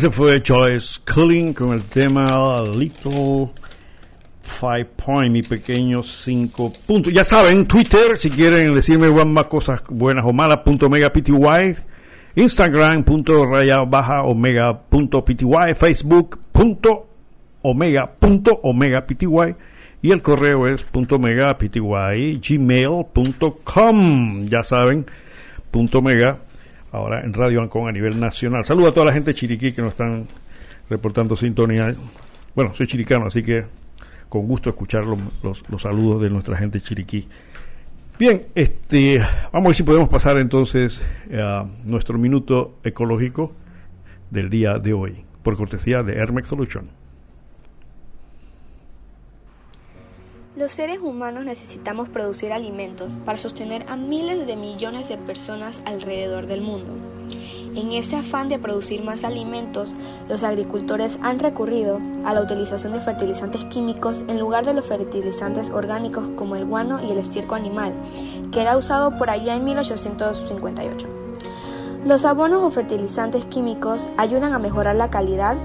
Ese 0.00 0.10
fue 0.10 0.40
Choice 0.40 0.98
Culling 1.04 1.52
con 1.52 1.74
el 1.74 1.82
tema 1.82 2.62
Little 2.62 3.50
Five 4.40 4.86
Point, 4.96 5.30
mi 5.30 5.42
pequeño 5.42 6.02
cinco 6.02 6.72
puntos. 6.86 7.12
Ya 7.12 7.22
saben, 7.22 7.66
Twitter, 7.66 8.16
si 8.16 8.30
quieren 8.30 8.74
decirme 8.74 9.10
más 9.10 9.44
cosas 9.48 9.82
buenas 9.90 10.24
o 10.24 10.32
malas, 10.32 10.60
punto 10.60 10.86
omega 10.86 11.12
pty, 11.12 11.32
Instagram, 12.34 13.04
punto 13.04 13.44
raya 13.44 13.80
baja 13.80 14.22
omega 14.22 14.80
punto 14.88 15.22
pty, 15.22 15.44
Facebook, 15.76 16.40
punto 16.50 17.06
omega 17.60 18.10
punto 18.10 18.58
omega 18.62 19.06
pty, 19.06 19.26
y 20.00 20.12
el 20.12 20.22
correo 20.22 20.66
es 20.66 20.82
punto 20.82 21.16
omega 21.16 21.58
pty, 21.58 22.40
gmail.com. 22.40 23.66
Ya 24.46 24.64
saben, 24.64 25.04
punto 25.70 25.98
omega 25.98 26.38
ahora 26.92 27.20
en 27.20 27.32
Radio 27.32 27.62
Ancon 27.62 27.88
a 27.88 27.92
nivel 27.92 28.18
nacional. 28.18 28.64
Saludo 28.64 28.88
a 28.88 28.94
toda 28.94 29.06
la 29.06 29.12
gente 29.12 29.30
de 29.30 29.34
Chiriquí 29.34 29.72
que 29.72 29.82
nos 29.82 29.92
están 29.92 30.26
reportando 30.88 31.36
sintonía. 31.36 31.94
Bueno, 32.54 32.74
soy 32.74 32.86
chiricano, 32.86 33.26
así 33.26 33.42
que 33.42 33.64
con 34.28 34.46
gusto 34.46 34.70
escuchar 34.70 35.04
los, 35.04 35.62
saludos 35.78 36.22
de 36.22 36.30
nuestra 36.30 36.56
gente 36.56 36.78
de 36.78 36.84
Chiriquí. 36.84 37.28
Bien, 38.18 38.46
este, 38.54 39.18
vamos 39.52 39.66
a 39.66 39.68
ver 39.68 39.76
si 39.76 39.82
podemos 39.82 40.08
pasar 40.08 40.36
entonces 40.38 41.00
a 41.32 41.66
nuestro 41.84 42.18
minuto 42.18 42.78
ecológico 42.84 43.52
del 44.30 44.50
día 44.50 44.78
de 44.78 44.92
hoy, 44.92 45.24
por 45.42 45.56
cortesía 45.56 46.02
de 46.02 46.14
Hermex 46.14 46.48
Solution. 46.48 46.99
Los 50.56 50.72
seres 50.72 50.98
humanos 50.98 51.44
necesitamos 51.44 52.08
producir 52.08 52.52
alimentos 52.52 53.14
para 53.24 53.38
sostener 53.38 53.86
a 53.88 53.94
miles 53.94 54.48
de 54.48 54.56
millones 54.56 55.08
de 55.08 55.16
personas 55.16 55.80
alrededor 55.84 56.48
del 56.48 56.60
mundo. 56.60 56.88
En 57.76 57.92
ese 57.92 58.16
afán 58.16 58.48
de 58.48 58.58
producir 58.58 59.04
más 59.04 59.22
alimentos, 59.22 59.94
los 60.28 60.42
agricultores 60.42 61.20
han 61.22 61.38
recurrido 61.38 62.00
a 62.24 62.34
la 62.34 62.42
utilización 62.42 62.94
de 62.94 63.00
fertilizantes 63.00 63.64
químicos 63.66 64.24
en 64.26 64.40
lugar 64.40 64.66
de 64.66 64.74
los 64.74 64.86
fertilizantes 64.86 65.70
orgánicos 65.70 66.28
como 66.34 66.56
el 66.56 66.64
guano 66.64 67.00
y 67.00 67.12
el 67.12 67.18
estiércol 67.18 67.58
animal, 67.58 67.94
que 68.50 68.60
era 68.60 68.76
usado 68.76 69.16
por 69.16 69.30
allá 69.30 69.54
en 69.54 69.64
1858. 69.64 71.06
Los 72.04 72.24
abonos 72.24 72.64
o 72.64 72.70
fertilizantes 72.70 73.44
químicos 73.44 74.08
ayudan 74.16 74.52
a 74.52 74.58
mejorar 74.58 74.96
la 74.96 75.10
calidad 75.10 75.56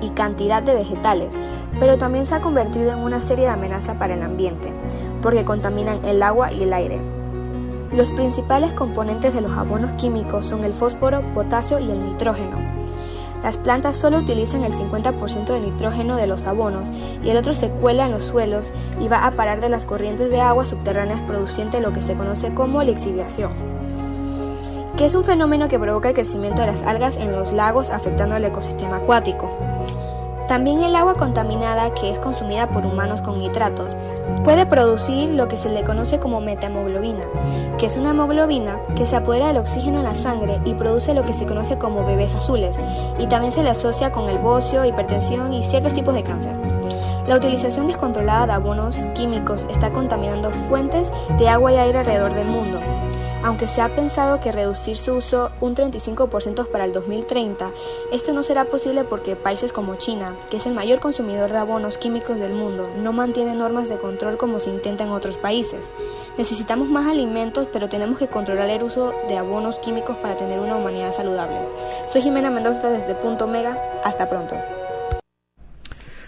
y 0.00 0.10
cantidad 0.10 0.62
de 0.62 0.74
vegetales, 0.74 1.34
pero 1.78 1.98
también 1.98 2.26
se 2.26 2.34
ha 2.34 2.40
convertido 2.40 2.92
en 2.92 2.98
una 2.98 3.20
serie 3.20 3.46
de 3.46 3.50
amenazas 3.50 3.96
para 3.96 4.14
el 4.14 4.22
ambiente, 4.22 4.72
porque 5.22 5.44
contaminan 5.44 6.04
el 6.04 6.22
agua 6.22 6.52
y 6.52 6.62
el 6.62 6.72
aire. 6.72 7.00
Los 7.92 8.12
principales 8.12 8.72
componentes 8.72 9.34
de 9.34 9.40
los 9.40 9.56
abonos 9.56 9.90
químicos 9.92 10.46
son 10.46 10.62
el 10.62 10.72
fósforo, 10.72 11.22
potasio 11.34 11.80
y 11.80 11.90
el 11.90 12.02
nitrógeno. 12.02 12.56
Las 13.42 13.56
plantas 13.56 13.96
solo 13.96 14.18
utilizan 14.18 14.64
el 14.64 14.74
50% 14.74 15.46
de 15.46 15.60
nitrógeno 15.60 16.16
de 16.16 16.26
los 16.26 16.44
abonos 16.44 16.88
y 17.22 17.30
el 17.30 17.36
otro 17.38 17.54
se 17.54 17.70
cuela 17.70 18.06
en 18.06 18.12
los 18.12 18.24
suelos 18.24 18.72
y 19.00 19.08
va 19.08 19.26
a 19.26 19.30
parar 19.30 19.60
de 19.60 19.70
las 19.70 19.86
corrientes 19.86 20.30
de 20.30 20.40
agua 20.40 20.66
subterráneas 20.66 21.22
produciendo 21.22 21.80
lo 21.80 21.92
que 21.92 22.02
se 22.02 22.14
conoce 22.14 22.52
como 22.52 22.82
lixiviación, 22.82 23.52
que 24.96 25.06
es 25.06 25.14
un 25.14 25.24
fenómeno 25.24 25.68
que 25.68 25.78
provoca 25.78 26.08
el 26.08 26.14
crecimiento 26.14 26.60
de 26.60 26.68
las 26.68 26.82
algas 26.82 27.16
en 27.16 27.32
los 27.32 27.52
lagos 27.52 27.88
afectando 27.88 28.34
al 28.34 28.44
ecosistema 28.44 28.96
acuático. 28.96 29.69
También 30.50 30.82
el 30.82 30.96
agua 30.96 31.14
contaminada 31.14 31.94
que 31.94 32.10
es 32.10 32.18
consumida 32.18 32.66
por 32.70 32.84
humanos 32.84 33.20
con 33.20 33.38
nitratos 33.38 33.94
puede 34.42 34.66
producir 34.66 35.30
lo 35.30 35.46
que 35.46 35.56
se 35.56 35.68
le 35.68 35.84
conoce 35.84 36.18
como 36.18 36.40
metahemoglobina, 36.40 37.22
que 37.78 37.86
es 37.86 37.96
una 37.96 38.10
hemoglobina 38.10 38.80
que 38.96 39.06
se 39.06 39.14
apodera 39.14 39.46
del 39.46 39.58
oxígeno 39.58 39.98
en 39.98 40.06
la 40.06 40.16
sangre 40.16 40.60
y 40.64 40.74
produce 40.74 41.14
lo 41.14 41.24
que 41.24 41.34
se 41.34 41.46
conoce 41.46 41.78
como 41.78 42.04
bebés 42.04 42.34
azules, 42.34 42.80
y 43.20 43.28
también 43.28 43.52
se 43.52 43.62
le 43.62 43.70
asocia 43.70 44.10
con 44.10 44.28
el 44.28 44.38
bocio, 44.38 44.84
hipertensión 44.84 45.52
y 45.52 45.62
ciertos 45.62 45.94
tipos 45.94 46.14
de 46.14 46.24
cáncer. 46.24 46.56
La 47.28 47.36
utilización 47.36 47.86
descontrolada 47.86 48.46
de 48.46 48.52
abonos 48.54 48.96
químicos 49.14 49.68
está 49.70 49.92
contaminando 49.92 50.50
fuentes 50.50 51.12
de 51.38 51.48
agua 51.48 51.70
y 51.70 51.76
aire 51.76 52.00
alrededor 52.00 52.34
del 52.34 52.48
mundo. 52.48 52.80
Aunque 53.42 53.68
se 53.68 53.80
ha 53.80 53.94
pensado 53.94 54.38
que 54.40 54.52
reducir 54.52 54.98
su 54.98 55.14
uso 55.14 55.50
un 55.60 55.74
35% 55.74 56.66
para 56.68 56.84
el 56.84 56.92
2030, 56.92 57.70
esto 58.12 58.34
no 58.34 58.42
será 58.42 58.66
posible 58.66 59.02
porque 59.04 59.34
países 59.34 59.72
como 59.72 59.94
China, 59.94 60.36
que 60.50 60.58
es 60.58 60.66
el 60.66 60.74
mayor 60.74 61.00
consumidor 61.00 61.50
de 61.50 61.56
abonos 61.56 61.96
químicos 61.96 62.38
del 62.38 62.52
mundo, 62.52 62.90
no 62.98 63.14
mantiene 63.14 63.54
normas 63.54 63.88
de 63.88 63.96
control 63.96 64.36
como 64.36 64.60
se 64.60 64.68
intenta 64.68 65.04
en 65.04 65.10
otros 65.10 65.36
países. 65.36 65.90
Necesitamos 66.36 66.88
más 66.90 67.06
alimentos, 67.06 67.66
pero 67.72 67.88
tenemos 67.88 68.18
que 68.18 68.28
controlar 68.28 68.68
el 68.68 68.82
uso 68.82 69.14
de 69.28 69.38
abonos 69.38 69.76
químicos 69.76 70.18
para 70.18 70.36
tener 70.36 70.60
una 70.60 70.76
humanidad 70.76 71.14
saludable. 71.14 71.60
Soy 72.12 72.20
Jimena 72.20 72.50
Mendoza 72.50 72.90
desde 72.90 73.14
Punto 73.14 73.46
Mega. 73.46 73.78
Hasta 74.04 74.28
pronto. 74.28 74.54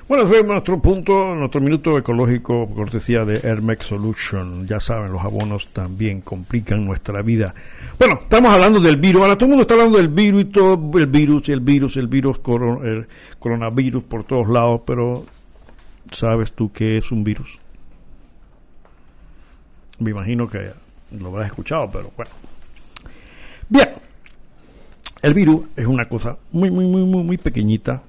Bueno, 0.09 0.25
es 0.31 0.45
nuestro 0.45 0.79
punto, 0.81 1.35
nuestro 1.35 1.61
minuto 1.61 1.97
ecológico, 1.97 2.69
cortesía 2.75 3.25
de 3.25 3.37
Hermex 3.43 3.87
Solution. 3.87 4.67
Ya 4.67 4.79
saben, 4.79 5.13
los 5.13 5.23
abonos 5.23 5.69
también 5.69 6.21
complican 6.21 6.85
nuestra 6.85 7.23
vida. 7.23 7.55
Bueno, 7.99 8.19
estamos 8.23 8.53
hablando 8.53 8.81
del 8.81 8.97
virus. 8.99 9.23
Ahora 9.23 9.37
todo 9.37 9.47
el 9.47 9.51
mundo 9.51 9.63
está 9.63 9.75
hablando 9.75 9.97
del 9.99 10.09
virus 10.09 10.43
y 10.43 10.45
todo, 10.47 10.99
el 10.99 11.07
virus, 11.07 11.49
el 11.49 11.61
virus, 11.61 11.97
el 11.97 12.09
virus, 12.09 12.39
coron- 12.41 12.85
el 12.87 13.07
coronavirus 13.39 14.03
por 14.03 14.25
todos 14.25 14.49
lados, 14.49 14.83
pero 14.87 15.25
¿sabes 16.11 16.53
tú 16.53 16.71
qué 16.73 16.99
es 16.99 17.11
un 17.11 17.25
virus? 17.25 17.59
Me 19.99 20.11
imagino 20.11 20.47
que 20.49 20.73
lo 21.19 21.29
habrás 21.29 21.47
escuchado, 21.47 21.89
pero 21.91 22.11
bueno. 22.17 22.31
Bien, 23.69 23.89
el 25.23 25.33
virus 25.33 25.63
es 25.77 25.87
una 25.87 26.07
cosa 26.07 26.37
muy, 26.51 26.71
muy, 26.71 26.85
muy, 26.87 27.03
muy, 27.05 27.23
muy 27.23 27.39
pequeñita, 27.39 28.03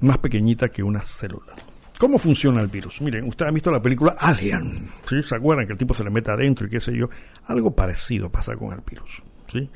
más 0.00 0.18
pequeñita 0.18 0.68
que 0.68 0.82
una 0.82 1.00
célula. 1.00 1.54
¿Cómo 1.98 2.18
funciona 2.18 2.60
el 2.60 2.68
virus? 2.68 3.00
Miren, 3.02 3.28
ustedes 3.28 3.48
han 3.48 3.54
visto 3.54 3.70
la 3.70 3.82
película 3.82 4.16
Alien, 4.18 4.88
¿sí? 5.06 5.22
¿Se 5.22 5.34
acuerdan 5.34 5.66
que 5.66 5.72
el 5.72 5.78
tipo 5.78 5.92
se 5.92 6.02
le 6.02 6.10
mete 6.10 6.30
adentro 6.30 6.66
y 6.66 6.70
qué 6.70 6.80
sé 6.80 6.96
yo? 6.96 7.10
Algo 7.46 7.74
parecido 7.74 8.30
pasa 8.32 8.56
con 8.56 8.72
el 8.72 8.80
virus, 8.80 9.22
¿sí? 9.52 9.68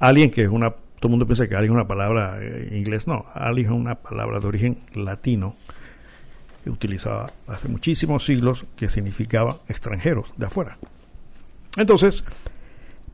Alien, 0.00 0.30
que 0.30 0.42
es 0.42 0.48
una... 0.48 0.70
Todo 0.70 1.06
el 1.06 1.10
mundo 1.10 1.26
piensa 1.26 1.46
que 1.46 1.54
alien 1.54 1.70
es 1.70 1.74
una 1.76 1.86
palabra 1.86 2.42
eh, 2.42 2.68
en 2.70 2.78
inglés. 2.78 3.06
No, 3.06 3.24
alien 3.32 3.66
es 3.66 3.72
una 3.72 3.94
palabra 3.94 4.40
de 4.40 4.46
origen 4.48 4.78
latino 4.94 5.54
utilizada 6.68 7.32
hace 7.46 7.68
muchísimos 7.68 8.24
siglos 8.24 8.66
que 8.76 8.88
significaba 8.90 9.58
extranjeros 9.68 10.32
de 10.36 10.46
afuera. 10.46 10.78
Entonces, 11.76 12.24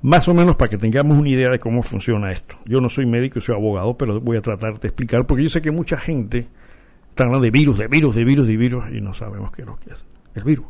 más 0.04 0.28
o 0.28 0.34
menos 0.34 0.56
para 0.56 0.68
que 0.68 0.76
tengamos 0.76 1.16
una 1.16 1.30
idea 1.30 1.48
de 1.48 1.58
cómo 1.58 1.82
funciona 1.82 2.30
esto. 2.30 2.56
Yo 2.66 2.78
no 2.82 2.90
soy 2.90 3.06
médico, 3.06 3.40
soy 3.40 3.54
abogado, 3.54 3.96
pero 3.96 4.20
voy 4.20 4.36
a 4.36 4.42
tratar 4.42 4.78
de 4.78 4.88
explicar, 4.88 5.26
porque 5.26 5.44
yo 5.44 5.48
sé 5.48 5.62
que 5.62 5.70
mucha 5.70 5.96
gente 5.96 6.46
está 7.08 7.24
hablando 7.24 7.42
de 7.42 7.50
virus, 7.50 7.78
de 7.78 7.88
virus, 7.88 8.14
de 8.14 8.22
virus, 8.22 8.46
de 8.46 8.56
virus, 8.58 8.84
y 8.92 9.00
no 9.00 9.14
sabemos 9.14 9.50
qué 9.50 9.62
es 9.62 9.66
lo 9.66 9.78
que 9.78 9.94
es 9.94 10.04
el 10.34 10.44
virus. 10.44 10.66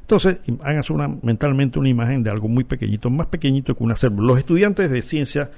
Entonces, 0.00 0.38
háganse 0.62 0.94
una, 0.94 1.08
mentalmente 1.08 1.78
una 1.78 1.90
imagen 1.90 2.22
de 2.22 2.30
algo 2.30 2.48
muy 2.48 2.64
pequeñito, 2.64 3.10
más 3.10 3.26
pequeñito 3.26 3.76
que 3.76 3.84
una 3.84 3.96
célula. 3.96 4.28
Los 4.28 4.38
estudiantes 4.38 4.90
de 4.90 5.02
ciencia, 5.02 5.50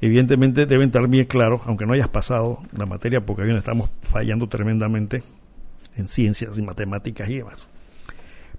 evidentemente, 0.00 0.66
deben 0.66 0.88
estar 0.88 1.06
bien 1.06 1.26
claros, 1.26 1.60
aunque 1.66 1.86
no 1.86 1.92
hayas 1.92 2.08
pasado 2.08 2.58
la 2.76 2.86
materia, 2.86 3.24
porque 3.24 3.42
hoy 3.42 3.56
estamos 3.56 3.88
fallando 4.02 4.48
tremendamente 4.48 5.22
en 5.96 6.08
ciencias 6.08 6.58
y 6.58 6.62
matemáticas 6.62 7.30
y 7.30 7.36
demás. 7.36 7.68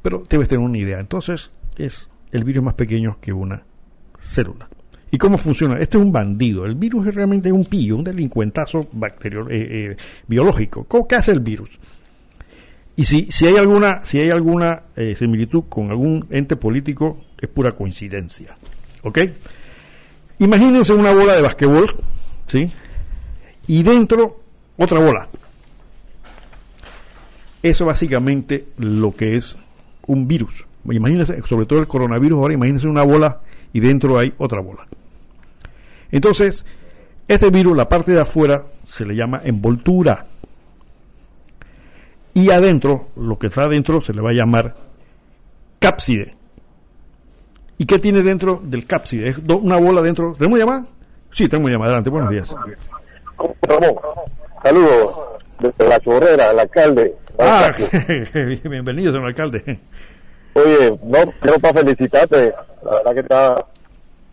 Pero 0.02 0.24
debes 0.30 0.48
tener 0.48 0.66
una 0.66 0.78
idea. 0.78 1.02
Entonces, 1.02 1.52
es 1.78 2.08
el 2.38 2.44
virus 2.44 2.64
más 2.64 2.74
pequeño 2.76 3.18
que 3.20 3.34
una 3.34 3.64
célula. 4.20 4.70
¿Y 5.10 5.18
cómo 5.18 5.38
funciona? 5.38 5.80
Este 5.80 5.98
es 5.98 6.04
un 6.04 6.12
bandido. 6.12 6.66
El 6.66 6.76
virus 6.76 7.08
es 7.08 7.16
realmente 7.16 7.52
un 7.52 7.66
pillo, 7.66 7.96
un 7.96 8.04
delincuentazo 8.04 8.88
bacterio, 8.92 9.50
eh, 9.50 9.68
eh, 9.92 9.98
biológico. 10.28 10.84
¿Cómo, 10.84 11.08
¿Qué 11.08 11.16
hace 11.16 11.32
el 11.32 11.40
virus? 11.40 11.70
Y 12.96 13.06
si, 13.06 13.28
si 13.32 13.46
hay 13.46 13.56
alguna, 13.56 14.02
si 14.04 14.20
hay 14.20 14.32
alguna 14.32 14.84
eh, 14.96 15.16
similitud 15.18 15.66
con 15.70 15.90
algún 15.90 16.26
ente 16.30 16.56
político, 16.56 17.24
es 17.40 17.48
pura 17.48 17.72
coincidencia. 17.74 18.58
¿Ok? 19.04 19.20
Imagínense 20.40 20.94
una 20.94 21.14
bola 21.14 21.36
de 21.36 21.42
basquetbol, 21.42 21.96
¿sí? 22.48 22.70
Y 23.68 23.84
dentro 23.84 24.42
otra 24.78 25.00
bola. 25.00 25.30
Eso 27.64 27.86
básicamente 27.86 28.68
lo 28.78 29.16
que 29.16 29.36
es 29.36 29.56
un 30.06 30.28
virus. 30.28 30.67
Imagínense, 30.90 31.42
sobre 31.44 31.66
todo 31.66 31.80
el 31.80 31.88
coronavirus, 31.88 32.40
ahora 32.40 32.54
imagínense 32.54 32.88
una 32.88 33.04
bola 33.04 33.40
y 33.74 33.80
dentro 33.80 34.18
hay 34.18 34.34
otra 34.38 34.62
bola. 34.62 34.88
Entonces, 36.12 36.66
este 37.28 37.50
virus, 37.50 37.76
la 37.76 37.90
parte 37.90 38.14
de 38.14 38.22
afuera, 38.22 38.64
se 38.86 39.06
le 39.06 39.16
llama 39.16 39.42
envoltura. 39.44 40.26
Y 42.34 42.52
adentro, 42.52 43.10
lo 43.16 43.38
que 43.38 43.48
está 43.48 43.64
adentro, 43.64 44.00
se 44.00 44.14
le 44.14 44.22
va 44.22 44.30
a 44.30 44.34
llamar 44.34 44.76
cápside. 45.80 46.36
¿Y 47.78 47.86
qué 47.86 48.00
tiene 48.00 48.22
dentro 48.22 48.62
del 48.64 48.86
cápside? 48.86 49.30
Es 49.30 49.38
una 49.40 49.78
bola 49.78 50.02
dentro. 50.02 50.34
¿Tenemos 50.38 50.58
llamada? 50.58 50.86
Sí, 51.32 51.48
tenemos 51.48 51.72
llamada. 51.72 51.92
Adelante, 51.92 52.10
buenos 52.10 52.30
días. 52.30 52.56
Ramón, 53.62 53.96
saludos 54.64 55.16
desde 55.60 55.90
la 55.90 56.00
chorrera, 56.00 56.52
el 56.52 56.60
alcalde. 56.60 57.16
Ah, 57.40 57.72
bienvenido, 58.64 59.12
señor 59.12 59.28
alcalde. 59.28 59.80
Oye, 60.58 61.00
no, 61.04 61.20
quiero 61.42 61.60
para 61.60 61.80
felicitarte, 61.82 62.54
la 62.84 62.92
verdad 62.92 63.14
que 63.14 63.20
está, 63.20 63.66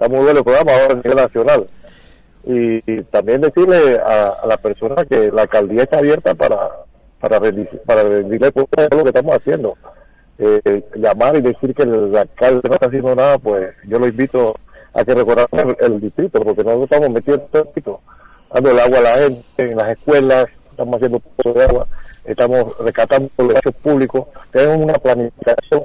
muy 0.08 0.18
bueno 0.18 0.38
el 0.38 0.44
programa 0.44 0.72
ahora 0.72 0.92
a 0.92 0.96
nivel 0.96 1.16
nacional. 1.16 1.66
Y, 2.46 3.02
también 3.04 3.40
decirle 3.40 3.98
a, 4.04 4.28
a 4.42 4.46
la 4.46 4.56
persona 4.56 5.04
que 5.04 5.30
la 5.32 5.42
alcaldía 5.42 5.84
está 5.84 5.98
abierta 5.98 6.34
para 6.34 6.84
para, 7.24 7.40
rendi- 7.40 7.80
para 7.86 8.02
rendirle 8.02 8.52
cuenta 8.52 8.86
de 8.86 8.96
lo 8.96 9.02
que 9.02 9.08
estamos 9.08 9.36
haciendo. 9.36 9.76
Eh, 10.38 10.82
llamar 10.96 11.36
y 11.36 11.40
decir 11.40 11.74
que 11.74 11.84
el 11.84 12.14
alcalde 12.14 12.68
no 12.68 12.74
está 12.74 12.86
haciendo 12.86 13.14
nada, 13.14 13.38
pues 13.38 13.74
yo 13.86 13.98
lo 13.98 14.06
invito 14.06 14.56
a 14.92 15.04
que 15.04 15.14
recorra 15.14 15.46
el, 15.80 16.00
distrito, 16.00 16.40
porque 16.40 16.62
nosotros 16.62 16.84
estamos 16.84 17.10
metiendo 17.10 17.48
en 17.52 17.66
el 17.76 17.84
dando 18.52 18.70
el 18.70 18.78
agua 18.78 18.98
a 18.98 19.00
la 19.00 19.16
gente 19.16 19.42
en 19.70 19.76
las 19.76 19.92
escuelas, 19.92 20.46
estamos 20.70 20.96
haciendo 20.96 21.20
pozos 21.20 21.54
de 21.54 21.64
agua, 21.64 21.86
estamos 22.24 22.78
rescatando 22.78 23.30
los 23.38 23.48
espacios 23.48 23.74
públicos, 23.76 24.26
tenemos 24.50 24.76
una 24.78 24.94
planificación 24.94 25.84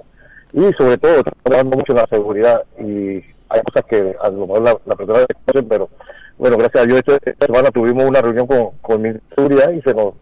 y 0.54 0.74
sobre 0.74 0.98
todo 0.98 1.24
trabajando 1.44 1.78
mucho 1.78 1.94
en 1.94 1.98
la 1.98 2.08
seguridad 2.08 2.64
y 2.80 3.24
hay 3.50 3.62
cosas 3.64 3.86
que 3.90 4.16
a 4.22 4.30
lo 4.30 4.48
mejor 4.48 4.62
la, 4.62 4.78
la 4.86 4.96
persona 4.96 5.20
desconoce, 5.20 5.68
pero 5.68 5.90
bueno, 6.38 6.58
gracias 6.58 6.84
a 6.84 6.86
Dios 6.86 7.00
esta, 7.00 7.30
esta 7.30 7.46
semana 7.46 7.72
tuvimos 7.72 8.06
una 8.06 8.22
reunión 8.22 8.48
con, 8.48 8.72
con 8.82 9.04
de 9.04 9.20
Seguridad 9.36 9.72
y 9.72 9.82
se 9.82 9.94
nos 9.94 10.14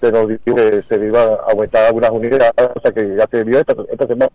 se 0.00 0.12
nos 0.12 0.28
dijo 0.28 0.54
que 0.54 0.82
se 0.88 0.94
iban 0.94 1.28
a 1.28 1.34
aumentar 1.50 1.86
algunas 1.86 2.10
unidades, 2.10 2.52
cosa 2.56 2.92
que 2.92 3.16
ya 3.16 3.26
se 3.30 3.44
vio 3.44 3.58
esta, 3.58 3.74
esta 3.90 4.06
semana. 4.06 4.30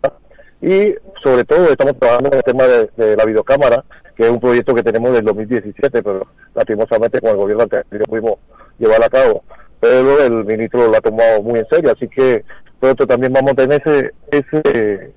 Y 0.60 0.94
sobre 1.22 1.44
todo 1.44 1.70
estamos 1.70 1.98
trabajando 1.98 2.30
en 2.30 2.36
el 2.36 2.42
tema 2.42 2.64
de, 2.64 3.16
la 3.16 3.24
videocámara, 3.24 3.84
que 4.16 4.24
es 4.24 4.30
un 4.30 4.40
proyecto 4.40 4.74
que 4.74 4.82
tenemos 4.82 5.12
del 5.12 5.24
2017, 5.24 6.02
pero 6.02 6.26
lastimosamente 6.54 7.20
con 7.20 7.30
el 7.30 7.36
gobierno 7.36 7.62
anterior 7.64 8.08
pudimos 8.08 8.34
llevarlo 8.78 9.06
a 9.06 9.10
cabo. 9.10 9.44
Pero 9.80 10.22
el 10.22 10.44
ministro 10.44 10.88
lo 10.88 10.96
ha 10.96 11.00
tomado 11.00 11.42
muy 11.42 11.58
en 11.60 11.66
serio, 11.68 11.92
así 11.92 12.08
que 12.08 12.44
pronto 12.80 13.06
también 13.06 13.32
vamos 13.32 13.52
a 13.52 13.56
tener 13.56 13.82
ese, 13.84 14.12
ese, 14.30 15.12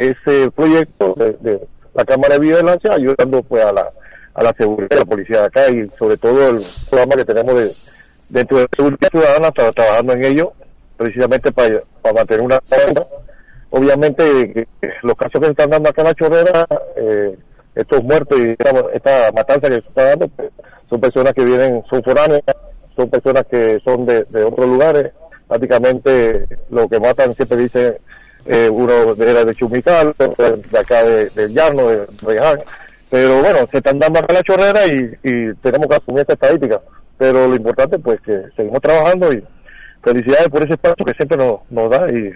ese 0.00 0.50
proyecto 0.50 1.14
de, 1.14 1.60
la 1.92 2.04
cámara 2.04 2.34
de 2.34 2.40
vigilancia 2.40 2.94
ayudando 2.94 3.42
pues 3.42 3.64
a 3.64 3.72
la, 3.72 3.90
a 4.34 4.42
la 4.42 4.52
seguridad 4.56 4.88
de 4.88 4.96
la 4.96 5.04
policía 5.04 5.40
de 5.40 5.46
acá 5.46 5.68
y 5.68 5.90
sobre 5.98 6.16
todo 6.16 6.50
el 6.50 6.64
programa 6.88 7.16
que 7.16 7.24
tenemos 7.24 7.54
de 7.54 7.72
dentro 8.30 8.58
de 8.58 8.68
seguridad 8.74 9.10
ciudadana 9.10 9.50
trabajando 9.50 10.12
en 10.14 10.24
ello 10.24 10.52
precisamente 10.96 11.52
para, 11.52 11.80
para 12.00 12.14
mantener 12.14 12.42
una 12.42 12.60
calma. 12.60 13.04
obviamente 13.70 14.66
los 15.02 15.16
casos 15.16 15.40
que 15.40 15.48
están 15.48 15.70
dando 15.70 15.90
acá 15.90 16.00
en 16.02 16.08
la 16.08 16.14
chorrera 16.14 16.66
eh, 16.96 17.36
estos 17.74 18.02
muertos 18.02 18.38
y 18.38 18.50
esta, 18.50 18.70
esta 18.94 19.32
matanza 19.32 19.68
que 19.68 19.74
se 19.74 19.88
está 19.88 20.04
dando 20.04 20.28
pues, 20.28 20.50
son 20.88 21.00
personas 21.00 21.34
que 21.34 21.44
vienen 21.44 21.82
son 21.90 22.02
foráneas 22.02 22.42
son 22.96 23.10
personas 23.10 23.44
que 23.50 23.80
son 23.84 24.06
de, 24.06 24.24
de 24.30 24.44
otros 24.44 24.66
lugares 24.66 25.12
prácticamente 25.46 26.46
lo 26.70 26.88
que 26.88 27.00
matan 27.00 27.34
siempre 27.34 27.58
dicen 27.58 27.96
eh, 28.46 28.68
uno 28.70 29.14
era 29.18 29.44
de 29.44 29.54
Chumical 29.54 30.14
de 30.18 30.78
acá 30.78 31.02
de, 31.02 31.28
del 31.30 31.52
Llano 31.52 31.88
de 31.88 32.06
Reján 32.22 32.58
pero 33.10 33.40
bueno 33.42 33.58
se 33.70 33.78
están 33.78 33.98
dando 33.98 34.18
acá 34.20 34.32
la 34.34 34.42
chorrera 34.42 34.86
y, 34.86 35.10
y 35.22 35.54
tenemos 35.62 35.86
que 35.88 35.94
asumir 35.96 36.20
esta 36.20 36.34
estadística 36.34 36.80
pero 37.18 37.48
lo 37.48 37.54
importante 37.54 37.98
pues 37.98 38.20
que 38.22 38.42
seguimos 38.56 38.80
trabajando 38.80 39.32
y 39.32 39.42
felicidades 40.02 40.48
por 40.48 40.62
ese 40.62 40.72
espacio 40.72 41.04
que 41.04 41.12
siempre 41.12 41.36
nos, 41.36 41.60
nos 41.70 41.90
da 41.90 42.06
y, 42.10 42.32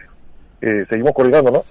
seguimos 0.89 1.13
coordinando, 1.13 1.51
¿no? 1.51 1.65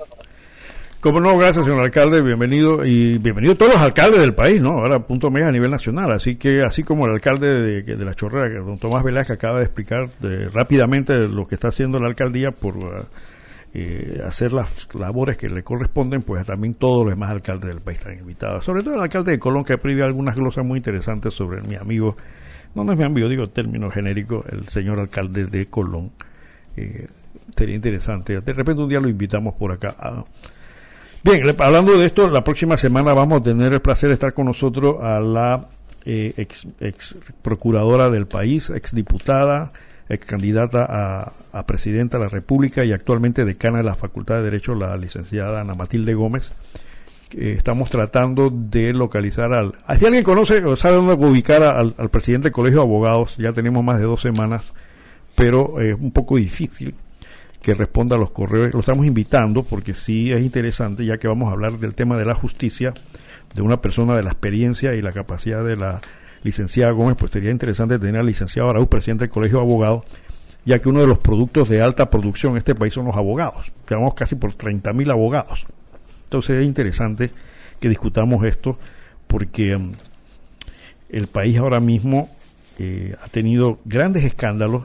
Como 0.99 1.19
no, 1.19 1.38
gracias, 1.38 1.65
señor 1.65 1.81
alcalde, 1.81 2.22
bienvenido 2.22 2.85
y 2.85 3.18
bienvenido 3.18 3.55
todos 3.55 3.73
los 3.73 3.81
alcaldes 3.81 4.19
del 4.22 4.34
país, 4.34 4.61
¿no? 4.61 4.80
Ahora 4.80 4.99
punto 4.99 5.30
mega 5.30 5.47
a 5.49 5.51
nivel 5.51 5.69
nacional, 5.69 6.11
así 6.11 6.35
que 6.38 6.64
así 6.64 6.84
como 6.84 7.05
el 7.05 7.11
alcalde 7.14 7.47
de, 7.47 7.81
de 7.84 8.05
la 8.05 8.14
Chorrera, 8.14 8.49
don 8.61 8.77
Tomás 8.80 9.03
Velázquez 9.03 9.35
acaba 9.35 9.57
de 9.60 9.65
explicar 9.65 10.10
de- 10.19 10.47
rápidamente 10.49 11.27
lo 11.27 11.45
que 11.47 11.55
está 11.55 11.68
haciendo 11.68 11.99
la 11.99 12.07
alcaldía 12.07 12.51
por 12.51 12.76
eh, 13.73 14.21
hacer 14.25 14.53
las 14.53 14.87
labores 14.93 15.35
que 15.37 15.49
le 15.49 15.63
corresponden, 15.63 16.21
pues 16.21 16.45
también 16.45 16.75
todos 16.75 17.05
los 17.05 17.13
demás 17.13 17.31
alcaldes 17.31 17.69
del 17.69 17.81
país 17.81 17.97
están 17.99 18.17
invitados, 18.19 18.63
sobre 18.63 18.83
todo 18.83 18.95
el 18.95 19.01
alcalde 19.01 19.31
de 19.31 19.39
Colón 19.39 19.63
que 19.63 19.73
escribe 19.73 20.03
algunas 20.03 20.35
glosas 20.35 20.63
muy 20.63 20.77
interesantes 20.77 21.33
sobre 21.33 21.61
mi 21.61 21.75
amigo, 21.75 22.15
no, 22.75 22.83
no 22.83 22.91
es 22.91 22.97
mi 22.97 23.03
amigo, 23.03 23.27
digo 23.29 23.49
término 23.49 23.89
genérico, 23.89 24.45
el 24.51 24.67
señor 24.67 24.99
alcalde 24.99 25.45
de 25.45 25.65
Colón. 25.67 26.11
Eh, 26.75 27.07
sería 27.55 27.75
interesante, 27.75 28.41
de 28.41 28.53
repente 28.53 28.81
un 28.81 28.89
día 28.89 28.99
lo 28.99 29.09
invitamos 29.09 29.53
por 29.55 29.71
acá. 29.71 29.95
A 29.99 30.23
Bien, 31.23 31.45
le- 31.45 31.55
hablando 31.59 31.97
de 31.97 32.05
esto, 32.05 32.29
la 32.29 32.43
próxima 32.43 32.75
semana 32.77 33.13
vamos 33.13 33.39
a 33.41 33.43
tener 33.43 33.71
el 33.73 33.79
placer 33.81 34.09
de 34.09 34.13
estar 34.15 34.33
con 34.33 34.45
nosotros 34.45 35.01
a 35.01 35.19
la 35.19 35.67
eh, 36.05 36.33
ex, 36.35 36.67
ex 36.81 37.15
procuradora 37.41 38.09
del 38.09 38.25
país, 38.27 38.69
ex 38.69 38.93
diputada, 38.93 39.71
ex 40.09 40.25
candidata 40.25 40.85
a, 40.88 41.34
a 41.51 41.65
presidenta 41.65 42.17
de 42.17 42.25
la 42.25 42.30
República 42.30 42.84
y 42.84 42.91
actualmente 42.91 43.45
decana 43.45 43.77
de 43.77 43.84
la 43.84 43.95
Facultad 43.95 44.35
de 44.35 44.43
Derecho, 44.43 44.75
la 44.75 44.95
licenciada 44.97 45.61
Ana 45.61 45.75
Matilde 45.75 46.13
Gómez. 46.13 46.53
Eh, 47.35 47.55
estamos 47.57 47.89
tratando 47.89 48.51
de 48.51 48.93
localizar 48.93 49.53
al... 49.53 49.73
ah, 49.88 49.97
Si 49.97 50.05
alguien 50.05 50.23
conoce 50.23 50.63
o 50.65 50.75
sabe 50.75 50.95
dónde 50.97 51.13
ubicar 51.13 51.63
al, 51.63 51.95
al 51.97 52.09
presidente 52.09 52.45
del 52.49 52.53
Colegio 52.53 52.81
de 52.81 52.85
Abogados, 52.85 53.38
ya 53.38 53.53
tenemos 53.53 53.84
más 53.84 53.97
de 53.97 54.03
dos 54.03 54.21
semanas, 54.21 54.73
pero 55.35 55.80
es 55.81 55.95
un 55.99 56.11
poco 56.11 56.38
difícil 56.38 56.93
que 57.61 57.73
responda 57.73 58.17
a 58.17 58.19
los 58.19 58.31
correos. 58.31 58.73
Lo 58.73 58.81
estamos 58.81 59.05
invitando 59.05 59.63
porque 59.63 59.93
sí 59.93 60.31
es 60.31 60.43
interesante, 60.43 61.05
ya 61.05 61.17
que 61.17 61.27
vamos 61.30 61.49
a 61.49 61.53
hablar 61.53 61.80
del 61.80 61.95
tema 61.95 62.17
de 62.17 62.25
la 62.25 62.35
justicia, 62.35 62.93
de 63.55 63.61
una 63.61 63.81
persona 63.81 64.15
de 64.15 64.23
la 64.23 64.31
experiencia 64.31 64.93
y 64.95 65.01
la 65.01 65.13
capacidad 65.13 65.63
de 65.63 65.77
la 65.77 66.01
licenciada 66.43 66.91
Gómez, 66.91 67.15
pues 67.17 67.31
sería 67.31 67.51
interesante 67.51 67.99
tener 67.99 68.17
al 68.17 68.25
licenciado 68.25 68.69
Araúz, 68.69 68.87
presidente 68.87 69.25
del 69.25 69.31
Colegio 69.31 69.59
de 69.59 69.63
Abogados, 69.63 70.03
ya 70.65 70.79
que 70.79 70.89
uno 70.89 71.01
de 71.01 71.07
los 71.07 71.19
productos 71.19 71.69
de 71.69 71.81
alta 71.81 72.09
producción 72.09 72.53
en 72.53 72.57
este 72.57 72.75
país 72.75 72.93
son 72.93 73.05
los 73.05 73.15
abogados. 73.15 73.71
Tenemos 73.85 74.13
casi 74.13 74.35
por 74.35 74.55
30.000 74.55 75.11
abogados. 75.11 75.65
Entonces 76.25 76.61
es 76.61 76.65
interesante 76.65 77.31
que 77.79 77.89
discutamos 77.89 78.45
esto 78.45 78.77
porque 79.27 79.77
mm, 79.77 79.91
el 81.09 81.27
país 81.27 81.57
ahora 81.57 81.79
mismo 81.79 82.29
eh, 82.79 83.15
ha 83.21 83.27
tenido 83.27 83.79
grandes 83.85 84.23
escándalos 84.23 84.83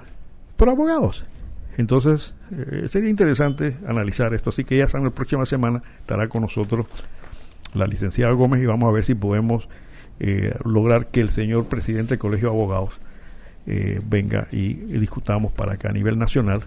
por 0.57 0.69
abogados. 0.69 1.25
Entonces, 1.77 2.35
eh, 2.51 2.89
sería 2.89 3.09
interesante 3.09 3.77
analizar 3.87 4.35
esto. 4.35 4.51
Así 4.51 4.65
que 4.65 4.77
ya 4.77 4.89
saben, 4.89 5.07
la 5.07 5.11
próxima 5.13 5.47
semana 5.47 5.83
estará 6.01 6.29
con 6.29 6.43
nosotros 6.43 6.87
la 7.73 7.87
licenciada 7.87 8.33
Gómez 8.33 8.63
y 8.63 8.67
vamos 8.67 8.89
a 8.89 8.93
ver 8.93 9.05
si 9.05 9.15
podemos 9.15 9.69
eh, 10.21 10.55
lograr 10.65 11.07
que 11.07 11.21
el 11.21 11.29
señor 11.31 11.67
presidente 11.67 12.11
del 12.11 12.19
Colegio 12.19 12.49
de 12.51 12.55
Abogados 12.55 12.99
eh, 13.67 14.01
venga 14.09 14.49
y, 14.53 14.73
discutamos 14.75 15.53
para 15.53 15.77
que 15.77 15.89
a 15.89 15.93
nivel 15.93 16.19
nacional 16.19 16.65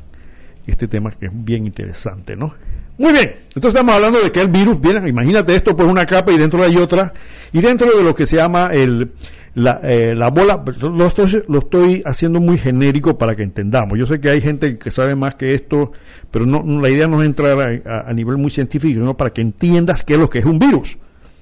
este 0.67 0.87
tema 0.87 1.11
que 1.11 1.25
es 1.27 1.31
bien 1.33 1.65
interesante, 1.65 2.35
¿no? 2.35 2.53
Muy 2.97 3.13
bien, 3.13 3.33
entonces 3.55 3.69
estamos 3.69 3.95
hablando 3.95 4.21
de 4.21 4.31
que 4.31 4.41
el 4.41 4.49
virus 4.49 4.79
viene, 4.79 5.09
imagínate 5.09 5.55
esto 5.55 5.75
por 5.75 5.87
una 5.87 6.05
capa 6.05 6.31
y 6.31 6.37
dentro 6.37 6.61
hay 6.63 6.77
otra, 6.77 7.13
y 7.51 7.59
dentro 7.59 7.89
de 7.97 8.03
lo 8.03 8.13
que 8.13 8.27
se 8.27 8.35
llama 8.35 8.69
el, 8.71 9.11
la, 9.55 9.79
eh, 9.83 10.13
la 10.15 10.29
bola, 10.29 10.63
lo 10.79 11.07
estoy, 11.07 12.03
haciendo 12.05 12.39
muy 12.39 12.59
genérico 12.59 13.17
para 13.17 13.35
que 13.35 13.41
entendamos. 13.41 13.97
Yo 13.97 14.05
sé 14.05 14.19
que 14.19 14.29
hay 14.29 14.39
gente 14.39 14.77
que 14.77 14.91
sabe 14.91 15.15
más 15.15 15.33
que 15.35 15.55
esto, 15.55 15.93
pero 16.29 16.45
no, 16.45 16.63
la 16.79 16.89
idea 16.89 17.07
no 17.07 17.21
es 17.23 17.25
entrar 17.25 17.59
a, 17.59 17.89
a- 17.91 18.09
a 18.09 18.13
nivel 18.13 18.37
muy 18.37 18.51
científico, 18.51 18.99
sino 18.99 19.17
para 19.17 19.31
que 19.31 19.41
entiendas 19.41 20.03
qué 20.03 20.13
es 20.13 20.19
lo 20.19 20.29
que 20.29 20.39
es 20.39 20.45
un 20.45 20.59
virus. 20.59 20.97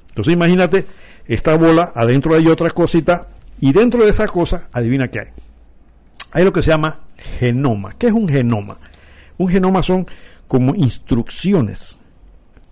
Entonces 0.10 0.34
imagínate 0.34 0.86
esta 1.34 1.56
bola, 1.56 1.92
adentro 1.96 2.36
hay 2.36 2.48
otra 2.48 2.70
cosita, 2.72 3.28
y 3.62 3.74
dentro 3.74 4.04
de 4.04 4.12
esa 4.12 4.28
cosa, 4.28 4.68
adivina 4.72 5.10
qué 5.10 5.20
hay. 5.20 5.28
Hay 6.32 6.44
lo 6.44 6.54
que 6.54 6.62
se 6.62 6.70
llama 6.70 7.00
genoma. 7.18 7.94
¿Qué 7.98 8.08
es 8.08 8.14
un 8.14 8.28
genoma? 8.28 8.78
Un 9.38 9.48
genoma 9.48 9.84
son 9.84 10.06
como 10.48 10.76
instrucciones. 10.76 12.00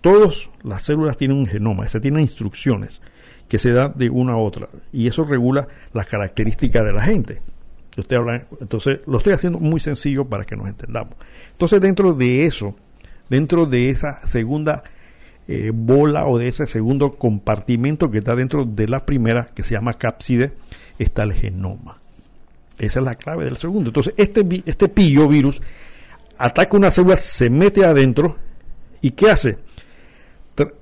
Todas 0.00 0.48
las 0.62 0.82
células 0.82 1.16
tienen 1.16 1.36
un 1.36 1.46
genoma, 1.46 1.88
se 1.88 2.00
tienen 2.00 2.20
instrucciones 2.20 3.00
que 3.48 3.58
se 3.58 3.72
dan 3.72 3.94
de 3.96 4.10
una 4.10 4.34
a 4.34 4.36
otra 4.36 4.68
y 4.92 5.06
eso 5.08 5.24
regula 5.24 5.66
las 5.92 6.06
características 6.06 6.84
de 6.84 6.92
la 6.92 7.02
gente. 7.02 7.40
Estoy 7.96 8.18
hablando- 8.18 8.46
entonces, 8.60 9.00
lo 9.06 9.18
estoy 9.18 9.32
haciendo 9.32 9.58
muy 9.58 9.80
sencillo 9.80 10.24
para 10.24 10.44
que 10.44 10.56
nos 10.56 10.68
entendamos. 10.68 11.14
Entonces, 11.50 11.80
dentro 11.80 12.12
de 12.12 12.44
eso, 12.44 12.76
dentro 13.28 13.66
de 13.66 13.88
esa 13.88 14.24
segunda 14.26 14.84
eh, 15.48 15.72
bola 15.74 16.26
o 16.26 16.36
de 16.36 16.48
ese 16.48 16.66
segundo 16.66 17.14
compartimento 17.14 18.10
que 18.10 18.18
está 18.18 18.36
dentro 18.36 18.66
de 18.66 18.86
la 18.86 19.06
primera, 19.06 19.46
que 19.54 19.62
se 19.62 19.72
llama 19.74 19.94
cápside, 19.94 20.52
está 20.98 21.22
el 21.22 21.32
genoma. 21.32 21.98
Esa 22.78 23.00
es 23.00 23.04
la 23.04 23.14
clave 23.14 23.46
del 23.46 23.56
segundo. 23.56 23.88
Entonces, 23.88 24.12
este, 24.18 24.46
este 24.66 24.88
pillo 24.88 25.26
virus 25.26 25.60
ataca 26.36 26.76
una 26.76 26.90
célula, 26.90 27.16
se 27.16 27.48
mete 27.48 27.84
adentro 27.86 28.36
y 29.00 29.12
¿qué 29.12 29.30
hace? 29.30 29.58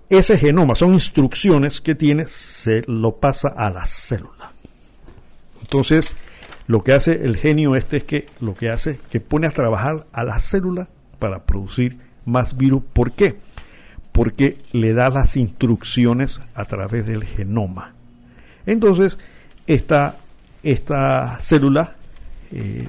Ese 0.09 0.37
genoma 0.37 0.75
son 0.75 0.95
instrucciones 0.95 1.81
que 1.81 1.95
tiene, 1.95 2.27
se 2.29 2.83
lo 2.87 3.17
pasa 3.17 3.49
a 3.49 3.71
la 3.71 3.87
célula. 3.87 4.53
Entonces, 5.61 6.17
lo 6.67 6.83
que 6.83 6.93
hace 6.93 7.25
el 7.25 7.37
genio 7.37 7.77
este 7.77 7.99
es 7.99 8.05
que 8.05 8.27
lo 8.41 8.55
que 8.55 8.71
hace 8.71 8.91
es 8.91 8.99
que 9.11 9.21
pone 9.21 9.47
a 9.47 9.51
trabajar 9.51 10.07
a 10.13 10.25
la 10.25 10.39
célula 10.41 10.89
para 11.19 11.45
producir 11.45 11.99
más 12.25 12.57
virus. 12.57 12.83
¿Por 12.93 13.13
qué? 13.13 13.37
Porque 14.17 14.57
le 14.73 14.95
da 14.95 15.11
las 15.11 15.37
instrucciones 15.37 16.41
a 16.55 16.65
través 16.65 17.07
del 17.07 17.25
genoma. 17.25 17.93
Entonces, 18.65 19.19
esta, 19.67 20.17
esta 20.63 21.39
célula 21.43 21.97
eh, 22.51 22.89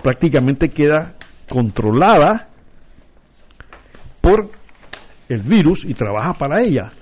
prácticamente 0.00 0.68
queda 0.68 1.16
controlada 1.48 2.48
por 4.20 4.52
el 5.28 5.40
virus 5.40 5.84
y 5.84 5.94
trabaja 5.94 6.34
para 6.34 6.62
ella. 6.62 6.92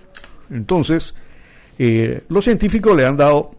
Entonces, 0.50 1.14
eh, 1.78 2.24
los 2.30 2.44
científicos 2.44 2.96
le 2.96 3.04
han 3.04 3.18
dado 3.18 3.54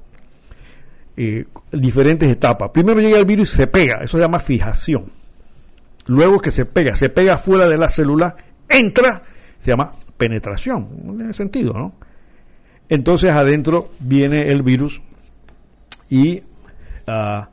eh, 1.15 1.45
diferentes 1.71 2.27
etapas. 2.27 2.71
Primero 2.71 2.99
llega 2.99 3.19
el 3.19 3.25
virus 3.25 3.53
y 3.53 3.57
se 3.57 3.67
pega, 3.67 3.97
eso 4.01 4.17
se 4.17 4.23
llama 4.23 4.39
fijación. 4.39 5.11
Luego 6.07 6.39
que 6.39 6.51
se 6.51 6.65
pega, 6.65 6.95
se 6.95 7.09
pega 7.09 7.37
fuera 7.37 7.67
de 7.67 7.77
la 7.77 7.89
célula, 7.89 8.35
entra, 8.67 9.23
se 9.65 9.71
llama 9.71 9.93
penetración, 10.15 10.87
en 11.07 11.21
ese 11.21 11.33
sentido, 11.33 11.73
¿no? 11.73 11.93
Entonces 12.87 13.31
adentro 13.31 13.89
viene 13.99 14.51
el 14.51 14.61
virus 14.61 15.01
y 16.07 16.43
ah, 17.07 17.49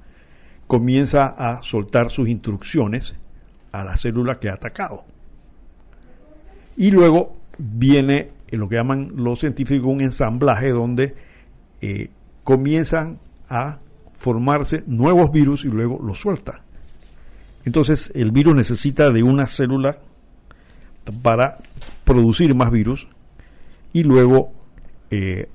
comienza 0.67 1.29
a 1.39 1.63
soltar 1.63 2.11
sus 2.11 2.29
instrucciones 2.29 3.15
a 3.73 3.83
la 3.83 3.97
célula 3.97 4.39
que 4.39 4.51
ha 4.51 4.55
atacado. 4.55 5.05
Y 6.77 6.91
luego 6.91 7.35
viene 7.57 8.29
en 8.49 8.61
lo 8.61 8.69
que 8.69 8.75
llaman 8.75 9.13
los 9.17 9.41
científicos 9.41 9.87
un 9.87 10.03
ensamblaje 10.03 10.69
donde 10.69 11.15
eh, 11.81 12.11
comienzan 12.45 13.21
a 13.49 13.79
formarse 14.13 14.85
nuevos 14.87 15.33
virus 15.33 15.65
y 15.65 15.69
luego 15.69 15.99
los 16.03 16.21
suelta. 16.21 16.61
Entonces 17.65 18.13
el 18.15 18.33
virus 18.33 18.55
necesita 18.55 19.11
de 19.11 19.23
una 19.23 19.47
célula 19.47 19.97
para 21.23 21.59
producir 22.05 22.55
más 22.55 22.71
virus 22.71 23.09
y 23.93 24.05
luego 24.05 24.53
eh, 25.11 25.49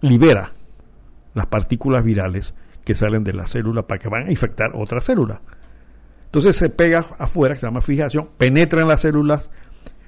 libera 0.00 0.52
las 1.34 1.46
partículas 1.46 2.04
virales 2.04 2.54
que 2.84 2.94
salen 2.94 3.24
de 3.24 3.32
la 3.32 3.46
célula 3.46 3.86
para 3.86 3.98
que 3.98 4.08
van 4.08 4.26
a 4.26 4.30
infectar 4.30 4.72
otra 4.74 5.00
célula. 5.00 5.40
Entonces 6.26 6.56
se 6.56 6.68
pega 6.68 7.06
afuera, 7.18 7.54
que 7.54 7.60
se 7.60 7.66
llama 7.66 7.80
fijación, 7.80 8.28
penetra 8.36 8.82
en 8.82 8.88
las 8.88 9.02
células, 9.02 9.50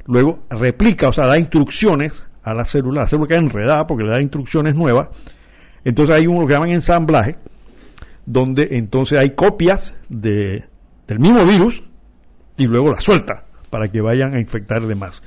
luego 0.07 0.41
replica, 0.51 1.09
o 1.09 1.13
sea, 1.13 1.27
da 1.27 1.39
instrucciones 1.39 2.13
a 2.43 2.55
la 2.55 2.65
célula, 2.65 3.03
la 3.03 3.09
célula 3.09 3.29
queda 3.29 3.39
enredada 3.39 3.87
porque 3.87 4.05
le 4.05 4.11
da 4.11 4.21
instrucciones 4.21 4.75
nuevas. 4.75 5.09
Entonces 5.85 6.15
hay 6.15 6.27
un 6.27 6.47
que 6.47 6.53
llaman 6.53 6.71
ensamblaje, 6.71 7.37
donde 8.25 8.69
entonces 8.73 9.19
hay 9.19 9.31
copias 9.31 9.95
de, 10.09 10.65
del 11.07 11.21
mismo 11.21 11.45
virus 11.45 11.85
y 12.57 12.67
luego 12.67 12.93
la 12.93 13.01
suelta 13.01 13.45
para 13.71 13.89
que 13.89 14.01
vayan 14.01 14.35
a 14.35 14.41
infectar 14.41 14.85
demás. 14.87 15.23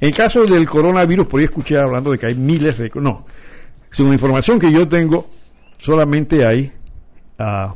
En 0.00 0.12
caso 0.12 0.44
del 0.44 0.68
coronavirus, 0.68 1.26
por 1.26 1.40
ahí 1.40 1.44
escuché 1.44 1.76
hablando 1.78 2.10
de 2.12 2.18
que 2.18 2.26
hay 2.26 2.34
miles 2.34 2.78
de... 2.78 2.90
No, 2.94 3.26
según 3.90 4.10
la 4.10 4.14
información 4.14 4.58
que 4.58 4.70
yo 4.70 4.86
tengo, 4.88 5.28
solamente 5.78 6.46
hay 6.46 6.72
ah, 7.38 7.74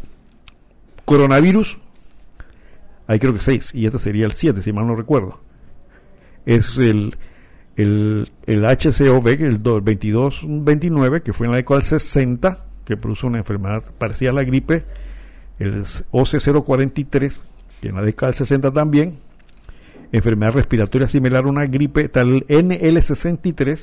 coronavirus, 1.05 1.79
hay 3.07 3.19
creo 3.19 3.35
que 3.35 3.41
seis, 3.41 3.75
y 3.75 3.87
este 3.87 3.99
sería 3.99 4.27
el 4.27 4.33
7, 4.33 4.63
si 4.63 4.73
mal 4.73 4.87
no 4.87 4.95
recuerdo. 4.95 5.41
Es 6.47 6.79
el, 6.79 7.17
el, 7.77 8.31
el 8.47 8.65
HCOV, 8.65 9.27
el 9.29 9.63
do- 9.63 9.81
2229, 9.81 11.23
que 11.23 11.33
fue 11.33 11.47
en 11.47 11.53
la 11.53 11.57
década 11.59 11.81
del 11.81 11.89
60, 11.89 12.67
que 12.85 12.97
produjo 12.97 13.27
una 13.27 13.39
enfermedad 13.39 13.83
parecida 13.99 14.31
a 14.31 14.35
la 14.35 14.45
gripe, 14.45 14.85
el 15.59 15.83
OC043, 15.85 17.41
que 17.81 17.89
en 17.89 17.95
la 17.97 18.03
década 18.03 18.31
del 18.33 18.39
60 18.39 18.73
también, 18.73 19.19
enfermedad 20.13 20.53
respiratoria 20.53 21.09
similar 21.09 21.45
a 21.45 21.49
una 21.49 21.67
gripe, 21.67 22.03
el 22.03 22.47
NL63, 22.47 23.81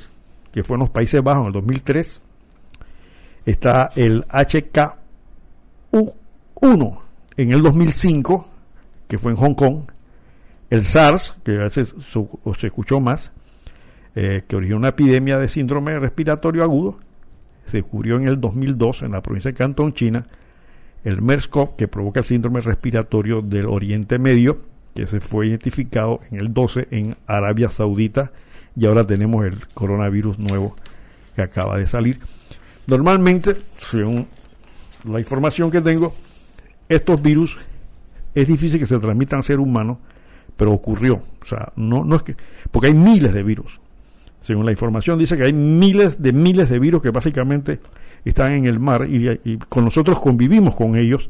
que 0.54 0.64
fue 0.64 0.76
en 0.76 0.82
los 0.82 0.90
Países 0.90 1.24
Bajos 1.24 1.42
en 1.42 1.48
el 1.48 1.54
2003, 1.54 2.22
está 3.46 3.92
el 3.96 4.26
HKU1 4.28 7.00
en 7.38 7.54
el 7.54 7.64
2005, 7.64 8.48
que 9.08 9.18
fue 9.18 9.32
en 9.32 9.38
Hong 9.38 9.56
Kong, 9.56 9.82
el 10.70 10.86
SARS, 10.86 11.36
que 11.44 11.60
a 11.60 11.64
veces 11.64 11.96
se 12.58 12.68
escuchó 12.68 13.00
más, 13.00 13.32
eh, 14.16 14.44
que 14.48 14.56
originó 14.56 14.78
una 14.78 14.90
epidemia 14.90 15.40
de 15.40 15.50
síndrome 15.50 15.98
respiratorio 15.98 16.64
agudo, 16.64 17.00
se 17.66 17.78
descubrió 17.78 18.18
en 18.18 18.28
el 18.28 18.40
2002 18.40 19.04
en 19.04 19.12
la 19.12 19.24
provincia 19.24 19.52
de 19.52 19.58
Cantón, 19.58 19.94
China, 19.94 20.28
el 21.04 21.22
MERS-CoV, 21.22 21.76
que 21.76 21.88
provoca 21.88 22.20
el 22.20 22.26
síndrome 22.26 22.62
respiratorio 22.62 23.42
del 23.42 23.68
Oriente 23.68 24.20
Medio, 24.20 24.62
que 24.94 25.08
se 25.08 25.20
fue 25.20 25.48
identificado 25.48 26.22
en 26.32 26.40
el 26.40 26.54
12 26.54 26.88
en 26.92 27.16
Arabia 27.28 27.70
Saudita, 27.70 28.32
y 28.76 28.86
ahora 28.86 29.06
tenemos 29.06 29.46
el 29.46 29.68
coronavirus 29.68 30.40
nuevo 30.40 30.76
que 31.36 31.42
acaba 31.42 31.78
de 31.78 31.88
salir. 31.88 32.20
Normalmente, 32.88 33.56
según 33.78 34.28
la 35.04 35.20
información 35.20 35.70
que 35.72 35.82
tengo, 35.82 36.14
estos 36.88 37.22
virus 37.22 37.58
es 38.34 38.48
difícil 38.48 38.80
que 38.80 38.88
se 38.88 38.98
transmitan 39.00 39.40
a 39.40 39.44
ser 39.44 39.60
humano, 39.60 40.00
pero 40.56 40.72
ocurrió. 40.74 41.22
O 41.42 41.46
sea, 41.46 41.72
no, 41.76 42.04
no 42.04 42.16
es 42.16 42.24
que. 42.24 42.36
Porque 42.72 42.88
hay 42.88 42.94
miles 42.94 43.34
de 43.34 43.44
virus. 43.44 43.80
Según 44.42 44.66
la 44.66 44.72
información, 44.72 45.20
dice 45.20 45.38
que 45.38 45.44
hay 45.44 45.54
miles 45.54 46.22
de 46.22 46.34
miles 46.34 46.70
de 46.70 46.80
virus 46.80 47.02
que 47.04 47.12
básicamente 47.12 47.80
están 48.26 48.54
en 48.54 48.66
el 48.66 48.80
mar 48.80 49.08
y, 49.10 49.30
y 49.44 49.58
con 49.58 49.86
nosotros 49.86 50.20
convivimos 50.20 50.76
con 50.76 50.96
ellos, 50.96 51.30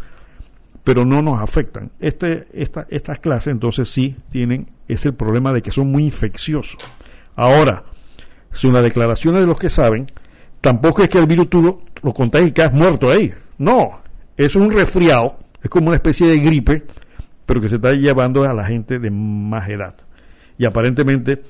pero 0.84 1.06
no 1.06 1.22
nos 1.22 1.40
afectan. 1.42 1.92
Este, 2.00 2.48
esta, 2.54 2.88
estas 2.90 3.20
clases 3.20 3.52
entonces 3.52 3.90
sí 3.90 4.16
tienen 4.32 4.68
es 4.88 5.06
el 5.06 5.14
problema 5.14 5.54
de 5.54 5.62
que 5.62 5.72
son 5.72 5.92
muy 5.92 6.04
infecciosos. 6.04 6.78
Ahora, 7.36 7.84
según 8.52 8.74
las 8.74 8.84
declaraciones 8.84 9.42
de 9.42 9.48
los 9.48 9.60
que 9.60 9.70
saben, 9.70 10.08
tampoco 10.62 11.04
es 11.04 11.10
que 11.10 11.20
el 11.20 11.28
virus 11.28 11.50
tú 11.50 11.82
lo 12.02 12.14
contagias 12.14 12.50
y 12.50 12.54
quedas 12.54 12.74
muerto 12.74 13.10
ahí. 13.10 13.34
No, 13.58 14.02
es 14.36 14.56
un 14.56 14.72
resfriado, 14.72 15.38
es 15.62 15.70
como 15.70 15.88
una 15.88 15.96
especie 15.96 16.28
de 16.28 16.40
gripe, 16.40 16.86
pero 17.46 17.62
que 17.62 17.70
se 17.70 17.76
está 17.76 17.94
llevando 17.94 18.44
a 18.44 18.54
la 18.54 18.66
gente 18.66 19.00
de 19.00 19.12
más 19.12 19.70
edad. 19.70 19.96
Y 20.58 20.66
aparentemente 20.66 21.44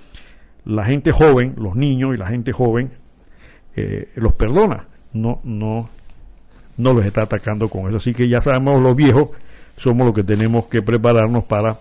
la 0.65 0.85
gente 0.85 1.11
joven, 1.11 1.55
los 1.57 1.75
niños 1.75 2.13
y 2.13 2.17
la 2.17 2.27
gente 2.27 2.51
joven, 2.51 2.91
eh, 3.75 4.09
los 4.15 4.33
perdona, 4.33 4.87
no, 5.13 5.39
no, 5.43 5.89
no 6.79 6.93
los 6.93 7.05
está 7.05 7.23
atacando 7.23 7.69
con 7.69 7.87
eso. 7.87 7.97
Así 7.97 8.13
que 8.13 8.27
ya 8.27 8.41
sabemos 8.41 8.81
los 8.81 8.95
viejos, 8.95 9.29
somos 9.77 10.07
los 10.07 10.15
que 10.15 10.23
tenemos 10.23 10.65
que 10.67 10.81
prepararnos 10.81 11.43
para 11.43 11.77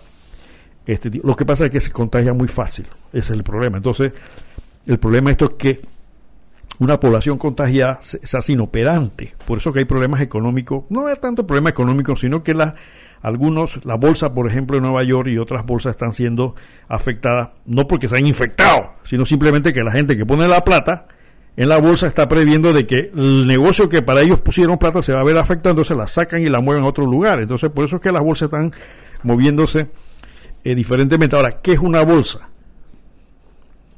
este. 0.86 1.10
Lo 1.22 1.36
que 1.36 1.46
pasa 1.46 1.66
es 1.66 1.70
que 1.70 1.80
se 1.80 1.90
contagia 1.90 2.34
muy 2.34 2.48
fácil, 2.48 2.86
ese 3.12 3.18
es 3.20 3.30
el 3.30 3.44
problema. 3.44 3.78
Entonces, 3.78 4.12
el 4.86 4.98
problema 4.98 5.30
esto 5.30 5.46
es 5.46 5.50
que 5.52 5.80
una 6.80 7.00
población 7.00 7.38
contagiada 7.38 8.00
se 8.02 8.36
hace 8.36 8.52
inoperante. 8.52 9.34
Por 9.46 9.58
eso 9.58 9.72
que 9.72 9.80
hay 9.80 9.84
problemas 9.84 10.20
económicos. 10.20 10.84
No 10.90 11.08
es 11.08 11.20
tanto 11.20 11.46
problema 11.46 11.70
económico, 11.70 12.14
sino 12.16 12.42
que 12.42 12.54
la, 12.54 12.74
algunos, 13.22 13.84
la 13.84 13.94
bolsa, 13.94 14.34
por 14.34 14.48
ejemplo, 14.48 14.76
de 14.76 14.82
Nueva 14.82 15.02
York 15.04 15.28
y 15.28 15.38
otras 15.38 15.64
bolsas 15.64 15.92
están 15.92 16.12
siendo 16.12 16.54
afectadas, 16.88 17.50
no 17.66 17.86
porque 17.86 18.08
se 18.08 18.16
han 18.16 18.26
infectado, 18.26 18.94
sino 19.02 19.24
simplemente 19.24 19.72
que 19.72 19.82
la 19.82 19.92
gente 19.92 20.16
que 20.16 20.26
pone 20.26 20.46
la 20.48 20.64
plata 20.64 21.06
en 21.58 21.68
la 21.68 21.78
bolsa 21.78 22.06
está 22.06 22.28
previendo 22.28 22.72
de 22.72 22.86
que 22.86 23.10
el 23.16 23.44
negocio 23.44 23.88
que 23.88 24.00
para 24.00 24.20
ellos 24.20 24.40
pusieron 24.40 24.78
plata 24.78 25.02
se 25.02 25.12
va 25.12 25.22
a 25.22 25.24
ver 25.24 25.36
afectado, 25.36 25.70
entonces 25.70 25.96
la 25.96 26.06
sacan 26.06 26.40
y 26.40 26.48
la 26.48 26.60
mueven 26.60 26.84
a 26.84 26.86
otro 26.86 27.04
lugar. 27.04 27.40
Entonces, 27.40 27.68
por 27.70 27.84
eso 27.84 27.96
es 27.96 28.02
que 28.02 28.12
las 28.12 28.22
bolsas 28.22 28.46
están 28.46 28.72
moviéndose 29.24 29.88
eh, 30.62 30.74
diferentemente. 30.76 31.34
Ahora, 31.34 31.60
¿qué 31.60 31.72
es 31.72 31.80
una 31.80 32.02
bolsa? 32.02 32.48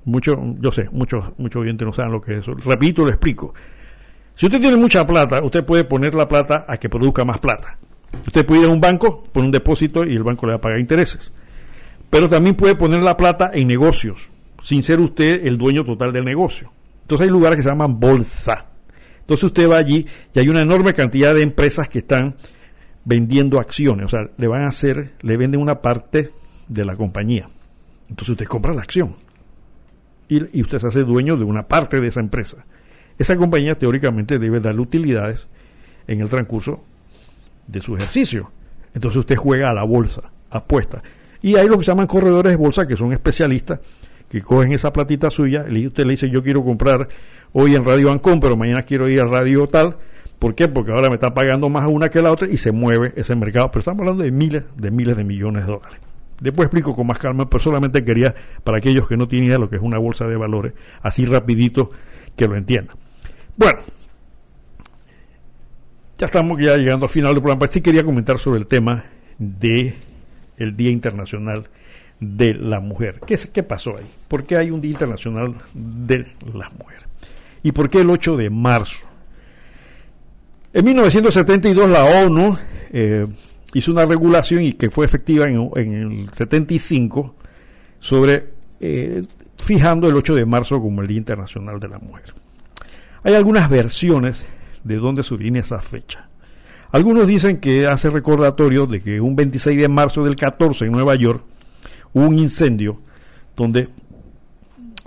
Mucho, 0.06 0.42
yo 0.58 0.72
sé, 0.72 0.88
muchos 0.90 1.22
muchos 1.36 1.60
oyentes 1.60 1.86
no 1.86 1.92
saben 1.92 2.12
lo 2.12 2.22
que 2.22 2.32
es 2.32 2.38
eso. 2.38 2.54
Repito, 2.54 3.02
lo 3.02 3.10
explico. 3.10 3.52
Si 4.34 4.46
usted 4.46 4.58
tiene 4.58 4.78
mucha 4.78 5.06
plata, 5.06 5.42
usted 5.42 5.62
puede 5.62 5.84
poner 5.84 6.14
la 6.14 6.26
plata 6.26 6.64
a 6.66 6.78
que 6.78 6.88
produzca 6.88 7.26
más 7.26 7.40
plata. 7.40 7.76
Usted 8.26 8.46
puede 8.46 8.62
ir 8.62 8.68
a 8.68 8.70
un 8.70 8.80
banco, 8.80 9.22
poner 9.24 9.48
un 9.48 9.52
depósito 9.52 10.06
y 10.06 10.16
el 10.16 10.22
banco 10.22 10.46
le 10.46 10.52
va 10.52 10.56
a 10.56 10.60
pagar 10.62 10.78
intereses. 10.78 11.30
Pero 12.08 12.26
también 12.30 12.54
puede 12.54 12.74
poner 12.74 13.02
la 13.02 13.18
plata 13.18 13.50
en 13.52 13.68
negocios, 13.68 14.30
sin 14.62 14.82
ser 14.82 14.98
usted 14.98 15.46
el 15.46 15.58
dueño 15.58 15.84
total 15.84 16.10
del 16.10 16.24
negocio. 16.24 16.72
Entonces 17.10 17.26
hay 17.26 17.32
lugares 17.32 17.56
que 17.56 17.64
se 17.64 17.68
llaman 17.68 17.98
bolsa. 17.98 18.66
Entonces 19.18 19.42
usted 19.42 19.68
va 19.68 19.78
allí 19.78 20.06
y 20.32 20.38
hay 20.38 20.48
una 20.48 20.62
enorme 20.62 20.94
cantidad 20.94 21.34
de 21.34 21.42
empresas 21.42 21.88
que 21.88 21.98
están 21.98 22.36
vendiendo 23.04 23.58
acciones. 23.58 24.06
O 24.06 24.08
sea, 24.08 24.30
le 24.36 24.46
van 24.46 24.62
a 24.62 24.68
hacer, 24.68 25.14
le 25.22 25.36
venden 25.36 25.60
una 25.60 25.82
parte 25.82 26.30
de 26.68 26.84
la 26.84 26.94
compañía. 26.94 27.48
Entonces 28.08 28.28
usted 28.28 28.46
compra 28.46 28.72
la 28.74 28.82
acción. 28.82 29.16
Y, 30.28 30.62
usted 30.62 30.78
se 30.78 30.86
hace 30.86 31.02
dueño 31.02 31.36
de 31.36 31.42
una 31.42 31.66
parte 31.66 32.00
de 32.00 32.06
esa 32.06 32.20
empresa. 32.20 32.58
Esa 33.18 33.36
compañía 33.36 33.76
teóricamente 33.76 34.38
debe 34.38 34.60
darle 34.60 34.82
utilidades 34.82 35.48
en 36.06 36.20
el 36.20 36.28
transcurso 36.28 36.84
de 37.66 37.80
su 37.80 37.96
ejercicio. 37.96 38.52
Entonces 38.94 39.18
usted 39.18 39.34
juega 39.34 39.70
a 39.70 39.74
la 39.74 39.82
bolsa, 39.82 40.30
apuesta. 40.48 41.02
Y 41.42 41.56
hay 41.56 41.66
lo 41.66 41.76
que 41.76 41.84
se 41.84 41.90
llaman 41.90 42.06
corredores 42.06 42.52
de 42.52 42.56
bolsa, 42.56 42.86
que 42.86 42.94
son 42.94 43.12
especialistas, 43.12 43.80
que 44.30 44.40
cogen 44.40 44.72
esa 44.72 44.92
platita 44.92 45.28
suya, 45.28 45.66
y 45.68 45.88
usted 45.88 46.04
le 46.04 46.12
dice, 46.12 46.30
yo 46.30 46.42
quiero 46.42 46.64
comprar 46.64 47.08
hoy 47.52 47.74
en 47.74 47.84
Radio 47.84 48.12
Ancón, 48.12 48.38
pero 48.38 48.56
mañana 48.56 48.84
quiero 48.84 49.08
ir 49.08 49.20
a 49.20 49.24
Radio 49.24 49.66
tal. 49.66 49.96
¿Por 50.38 50.54
qué? 50.54 50.68
Porque 50.68 50.92
ahora 50.92 51.08
me 51.08 51.16
está 51.16 51.34
pagando 51.34 51.68
más 51.68 51.86
una 51.88 52.08
que 52.08 52.22
la 52.22 52.30
otra 52.30 52.48
y 52.48 52.56
se 52.56 52.70
mueve 52.70 53.12
ese 53.16 53.34
mercado. 53.34 53.70
Pero 53.70 53.80
estamos 53.80 54.00
hablando 54.00 54.22
de 54.22 54.30
miles, 54.30 54.64
de 54.76 54.90
miles 54.90 55.16
de 55.16 55.24
millones 55.24 55.66
de 55.66 55.72
dólares. 55.72 55.98
Después 56.40 56.66
explico 56.66 56.94
con 56.94 57.08
más 57.08 57.18
calma, 57.18 57.50
pero 57.50 57.62
solamente 57.62 58.04
quería, 58.04 58.34
para 58.64 58.78
aquellos 58.78 59.06
que 59.06 59.16
no 59.16 59.28
tienen 59.28 59.48
idea 59.48 59.56
de 59.56 59.64
lo 59.64 59.68
que 59.68 59.76
es 59.76 59.82
una 59.82 59.98
bolsa 59.98 60.26
de 60.28 60.36
valores, 60.36 60.72
así 61.02 61.26
rapidito 61.26 61.90
que 62.36 62.48
lo 62.48 62.56
entiendan. 62.56 62.96
Bueno, 63.56 63.80
ya 66.16 66.26
estamos 66.26 66.58
ya 66.58 66.76
llegando 66.76 67.06
al 67.06 67.10
final 67.10 67.34
del 67.34 67.42
programa. 67.42 67.66
Sí 67.66 67.82
quería 67.82 68.04
comentar 68.04 68.38
sobre 68.38 68.60
el 68.60 68.66
tema 68.68 69.04
de 69.38 69.96
el 70.56 70.76
Día 70.76 70.90
Internacional 70.90 71.68
de 72.20 72.54
la 72.54 72.80
Mujer. 72.80 73.20
¿Qué, 73.26 73.38
¿Qué 73.52 73.62
pasó 73.62 73.96
ahí? 73.96 74.06
¿Por 74.28 74.44
qué 74.44 74.56
hay 74.56 74.70
un 74.70 74.80
Día 74.80 74.92
Internacional 74.92 75.54
de 75.74 76.26
la 76.54 76.70
Mujer? 76.78 77.06
¿Y 77.62 77.72
por 77.72 77.90
qué 77.90 78.00
el 78.00 78.10
8 78.10 78.36
de 78.36 78.50
marzo? 78.50 78.98
En 80.72 80.84
1972 80.84 81.90
la 81.90 82.04
ONU 82.04 82.56
eh, 82.92 83.26
hizo 83.74 83.90
una 83.90 84.06
regulación 84.06 84.62
y 84.62 84.74
que 84.74 84.90
fue 84.90 85.04
efectiva 85.04 85.48
en, 85.48 85.70
en 85.76 85.94
el 85.94 86.30
75 86.34 87.34
sobre 87.98 88.48
eh, 88.80 89.24
fijando 89.56 90.08
el 90.08 90.16
8 90.16 90.34
de 90.34 90.46
marzo 90.46 90.80
como 90.80 91.02
el 91.02 91.08
Día 91.08 91.18
Internacional 91.18 91.80
de 91.80 91.88
la 91.88 91.98
Mujer. 91.98 92.34
Hay 93.22 93.34
algunas 93.34 93.68
versiones 93.68 94.44
de 94.84 94.96
dónde 94.96 95.22
surgió 95.22 95.54
esa 95.56 95.80
fecha. 95.82 96.28
Algunos 96.92 97.26
dicen 97.26 97.58
que 97.58 97.86
hace 97.86 98.10
recordatorio 98.10 98.86
de 98.86 99.00
que 99.00 99.20
un 99.20 99.36
26 99.36 99.78
de 99.78 99.88
marzo 99.88 100.24
del 100.24 100.36
14 100.36 100.86
en 100.86 100.92
Nueva 100.92 101.14
York 101.14 101.44
hubo 102.12 102.26
un 102.26 102.38
incendio 102.38 103.00
donde 103.56 103.88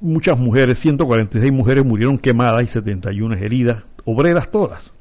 muchas 0.01 0.37
mujeres, 0.37 0.79
146 0.79 1.51
mujeres 1.51 1.85
murieron 1.85 2.17
quemadas 2.17 2.63
y 2.63 2.67
71 2.67 3.35
heridas, 3.35 3.83
obreras 4.05 4.51
todas. 4.51 4.91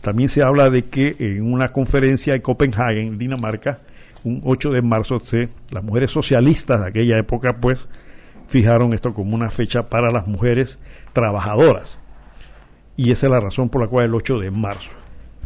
También 0.00 0.30
se 0.30 0.42
habla 0.42 0.70
de 0.70 0.86
que 0.86 1.16
en 1.18 1.52
una 1.52 1.72
conferencia 1.72 2.34
en 2.34 2.40
Copenhague, 2.40 3.02
en 3.02 3.18
Dinamarca, 3.18 3.80
un 4.24 4.40
8 4.44 4.72
de 4.72 4.82
marzo, 4.82 5.20
se, 5.20 5.50
las 5.70 5.84
mujeres 5.84 6.10
socialistas 6.10 6.80
de 6.80 6.88
aquella 6.88 7.18
época, 7.18 7.56
pues, 7.58 7.78
fijaron 8.48 8.92
esto 8.94 9.14
como 9.14 9.34
una 9.34 9.50
fecha 9.50 9.88
para 9.88 10.10
las 10.10 10.26
mujeres 10.26 10.78
trabajadoras. 11.12 11.98
Y 12.96 13.10
esa 13.10 13.26
es 13.26 13.32
la 13.32 13.40
razón 13.40 13.68
por 13.68 13.82
la 13.82 13.88
cual 13.88 14.06
el 14.06 14.14
8 14.14 14.38
de 14.40 14.50
marzo. 14.50 14.90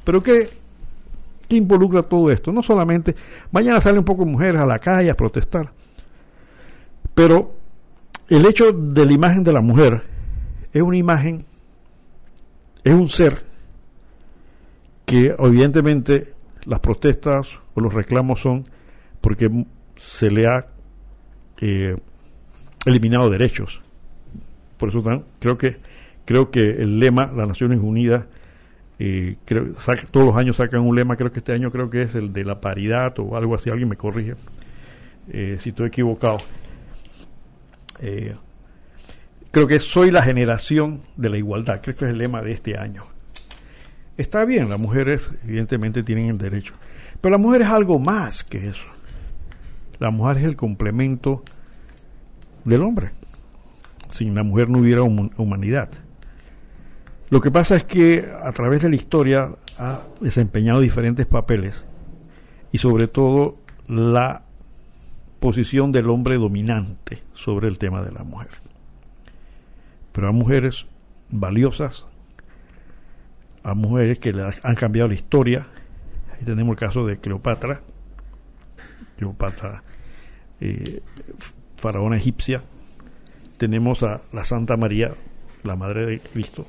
Pero 0.05 0.23
¿qué, 0.23 0.49
qué 1.49 1.57
involucra 1.57 2.03
todo 2.03 2.31
esto? 2.31 2.53
No 2.53 2.63
solamente, 2.63 3.15
mañana 3.51 3.81
salen 3.81 3.99
un 3.99 4.05
poco 4.05 4.25
mujeres 4.25 4.61
a 4.61 4.67
la 4.67 4.79
calle 4.79 5.11
a 5.11 5.17
protestar, 5.17 5.71
pero 7.15 7.55
el 8.29 8.47
hecho 8.47 8.73
de 8.73 9.07
la 9.07 9.13
imagen 9.13 9.45
de 9.45 9.53
la 9.53 9.61
mujer 9.61 10.03
es 10.73 10.83
una 10.83 10.97
imagen, 10.97 11.45
es 12.83 12.93
un 12.93 13.09
ser 13.09 13.45
que 15.07 15.35
evidentemente 15.39 16.33
las 16.65 16.81
protestas 16.81 17.49
o 17.75 17.81
los 17.81 17.93
reclamos 17.93 18.41
son 18.41 18.67
porque 19.21 19.51
se 19.97 20.31
le 20.31 20.47
ha 20.47 20.67
eh, 21.61 21.97
eliminado 22.87 23.31
derechos. 23.31 23.81
Por 24.77 24.89
eso 24.89 25.03
creo 25.39 25.57
que 25.57 25.77
creo 26.25 26.51
que 26.51 26.71
el 26.71 26.99
lema 26.99 27.31
las 27.35 27.47
Naciones 27.47 27.81
Unidas 27.81 28.25
eh, 28.99 29.37
creo, 29.45 29.79
saca, 29.81 30.07
todos 30.11 30.27
los 30.27 30.37
años 30.37 30.57
sacan 30.57 30.81
un 30.81 30.95
lema 30.97 31.17
creo 31.17 31.33
que 31.33 31.41
este 31.41 31.53
año 31.53 31.71
creo 31.71 31.91
que 31.91 32.03
es 32.03 32.15
el 32.15 32.33
de 32.33 32.45
la 32.45 32.61
paridad 32.61 33.15
o 33.19 33.37
algo 33.37 33.55
así 33.55 33.69
alguien 33.69 33.89
me 33.89 33.97
corrige 33.97 34.35
eh, 35.33 35.59
si 35.61 35.71
estoy 35.71 35.89
equivocado 35.89 36.39
eh, 38.01 38.35
creo 39.51 39.67
que 39.67 39.81
soy 39.81 40.11
la 40.11 40.23
generación 40.23 41.03
de 41.17 41.31
la 41.31 41.39
igualdad 41.39 41.81
creo 41.83 41.97
que 41.97 42.05
es 42.05 42.11
el 42.11 42.19
lema 42.19 42.43
de 42.43 42.53
este 42.53 42.79
año. 42.79 43.05
Está 44.17 44.45
bien 44.45 44.69
las 44.69 44.79
mujeres 44.79 45.31
evidentemente 45.45 46.03
tienen 46.03 46.29
el 46.29 46.39
derecho 46.39 46.75
pero 47.25 47.33
la 47.33 47.39
mujer 47.39 47.63
es 47.63 47.69
algo 47.69 47.99
más 47.99 48.45
que 48.45 48.69
eso. 48.69 48.85
La 49.99 50.11
mujer 50.11 50.37
es 50.37 50.45
el 50.45 50.57
complemento 50.57 51.43
del 52.67 52.83
hombre. 52.83 53.13
Sin 54.11 54.35
la 54.35 54.43
mujer 54.43 54.69
no 54.69 54.81
hubiera 54.81 55.03
humanidad. 55.03 55.89
Lo 57.31 57.41
que 57.41 57.51
pasa 57.51 57.77
es 57.77 57.85
que 57.85 58.31
a 58.43 58.53
través 58.53 58.83
de 58.83 58.91
la 58.91 58.97
historia 58.97 59.57
ha 59.79 60.03
desempeñado 60.21 60.81
diferentes 60.81 61.25
papeles 61.25 61.87
y 62.73 62.77
sobre 62.77 63.09
todo 63.09 63.57
la 63.89 64.45
posición 65.45 65.93
del 65.93 66.09
hombre 66.09 66.37
dominante 66.37 67.23
sobre 67.35 67.69
el 67.69 67.77
tema 67.77 68.03
de 68.03 68.11
la 68.11 68.25
mujer. 68.25 68.49
Pero 70.11 70.29
hay 70.29 70.33
mujeres 70.33 70.87
valiosas, 71.29 72.07
a 73.63 73.75
mujeres 73.75 74.19
que 74.19 74.33
han 74.63 74.75
cambiado 74.75 75.11
la 75.11 75.15
historia. 75.15 75.67
Ahí 76.33 76.47
tenemos 76.47 76.73
el 76.73 76.79
caso 76.79 77.07
de 77.07 77.19
Cleopatra, 77.19 77.83
Cleopatra, 79.19 79.83
eh, 80.63 81.03
faraona 81.77 82.17
egipcia, 82.17 82.63
tenemos 83.59 84.03
a 84.03 84.23
la 84.33 84.45
Santa 84.45 84.79
María, 84.79 85.13
la 85.63 85.77
Madre 85.77 86.07
de 86.07 86.21
Cristo. 86.21 86.67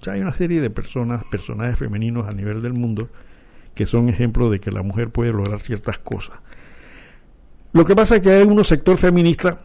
O 0.00 0.04
sea, 0.04 0.14
hay 0.14 0.22
una 0.22 0.32
serie 0.32 0.60
de 0.60 0.70
personas, 0.70 1.22
personajes 1.30 1.78
femeninos 1.78 2.26
a 2.26 2.32
nivel 2.32 2.62
del 2.62 2.72
mundo, 2.72 3.10
que 3.76 3.86
son 3.86 4.08
ejemplos 4.08 4.50
de 4.50 4.58
que 4.58 4.72
la 4.72 4.82
mujer 4.82 5.10
puede 5.10 5.30
lograr 5.30 5.60
ciertas 5.60 5.98
cosas. 5.98 6.40
Lo 7.72 7.84
que 7.84 7.96
pasa 7.96 8.16
es 8.16 8.22
que 8.22 8.30
hay 8.30 8.40
algunos 8.40 8.68
sector 8.68 8.98
feminista 8.98 9.60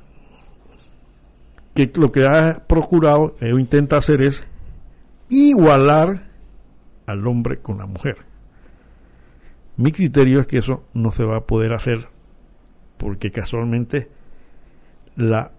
que 1.73 1.91
lo 1.95 2.11
que 2.11 2.25
ha 2.25 2.65
procurado 2.65 3.35
o 3.41 3.59
intenta 3.59 3.97
hacer 3.97 4.21
es 4.21 4.45
igualar 5.29 6.27
al 7.05 7.27
hombre 7.27 7.59
con 7.59 7.77
la 7.77 7.85
mujer. 7.85 8.17
Mi 9.75 9.91
criterio 9.91 10.39
es 10.39 10.47
que 10.47 10.57
eso 10.57 10.83
no 10.93 11.11
se 11.11 11.23
va 11.23 11.37
a 11.37 11.45
poder 11.45 11.73
hacer 11.73 12.07
porque 12.97 13.31
casualmente 13.31 14.09
la 15.15 15.51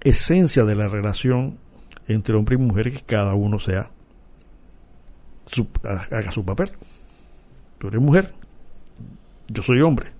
esencia 0.00 0.64
de 0.64 0.74
la 0.74 0.88
relación 0.88 1.58
entre 2.06 2.34
hombre 2.34 2.54
y 2.54 2.58
mujer 2.58 2.88
es 2.88 2.98
que 2.98 3.04
cada 3.04 3.34
uno 3.34 3.58
sea 3.58 3.90
su, 5.46 5.68
haga 5.84 6.32
su 6.32 6.44
papel. 6.44 6.72
Tú 7.78 7.88
eres 7.88 8.00
mujer, 8.00 8.32
yo 9.48 9.62
soy 9.62 9.80
hombre. 9.80 10.17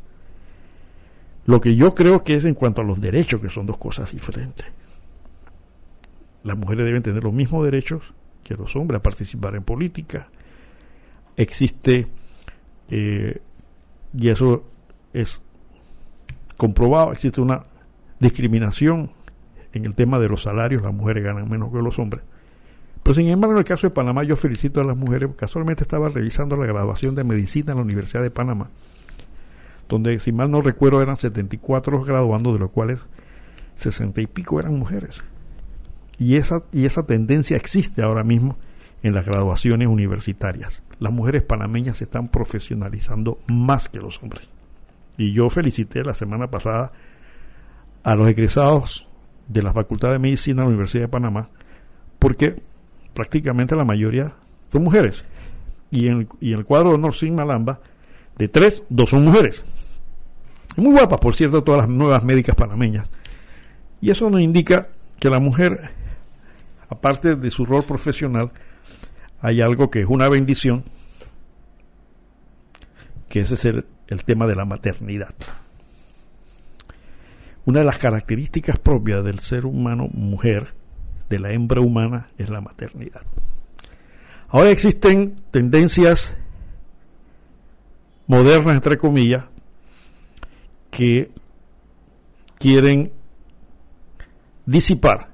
Lo 1.48 1.62
que 1.62 1.76
yo 1.76 1.94
creo 1.94 2.24
que 2.24 2.34
es 2.34 2.44
en 2.44 2.52
cuanto 2.52 2.82
a 2.82 2.84
los 2.84 3.00
derechos, 3.00 3.40
que 3.40 3.48
son 3.48 3.64
dos 3.64 3.78
cosas 3.78 4.12
diferentes. 4.12 4.66
Las 6.44 6.58
mujeres 6.58 6.84
deben 6.84 7.02
tener 7.02 7.24
los 7.24 7.32
mismos 7.32 7.64
derechos 7.64 8.12
que 8.44 8.54
los 8.54 8.76
hombres 8.76 8.98
a 8.98 9.02
participar 9.02 9.56
en 9.56 9.62
política. 9.62 10.28
Existe, 11.38 12.06
eh, 12.90 13.40
y 14.14 14.28
eso 14.28 14.62
es 15.14 15.40
comprobado, 16.58 17.12
existe 17.12 17.40
una 17.40 17.64
discriminación 18.20 19.10
en 19.72 19.86
el 19.86 19.94
tema 19.94 20.18
de 20.18 20.28
los 20.28 20.42
salarios, 20.42 20.82
las 20.82 20.92
mujeres 20.92 21.24
ganan 21.24 21.48
menos 21.48 21.72
que 21.72 21.78
los 21.78 21.98
hombres. 21.98 22.22
Pero 23.02 23.14
sin 23.14 23.28
embargo, 23.28 23.54
en 23.54 23.60
el 23.60 23.64
caso 23.64 23.86
de 23.86 23.94
Panamá, 23.94 24.22
yo 24.22 24.36
felicito 24.36 24.82
a 24.82 24.84
las 24.84 24.98
mujeres, 24.98 25.30
casualmente 25.34 25.82
estaba 25.82 26.10
revisando 26.10 26.58
la 26.58 26.66
graduación 26.66 27.14
de 27.14 27.24
medicina 27.24 27.72
en 27.72 27.78
la 27.78 27.84
Universidad 27.84 28.22
de 28.22 28.30
Panamá, 28.30 28.68
donde, 29.88 30.20
si 30.20 30.32
mal 30.32 30.50
no 30.50 30.60
recuerdo, 30.60 31.02
eran 31.02 31.16
74 31.16 32.04
graduando, 32.04 32.52
de 32.52 32.58
los 32.58 32.70
cuales 32.70 33.06
60 33.76 34.20
y 34.20 34.26
pico 34.26 34.60
eran 34.60 34.78
mujeres. 34.78 35.22
Y 36.18 36.36
esa, 36.36 36.62
y 36.72 36.84
esa 36.84 37.04
tendencia 37.04 37.56
existe 37.56 38.02
ahora 38.02 38.24
mismo 38.24 38.56
en 39.02 39.14
las 39.14 39.26
graduaciones 39.26 39.88
universitarias. 39.88 40.82
Las 40.98 41.12
mujeres 41.12 41.42
panameñas 41.42 41.98
se 41.98 42.04
están 42.04 42.28
profesionalizando 42.28 43.38
más 43.46 43.88
que 43.88 44.00
los 44.00 44.22
hombres. 44.22 44.48
Y 45.16 45.32
yo 45.32 45.48
felicité 45.48 46.02
la 46.02 46.14
semana 46.14 46.48
pasada 46.50 46.92
a 48.02 48.14
los 48.14 48.28
egresados 48.28 49.08
de 49.48 49.62
la 49.62 49.72
Facultad 49.72 50.12
de 50.12 50.18
Medicina 50.18 50.62
de 50.62 50.66
la 50.66 50.68
Universidad 50.68 51.04
de 51.04 51.08
Panamá, 51.08 51.50
porque 52.18 52.60
prácticamente 53.14 53.76
la 53.76 53.84
mayoría 53.84 54.34
son 54.70 54.84
mujeres. 54.84 55.24
Y 55.90 56.08
en, 56.08 56.28
y 56.40 56.52
el 56.52 56.64
cuadro 56.64 56.90
de 56.90 56.94
honor 56.96 57.14
sin 57.14 57.34
Malamba, 57.34 57.80
de 58.36 58.48
tres, 58.48 58.82
dos 58.88 59.10
son 59.10 59.24
mujeres. 59.24 59.64
Muy 60.78 60.92
guapas, 60.92 61.20
por 61.20 61.34
cierto, 61.34 61.62
todas 61.62 61.82
las 61.82 61.88
nuevas 61.88 62.24
médicas 62.24 62.54
panameñas. 62.54 63.10
Y 64.00 64.10
eso 64.10 64.30
nos 64.30 64.40
indica 64.40 64.88
que 65.18 65.28
la 65.28 65.40
mujer 65.40 65.90
aparte 66.88 67.36
de 67.36 67.50
su 67.50 67.66
rol 67.66 67.84
profesional, 67.84 68.50
hay 69.40 69.60
algo 69.60 69.90
que 69.90 70.00
es 70.00 70.06
una 70.06 70.28
bendición, 70.28 70.84
que 73.28 73.40
ese 73.40 73.54
es 73.54 73.64
el, 73.66 73.86
el 74.08 74.24
tema 74.24 74.46
de 74.46 74.56
la 74.56 74.64
maternidad. 74.64 75.34
Una 77.66 77.80
de 77.80 77.84
las 77.84 77.98
características 77.98 78.78
propias 78.78 79.22
del 79.24 79.40
ser 79.40 79.66
humano 79.66 80.08
mujer, 80.12 80.74
de 81.28 81.38
la 81.38 81.52
hembra 81.52 81.82
humana, 81.82 82.28
es 82.38 82.48
la 82.48 82.62
maternidad. 82.62 83.22
Ahora 84.48 84.70
existen 84.70 85.36
tendencias 85.50 86.38
modernas, 88.26 88.76
entre 88.76 88.96
comillas, 88.96 89.44
que 90.98 91.30
quieren 92.58 93.12
disipar 94.66 95.28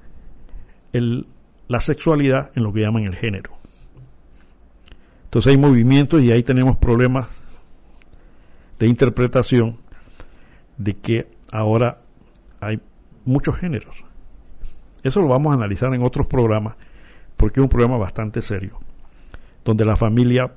la 0.93 1.81
sexualidad 1.81 2.51
en 2.55 2.65
lo 2.65 2.71
que 2.71 2.83
llaman 2.83 3.05
el 3.05 3.17
género. 3.17 3.53
Entonces 5.25 5.53
hay 5.53 5.57
movimientos 5.57 6.21
y 6.21 6.31
ahí 6.31 6.43
tenemos 6.43 6.77
problemas 6.77 7.29
de 8.79 8.89
interpretación 8.89 9.79
de 10.77 10.99
que 10.99 11.31
ahora 11.51 12.03
hay 12.61 12.79
muchos 13.25 13.57
géneros. 13.57 14.05
Eso 15.03 15.23
lo 15.23 15.29
vamos 15.29 15.53
a 15.53 15.55
analizar 15.55 15.95
en 15.95 16.03
otros 16.03 16.27
programas 16.27 16.75
porque 17.39 17.61
es 17.61 17.65
un 17.65 17.71
problema 17.71 17.97
bastante 17.97 18.43
serio, 18.43 18.81
donde 19.65 19.87
la 19.87 19.97
familia 19.97 20.53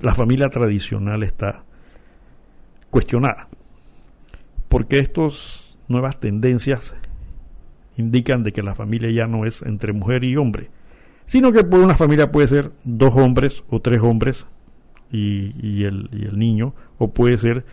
la 0.00 0.14
familia 0.16 0.48
tradicional 0.48 1.22
está 1.22 1.62
cuestionada. 2.90 3.46
Porque 4.70 5.00
estas 5.00 5.76
nuevas 5.88 6.20
tendencias 6.20 6.94
indican 7.96 8.44
de 8.44 8.52
que 8.52 8.62
la 8.62 8.76
familia 8.76 9.10
ya 9.10 9.26
no 9.26 9.44
es 9.44 9.62
entre 9.62 9.92
mujer 9.92 10.22
y 10.22 10.36
hombre, 10.36 10.70
sino 11.26 11.50
que 11.50 11.58
una 11.58 11.96
familia 11.96 12.30
puede 12.30 12.46
ser 12.46 12.70
dos 12.84 13.16
hombres 13.16 13.64
o 13.68 13.80
tres 13.80 14.00
hombres 14.00 14.46
y, 15.10 15.82
el, 15.82 16.08
niño, 16.38 16.72
o 16.98 17.10
puede 17.10 17.36
ser 17.36 17.64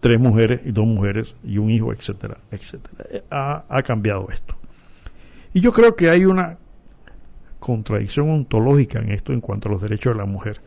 tres 0.00 0.20
mujeres 0.20 0.60
y 0.66 0.72
dos 0.72 0.86
mujeres 0.86 1.34
y 1.42 1.56
un 1.56 1.70
hijo, 1.70 1.94
etcétera, 1.94 2.36
etcétera. 2.50 3.04
Eh, 3.10 3.24
ha, 3.30 3.64
ha 3.66 3.82
cambiado 3.82 4.28
esto. 4.30 4.54
Y 5.54 5.60
yo 5.60 5.72
creo 5.72 5.96
que 5.96 6.10
hay 6.10 6.26
una 6.26 6.58
contradicción 7.58 8.28
ontológica 8.28 8.98
en 8.98 9.12
esto 9.12 9.32
en 9.32 9.40
cuanto 9.40 9.70
a 9.70 9.72
los 9.72 9.80
derechos 9.80 10.12
de 10.12 10.18
la 10.18 10.26
mujer, 10.26 10.60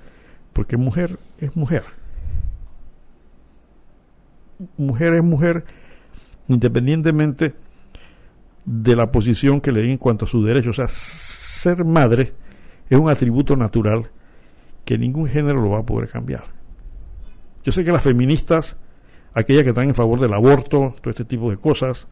porque 0.53 0.75
mujer 0.75 1.19
es 1.37 1.55
mujer. 1.55 1.98
Mujer 4.77 5.13
es 5.13 5.23
mujer 5.23 5.65
independientemente 6.47 7.55
de 8.65 8.95
la 8.95 9.11
posición 9.11 9.61
que 9.61 9.71
le 9.71 9.81
den 9.81 9.91
en 9.91 9.97
cuanto 9.97 10.25
a 10.25 10.27
sus 10.27 10.45
derechos. 10.45 10.71
O 10.71 10.73
sea, 10.73 10.87
ser 10.87 11.85
madre 11.85 12.33
es 12.89 12.99
un 12.99 13.09
atributo 13.09 13.55
natural 13.55 14.09
que 14.85 14.97
ningún 14.97 15.27
género 15.27 15.61
lo 15.61 15.69
va 15.69 15.79
a 15.79 15.85
poder 15.85 16.09
cambiar. 16.09 16.45
Yo 17.63 17.71
sé 17.71 17.83
que 17.83 17.91
las 17.91 18.03
feministas, 18.03 18.77
aquellas 19.33 19.63
que 19.63 19.69
están 19.69 19.89
en 19.89 19.95
favor 19.95 20.19
del 20.19 20.33
aborto, 20.33 20.93
todo 21.01 21.11
este 21.11 21.25
tipo 21.25 21.49
de 21.49 21.57
cosas, 21.57 22.07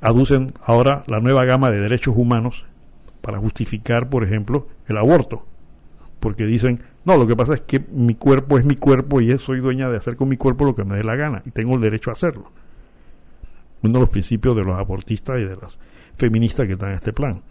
aducen 0.00 0.54
ahora 0.64 1.04
la 1.06 1.20
nueva 1.20 1.44
gama 1.44 1.70
de 1.70 1.80
derechos 1.80 2.14
humanos 2.16 2.64
para 3.20 3.38
justificar, 3.38 4.08
por 4.08 4.24
ejemplo, 4.24 4.68
el 4.86 4.96
aborto. 4.96 5.46
Porque 6.20 6.46
dicen, 6.46 6.82
no, 7.04 7.16
lo 7.16 7.26
que 7.26 7.34
pasa 7.34 7.54
es 7.54 7.62
que 7.62 7.80
mi 7.80 8.14
cuerpo 8.14 8.58
es 8.58 8.64
mi 8.64 8.76
cuerpo 8.76 9.20
y 9.20 9.36
soy 9.38 9.60
dueña 9.60 9.90
de 9.90 9.96
hacer 9.96 10.16
con 10.16 10.28
mi 10.28 10.36
cuerpo 10.36 10.64
lo 10.64 10.74
que 10.74 10.84
me 10.84 10.96
dé 10.96 11.02
la 11.02 11.16
gana 11.16 11.42
y 11.44 11.50
tengo 11.50 11.74
el 11.74 11.80
derecho 11.80 12.10
a 12.10 12.12
hacerlo 12.12 12.52
uno 13.82 13.94
de 13.94 14.00
los 14.00 14.08
principios 14.08 14.56
de 14.56 14.64
los 14.64 14.78
abortistas 14.78 15.38
y 15.38 15.44
de 15.44 15.56
las 15.56 15.78
feministas 16.16 16.66
que 16.66 16.74
están 16.74 16.90
en 16.90 16.96
este 16.96 17.12
plan. 17.12 17.42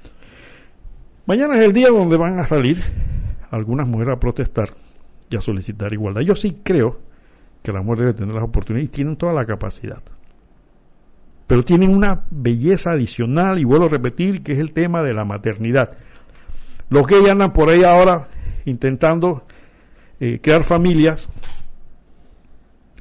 Mañana 1.26 1.56
es 1.56 1.62
el 1.62 1.74
día 1.74 1.90
donde 1.90 2.18
van 2.18 2.40
a 2.40 2.46
salir 2.46 2.82
algunas 3.52 3.88
mujeres 3.88 4.14
a 4.14 4.20
protestar 4.20 4.72
y 5.30 5.36
a 5.36 5.42
solicitar 5.42 5.92
igualdad. 5.94 6.22
Yo 6.22 6.36
sí 6.36 6.62
creo 6.64 7.00
que 7.62 7.72
la 7.72 7.82
mujer 7.82 8.00
debe 8.00 8.14
tener 8.14 8.34
las 8.34 8.44
oportunidades 8.44 8.90
y 8.90 8.92
tienen 8.92 9.16
toda 9.16 9.34
la 9.34 9.46
capacidad. 9.46 10.02
Pero 11.48 11.64
tienen 11.64 11.96
una 11.96 12.26
belleza 12.30 12.92
adicional, 12.92 13.58
y 13.58 13.64
vuelvo 13.64 13.86
a 13.86 13.90
repetir, 13.90 14.44
que 14.44 14.52
es 14.52 14.60
el 14.60 14.72
tema 14.72 15.02
de 15.02 15.16
la 15.16 15.26
maternidad. 15.26 15.98
Los 16.90 17.08
que 17.08 17.30
andan 17.30 17.54
por 17.54 17.70
ahí 17.70 17.84
ahora 17.84 18.28
intentando 18.66 19.46
eh, 20.20 20.40
crear 20.42 20.64
familias, 20.64 21.30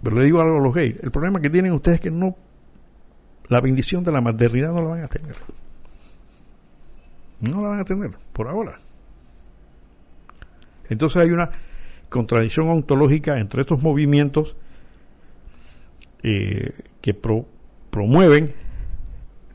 pero 0.02 0.16
le 0.16 0.24
digo 0.24 0.40
algo 0.40 0.58
a 0.58 0.60
los 0.60 0.74
gays, 0.74 0.96
el 1.02 1.10
problema 1.10 1.40
que 1.40 1.50
tienen 1.50 1.72
ustedes 1.72 1.96
es 1.96 2.00
que 2.00 2.10
no 2.10 2.36
la 3.48 3.60
bendición 3.60 4.04
de 4.04 4.12
la 4.12 4.20
maternidad 4.20 4.72
no 4.72 4.82
la 4.82 4.88
van 4.88 5.04
a 5.04 5.08
tener. 5.08 5.36
No 7.40 7.62
la 7.62 7.68
van 7.68 7.80
a 7.80 7.84
tener, 7.84 8.10
por 8.32 8.48
ahora. 8.48 8.78
Entonces 10.88 11.22
hay 11.22 11.30
una 11.30 11.50
contradicción 12.08 12.68
ontológica 12.68 13.38
entre 13.38 13.60
estos 13.60 13.82
movimientos 13.82 14.56
eh, 16.22 16.72
que 17.00 17.14
promueven 17.14 18.54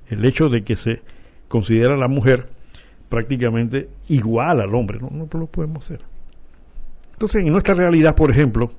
el 0.10 0.26
hecho 0.26 0.50
de 0.50 0.64
que 0.64 0.76
se 0.76 1.02
considera 1.48 1.96
a 1.96 1.98
la 1.98 2.08
mujer 2.08 2.50
prácticamente 3.14 3.92
igual 4.08 4.60
al 4.60 4.74
hombre. 4.74 4.98
No, 5.00 5.12
no 5.12 5.28
lo 5.40 5.46
podemos 5.46 5.86
hacer. 5.86 6.02
Entonces, 7.12 7.46
en 7.46 7.52
nuestra 7.52 7.76
realidad, 7.76 8.16
por 8.16 8.32
ejemplo, 8.32 8.72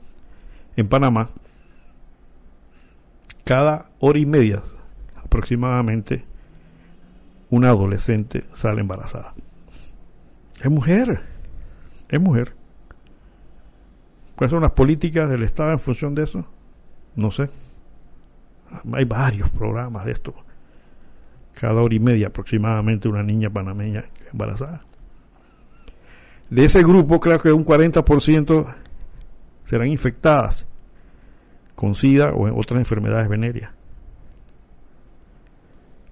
en 0.75 0.89
Panamá, 0.89 1.29
cada 3.45 3.91
hora 4.01 4.19
y 4.19 4.27
media 4.27 4.61
aproximadamente 5.15 6.25
una 7.49 7.69
adolescente 7.69 8.43
sale 8.55 8.81
embarazada. 8.81 9.35
Es 10.61 10.69
mujer, 10.69 11.21
es 12.09 12.21
mujer. 12.21 12.57
¿Cuáles 14.35 14.51
son 14.51 14.63
las 14.63 14.73
políticas 14.73 15.31
del 15.31 15.45
Estado 15.45 15.71
en 15.71 15.79
función 15.79 16.17
de 16.17 16.25
eso? 16.25 16.45
No 17.15 17.31
sé. 17.31 17.51
Hay 18.95 19.05
varios 19.05 19.49
programas 19.51 20.07
de 20.07 20.11
esto. 20.11 20.35
cada 21.53 21.81
hora 21.81 21.95
y 21.95 22.01
media 22.01 22.27
aproximadamente 22.27 23.07
una 23.07 23.23
niña 23.23 23.49
panameña 23.49 24.07
embarazada. 24.35 24.85
De 26.51 26.65
ese 26.65 26.83
grupo, 26.83 27.21
creo 27.21 27.41
que 27.41 27.53
un 27.53 27.65
40% 27.65 28.75
serán 29.65 29.89
infectadas 29.89 30.67
con 31.75 31.95
SIDA 31.95 32.33
o 32.33 32.59
otras 32.59 32.81
enfermedades 32.81 33.29
venéreas. 33.29 33.73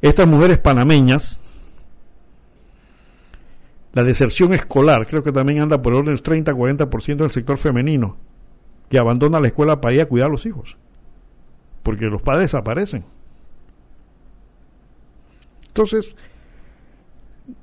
Estas 0.01 0.27
mujeres 0.27 0.59
panameñas, 0.59 1.41
la 3.93 4.03
deserción 4.03 4.53
escolar, 4.55 5.07
creo 5.07 5.23
que 5.23 5.33
también 5.33 5.61
anda 5.61 5.83
por 5.83 5.95
orden 5.95 6.15
del 6.15 6.23
30-40% 6.23 7.17
del 7.17 7.31
sector 7.31 7.59
femenino, 7.59 8.17
que 8.89 8.99
abandona 8.99 9.39
la 9.39 9.49
escuela 9.49 9.81
para 9.81 9.95
ir 9.95 10.01
a 10.01 10.07
cuidar 10.07 10.29
a 10.29 10.33
los 10.33 10.47
hijos, 10.47 10.79
porque 11.83 12.07
los 12.07 12.23
padres 12.23 12.47
desaparecen. 12.47 13.05
Entonces, 15.69 16.17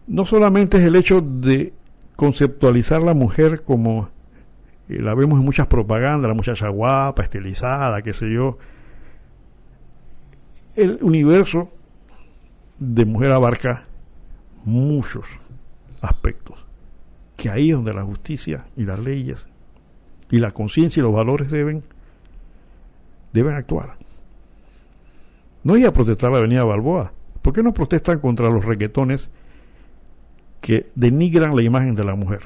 no 0.07 0.25
solamente 0.25 0.77
es 0.77 0.83
el 0.83 0.95
hecho 0.95 1.21
de 1.21 1.73
conceptualizar 2.15 3.03
la 3.03 3.13
mujer 3.13 3.63
como 3.63 4.09
eh, 4.89 5.01
la 5.01 5.13
vemos 5.13 5.39
en 5.39 5.45
muchas 5.45 5.67
propagandas, 5.67 6.27
la 6.27 6.33
muchacha 6.33 6.67
guapa, 6.69 7.23
estilizada, 7.23 8.01
qué 8.01 8.13
sé 8.13 8.31
yo. 8.31 8.57
El 10.75 10.99
universo 11.01 11.71
de 12.79 13.05
mujer 13.05 13.31
abarca 13.31 13.85
muchos 14.65 15.27
aspectos, 16.01 16.65
que 17.37 17.49
ahí 17.49 17.69
es 17.69 17.75
donde 17.75 17.93
la 17.93 18.03
justicia 18.03 18.65
y 18.75 18.83
las 18.83 18.99
leyes 18.99 19.47
y 20.31 20.39
la 20.39 20.51
conciencia 20.51 21.01
y 21.01 21.03
los 21.03 21.13
valores 21.13 21.51
deben, 21.51 21.83
deben 23.33 23.55
actuar. 23.55 23.97
No 25.63 25.75
ir 25.75 25.85
a 25.85 25.93
protestar 25.93 26.31
la 26.31 26.37
avenida 26.37 26.63
Balboa. 26.63 27.13
¿Por 27.41 27.53
qué 27.53 27.63
no 27.63 27.73
protestan 27.73 28.19
contra 28.19 28.49
los 28.49 28.63
reggaetones 28.63 29.29
que 30.61 30.91
denigran 30.95 31.55
la 31.55 31.61
imagen 31.61 31.95
de 31.95 32.03
la 32.03 32.15
mujer? 32.15 32.41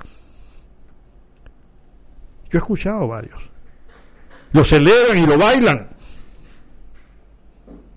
Yo 2.49 2.57
he 2.57 2.61
escuchado 2.61 3.07
varios. 3.07 3.41
Lo 4.51 4.63
celebran 4.63 5.17
y 5.17 5.25
lo 5.25 5.37
bailan. 5.37 5.87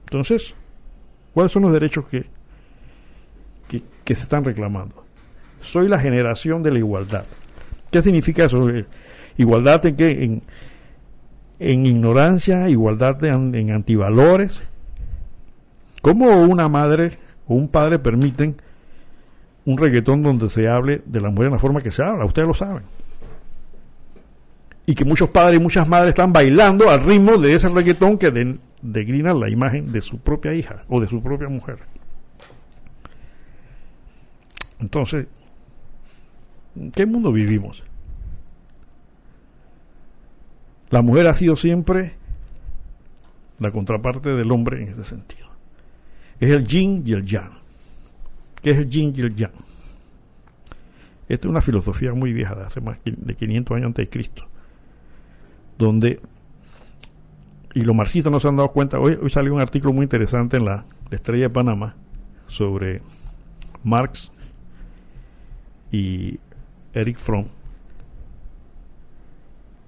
Entonces, 0.05 0.55
¿cuáles 1.35 1.53
son 1.53 1.63
los 1.63 1.73
derechos 1.73 2.07
que, 2.09 2.25
que, 3.69 4.15
se 4.15 4.23
están 4.23 4.45
reclamando? 4.45 5.05
Soy 5.61 5.89
la 5.89 5.99
generación 5.99 6.63
de 6.63 6.73
la 6.73 6.79
igualdad. 6.79 7.27
¿Qué 7.91 8.01
significa 8.03 8.45
eso? 8.45 8.71
Eh, 8.71 8.87
igualdad 9.37 9.85
en 9.85 9.97
qué? 9.97 10.25
En, 10.25 10.43
en 11.59 11.87
ignorancia, 11.87 12.69
igualdad 12.71 13.23
en 13.25 13.71
antivalores. 13.71 14.63
¿Cómo 16.01 16.41
una 16.43 16.69
madre 16.69 17.19
o 17.47 17.55
un 17.55 17.69
padre 17.69 17.99
permiten 17.99 18.57
un 19.67 19.77
reggaetón 19.77 20.23
donde 20.23 20.49
se 20.49 20.69
hable 20.69 21.03
de 21.05 21.21
la 21.21 21.29
mujer 21.29 21.47
en 21.47 21.53
la 21.53 21.59
forma 21.59 21.83
que 21.83 21.91
se 21.91 22.03
habla? 22.03 22.25
Ustedes 22.25 22.49
lo 22.49 22.55
saben 22.55 22.85
y 24.87 24.95
que 24.95 25.05
muchos 25.05 25.29
padres 25.29 25.61
y 25.61 25.63
muchas 25.63 25.89
madres 25.89 26.11
están 26.11 26.33
bailando 26.33 26.89
al 26.89 27.05
ritmo 27.05 27.37
de 27.37 27.55
ese 27.55 27.69
reggaetón 27.69 28.17
que 28.17 28.59
degrina 28.81 29.35
la 29.35 29.51
imagen 29.51 29.91
de 29.93 30.01
su 30.01 30.19
propia 30.19 30.55
hija 30.55 30.85
o 30.89 31.01
de 31.01 31.09
su 31.09 31.21
propia 31.21 31.49
mujer. 31.49 31.81
Entonces, 34.79 35.27
¿en 36.77 36.93
qué 36.93 37.05
mundo 37.05 37.33
vivimos? 37.33 37.83
La 40.91 41.03
mujer 41.03 41.27
ha 41.27 41.35
sido 41.35 41.57
siempre 41.57 42.15
la 43.59 43.73
contraparte 43.73 44.31
del 44.31 44.53
hombre 44.53 44.83
en 44.83 44.91
ese 44.91 45.05
sentido. 45.05 45.49
Es 46.39 46.51
el 46.51 46.65
yin 46.65 47.03
y 47.05 47.13
el 47.13 47.25
yang. 47.25 47.59
¿Qué 48.67 48.73
es 48.73 48.79
el 48.79 48.91
yin 48.91 49.13
y 49.17 49.21
el 49.21 49.37
yang? 49.37 49.53
Esta 51.29 51.47
es 51.47 51.49
una 51.49 51.61
filosofía 51.61 52.13
muy 52.15 52.33
vieja, 52.33 52.57
de 52.57 52.63
hace 52.63 52.81
más 52.81 52.99
de 53.05 53.37
500 53.37 53.77
años 53.77 53.87
antes 53.87 54.07
de 54.07 54.11
Cristo 54.11 54.49
donde, 55.79 56.19
y 57.75 57.85
los 57.85 57.95
marxistas 57.95 58.33
no 58.33 58.41
se 58.41 58.49
han 58.49 58.57
dado 58.57 58.71
cuenta, 58.71 58.99
hoy, 58.99 59.17
hoy 59.23 59.31
salió 59.31 59.55
un 59.55 59.61
artículo 59.61 59.93
muy 59.93 60.03
interesante 60.03 60.57
en 60.57 60.65
la, 60.65 60.85
Estrella 61.13 61.45
de 61.45 61.51
Panamá 61.51 61.95
sobre 62.49 63.03
Marx 63.85 64.33
y 65.93 66.41
Eric 66.93 67.19
Fromm. 67.19 67.47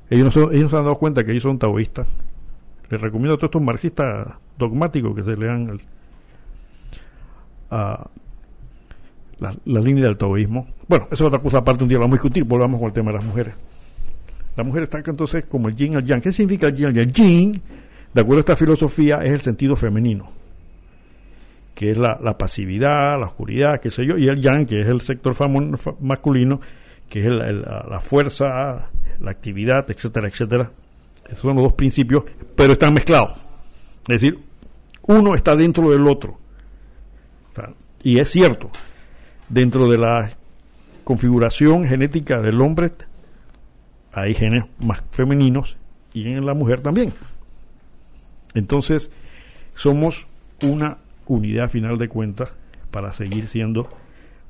Ellos 0.09 0.37
no, 0.37 0.53
ellos 0.53 0.71
se 0.71 0.77
han 0.77 0.85
dado 0.85 0.99
cuenta 0.99 1.25
que 1.25 1.33
ellos 1.33 1.43
son 1.43 1.59
taoístas. 1.59 2.09
Les 2.91 3.01
recomiendo 3.01 3.35
a 3.35 3.39
todos 3.39 3.49
estos 3.49 3.63
marxistas 3.63 4.35
dogmáticos 4.57 5.17
que 5.17 5.25
se 5.25 5.37
lean 5.37 5.81
a 7.73 8.09
la, 9.40 9.55
la, 9.65 9.81
línea 9.81 10.05
del 10.05 10.16
taoísmo. 10.16 10.66
Bueno, 10.89 11.06
eso 11.10 11.24
es 11.24 11.28
otra 11.28 11.40
cosa 11.40 11.59
aparte, 11.59 11.85
un 11.85 11.89
día 11.89 11.98
vamos 11.98 12.15
a 12.15 12.23
discutir, 12.23 12.44
volvamos 12.44 12.81
con 12.81 12.89
el 12.89 12.93
tema 12.93 13.10
de 13.10 13.19
las 13.19 13.27
mujeres. 13.27 13.55
La 14.56 14.65
mujer 14.65 14.85
está 14.85 14.98
entonces 14.98 15.44
como 15.47 15.69
el 15.69 15.77
yin 15.77 15.97
al 15.97 16.05
yang. 16.05 16.20
¿Qué 16.20 16.32
significa 16.32 16.66
el 16.66 16.74
yin 16.74 16.86
al 16.86 16.94
yang? 16.94 17.06
El 17.06 17.12
yin, 17.12 17.62
de 18.12 18.20
acuerdo 18.20 18.39
a 18.39 18.40
esta 18.40 18.56
filosofía, 18.56 19.24
es 19.24 19.31
el 19.31 19.40
sentido 19.40 19.77
femenino, 19.77 20.28
que 21.74 21.93
es 21.93 21.98
la, 21.98 22.19
pasividad, 22.36 23.20
la 23.20 23.27
oscuridad, 23.27 23.81
qué 23.81 23.90
sé 23.90 24.05
yo, 24.05 24.19
y 24.19 24.28
el 24.28 24.40
yang, 24.40 24.66
que 24.66 24.81
es 24.81 24.89
el 24.89 25.01
sector 25.01 25.36
masculino, 26.01 26.60
que 27.09 27.20
es 27.20 27.32
la 27.32 28.01
fuerza, 28.01 28.90
la 29.20 29.31
actividad, 29.31 29.89
etcétera, 29.90 30.27
etcétera. 30.28 30.70
Esos 31.27 31.40
son 31.40 31.55
los 31.55 31.65
dos 31.65 31.73
principios, 31.74 32.24
pero 32.56 32.73
están 32.73 32.94
mezclados. 32.94 33.32
Es 34.09 34.20
decir, 34.20 34.39
uno 35.02 35.35
está 35.35 35.55
dentro 35.55 35.90
del 35.90 36.06
otro. 36.06 36.39
y 38.02 38.19
es 38.19 38.31
cierto, 38.31 38.70
dentro 39.49 39.91
de 39.91 39.99
la 39.99 40.31
configuración 41.05 41.85
genética 41.87 42.41
del 42.41 42.61
hombre 42.61 42.93
hay 44.12 44.35
genes 44.35 44.65
más 44.79 45.03
femeninos 45.11 45.77
y 46.12 46.29
en 46.29 46.45
la 46.45 46.55
mujer 46.55 46.81
también. 46.81 47.12
Entonces, 48.55 49.11
somos 49.75 50.27
una 50.62 50.99
unidad 51.27 51.70
final 51.70 51.99
de 51.99 52.09
cuentas 52.09 52.53
para 52.91 53.12
seguir 53.12 53.49
siendo 53.49 53.89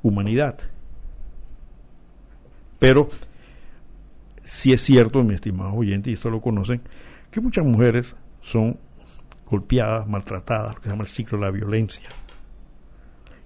humanidad. 0.01 0.57
Pero 2.79 3.09
si 4.43 4.73
es 4.73 4.81
cierto, 4.81 5.23
mi 5.23 5.35
estimado 5.35 5.73
oyente, 5.73 6.09
y 6.09 6.13
esto 6.13 6.29
lo 6.29 6.41
conocen, 6.41 6.81
que 7.29 7.41
muchas 7.41 7.65
mujeres 7.65 8.15
son 8.41 8.79
golpeadas, 9.45 10.07
maltratadas, 10.07 10.75
lo 10.75 10.81
que 10.81 10.87
se 10.87 10.89
llama 10.89 11.03
el 11.03 11.09
ciclo 11.09 11.37
de 11.37 11.45
la 11.45 11.51
violencia. 11.51 12.09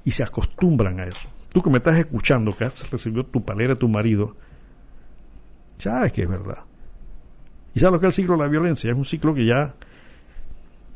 Y 0.06 0.12
se 0.12 0.24
acostumbran 0.24 1.00
a 1.00 1.06
eso. 1.06 1.33
Tú 1.54 1.62
que 1.62 1.70
me 1.70 1.78
estás 1.78 1.96
escuchando, 1.98 2.56
que 2.56 2.66
has 2.66 2.90
recibido 2.90 3.26
tu 3.26 3.46
palera, 3.46 3.76
tu 3.76 3.88
marido, 3.88 4.36
sabes 5.78 6.12
que 6.12 6.24
es 6.24 6.30
verdad. 6.30 6.64
¿Y 7.74 7.80
sabes 7.80 7.94
lo 7.94 8.00
que 8.00 8.08
es 8.08 8.18
el 8.18 8.24
ciclo 8.24 8.36
de 8.36 8.44
la 8.44 8.50
violencia? 8.50 8.92
Es 8.92 8.98
un 8.98 9.06
ciclo 9.06 9.34
que 9.34 9.46
ya 9.46 9.74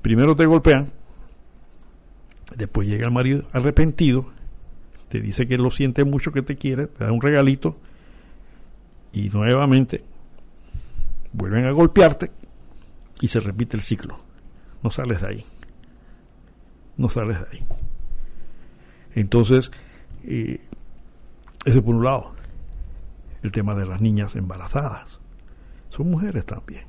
primero 0.01 0.35
te 0.35 0.45
golpean, 0.45 0.87
después 2.55 2.87
llega 2.87 3.05
el 3.05 3.13
marido 3.13 3.47
arrepentido, 3.53 4.31
te 5.09 5.21
dice 5.21 5.47
que 5.47 5.57
lo 5.57 5.71
siente 5.71 6.03
mucho, 6.03 6.31
que 6.31 6.41
te 6.41 6.57
quiere, 6.57 6.87
te 6.87 7.03
da 7.03 7.11
un 7.11 7.21
regalito 7.21 7.77
y 9.13 9.29
nuevamente 9.29 10.03
vuelven 11.33 11.65
a 11.65 11.71
golpearte 11.71 12.31
y 13.21 13.27
se 13.27 13.39
repite 13.39 13.77
el 13.77 13.83
ciclo. 13.83 14.19
No 14.83 14.91
sales 14.91 15.21
de 15.21 15.27
ahí. 15.27 15.45
No 16.97 17.09
sales 17.09 17.39
de 17.39 17.45
ahí. 17.51 17.65
Entonces, 19.15 19.71
eh, 20.23 20.59
ese 21.65 21.81
por 21.81 21.95
un 21.95 22.03
lado 22.03 22.31
el 23.43 23.51
tema 23.51 23.75
de 23.75 23.85
las 23.85 24.01
niñas 24.01 24.35
embarazadas. 24.35 25.19
Son 25.89 26.09
mujeres 26.09 26.45
también. 26.45 26.83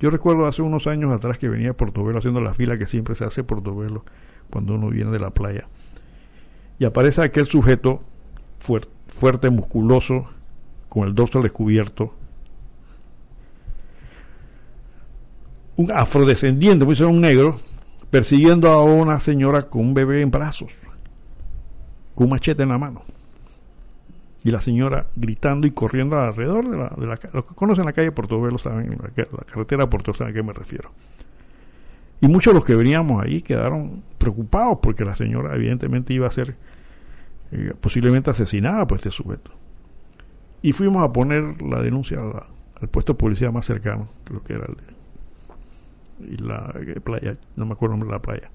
Yo 0.00 0.10
recuerdo 0.10 0.46
hace 0.46 0.62
unos 0.62 0.86
años 0.86 1.12
atrás 1.12 1.38
que 1.38 1.48
venía 1.48 1.70
a 1.70 1.74
Portobelo 1.74 2.18
haciendo 2.18 2.40
la 2.40 2.54
fila 2.54 2.76
que 2.76 2.86
siempre 2.86 3.14
se 3.14 3.24
hace 3.24 3.44
Portobelo 3.44 4.04
cuando 4.50 4.74
uno 4.74 4.90
viene 4.90 5.10
de 5.10 5.20
la 5.20 5.30
playa. 5.30 5.66
Y 6.78 6.84
aparece 6.84 7.22
aquel 7.22 7.46
sujeto 7.46 8.02
fuerte, 9.08 9.50
musculoso, 9.50 10.26
con 10.88 11.06
el 11.08 11.14
dorso 11.14 11.40
descubierto. 11.40 12.12
Un 15.76 15.90
afrodescendiente, 15.90 16.84
pues 16.84 17.00
un 17.00 17.20
negro, 17.20 17.58
persiguiendo 18.10 18.70
a 18.70 18.82
una 18.82 19.20
señora 19.20 19.62
con 19.62 19.82
un 19.82 19.94
bebé 19.94 20.20
en 20.20 20.30
brazos, 20.30 20.72
con 22.14 22.26
un 22.26 22.30
machete 22.30 22.62
en 22.62 22.68
la 22.70 22.78
mano. 22.78 23.02
Y 24.42 24.50
la 24.50 24.60
señora 24.60 25.06
gritando 25.16 25.66
y 25.66 25.70
corriendo 25.70 26.18
alrededor 26.18 26.68
de 26.68 26.76
la, 26.76 26.88
de 26.96 27.06
la 27.06 27.18
los 27.32 27.46
que 27.46 27.54
conocen 27.54 27.86
la 27.86 27.94
calle 27.94 28.12
Portobelo 28.12 28.58
saben 28.58 28.98
la, 29.00 29.10
la 29.16 29.44
carretera 29.44 29.88
Portobelo 29.88 30.18
saben 30.18 30.32
a 30.32 30.36
qué 30.36 30.42
me 30.42 30.52
refiero. 30.52 30.90
Y 32.20 32.28
muchos 32.28 32.52
de 32.52 32.58
los 32.58 32.64
que 32.64 32.74
veníamos 32.74 33.22
ahí 33.22 33.42
quedaron 33.42 34.02
preocupados 34.18 34.78
porque 34.82 35.04
la 35.04 35.14
señora 35.14 35.54
evidentemente 35.54 36.12
iba 36.12 36.26
a 36.26 36.30
ser 36.30 36.56
eh, 37.52 37.72
posiblemente 37.80 38.30
asesinada 38.30 38.86
por 38.86 38.96
este 38.96 39.10
sujeto. 39.10 39.50
Y 40.62 40.72
fuimos 40.72 41.04
a 41.04 41.12
poner 41.12 41.60
la 41.62 41.82
denuncia 41.82 42.18
al 42.80 42.88
puesto 42.88 43.12
de 43.12 43.18
policía 43.18 43.50
más 43.50 43.66
cercano 43.66 44.08
lo 44.30 44.42
que 44.42 44.54
era 44.54 44.66
el, 44.66 44.76
y 46.26 46.36
la 46.36 46.74
eh, 46.80 47.00
playa 47.00 47.36
no 47.56 47.66
me 47.66 47.72
acuerdo 47.72 47.94
el 47.94 48.00
nombre 48.00 48.08
de 48.08 48.18
la 48.18 48.22
playa 48.22 48.50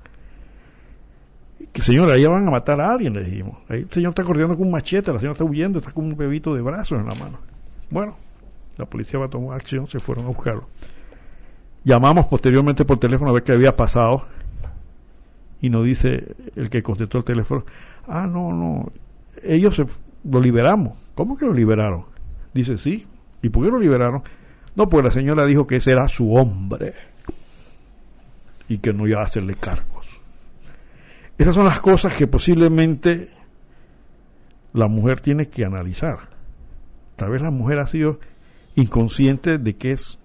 Que 1.73 1.81
señora, 1.81 2.13
ahí 2.13 2.25
van 2.25 2.47
a 2.47 2.51
matar 2.51 2.79
a 2.81 2.91
alguien, 2.91 3.13
le 3.13 3.23
dijimos. 3.23 3.57
Ahí 3.67 3.81
el 3.81 3.89
señor 3.89 4.11
está 4.11 4.23
corriendo 4.23 4.57
con 4.57 4.67
un 4.67 4.71
machete, 4.71 5.11
la 5.11 5.19
señora 5.19 5.33
está 5.33 5.43
huyendo, 5.43 5.79
está 5.79 5.91
con 5.91 6.05
un 6.05 6.15
bebito 6.15 6.55
de 6.55 6.61
brazos 6.61 6.99
en 6.99 7.07
la 7.07 7.15
mano. 7.15 7.39
Bueno, 7.89 8.17
la 8.77 8.85
policía 8.85 9.19
va 9.19 9.25
a 9.25 9.29
tomar 9.29 9.57
acción, 9.57 9.87
se 9.87 9.99
fueron 9.99 10.25
a 10.25 10.29
buscarlo. 10.29 10.67
Llamamos 11.83 12.27
posteriormente 12.27 12.85
por 12.85 12.97
teléfono 12.97 13.31
a 13.31 13.33
ver 13.33 13.43
qué 13.43 13.51
había 13.51 13.75
pasado 13.75 14.25
y 15.61 15.69
nos 15.69 15.83
dice 15.83 16.35
el 16.55 16.69
que 16.69 16.81
contestó 16.81 17.17
el 17.17 17.23
teléfono, 17.23 17.65
ah, 18.07 18.27
no, 18.27 18.53
no, 18.53 18.91
ellos 19.43 19.75
se, 19.75 19.85
lo 20.23 20.41
liberamos. 20.41 20.97
¿Cómo 21.15 21.37
que 21.37 21.45
lo 21.45 21.53
liberaron? 21.53 22.05
Dice, 22.53 22.77
sí. 22.77 23.05
¿Y 23.41 23.49
por 23.49 23.65
qué 23.65 23.71
lo 23.71 23.79
liberaron? 23.79 24.23
No, 24.75 24.87
pues 24.89 25.03
la 25.03 25.11
señora 25.11 25.45
dijo 25.45 25.67
que 25.67 25.77
ese 25.77 25.91
era 25.91 26.07
su 26.07 26.33
hombre 26.33 26.93
y 28.67 28.77
que 28.77 28.93
no 28.93 29.07
iba 29.07 29.21
a 29.21 29.25
hacerle 29.25 29.55
cargos. 29.55 29.98
Esas 31.39 31.55
son 31.55 31.63
las 31.63 31.79
cosas 31.79 32.13
que 32.15 32.27
posiblemente 32.27 33.29
la 34.73 34.89
mujer 34.89 35.21
tiene 35.21 35.47
que 35.47 35.63
analizar. 35.63 36.19
Tal 37.15 37.29
vez 37.29 37.41
la 37.41 37.49
mujer 37.49 37.79
ha 37.79 37.87
sido 37.87 38.19
inconsciente 38.75 39.57
de 39.57 39.77
que 39.77 39.93
es 39.93 40.19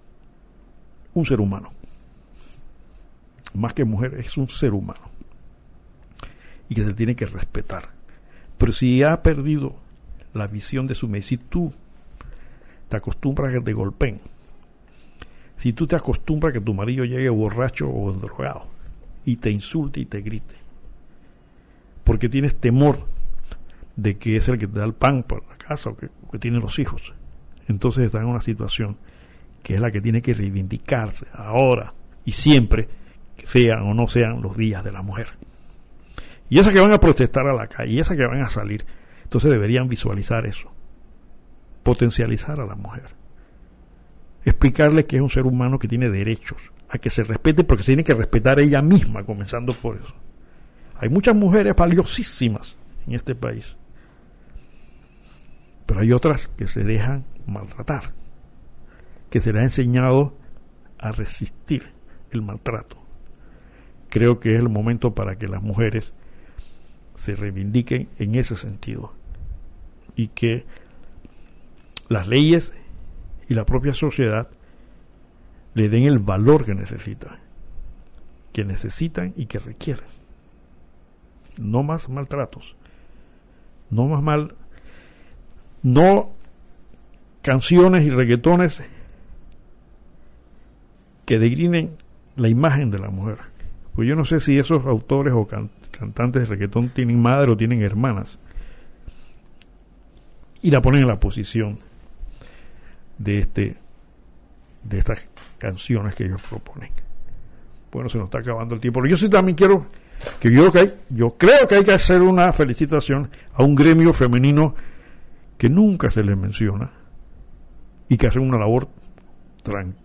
un 1.13 1.25
ser 1.25 1.39
humano. 1.39 1.71
Más 3.53 3.73
que 3.73 3.85
mujer, 3.85 4.15
es 4.15 4.35
un 4.35 4.49
ser 4.49 4.73
humano. 4.73 4.99
Y 6.67 6.75
que 6.75 6.83
se 6.83 6.93
tiene 6.93 7.15
que 7.15 7.27
respetar. 7.27 7.91
Pero 8.57 8.73
si 8.73 9.01
ha 9.01 9.23
perdido 9.23 9.77
la 10.33 10.47
visión 10.47 10.85
de 10.85 10.95
su 10.95 11.07
mente, 11.07 11.27
si 11.27 11.37
tú 11.37 11.73
te 12.89 12.97
acostumbras 12.97 13.51
a 13.51 13.53
que 13.53 13.61
te 13.61 13.71
golpeen, 13.71 14.19
si 15.55 15.71
tú 15.71 15.87
te 15.87 15.95
acostumbras 15.95 16.49
a 16.49 16.53
que 16.55 16.65
tu 16.65 16.73
marido 16.73 17.05
llegue 17.05 17.29
borracho 17.29 17.89
o 17.89 18.11
drogado 18.11 18.67
y 19.23 19.37
te 19.37 19.49
insulte 19.49 20.01
y 20.01 20.05
te 20.05 20.19
grite, 20.19 20.64
porque 22.05 22.29
tienes 22.29 22.55
temor 22.55 23.05
de 23.97 24.17
que 24.17 24.37
es 24.37 24.47
el 24.47 24.57
que 24.57 24.67
te 24.67 24.79
da 24.79 24.85
el 24.85 24.93
pan 24.93 25.23
por 25.23 25.45
la 25.49 25.57
casa 25.57 25.89
o 25.89 25.97
que, 25.97 26.09
tiene 26.39 26.59
los 26.59 26.79
hijos, 26.79 27.13
entonces 27.69 28.05
está 28.05 28.19
en 28.19 28.27
una 28.27 28.41
situación 28.41 28.97
que 29.63 29.75
es 29.75 29.79
la 29.79 29.89
que 29.89 30.01
tiene 30.01 30.21
que 30.21 30.33
reivindicarse 30.33 31.27
ahora 31.31 31.93
y 32.25 32.33
siempre, 32.33 32.89
que 33.37 33.47
sean 33.47 33.83
o 33.83 33.93
no 33.93 34.07
sean 34.07 34.41
los 34.41 34.57
días 34.57 34.83
de 34.83 34.91
la 34.91 35.01
mujer. 35.01 35.27
Y 36.49 36.59
esas 36.59 36.73
que 36.73 36.81
van 36.81 36.91
a 36.91 36.99
protestar 36.99 37.47
a 37.47 37.53
la 37.53 37.67
calle, 37.67 37.93
y 37.93 37.99
esas 37.99 38.17
que 38.17 38.27
van 38.27 38.41
a 38.41 38.49
salir, 38.49 38.85
entonces 39.23 39.49
deberían 39.49 39.87
visualizar 39.87 40.45
eso, 40.45 40.71
potencializar 41.83 42.59
a 42.59 42.65
la 42.65 42.75
mujer, 42.75 43.15
explicarle 44.43 45.05
que 45.05 45.15
es 45.15 45.21
un 45.21 45.29
ser 45.29 45.45
humano 45.45 45.79
que 45.79 45.87
tiene 45.87 46.09
derechos, 46.09 46.73
a 46.89 46.97
que 46.97 47.09
se 47.09 47.23
respete 47.23 47.63
porque 47.63 47.83
se 47.83 47.91
tiene 47.91 48.03
que 48.03 48.13
respetar 48.13 48.59
ella 48.59 48.81
misma, 48.81 49.23
comenzando 49.23 49.73
por 49.73 49.95
eso. 49.95 50.13
Hay 50.97 51.09
muchas 51.09 51.35
mujeres 51.35 51.75
valiosísimas 51.75 52.77
en 53.05 53.13
este 53.13 53.35
país, 53.35 53.75
pero 55.85 55.99
hay 55.99 56.11
otras 56.11 56.47
que 56.47 56.67
se 56.67 56.83
dejan 56.83 57.25
maltratar, 57.45 58.13
que 59.29 59.41
se 59.41 59.51
les 59.51 59.61
ha 59.61 59.63
enseñado 59.65 60.37
a 60.97 61.11
resistir 61.11 61.91
el 62.31 62.41
maltrato. 62.41 62.97
Creo 64.09 64.39
que 64.39 64.55
es 64.55 64.59
el 64.59 64.69
momento 64.69 65.13
para 65.13 65.37
que 65.37 65.47
las 65.47 65.61
mujeres 65.61 66.13
se 67.15 67.35
reivindiquen 67.35 68.09
en 68.17 68.35
ese 68.35 68.55
sentido 68.55 69.13
y 70.15 70.27
que 70.29 70.65
las 72.07 72.27
leyes 72.27 72.73
y 73.47 73.53
la 73.53 73.65
propia 73.65 73.93
sociedad 73.93 74.49
le 75.73 75.89
den 75.89 76.03
el 76.03 76.19
valor 76.19 76.65
que 76.65 76.73
necesitan, 76.73 77.39
que 78.53 78.63
necesitan 78.63 79.33
y 79.35 79.47
que 79.47 79.59
requieren. 79.59 80.05
No 81.59 81.83
más 81.83 82.09
maltratos, 82.09 82.75
no 83.89 84.07
más 84.07 84.21
mal, 84.21 84.55
no 85.83 86.31
canciones 87.41 88.03
y 88.05 88.09
reggaetones 88.09 88.81
que 91.25 91.39
degrinen 91.39 91.97
la 92.35 92.49
imagen 92.49 92.91
de 92.91 92.99
la 92.99 93.09
mujer. 93.09 93.37
Pues 93.93 94.07
yo 94.07 94.15
no 94.15 94.25
sé 94.25 94.39
si 94.39 94.57
esos 94.57 94.85
autores 94.85 95.33
o 95.33 95.47
can 95.47 95.69
cantantes 95.91 96.41
de 96.41 96.47
reggaetón 96.49 96.89
tienen 96.89 97.21
madre 97.21 97.51
o 97.51 97.57
tienen 97.57 97.81
hermanas. 97.81 98.37
Y 100.61 100.71
la 100.71 100.81
ponen 100.81 101.03
en 101.03 101.07
la 101.07 101.19
posición 101.19 101.79
de 103.17 103.39
este 103.39 103.77
de 104.83 104.99
estas 104.99 105.27
canciones 105.57 106.15
que 106.15 106.25
ellos 106.25 106.41
proponen. 106.41 106.91
Bueno, 107.91 108.09
se 108.09 108.17
nos 108.17 108.25
está 108.25 108.39
acabando 108.39 108.75
el 108.75 108.81
tiempo. 108.81 109.01
Pero 109.01 109.11
yo 109.11 109.17
sí 109.17 109.29
también 109.29 109.55
quiero 109.55 109.87
que 110.39 110.51
yo, 110.51 110.71
que 110.71 110.79
hay, 110.79 110.93
yo 111.09 111.37
creo 111.37 111.67
que 111.67 111.75
hay 111.75 111.83
que 111.83 111.93
hacer 111.93 112.21
una 112.21 112.51
felicitación 112.53 113.29
a 113.53 113.63
un 113.63 113.75
gremio 113.75 114.13
femenino 114.13 114.75
que 115.57 115.69
nunca 115.69 116.11
se 116.11 116.23
les 116.23 116.37
menciona 116.37 116.91
y 118.09 118.17
que 118.17 118.27
hacen 118.27 118.41
una 118.41 118.57
labor 118.57 118.87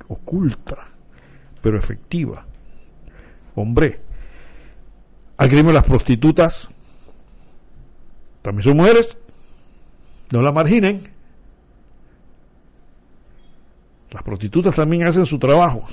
oculta, 0.09 0.89
pero 1.61 1.78
efectiva. 1.78 2.47
Hombre, 3.55 4.01
al 5.37 5.49
gremio 5.49 5.73
las 5.73 5.85
prostitutas 5.85 6.69
también 8.43 8.62
son 8.62 8.77
mujeres, 8.77 9.16
no 10.32 10.43
la 10.43 10.53
marginen. 10.53 11.03
Las 14.11 14.23
prostitutas 14.23 14.74
también 14.74 15.07
hacen 15.07 15.27
su 15.27 15.39
trabajo. 15.39 15.85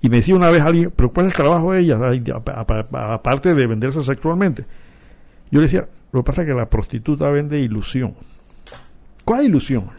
Y 0.00 0.08
me 0.08 0.18
decía 0.18 0.36
una 0.36 0.50
vez 0.50 0.62
alguien, 0.62 0.92
pero 0.94 1.12
¿cuál 1.12 1.26
es 1.26 1.32
el 1.32 1.36
trabajo 1.36 1.72
de 1.72 1.80
ellas? 1.80 2.00
Aparte 2.92 3.54
de 3.54 3.66
venderse 3.66 4.02
sexualmente. 4.02 4.64
Yo 5.50 5.60
le 5.60 5.66
decía, 5.66 5.88
lo 6.12 6.20
que 6.20 6.26
pasa 6.26 6.42
es 6.42 6.48
que 6.48 6.54
la 6.54 6.70
prostituta 6.70 7.30
vende 7.30 7.60
ilusión. 7.60 8.14
¿Cuál 9.24 9.44
ilusión? 9.44 9.90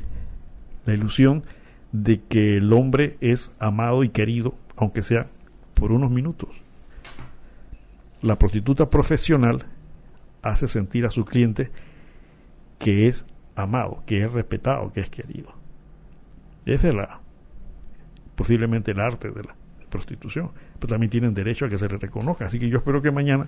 La 0.85 0.93
ilusión 0.93 1.43
de 1.91 2.21
que 2.21 2.57
el 2.57 2.71
hombre 2.71 3.17
es 3.19 3.51
amado 3.59 4.03
y 4.03 4.09
querido, 4.09 4.55
aunque 4.77 5.03
sea 5.03 5.27
por 5.73 5.91
unos 5.91 6.11
minutos. 6.11 6.49
La 8.21 8.37
prostituta 8.37 8.89
profesional 8.89 9.65
hace 10.41 10.67
sentir 10.67 11.05
a 11.05 11.11
su 11.11 11.25
cliente 11.25 11.71
que 12.77 13.07
es 13.07 13.25
amado, 13.55 14.03
que 14.05 14.23
es 14.23 14.31
respetado, 14.31 14.91
que 14.93 15.01
es 15.01 15.09
querido. 15.09 15.51
Ese 16.65 16.89
es 16.89 16.95
la, 16.95 17.19
posiblemente 18.35 18.91
el 18.91 18.99
arte 18.99 19.29
de 19.31 19.43
la 19.43 19.58
prostitución. 19.89 20.51
Pero 20.79 20.87
también 20.87 21.09
tienen 21.09 21.33
derecho 21.33 21.65
a 21.65 21.69
que 21.69 21.77
se 21.77 21.87
les 21.87 21.99
reconozca. 21.99 22.45
Así 22.45 22.59
que 22.59 22.69
yo 22.69 22.77
espero 22.77 23.01
que 23.01 23.11
mañana, 23.11 23.47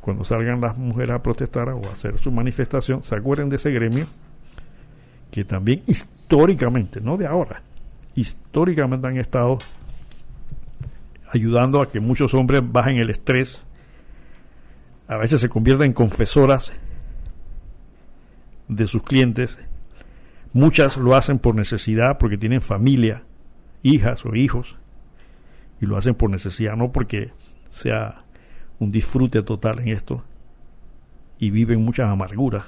cuando 0.00 0.24
salgan 0.24 0.60
las 0.60 0.76
mujeres 0.78 1.16
a 1.16 1.22
protestar 1.22 1.68
o 1.70 1.80
a 1.88 1.92
hacer 1.92 2.18
su 2.18 2.30
manifestación, 2.30 3.02
se 3.02 3.14
acuerden 3.14 3.48
de 3.48 3.56
ese 3.56 3.70
gremio 3.70 4.06
que 5.30 5.44
también 5.44 5.82
históricamente, 5.86 7.00
no 7.00 7.16
de 7.16 7.26
ahora, 7.26 7.62
históricamente 8.14 9.06
han 9.06 9.16
estado 9.16 9.58
ayudando 11.30 11.80
a 11.80 11.90
que 11.90 12.00
muchos 12.00 12.34
hombres 12.34 12.62
bajen 12.64 12.96
el 12.96 13.10
estrés, 13.10 13.62
a 15.06 15.16
veces 15.16 15.40
se 15.40 15.48
convierten 15.48 15.86
en 15.86 15.92
confesoras 15.92 16.72
de 18.68 18.86
sus 18.86 19.02
clientes, 19.02 19.58
muchas 20.52 20.96
lo 20.96 21.14
hacen 21.14 21.38
por 21.38 21.54
necesidad, 21.54 22.18
porque 22.18 22.38
tienen 22.38 22.62
familia, 22.62 23.22
hijas 23.82 24.24
o 24.24 24.34
hijos, 24.34 24.76
y 25.80 25.86
lo 25.86 25.96
hacen 25.96 26.14
por 26.14 26.30
necesidad, 26.30 26.76
no 26.76 26.92
porque 26.92 27.32
sea 27.70 28.24
un 28.78 28.90
disfrute 28.92 29.42
total 29.42 29.80
en 29.80 29.88
esto, 29.88 30.24
y 31.38 31.50
viven 31.50 31.84
muchas 31.84 32.08
amarguras 32.08 32.64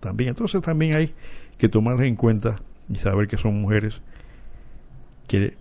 también. 0.00 0.30
Entonces 0.30 0.60
también 0.62 0.94
hay 0.94 1.14
que 1.58 1.68
tomarlas 1.68 2.06
en 2.06 2.16
cuenta 2.16 2.56
y 2.88 2.96
saber 2.96 3.28
que 3.28 3.36
son 3.36 3.60
mujeres 3.60 4.00
que 5.28 5.56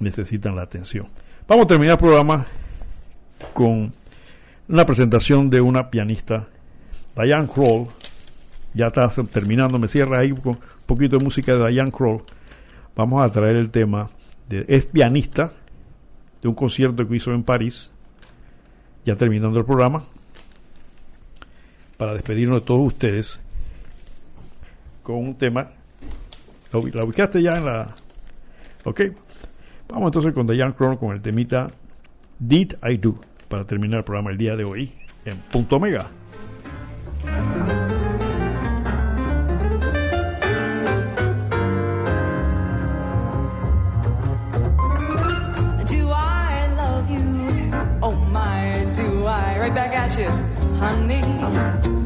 necesitan 0.00 0.56
la 0.56 0.62
atención. 0.62 1.08
Vamos 1.48 1.64
a 1.64 1.68
terminar 1.68 1.92
el 1.92 1.98
programa 1.98 2.46
con 3.52 3.92
una 4.68 4.86
presentación 4.86 5.50
de 5.50 5.60
una 5.60 5.90
pianista, 5.90 6.48
Diane 7.16 7.48
Kroll. 7.48 7.88
Ya 8.74 8.88
está 8.88 9.08
terminando, 9.30 9.78
me 9.78 9.88
cierra 9.88 10.20
ahí 10.20 10.32
con 10.32 10.52
un 10.52 10.58
poquito 10.86 11.18
de 11.18 11.24
música 11.24 11.56
de 11.56 11.70
Diane 11.70 11.92
Kroll. 11.92 12.22
Vamos 12.94 13.24
a 13.24 13.30
traer 13.30 13.56
el 13.56 13.70
tema 13.70 14.10
de 14.48 14.64
es 14.68 14.86
pianista 14.86 15.52
de 16.42 16.48
un 16.48 16.54
concierto 16.54 17.08
que 17.08 17.16
hizo 17.16 17.32
en 17.32 17.44
París, 17.44 17.90
ya 19.04 19.16
terminando 19.16 19.58
el 19.58 19.64
programa, 19.64 20.02
para 21.96 22.14
despedirnos 22.14 22.60
de 22.60 22.66
todos 22.66 22.82
ustedes 22.82 23.40
con 25.02 25.16
un 25.16 25.36
tema. 25.36 25.70
¿La 26.72 27.04
ubicaste 27.04 27.42
ya 27.42 27.56
en 27.56 27.64
la.? 27.64 27.94
Ok. 28.84 29.02
Vamos 29.88 30.08
entonces 30.08 30.32
con 30.32 30.46
Diane 30.46 30.74
Kroll 30.74 30.98
con 30.98 31.12
el 31.12 31.20
temita 31.20 31.68
Did 32.38 32.74
I 32.82 32.96
Do 32.96 33.20
para 33.48 33.66
terminar 33.66 33.98
el 33.98 34.04
programa 34.04 34.30
el 34.30 34.38
día 34.38 34.56
de 34.56 34.64
hoy 34.64 34.90
en 35.26 35.36
Punto 35.50 35.76
Omega. 35.76 36.06
You, 50.18 50.28
honey. 50.78 52.01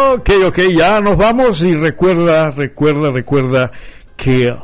Ok, 0.00 0.30
ok, 0.46 0.58
ya 0.74 1.00
nos 1.00 1.16
vamos 1.16 1.60
y 1.62 1.74
recuerda, 1.74 2.50
recuerda, 2.50 3.10
recuerda 3.10 3.70
que 4.16 4.54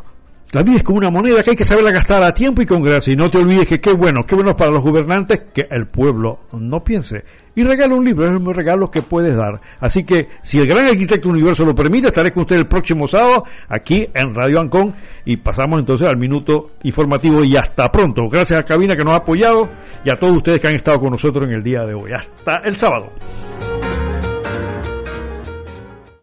la 0.53 0.63
vida 0.63 0.79
es 0.79 0.83
como 0.83 0.99
una 0.99 1.11
moneda 1.11 1.43
que 1.43 1.51
hay 1.51 1.57
que 1.57 1.65
saberla 1.65 1.91
gastar 1.93 2.23
a 2.23 2.33
tiempo 2.33 2.63
y 2.63 2.67
con 2.67 2.83
gracia. 2.83 3.13
Y 3.13 3.17
no 3.17 3.31
te 3.31 3.39
olvides 3.39 3.69
que 3.69 3.81
qué 3.81 3.93
bueno, 3.93 4.25
qué 4.25 4.35
bueno 4.35 4.57
para 4.57 4.71
los 4.71 4.83
gobernantes 4.83 5.43
que 5.53 5.69
el 5.71 5.87
pueblo 5.87 6.41
no 6.53 6.83
piense. 6.83 7.25
Y 7.55 7.65
regala 7.65 7.95
un 7.95 8.05
libro, 8.05 8.27
es 8.27 8.33
el 8.33 8.55
regalo 8.55 8.91
que 8.91 9.03
puedes 9.03 9.37
dar. 9.37 9.61
Así 9.79 10.05
que, 10.05 10.29
si 10.43 10.59
el 10.59 10.67
gran 10.67 10.87
arquitecto 10.87 11.29
universo 11.29 11.65
lo 11.65 11.75
permite, 11.75 12.09
estaré 12.09 12.33
con 12.33 12.43
usted 12.43 12.57
el 12.57 12.67
próximo 12.67 13.07
sábado 13.07 13.45
aquí 13.69 14.09
en 14.15 14.35
Radio 14.35 14.61
Ancón. 14.61 14.95
Y 15.25 15.37
pasamos 15.37 15.79
entonces 15.79 16.09
al 16.09 16.17
minuto 16.17 16.73
informativo 16.83 17.45
y 17.45 17.57
hasta 17.57 17.93
pronto. 17.93 18.29
Gracias 18.31 18.59
a 18.59 18.65
Cabina 18.65 18.97
que 18.97 19.05
nos 19.05 19.13
ha 19.13 19.17
apoyado 19.17 19.69
y 20.05 20.11
a 20.11 20.17
todos 20.19 20.37
ustedes 20.37 20.61
que 20.61 20.69
han 20.69 20.75
estado 20.75 21.01
con 21.01 21.11
nosotros 21.11 21.47
en 21.47 21.55
el 21.55 21.63
día 21.63 21.85
de 21.85 21.95
hoy. 21.95 22.13
Hasta 22.13 22.57
el 22.59 22.77
sábado. 22.77 23.13